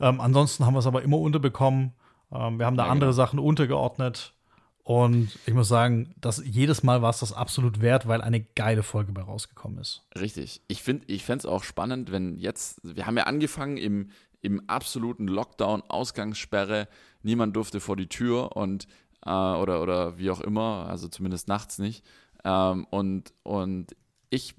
Ähm, 0.00 0.20
ansonsten 0.20 0.66
haben 0.66 0.74
wir 0.74 0.80
es 0.80 0.86
aber 0.86 1.02
immer 1.02 1.18
unterbekommen. 1.18 1.92
Ähm, 2.32 2.58
wir 2.58 2.66
haben 2.66 2.76
da 2.76 2.86
ja, 2.86 2.90
andere 2.90 3.10
genau. 3.10 3.16
Sachen 3.16 3.38
untergeordnet. 3.38 4.34
Und 4.82 5.38
ich 5.46 5.54
muss 5.54 5.68
sagen, 5.68 6.14
dass 6.20 6.42
jedes 6.44 6.82
Mal 6.82 7.02
war 7.02 7.10
es 7.10 7.20
das 7.20 7.32
absolut 7.32 7.80
wert, 7.80 8.08
weil 8.08 8.22
eine 8.22 8.40
geile 8.40 8.82
Folge 8.82 9.12
bei 9.12 9.22
rausgekommen 9.22 9.78
ist. 9.78 10.02
Richtig. 10.18 10.62
Ich 10.68 10.82
finde 10.82 11.04
ich 11.06 11.28
es 11.28 11.46
auch 11.46 11.62
spannend, 11.62 12.10
wenn 12.10 12.38
jetzt, 12.38 12.80
wir 12.82 13.06
haben 13.06 13.16
ja 13.16 13.24
angefangen 13.24 13.76
im, 13.76 14.10
im 14.40 14.68
absoluten 14.68 15.28
Lockdown, 15.28 15.82
Ausgangssperre, 15.86 16.88
niemand 17.22 17.54
durfte 17.54 17.78
vor 17.78 17.96
die 17.96 18.08
Tür 18.08 18.56
und 18.56 18.86
äh, 19.24 19.30
oder, 19.30 19.82
oder 19.82 20.18
wie 20.18 20.30
auch 20.30 20.40
immer, 20.40 20.86
also 20.88 21.08
zumindest 21.08 21.46
nachts 21.46 21.78
nicht. 21.78 22.04
Ähm, 22.44 22.86
und, 22.90 23.34
und 23.42 23.94
ich 24.30 24.54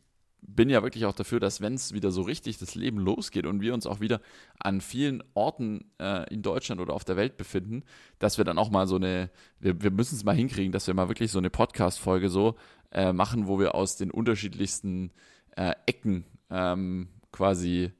bin 0.56 0.70
ja 0.70 0.84
wirklich 0.84 1.06
auch 1.06 1.14
dafür, 1.14 1.40
dass 1.40 1.62
wenn 1.62 1.74
es 1.74 1.94
wieder 1.94 2.12
so 2.12 2.22
richtig 2.22 2.58
das 2.58 2.76
Leben 2.76 2.98
losgeht 3.00 3.46
und 3.46 3.62
wir 3.62 3.74
uns 3.74 3.86
auch 3.86 4.00
wieder 4.00 4.22
an 4.60 4.82
vielen 4.82 5.24
Orten 5.34 5.86
äh, 6.00 6.32
in 6.34 6.42
Deutschland 6.42 6.82
oder 6.82 6.94
auf 6.94 7.04
der 7.04 7.18
Welt 7.18 7.38
befinden, 7.38 7.84
dass 8.20 8.38
wir 8.38 8.46
dann 8.46 8.58
auch 8.58 8.70
mal 8.70 8.88
so 8.88 8.96
eine, 8.96 9.30
wir, 9.60 9.82
wir 9.82 9.92
müssen 9.92 10.16
es 10.16 10.24
mal 10.24 10.36
hinkriegen, 10.36 10.72
dass 10.72 10.88
wir 10.88 10.94
mal 10.94 11.10
wirklich 11.10 11.32
so 11.32 11.40
eine 11.40 11.50
Podcast-Folge 11.50 12.30
so 12.30 12.56
äh, 12.92 13.14
machen, 13.14 13.48
wo 13.48 13.60
wir 13.60 13.76
aus 13.76 13.98
den 13.98 14.12
unterschiedlichsten 14.12 15.12
äh, 15.56 15.74
Ecken 15.86 16.26
ähm, 16.50 17.08
quasi 17.32 17.92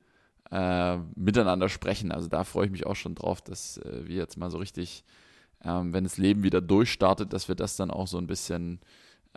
äh, 0.52 0.98
miteinander 1.16 1.70
sprechen. 1.70 2.12
Also 2.12 2.28
da 2.28 2.44
freue 2.44 2.66
ich 2.66 2.72
mich 2.72 2.86
auch 2.86 2.96
schon 2.96 3.16
drauf, 3.16 3.42
dass 3.42 3.78
äh, 3.78 4.08
wir 4.08 4.18
jetzt 4.18 4.38
mal 4.38 4.52
so 4.52 4.58
richtig, 4.58 5.04
ähm, 5.64 5.94
wenn 5.94 6.04
das 6.04 6.18
Leben 6.18 6.44
wieder 6.44 6.62
durchstartet, 6.62 7.34
dass 7.34 7.48
wir 7.48 7.56
das 7.56 7.78
dann 7.78 7.92
auch 7.92 8.08
so 8.08 8.18
ein 8.18 8.28
bisschen 8.28 8.80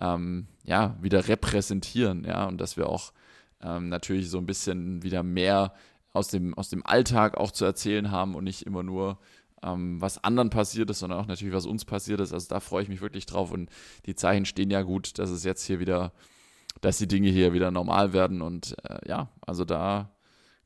ähm, 0.01 0.47
ja, 0.65 0.97
wieder 1.01 1.29
repräsentieren, 1.29 2.25
ja, 2.25 2.47
und 2.47 2.61
dass 2.61 2.77
wir 2.77 2.89
auch 2.89 3.13
ähm, 3.63 3.89
natürlich 3.89 4.31
so 4.31 4.39
ein 4.39 4.47
bisschen 4.47 5.03
wieder 5.03 5.23
mehr 5.23 5.75
aus 6.13 6.29
dem, 6.29 6.55
aus 6.55 6.69
dem 6.69 6.85
Alltag 6.87 7.37
auch 7.37 7.51
zu 7.51 7.65
erzählen 7.65 8.11
haben 8.11 8.35
und 8.35 8.45
nicht 8.45 8.67
immer 8.67 8.83
nur 8.83 9.19
ähm, 9.63 10.01
was 10.01 10.23
anderen 10.23 10.51
passiert 10.51 10.91
ist, 10.91 11.01
sondern 11.01 11.19
auch 11.19 11.27
natürlich, 11.27 11.55
was 11.55 11.67
uns 11.67 11.85
passiert 11.85 12.21
ist. 12.21 12.33
Also 12.33 12.49
da 12.49 12.61
freue 12.61 12.83
ich 12.83 12.89
mich 12.89 13.01
wirklich 13.01 13.27
drauf 13.27 13.51
und 13.51 13.71
die 14.07 14.15
Zeichen 14.15 14.45
stehen 14.45 14.71
ja 14.71 14.83
gut, 14.83 15.19
dass 15.19 15.31
es 15.31 15.45
jetzt 15.45 15.65
hier 15.65 15.81
wieder, 15.81 16.13
dass 16.81 16.99
die 16.99 17.09
Dinge 17.09 17.31
hier 17.31 17.53
wieder 17.53 17.71
normal 17.71 18.13
werden 18.13 18.43
und 18.43 18.77
äh, 18.85 19.09
ja, 19.09 19.29
also 19.41 19.65
da 19.65 20.11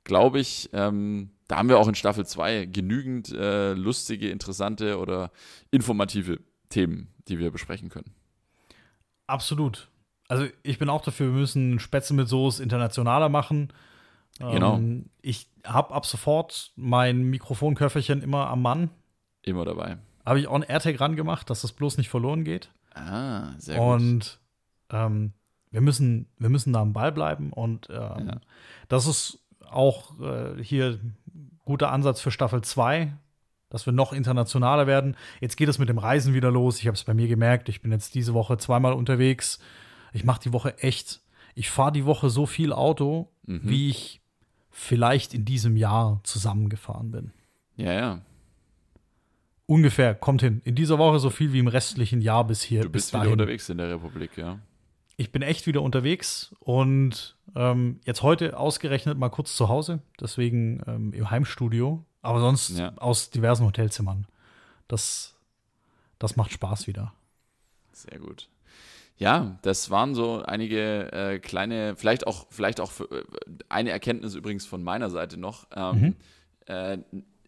glaube 0.05 0.41
ich, 0.41 0.71
ähm, 0.73 1.31
da 1.49 1.59
haben 1.59 1.69
wir 1.69 1.79
auch 1.79 1.89
in 1.89 1.95
Staffel 1.95 2.27
2 2.27 2.67
genügend 2.67 3.33
äh, 3.33 3.75
lustige, 3.75 4.31
interessante 4.31 4.99
oder 4.99 5.31
informative 5.71 6.41
Themen, 6.69 7.09
die 7.29 7.39
wir 7.39 7.51
besprechen 7.51 7.89
können. 7.89 8.13
Absolut. 9.29 9.89
Also 10.27 10.47
ich 10.63 10.79
bin 10.79 10.89
auch 10.89 11.03
dafür, 11.03 11.29
wir 11.29 11.39
müssen 11.39 11.79
Spätzle 11.79 12.17
mit 12.17 12.29
Soße 12.29 12.63
internationaler 12.63 13.29
machen. 13.29 13.73
Genau. 14.39 14.77
Ähm, 14.77 15.07
ich 15.23 15.49
habe 15.65 15.95
ab 15.95 16.07
sofort 16.07 16.73
mein 16.77 17.25
Mikrofonköfferchen 17.25 18.23
immer 18.23 18.49
am 18.49 18.63
Mann. 18.63 18.91
Immer 19.43 19.65
dabei. 19.65 19.99
Habe 20.25 20.41
ich 20.41 20.49
auch 20.49 20.55
ein 20.55 20.63
AirTag 20.63 21.01
ran 21.01 21.17
gemacht, 21.17 21.49
dass 21.51 21.63
das 21.63 21.73
bloß 21.73 21.97
nicht 21.99 22.09
verloren 22.09 22.45
geht. 22.45 22.71
Ah, 22.95 23.53
sehr 23.59 23.79
gut. 23.79 23.87
Und 23.87 24.41
ähm, 24.91 25.33
wir, 25.71 25.81
müssen, 25.81 26.27
wir 26.39 26.51
müssen 26.51 26.73
da 26.73 26.81
am 26.81 26.93
Ball 26.93 27.13
bleiben. 27.13 27.53
Und 27.53 27.89
ähm, 27.91 28.29
ja. 28.29 28.41
das 28.89 29.07
ist 29.07 29.39
auch 29.71 30.19
äh, 30.21 30.63
hier 30.63 31.01
guter 31.65 31.91
Ansatz 31.91 32.21
für 32.21 32.31
Staffel 32.31 32.63
2 32.63 33.13
dass 33.71 33.87
wir 33.87 33.93
noch 33.93 34.13
internationaler 34.13 34.87
werden. 34.87 35.17
Jetzt 35.41 35.57
geht 35.57 35.69
es 35.69 35.79
mit 35.79 35.89
dem 35.89 35.99
Reisen 35.99 36.35
wieder 36.35 36.51
los. 36.51 36.79
Ich 36.81 36.87
habe 36.87 36.95
es 36.95 37.05
bei 37.05 37.15
mir 37.15 37.29
gemerkt. 37.29 37.69
Ich 37.69 37.83
bin 37.83 37.93
jetzt 37.93 38.15
diese 38.15 38.35
Woche 38.35 38.57
zweimal 38.59 38.93
unterwegs. 38.93 39.59
Ich 40.13 40.25
mache 40.25 40.41
die 40.43 40.53
Woche 40.53 40.79
echt. 40.79 41.21
Ich 41.55 41.71
fahre 41.71 41.93
die 41.93 42.05
Woche 42.05 42.31
so 42.31 42.47
viel 42.47 42.73
Auto, 42.73 43.31
mhm. 43.47 43.61
wie 43.65 43.91
ich 43.91 44.23
vielleicht 44.71 45.35
in 45.35 45.45
diesem 45.45 45.77
Jahr 45.77 46.21
zusammengefahren 46.23 47.11
bin. 47.11 47.33
Ja, 47.77 47.93
ja. 47.93 48.23
Ungefähr, 49.67 50.15
kommt 50.15 50.41
hin. 50.41 50.63
In 50.65 50.75
dieser 50.75 50.99
Woche 50.99 51.19
so 51.19 51.31
viel 51.31 51.53
wie 51.53 51.59
im 51.59 51.69
restlichen 51.69 52.23
Jahr 52.23 52.47
bis 52.47 52.63
hier. 52.63 52.83
Du 52.83 52.91
bist 52.91 53.13
wieder 53.13 53.31
unterwegs 53.31 53.69
in 53.69 53.77
der 53.77 53.91
Republik, 53.91 54.37
ja. 54.37 54.61
ich 55.19 55.31
bin 55.31 55.43
echt 55.43 55.67
wieder 55.67 55.83
unterwegs 55.83 56.55
und 56.61 57.37
ähm, 57.55 58.01
jetzt 58.07 58.23
heute 58.23 58.57
ausgerechnet 58.57 59.19
mal 59.19 59.29
kurz 59.29 59.55
zu 59.57 59.69
Hause, 59.69 60.01
deswegen 60.21 60.81
ähm, 60.87 61.13
im 61.13 61.31
Heimstudio, 61.31 62.05
aber 62.23 62.41
sonst 62.41 62.71
ja. 62.71 62.93
aus 62.97 63.31
diversen 63.31 63.67
Hotelzimmern. 63.67 64.27
Das, 64.87 65.35
das 66.19 66.37
macht 66.37 66.53
Spaß 66.53 66.87
wieder. 66.87 67.13
Sehr 67.93 68.19
gut. 68.19 68.49
Ja, 69.19 69.59
das 69.63 69.91
waren 69.91 70.15
so 70.15 70.43
einige 70.43 71.13
äh, 71.13 71.39
kleine, 71.41 71.97
vielleicht 71.97 72.27
auch, 72.27 72.47
vielleicht 72.51 72.81
auch 72.81 72.93
für, 72.93 73.05
äh, 73.11 73.25
eine 73.69 73.91
Erkenntnis 73.91 74.35
übrigens 74.35 74.65
von 74.65 74.83
meiner 74.85 75.11
Seite 75.11 75.37
noch. 75.37 75.67
Ähm, 75.75 76.01
mhm. 76.01 76.17
äh, 76.67 76.99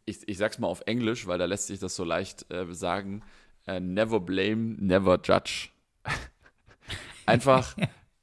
ich, 0.04 0.28
ich 0.28 0.36
sag's 0.36 0.58
mal 0.58 0.66
auf 0.66 0.82
Englisch, 0.86 1.28
weil 1.28 1.38
da 1.38 1.44
lässt 1.44 1.68
sich 1.68 1.78
das 1.78 1.94
so 1.94 2.02
leicht 2.02 2.50
äh, 2.52 2.66
sagen. 2.74 3.22
Äh, 3.66 3.78
never 3.78 4.18
blame, 4.18 4.74
never 4.78 5.20
judge. 5.22 5.68
Einfach, 7.26 7.76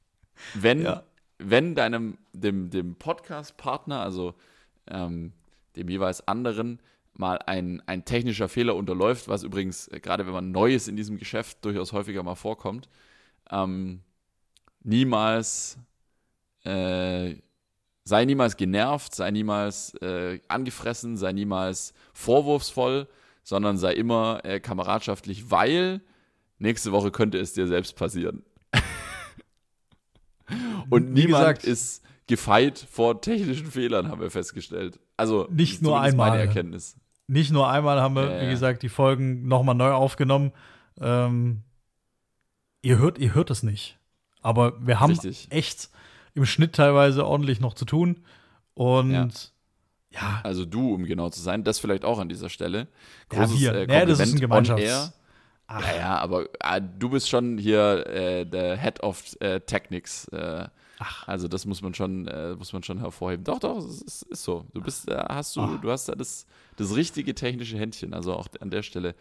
wenn, 0.54 0.82
ja. 0.84 1.04
wenn 1.38 1.74
deinem, 1.74 2.18
dem, 2.34 2.70
dem 2.70 2.96
Podcast-Partner, 2.96 4.02
also 4.02 4.34
ähm, 4.88 5.32
dem 5.78 5.90
jeweils 5.90 6.28
anderen, 6.28 6.80
mal 7.14 7.40
ein, 7.46 7.82
ein 7.88 8.06
technischer 8.06 8.50
Fehler 8.50 8.76
unterläuft, 8.76 9.28
was 9.28 9.44
übrigens, 9.44 9.88
äh, 9.88 10.00
gerade 10.00 10.26
wenn 10.26 10.34
man 10.34 10.52
neu 10.52 10.74
ist 10.74 10.88
in 10.88 10.96
diesem 10.96 11.18
Geschäft, 11.18 11.64
durchaus 11.66 11.94
häufiger 11.94 12.24
mal 12.24 12.36
vorkommt, 12.36 12.90
ähm, 13.50 14.02
niemals, 14.84 15.78
äh, 16.64 17.36
sei 18.04 18.26
niemals 18.26 18.58
genervt, 18.58 19.16
sei 19.16 19.32
niemals 19.32 19.94
äh, 19.96 20.40
angefressen, 20.48 21.18
sei 21.18 21.34
niemals 21.34 21.94
vorwurfsvoll, 22.14 23.08
sondern 23.44 23.78
sei 23.78 23.94
immer 23.94 24.42
äh, 24.44 24.60
kameradschaftlich, 24.60 25.52
weil 25.52 26.02
nächste 26.60 26.92
Woche 26.92 27.12
könnte 27.12 27.38
es 27.38 27.54
dir 27.54 27.68
selbst 27.68 27.96
passieren. 27.96 28.44
Und 30.90 31.16
Wie 31.16 31.26
niemand 31.26 31.60
gesagt, 31.60 31.64
ist 31.66 32.04
gefeit 32.28 32.78
vor 32.78 33.22
technischen 33.22 33.72
Fehlern, 33.72 34.10
haben 34.10 34.22
wir 34.22 34.32
festgestellt. 34.32 35.00
Also 35.18 35.48
nicht 35.50 35.82
nur 35.82 36.00
einmal. 36.00 36.32
Meine 36.32 36.44
Erkenntnis. 36.44 36.96
Nicht 37.28 37.52
nur 37.52 37.70
einmal 37.70 38.00
haben 38.00 38.16
wir, 38.16 38.32
äh, 38.32 38.46
wie 38.46 38.52
gesagt, 38.52 38.84
die 38.84 38.90
Folgen 38.90 39.48
nochmal 39.48 39.76
neu 39.76 39.92
aufgenommen. 39.92 40.54
Ähm, 41.00 41.64
ihr 42.82 42.98
hört, 42.98 43.18
ihr 43.18 43.34
hört 43.34 43.50
es 43.50 43.64
nicht. 43.64 43.98
Aber 44.42 44.74
wir 44.86 45.00
haben 45.00 45.12
Richtig. 45.12 45.48
echt 45.50 45.90
im 46.36 46.46
Schnitt 46.46 46.74
teilweise 46.76 47.26
ordentlich 47.26 47.60
noch 47.60 47.74
zu 47.74 47.84
tun. 47.84 48.24
Und 48.76 49.12
ja. 49.12 49.28
ja. 50.12 50.40
Also 50.44 50.64
du, 50.64 50.94
um 50.94 51.04
genau 51.04 51.30
zu 51.30 51.42
sein, 51.42 51.64
das 51.66 51.80
vielleicht 51.80 52.06
auch 52.06 52.20
an 52.20 52.30
dieser 52.30 52.50
Stelle. 52.50 52.88
Großes, 53.30 53.60
ja, 53.60 53.74
wir. 53.74 53.90
Äh, 53.90 54.00
ja, 54.00 54.06
das 54.06 54.20
ist 54.20 54.34
ein 54.34 54.40
Gemeinschafts 54.40 55.14
Ach. 55.68 55.86
Ja, 55.86 55.98
ja, 55.98 56.18
aber 56.20 56.48
ah, 56.62 56.80
du 56.80 57.10
bist 57.10 57.28
schon 57.28 57.58
hier 57.58 58.08
äh, 58.08 58.46
der 58.46 58.78
Head 58.78 59.04
of 59.04 59.36
äh, 59.42 59.60
Technics. 59.60 60.26
Äh, 60.30 60.70
Ach. 61.00 61.28
Also 61.28 61.48
das 61.48 61.66
muss 61.66 61.82
man 61.82 61.94
schon, 61.94 62.28
äh, 62.28 62.56
muss 62.56 62.74
man 62.74 62.84
schon 62.84 63.00
hervorheben. 63.00 63.44
Doch, 63.44 63.60
doch, 63.60 63.78
es 63.78 64.02
ist, 64.02 64.22
ist 64.24 64.44
so. 64.44 64.66
Du 64.74 64.82
bist, 64.82 65.08
äh, 65.10 65.16
hast 65.30 65.56
du, 65.56 65.62
Ach. 65.62 65.80
du 65.80 65.92
hast 65.92 66.10
da 66.10 66.16
das, 66.16 66.46
das 66.76 66.96
richtige 66.96 67.36
technische 67.36 67.78
Händchen. 67.78 68.14
Also 68.14 68.34
auch 68.34 68.48
an 68.60 68.70
der 68.70 68.82
Stelle. 68.82 69.16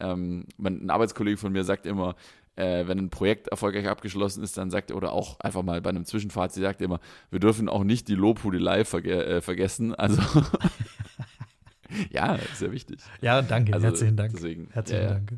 Ähm, 0.00 0.46
mein, 0.56 0.84
ein 0.86 0.90
Arbeitskollege 0.90 1.36
von 1.36 1.52
mir 1.52 1.62
sagt 1.62 1.86
immer, 1.86 2.16
äh, 2.56 2.86
wenn 2.86 2.98
ein 2.98 3.10
Projekt 3.10 3.48
erfolgreich 3.48 3.86
abgeschlossen 3.86 4.42
ist, 4.42 4.56
dann 4.58 4.70
sagt 4.70 4.90
er, 4.90 4.96
oder 4.96 5.12
auch 5.12 5.38
einfach 5.40 5.62
mal 5.62 5.80
bei 5.80 5.90
einem 5.90 6.04
Zwischenfazit, 6.04 6.62
sagt 6.62 6.80
er 6.80 6.86
immer, 6.86 7.00
wir 7.30 7.38
dürfen 7.38 7.68
auch 7.68 7.84
nicht 7.84 8.08
die 8.08 8.14
Lobhudelei 8.14 8.84
verge 8.84 9.24
äh, 9.24 9.40
vergessen. 9.40 9.94
Also 9.94 10.20
ja, 12.10 12.38
sehr 12.54 12.72
wichtig. 12.72 13.00
Ja, 13.20 13.40
danke, 13.42 13.72
also, 13.72 13.86
herzlichen 13.86 14.16
Dank. 14.16 14.32
Deswegen, 14.34 14.68
herzlichen 14.72 15.06
Dank. 15.06 15.32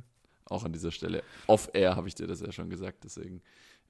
Auch 0.47 0.64
an 0.64 0.72
dieser 0.72 0.90
Stelle. 0.90 1.22
Off-Air 1.47 1.97
habe 1.97 2.09
ich 2.09 2.14
dir 2.14 2.26
das 2.26 2.40
ja 2.40 2.51
schon 2.53 2.70
gesagt, 2.70 3.05
deswegen 3.05 3.43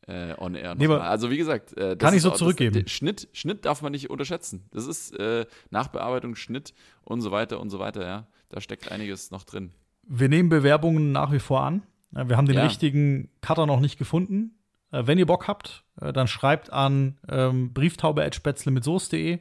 äh, 0.07 0.35
on-air. 0.39 0.75
Nee, 0.75 0.87
also 0.87 1.31
wie 1.31 1.37
gesagt, 1.37 1.77
äh, 1.77 1.97
kann 1.97 2.15
ich 2.15 2.23
so 2.23 2.33
auch, 2.33 2.37
zurückgeben. 2.37 2.83
Das, 2.83 2.93
Schnitt, 2.93 3.29
Schnitt 3.33 3.65
darf 3.65 3.83
man 3.83 3.93
nicht 3.93 4.11
unterschätzen. 4.11 4.67
Das 4.71 4.87
ist 4.87 5.19
äh, 5.19 5.47
Nachbearbeitung, 5.71 6.35
Schnitt 6.35 6.75
und 7.05 7.21
so 7.21 7.31
weiter 7.31 7.61
und 7.61 7.71
so 7.71 7.79
weiter, 7.79 8.05
ja. 8.05 8.27
Da 8.49 8.61
steckt 8.61 8.91
einiges 8.91 9.31
noch 9.31 9.45
drin. 9.45 9.73
Wir 10.03 10.29
nehmen 10.29 10.49
Bewerbungen 10.49 11.13
nach 11.13 11.33
wie 11.33 11.39
vor 11.39 11.63
an. 11.63 11.83
Wir 12.11 12.37
haben 12.37 12.47
den 12.47 12.57
ja. 12.57 12.65
richtigen 12.65 13.31
Cutter 13.41 13.65
noch 13.67 13.81
nicht 13.81 13.99
gefunden. 13.99 14.59
Äh, 14.91 15.07
wenn 15.07 15.19
ihr 15.19 15.27
Bock 15.27 15.49
habt, 15.49 15.85
äh, 16.01 16.13
dann 16.13 16.29
schreibt 16.29 16.73
an 16.73 17.19
ähm, 17.29 17.73
brieftaube.spätzle 17.73 18.71
mit 18.71 18.85
Soße.de, 18.85 19.35
äh, 19.35 19.39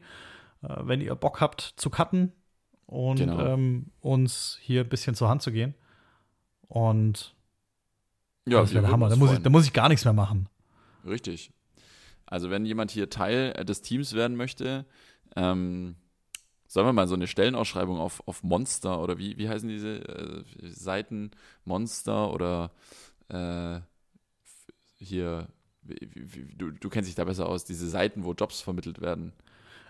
wenn 0.62 1.01
ihr 1.01 1.14
Bock 1.16 1.41
habt 1.41 1.74
zu 1.76 1.89
cutten 1.89 2.32
und 2.86 3.18
genau. 3.18 3.39
ähm, 3.45 3.91
uns 3.99 4.57
hier 4.62 4.82
ein 4.82 4.89
bisschen 4.89 5.16
zur 5.16 5.30
Hand 5.30 5.41
zu 5.41 5.51
gehen. 5.51 5.76
Und 6.68 7.36
ja, 8.47 8.62
das 8.62 8.74
wäre 8.74 8.84
der 8.84 8.91
Hammer. 8.91 9.09
Da 9.09 9.18
muss, 9.18 9.34
ich, 9.34 9.39
da 9.39 9.49
muss 9.49 9.66
ich 9.66 9.74
gar 9.74 9.89
nichts 9.89 10.05
mehr 10.05 10.14
machen. 10.14 10.47
Richtig. 11.05 11.51
Also 12.25 12.49
wenn 12.49 12.65
jemand 12.65 12.91
hier 12.91 13.09
Teil 13.09 13.53
des 13.65 13.81
Teams 13.81 14.13
werden 14.13 14.37
möchte, 14.37 14.85
ähm, 15.35 15.95
Sollen 16.71 16.87
wir 16.87 16.93
mal 16.93 17.09
so 17.09 17.15
eine 17.15 17.27
Stellenausschreibung 17.27 17.99
auf, 17.99 18.25
auf 18.25 18.43
Monster 18.43 19.03
oder 19.03 19.17
wie, 19.17 19.37
wie 19.37 19.49
heißen 19.49 19.67
diese 19.67 20.07
äh, 20.07 20.43
Seiten? 20.61 21.31
Monster 21.65 22.31
oder 22.31 22.71
äh, 23.27 23.81
hier, 24.95 25.49
wie, 25.81 25.97
wie, 26.13 26.55
du, 26.55 26.71
du 26.71 26.87
kennst 26.87 27.09
dich 27.09 27.15
da 27.15 27.25
besser 27.25 27.49
aus, 27.49 27.65
diese 27.65 27.89
Seiten, 27.89 28.23
wo 28.23 28.31
Jobs 28.31 28.61
vermittelt 28.61 29.01
werden. 29.01 29.33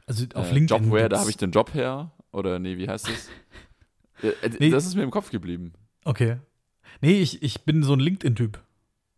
Also 0.07 0.26
auf 0.34 0.49
äh, 0.49 0.53
LinkedIn. 0.55 0.86
Jobware, 0.86 1.07
da 1.07 1.20
habe 1.20 1.30
ich 1.30 1.38
den 1.38 1.51
Job 1.51 1.72
her. 1.76 2.09
Oder 2.32 2.57
nee, 2.57 2.78
wie 2.78 2.89
heißt 2.89 3.07
das? 3.07 3.30
Äh, 4.24 4.49
nee. 4.59 4.70
Das 4.70 4.86
ist 4.86 4.93
mir 4.93 5.01
im 5.01 5.09
Kopf 5.09 5.32
geblieben. 5.32 5.74
Okay. 6.05 6.38
Nee, 7.01 7.22
ich, 7.22 7.41
ich 7.41 7.62
bin 7.62 7.82
so 7.82 7.93
ein 7.93 7.99
LinkedIn-Typ. 7.99 8.59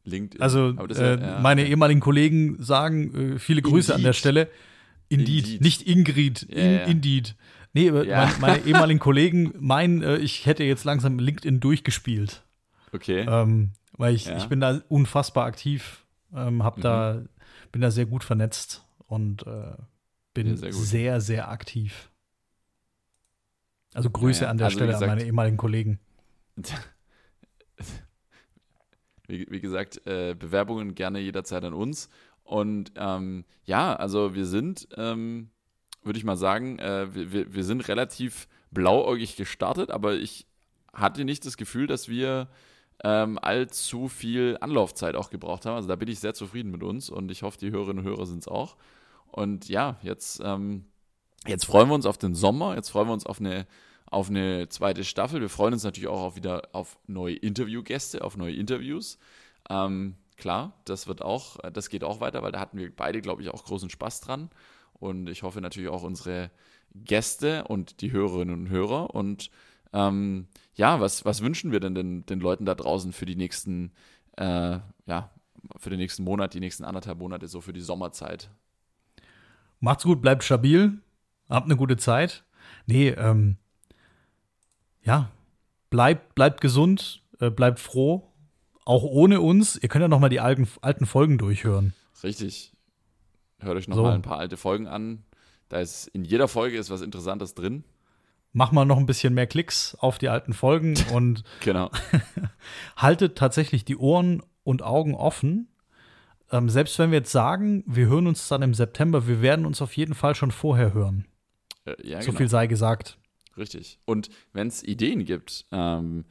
LinkedIn. 0.06 0.42
Also 0.42 0.70
äh, 0.70 1.20
ja, 1.20 1.40
meine 1.40 1.62
okay. 1.62 1.72
ehemaligen 1.72 2.02
Kollegen 2.02 2.62
sagen 2.62 3.36
äh, 3.36 3.40
viele 3.40 3.62
Grüße 3.62 3.92
Indeed. 3.92 3.96
an 3.96 4.04
der 4.04 4.14
Stelle. 4.14 4.50
Indeed, 5.10 5.46
Indeed. 5.46 5.62
nicht 5.62 5.88
Ingrid, 5.88 6.44
in, 6.44 6.74
ja, 6.74 6.84
Indeed. 6.84 7.36
Nee, 7.74 7.88
ja. 7.88 8.26
meine, 8.26 8.40
meine 8.40 8.60
ehemaligen 8.66 9.00
Kollegen 9.00 9.54
meinen, 9.60 10.02
äh, 10.02 10.18
ich 10.18 10.46
hätte 10.46 10.64
jetzt 10.64 10.84
langsam 10.84 11.20
LinkedIn 11.20 11.60
durchgespielt. 11.60 12.44
Okay. 12.92 13.26
Ähm, 13.28 13.72
weil 13.98 14.16
ich, 14.16 14.26
ja. 14.26 14.38
ich 14.38 14.48
bin 14.48 14.60
da 14.60 14.82
unfassbar 14.90 15.46
aktiv, 15.46 16.06
ähm, 16.36 16.64
hab 16.64 16.78
mhm. 16.78 16.82
da, 16.82 17.22
bin 17.72 17.82
da 17.82 17.92
sehr 17.92 18.06
gut 18.06 18.24
vernetzt 18.24 18.86
und 19.08 19.46
äh, 19.48 19.74
bin 20.34 20.58
sehr, 20.58 20.74
sehr, 20.74 21.22
sehr, 21.22 21.50
aktiv. 21.50 22.10
Also 23.94 24.10
Grüße 24.10 24.48
an 24.48 24.58
der 24.58 24.66
also, 24.66 24.78
Stelle 24.78 24.92
gesagt, 24.92 25.04
an 25.04 25.18
meine 25.18 25.26
ehemaligen 25.26 25.58
Kollegen. 25.58 26.00
Wie, 29.28 29.48
wie 29.50 29.62
gesagt, 29.62 30.06
äh, 30.06 30.36
Bewerbungen 30.38 30.96
gerne 30.96 31.20
jederzeit 31.20 31.64
an 31.64 31.74
uns. 31.74 32.10
Und 32.44 32.92
ähm, 32.96 33.46
ja, 33.64 33.96
also 33.96 34.36
wir 34.36 34.46
sind, 34.46 34.88
ähm, 34.98 35.50
würde 36.04 36.20
ich 36.20 36.26
mal 36.26 36.36
sagen, 36.36 36.80
äh, 36.80 37.08
wir, 37.14 37.54
wir 37.54 37.64
sind 37.64 37.88
relativ 37.88 38.48
blauäugig 38.72 39.36
gestartet, 39.36 39.92
aber 39.92 40.16
ich 40.16 40.46
hatte 40.92 41.26
nicht 41.26 41.46
das 41.46 41.58
Gefühl, 41.58 41.88
dass 41.88 42.10
wir 42.10 42.50
ähm, 43.04 43.40
allzu 43.42 44.08
viel 44.08 44.58
Anlaufzeit 44.62 45.16
auch 45.16 45.30
gebraucht 45.30 45.66
haben. 45.66 45.76
Also 45.76 45.88
da 45.88 45.96
bin 45.96 46.08
ich 46.08 46.20
sehr 46.20 46.34
zufrieden 46.34 46.72
mit 46.72 46.84
uns 46.84 47.10
und 47.10 47.32
ich 47.32 47.44
hoffe, 47.44 47.58
die 47.58 47.72
Hörerinnen 47.72 48.06
und 48.06 48.10
Hörer 48.10 48.26
sind 48.26 48.40
es 48.40 48.48
auch. 48.48 48.78
Und 49.32 49.68
ja, 49.68 49.98
jetzt, 50.04 50.42
ähm, 50.44 50.86
jetzt 51.48 51.66
freuen 51.66 51.90
wir 51.90 51.96
uns 51.96 52.06
auf 52.06 52.18
den 52.18 52.36
Sommer, 52.36 52.76
jetzt 52.76 52.90
freuen 52.90 53.08
wir 53.08 53.14
uns 53.14 53.26
auf 53.26 53.40
eine, 53.40 53.66
auf 54.14 54.30
eine 54.30 54.70
zweite 54.70 55.04
Staffel. 55.04 55.42
Wir 55.42 55.50
freuen 55.50 55.74
uns 55.74 55.84
natürlich 55.84 56.08
auch 56.08 56.36
wieder 56.36 56.70
auf 56.72 56.98
neue 57.08 57.36
Interviewgäste, 57.36 58.24
auf 58.24 58.38
neue 58.38 58.56
Interviews. 58.56 59.18
Ähm, 59.70 60.16
klar, 60.38 60.74
das 60.86 61.08
wird 61.08 61.22
auch, 61.22 61.58
das 61.72 61.90
geht 61.90 62.04
auch 62.04 62.20
weiter, 62.22 62.44
weil 62.44 62.52
da 62.52 62.60
hatten 62.60 62.78
wir 62.78 62.96
beide, 62.96 63.22
glaube 63.22 63.42
ich, 63.42 63.50
auch 63.50 63.66
großen 63.66 63.90
Spaß 63.90 64.22
dran. 64.22 64.50
Und 64.94 65.30
ich 65.30 65.44
hoffe 65.44 65.62
natürlich 65.62 65.90
auch 65.90 66.04
unsere 66.04 66.52
Gäste 66.94 67.66
und 67.66 68.02
die 68.02 68.12
Hörerinnen 68.12 68.54
und 68.54 68.70
Hörer. 68.70 69.14
Und 69.16 69.50
ähm, 69.94 70.48
ja, 70.76 71.00
was, 71.00 71.26
was 71.26 71.42
wünschen 71.42 71.72
wir 71.72 71.80
denn 71.80 71.96
den, 71.96 72.26
den 72.26 72.40
Leuten 72.40 72.66
da 72.66 72.76
draußen 72.76 73.14
für 73.14 73.26
die 73.26 73.36
nächsten, 73.36 73.92
äh, 74.38 74.80
ja, 75.08 75.32
für 75.78 75.90
den 75.90 76.00
nächsten 76.00 76.24
Monat, 76.24 76.54
die 76.54 76.60
nächsten 76.60 76.84
anderthalb 76.84 77.18
Monate, 77.18 77.48
so 77.48 77.62
für 77.62 77.74
die 77.74 77.82
Sommerzeit? 77.82 78.52
Macht's 79.80 80.04
gut, 80.04 80.22
bleibt 80.22 80.44
stabil, 80.44 81.00
habt 81.50 81.66
eine 81.66 81.78
gute 81.78 81.98
Zeit. 81.98 82.44
Nee, 82.86 83.10
ähm, 83.10 83.58
ja, 85.04 85.30
bleibt, 85.90 86.36
bleibt 86.36 86.62
gesund, 86.62 87.22
äh, 87.40 87.50
bleibt 87.50 87.80
froh 87.80 88.34
auch 88.86 89.04
ohne 89.04 89.42
uns. 89.42 89.78
Ihr 89.82 89.90
könnt 89.90 90.02
ja 90.02 90.08
noch 90.08 90.20
mal 90.20 90.30
die 90.30 90.40
alten, 90.40 90.68
alten 90.82 91.06
Folgen 91.06 91.38
durchhören. 91.38 91.94
Richtig. 92.24 92.72
Hört 93.60 93.78
euch 93.78 93.88
noch 93.88 93.96
so. 93.96 94.04
mal 94.04 94.14
ein 94.14 94.22
paar 94.22 94.40
alte 94.40 94.58
Folgen 94.58 94.88
an. 94.88 95.24
Da 95.70 95.80
ist 95.80 96.08
in 96.08 96.26
jeder 96.26 96.48
Folge 96.48 96.78
ist 96.78 96.90
was 96.90 97.02
Interessantes 97.02 97.56
drin. 97.56 97.84
Mach 98.52 98.72
mal 98.72 98.86
noch 98.86 98.98
ein 98.98 99.06
bisschen 99.06 99.34
mehr 99.34 99.48
Klicks 99.48 99.96
auf 99.96 100.18
die 100.18 100.30
alten 100.30 100.54
Folgen 100.54 100.96
und 101.14 101.44
genau. 101.62 101.90
haltet 102.98 103.38
tatsächlich 103.38 103.86
die 103.86 103.98
Ohren 103.98 104.44
und 104.64 104.84
Augen 104.84 105.16
offen. 105.16 105.70
Ähm, 106.52 106.70
selbst 106.70 107.00
wenn 107.00 107.12
wir 107.12 107.20
jetzt 107.20 107.32
sagen, 107.32 107.84
wir 107.88 108.08
hören 108.08 108.28
uns 108.28 108.48
dann 108.48 108.62
im 108.62 108.74
September, 108.74 109.28
wir 109.28 109.42
werden 109.42 109.66
uns 109.66 109.82
auf 109.82 109.96
jeden 109.98 110.14
Fall 110.14 110.36
schon 110.36 110.52
vorher 110.52 110.94
hören. 110.94 111.26
Äh, 111.86 111.96
ja, 112.08 112.22
so 112.22 112.28
genau. 112.28 112.38
viel 112.40 112.50
sei 112.50 112.68
gesagt. 112.68 113.18
Richtig. 113.58 114.00
Und 114.06 114.30
wenn 114.52 114.68
es 114.68 114.84
Ideen 114.84 115.26
gibt, 115.26 115.66
ähm, 115.72 116.26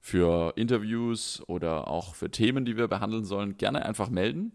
für 0.00 0.54
Interviews 0.56 1.42
oder 1.48 1.88
auch 1.88 2.14
für 2.14 2.30
Themen, 2.30 2.64
die 2.64 2.76
wir 2.76 2.88
behandeln 2.88 3.24
sollen, 3.24 3.56
gerne 3.56 3.84
einfach 3.84 4.10
melden. 4.10 4.52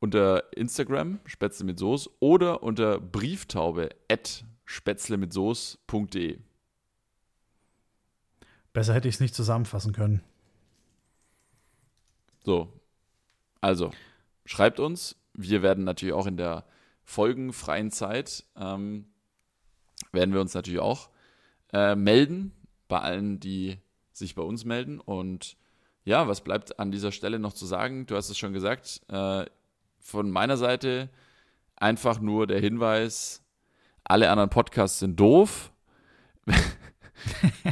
unter 0.00 0.52
Instagram, 0.54 1.20
Spätzle 1.24 1.64
mit 1.64 1.78
Soße, 1.78 2.10
oder 2.20 2.62
unter 2.62 3.00
Brieftaube 3.00 3.88
at 4.10 4.44
spätzlemitsoße.de. 4.66 6.40
Besser 8.74 8.92
hätte 8.92 9.08
ich 9.08 9.14
es 9.14 9.20
nicht 9.20 9.34
zusammenfassen 9.34 9.94
können. 9.94 10.20
So, 12.44 12.70
also 13.62 13.92
schreibt 14.44 14.78
uns. 14.78 15.16
Wir 15.32 15.62
werden 15.62 15.84
natürlich 15.84 16.12
auch 16.12 16.26
in 16.26 16.36
der 16.36 16.66
folgenfreien 17.04 17.90
Zeit, 17.90 18.44
ähm, 18.56 19.06
werden 20.12 20.34
wir 20.34 20.40
uns 20.42 20.52
natürlich 20.52 20.80
auch 20.80 21.08
äh, 21.74 21.96
melden 21.96 22.52
bei 22.86 23.00
allen, 23.00 23.40
die 23.40 23.78
sich 24.12 24.34
bei 24.36 24.42
uns 24.42 24.64
melden. 24.64 25.00
Und 25.00 25.56
ja, 26.04 26.28
was 26.28 26.40
bleibt 26.40 26.78
an 26.78 26.92
dieser 26.92 27.10
Stelle 27.12 27.38
noch 27.38 27.52
zu 27.52 27.66
sagen? 27.66 28.06
Du 28.06 28.14
hast 28.14 28.30
es 28.30 28.38
schon 28.38 28.52
gesagt. 28.52 29.02
Äh, 29.08 29.44
von 29.98 30.30
meiner 30.30 30.56
Seite 30.56 31.10
einfach 31.76 32.20
nur 32.20 32.46
der 32.46 32.60
Hinweis, 32.60 33.42
alle 34.04 34.30
anderen 34.30 34.50
Podcasts 34.50 35.00
sind 35.00 35.18
doof. 35.18 35.72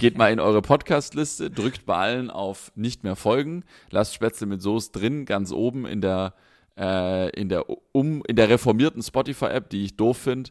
Geht 0.00 0.18
mal 0.18 0.32
in 0.32 0.40
eure 0.40 0.62
Podcast-Liste, 0.62 1.50
drückt 1.50 1.86
bei 1.86 1.96
allen 1.96 2.30
auf 2.30 2.72
Nicht 2.74 3.05
mehr 3.05 3.16
folgen, 3.16 3.64
lasst 3.90 4.14
Spätzle 4.14 4.46
mit 4.46 4.62
Soße 4.62 4.92
drin, 4.92 5.26
ganz 5.26 5.53
oben 5.53 5.84
in 5.84 6.00
der, 6.00 6.34
äh, 6.76 7.28
in 7.38 7.48
der, 7.48 7.66
um, 7.94 8.24
in 8.24 8.36
der 8.36 8.48
reformierten 8.48 9.03
Spotify-App, 9.03 9.68
die 9.68 9.84
ich 9.84 9.96
doof 9.96 10.16
finde. 10.16 10.50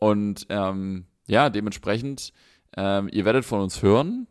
Und 0.00 0.46
ähm, 0.50 1.06
ja, 1.26 1.48
dementsprechend, 1.48 2.32
ähm, 2.76 3.08
ihr 3.12 3.24
werdet 3.24 3.44
von 3.44 3.60
uns 3.60 3.82
hören. 3.82 4.26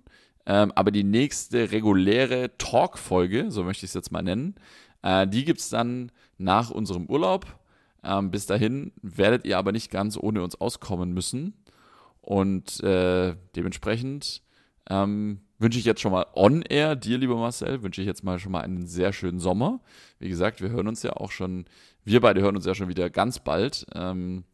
Ähm, 0.46 0.72
aber 0.74 0.92
die 0.92 1.04
nächste 1.04 1.72
reguläre 1.72 2.58
Talk-Folge, 2.58 3.52
so 3.52 3.64
möchte 3.64 3.86
ich 3.86 3.92
es 3.92 3.94
jetzt 3.94 4.12
mal 4.12 4.24
nennen, 4.24 4.56
äh, 5.04 5.28
die 5.28 5.46
gibt 5.46 5.60
es 5.60 5.70
dann 5.70 6.12
nach 6.38 6.72
unserem 6.72 7.06
Urlaub. 7.06 7.46
Ähm, 8.04 8.32
bis 8.32 8.46
dahin 8.46 8.92
werdet 9.02 9.46
ihr 9.46 9.58
aber 9.58 9.72
nicht 9.72 9.92
ganz 9.92 10.18
ohne 10.18 10.42
uns 10.42 10.60
auskommen 10.60 11.14
müssen. 11.14 11.54
Und 12.22 12.82
äh, 12.84 13.36
dementsprechend 13.56 14.42
ähm, 14.90 15.42
wünsche 15.60 15.80
ich 15.80 15.86
jetzt 15.86 16.02
schon 16.02 16.12
mal 16.12 16.26
on 16.34 16.62
air, 16.62 16.96
dir, 16.96 17.18
lieber 17.18 17.36
Marcel, 17.36 17.84
wünsche 17.84 18.02
ich 18.02 18.08
jetzt 18.08 18.24
mal 18.24 18.40
schon 18.40 18.52
mal 18.52 18.62
einen 18.62 18.88
sehr 18.88 19.14
schönen 19.14 19.40
Sommer. 19.40 19.82
Wie 20.20 20.30
gesagt, 20.30 20.62
wir 20.62 20.70
hören 20.70 20.88
uns 20.88 21.04
ja 21.04 21.14
auch 21.14 21.32
schon, 21.32 21.66
wir 22.06 22.22
beide 22.22 22.42
hören 22.42 22.56
uns 22.56 22.66
ja 22.66 22.74
schon 22.74 22.90
wieder 22.90 23.10
ganz 23.10 23.40
bald. 23.40 23.86
Ähm, 23.94 24.46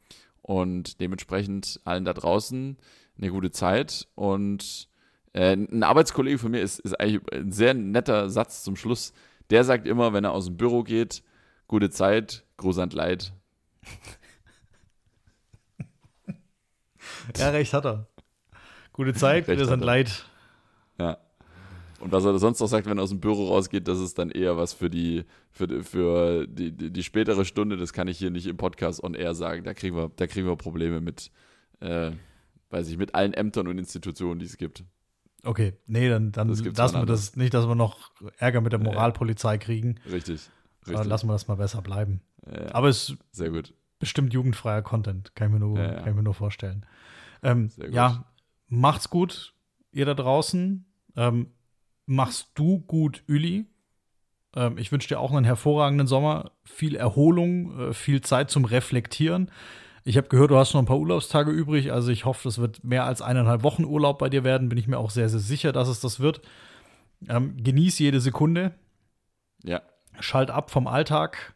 und 0.42 1.00
dementsprechend 1.00 1.80
allen 1.86 2.06
da 2.06 2.14
draußen 2.14 2.78
eine 3.18 3.32
gute 3.32 3.52
Zeit. 3.52 4.08
Und 4.16 4.88
äh, 5.34 5.54
ein 5.54 5.84
Arbeitskollege 5.84 6.38
von 6.38 6.52
mir 6.52 6.62
ist, 6.62 6.80
ist 6.80 7.00
eigentlich 7.00 7.22
ein 7.34 7.52
sehr 7.52 7.74
netter 7.74 8.30
Satz 8.30 8.64
zum 8.64 8.76
Schluss. 8.76 9.14
Der 9.50 9.64
sagt 9.64 9.88
immer, 9.88 10.14
wenn 10.14 10.24
er 10.24 10.32
aus 10.32 10.46
dem 10.46 10.58
Büro 10.58 10.84
geht, 10.84 11.24
gute 11.68 11.90
Zeit, 11.90 12.46
Gruß 12.58 12.78
und 12.80 12.94
Leid. 12.94 13.34
ja, 17.38 17.50
recht 17.50 17.74
hat 17.74 17.86
er. 17.86 18.08
Gute 18.94 19.14
Zeit, 19.14 19.46
Gruß 19.46 19.70
und 19.70 19.82
Leid. 19.82 20.26
Ja. 20.98 21.18
Und 22.00 22.12
was 22.12 22.26
er 22.26 22.38
sonst 22.40 22.60
noch 22.60 22.68
sagt, 22.68 22.88
wenn 22.88 22.98
er 22.98 23.04
aus 23.04 23.10
dem 23.10 23.20
Büro 23.20 23.48
rausgeht, 23.48 23.88
das 23.88 24.00
ist 24.00 24.20
dann 24.20 24.30
eher 24.30 24.58
was 24.58 24.74
für 24.74 24.90
die, 24.90 25.26
für, 25.52 25.84
für 25.84 26.46
die, 26.46 26.72
die, 26.72 26.92
die 26.92 27.04
spätere 27.04 27.46
Stunde. 27.46 27.78
Das 27.78 27.94
kann 27.94 28.08
ich 28.08 28.18
hier 28.18 28.32
nicht 28.32 28.48
im 28.48 28.58
Podcast 28.58 29.04
on 29.04 29.16
air 29.16 29.34
sagen. 29.34 29.64
Da 29.64 29.74
kriegen 29.74 29.96
wir, 29.96 30.12
da 30.16 30.28
kriegen 30.28 30.48
wir 30.48 30.56
Probleme 30.56 31.02
mit, 31.02 31.32
äh, 31.80 32.12
weiß 32.70 32.88
ich, 32.90 32.98
mit 32.98 33.16
allen 33.16 33.34
Ämtern 33.34 33.68
und 33.68 33.78
Institutionen, 33.78 34.40
die 34.40 34.46
es 34.46 34.58
gibt. 34.58 34.84
Okay, 35.44 35.74
nee, 35.86 36.10
dann, 36.10 36.32
dann 36.32 36.48
lassen 36.50 37.00
wir 37.00 37.06
das 37.06 37.36
nicht, 37.36 37.54
dass 37.54 37.68
wir 37.68 37.76
noch 37.76 38.12
Ärger 38.38 38.62
mit 38.62 38.74
der 38.74 38.80
Moralpolizei 38.80 39.58
kriegen. 39.58 40.00
Richtig. 40.06 40.50
richtig. 40.88 41.06
Lassen 41.06 41.28
wir 41.28 41.34
das 41.34 41.48
mal 41.48 41.56
besser 41.56 41.82
bleiben. 41.82 42.22
Ja, 42.52 42.74
Aber 42.74 42.90
es 42.90 43.10
ist 43.10 43.18
sehr 43.32 43.52
gut. 43.52 43.74
bestimmt 44.00 44.34
jugendfreier 44.34 44.82
Content, 44.82 45.36
kann 45.36 45.48
ich 45.48 45.54
mir 45.54 45.60
nur, 45.60 45.78
ja, 45.78 45.94
Kann 45.94 46.10
ich 46.10 46.16
mir 46.16 46.24
nur 46.24 46.34
vorstellen. 46.34 46.86
Ähm, 47.44 47.70
ja, 47.92 48.26
macht's 48.68 49.10
gut, 49.10 49.54
ihr 49.92 50.06
da 50.06 50.16
draußen. 50.16 50.86
Ähm, 51.16 51.52
machst 52.08 52.50
du 52.56 52.80
gut, 52.80 53.24
Uli. 53.28 53.68
Ähm, 54.56 54.78
ich 54.78 54.92
wünsche 54.92 55.08
dir 55.08 55.20
auch 55.20 55.32
einen 55.32 55.46
hervorragenden 55.46 56.08
Sommer, 56.08 56.52
viel 56.64 56.96
Erholung, 56.96 57.80
äh, 57.80 57.94
viel 57.94 58.22
Zeit 58.22 58.50
zum 58.50 58.66
Reflektieren. 58.66 59.52
Ich 60.08 60.18
habe 60.18 60.28
gehört, 60.28 60.52
du 60.52 60.58
hast 60.58 60.74
noch 60.74 60.82
ein 60.82 60.86
paar 60.86 61.00
Urlaubstage 61.00 61.50
übrig. 61.50 61.92
Also 61.92 62.12
ich 62.12 62.26
hoffe, 62.26 62.44
das 62.44 62.60
wird 62.60 62.84
mehr 62.84 63.06
als 63.06 63.24
eineinhalb 63.24 63.64
Wochen 63.64 63.84
Urlaub 63.84 64.20
bei 64.20 64.30
dir 64.30 64.44
werden. 64.44 64.70
Bin 64.70 64.78
ich 64.78 64.88
mir 64.88 65.00
auch 65.00 65.10
sehr, 65.10 65.30
sehr 65.30 65.40
sicher, 65.40 65.72
dass 65.72 65.88
es 65.88 66.00
das 66.00 66.20
wird. 66.20 66.42
Ähm, 67.28 67.58
genieß 67.64 67.98
jede 67.98 68.22
Sekunde. 68.22 68.76
Ja. 69.64 69.82
Schalt 70.20 70.52
ab 70.52 70.70
vom 70.70 70.86
Alltag. 70.86 71.56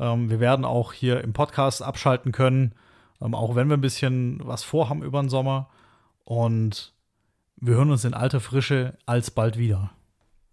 Ähm, 0.00 0.30
wir 0.30 0.40
werden 0.40 0.64
auch 0.64 0.94
hier 0.94 1.22
im 1.22 1.34
Podcast 1.34 1.82
abschalten 1.82 2.32
können, 2.32 2.74
ähm, 3.20 3.34
auch 3.34 3.56
wenn 3.56 3.68
wir 3.68 3.76
ein 3.76 3.82
bisschen 3.82 4.40
was 4.42 4.64
vorhaben 4.64 5.02
über 5.02 5.20
den 5.20 5.28
Sommer. 5.28 5.68
Und 6.24 6.94
wir 7.56 7.74
hören 7.74 7.90
uns 7.90 8.06
in 8.06 8.14
alter 8.14 8.40
Frische 8.40 8.96
alsbald 9.04 9.58
wieder. 9.58 9.90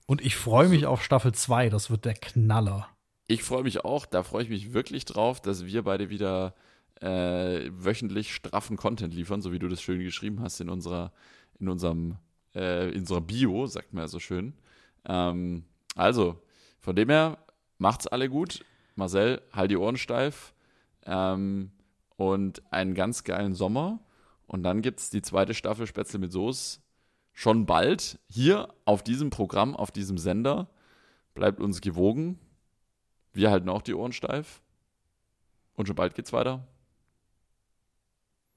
Und 0.08 0.20
ich 0.20 0.36
freue 0.36 0.68
mich 0.68 0.88
auf 0.88 1.02
Staffel 1.02 1.34
2. 1.34 1.70
Das 1.70 1.90
wird 1.90 2.04
der 2.04 2.16
Knaller. 2.16 2.90
Ich 3.28 3.44
freue 3.44 3.64
mich 3.64 3.86
auch. 3.86 4.06
Da 4.06 4.24
freue 4.24 4.44
ich 4.44 4.50
mich 4.50 4.74
wirklich 4.74 5.06
drauf, 5.06 5.40
dass 5.40 5.66
wir 5.66 5.84
beide 5.84 6.10
wieder 6.10 6.54
äh, 7.02 7.70
wöchentlich 7.72 8.34
straffen 8.34 8.78
Content 8.78 9.14
liefern, 9.14 9.41
so 9.41 9.52
wie 9.52 9.60
du 9.60 9.68
das 9.68 9.82
schön 9.82 10.00
geschrieben 10.00 10.41
hast 10.41 10.60
in 10.60 10.70
unserer, 10.70 11.12
in 11.60 11.70
unserem, 11.70 12.18
äh, 12.56 12.89
in 12.89 13.02
unserer 13.02 13.22
Bio, 13.22 13.68
sagt 13.68 13.93
man 13.93 14.04
ja 14.04 14.08
so 14.08 14.20
schön. 14.20 14.54
Ähm, 15.06 15.64
also, 15.95 16.41
von 16.80 16.95
dem 16.95 17.10
her, 17.10 17.38
macht's 17.78 18.08
alle 18.08 18.30
gut. 18.30 18.66
Marcel, 18.95 19.41
halt 19.54 19.72
die 19.72 19.78
Ohren 19.78 19.97
steif. 19.97 20.54
Ähm, 21.06 21.72
und 22.18 22.62
einen 22.72 22.95
ganz 22.95 23.24
geilen 23.24 23.56
Sommer. 23.56 24.00
Und 24.45 24.64
dann 24.64 24.82
gibt's 24.82 25.10
die 25.10 25.22
zweite 25.22 25.54
Staffel 25.54 25.88
Spätzle 25.88 26.20
mit 26.20 26.32
Soße 26.32 26.82
schon 27.39 27.66
bald 27.66 28.20
hier 28.28 28.68
auf 28.84 29.02
diesem 29.02 29.30
Programm, 29.30 29.74
auf 29.74 29.91
diesem 29.91 30.18
Sender. 30.18 30.68
Bleibt 31.34 31.62
uns 31.62 31.80
gewogen. 31.80 32.38
Wir 33.32 33.52
halten 33.52 33.70
auch 33.70 33.82
die 33.82 33.93
Ohren 33.93 34.12
steif. 34.12 34.62
Und 35.76 35.86
schon 35.88 35.95
bald 35.95 36.16
geht's 36.16 36.34
weiter. 36.34 36.68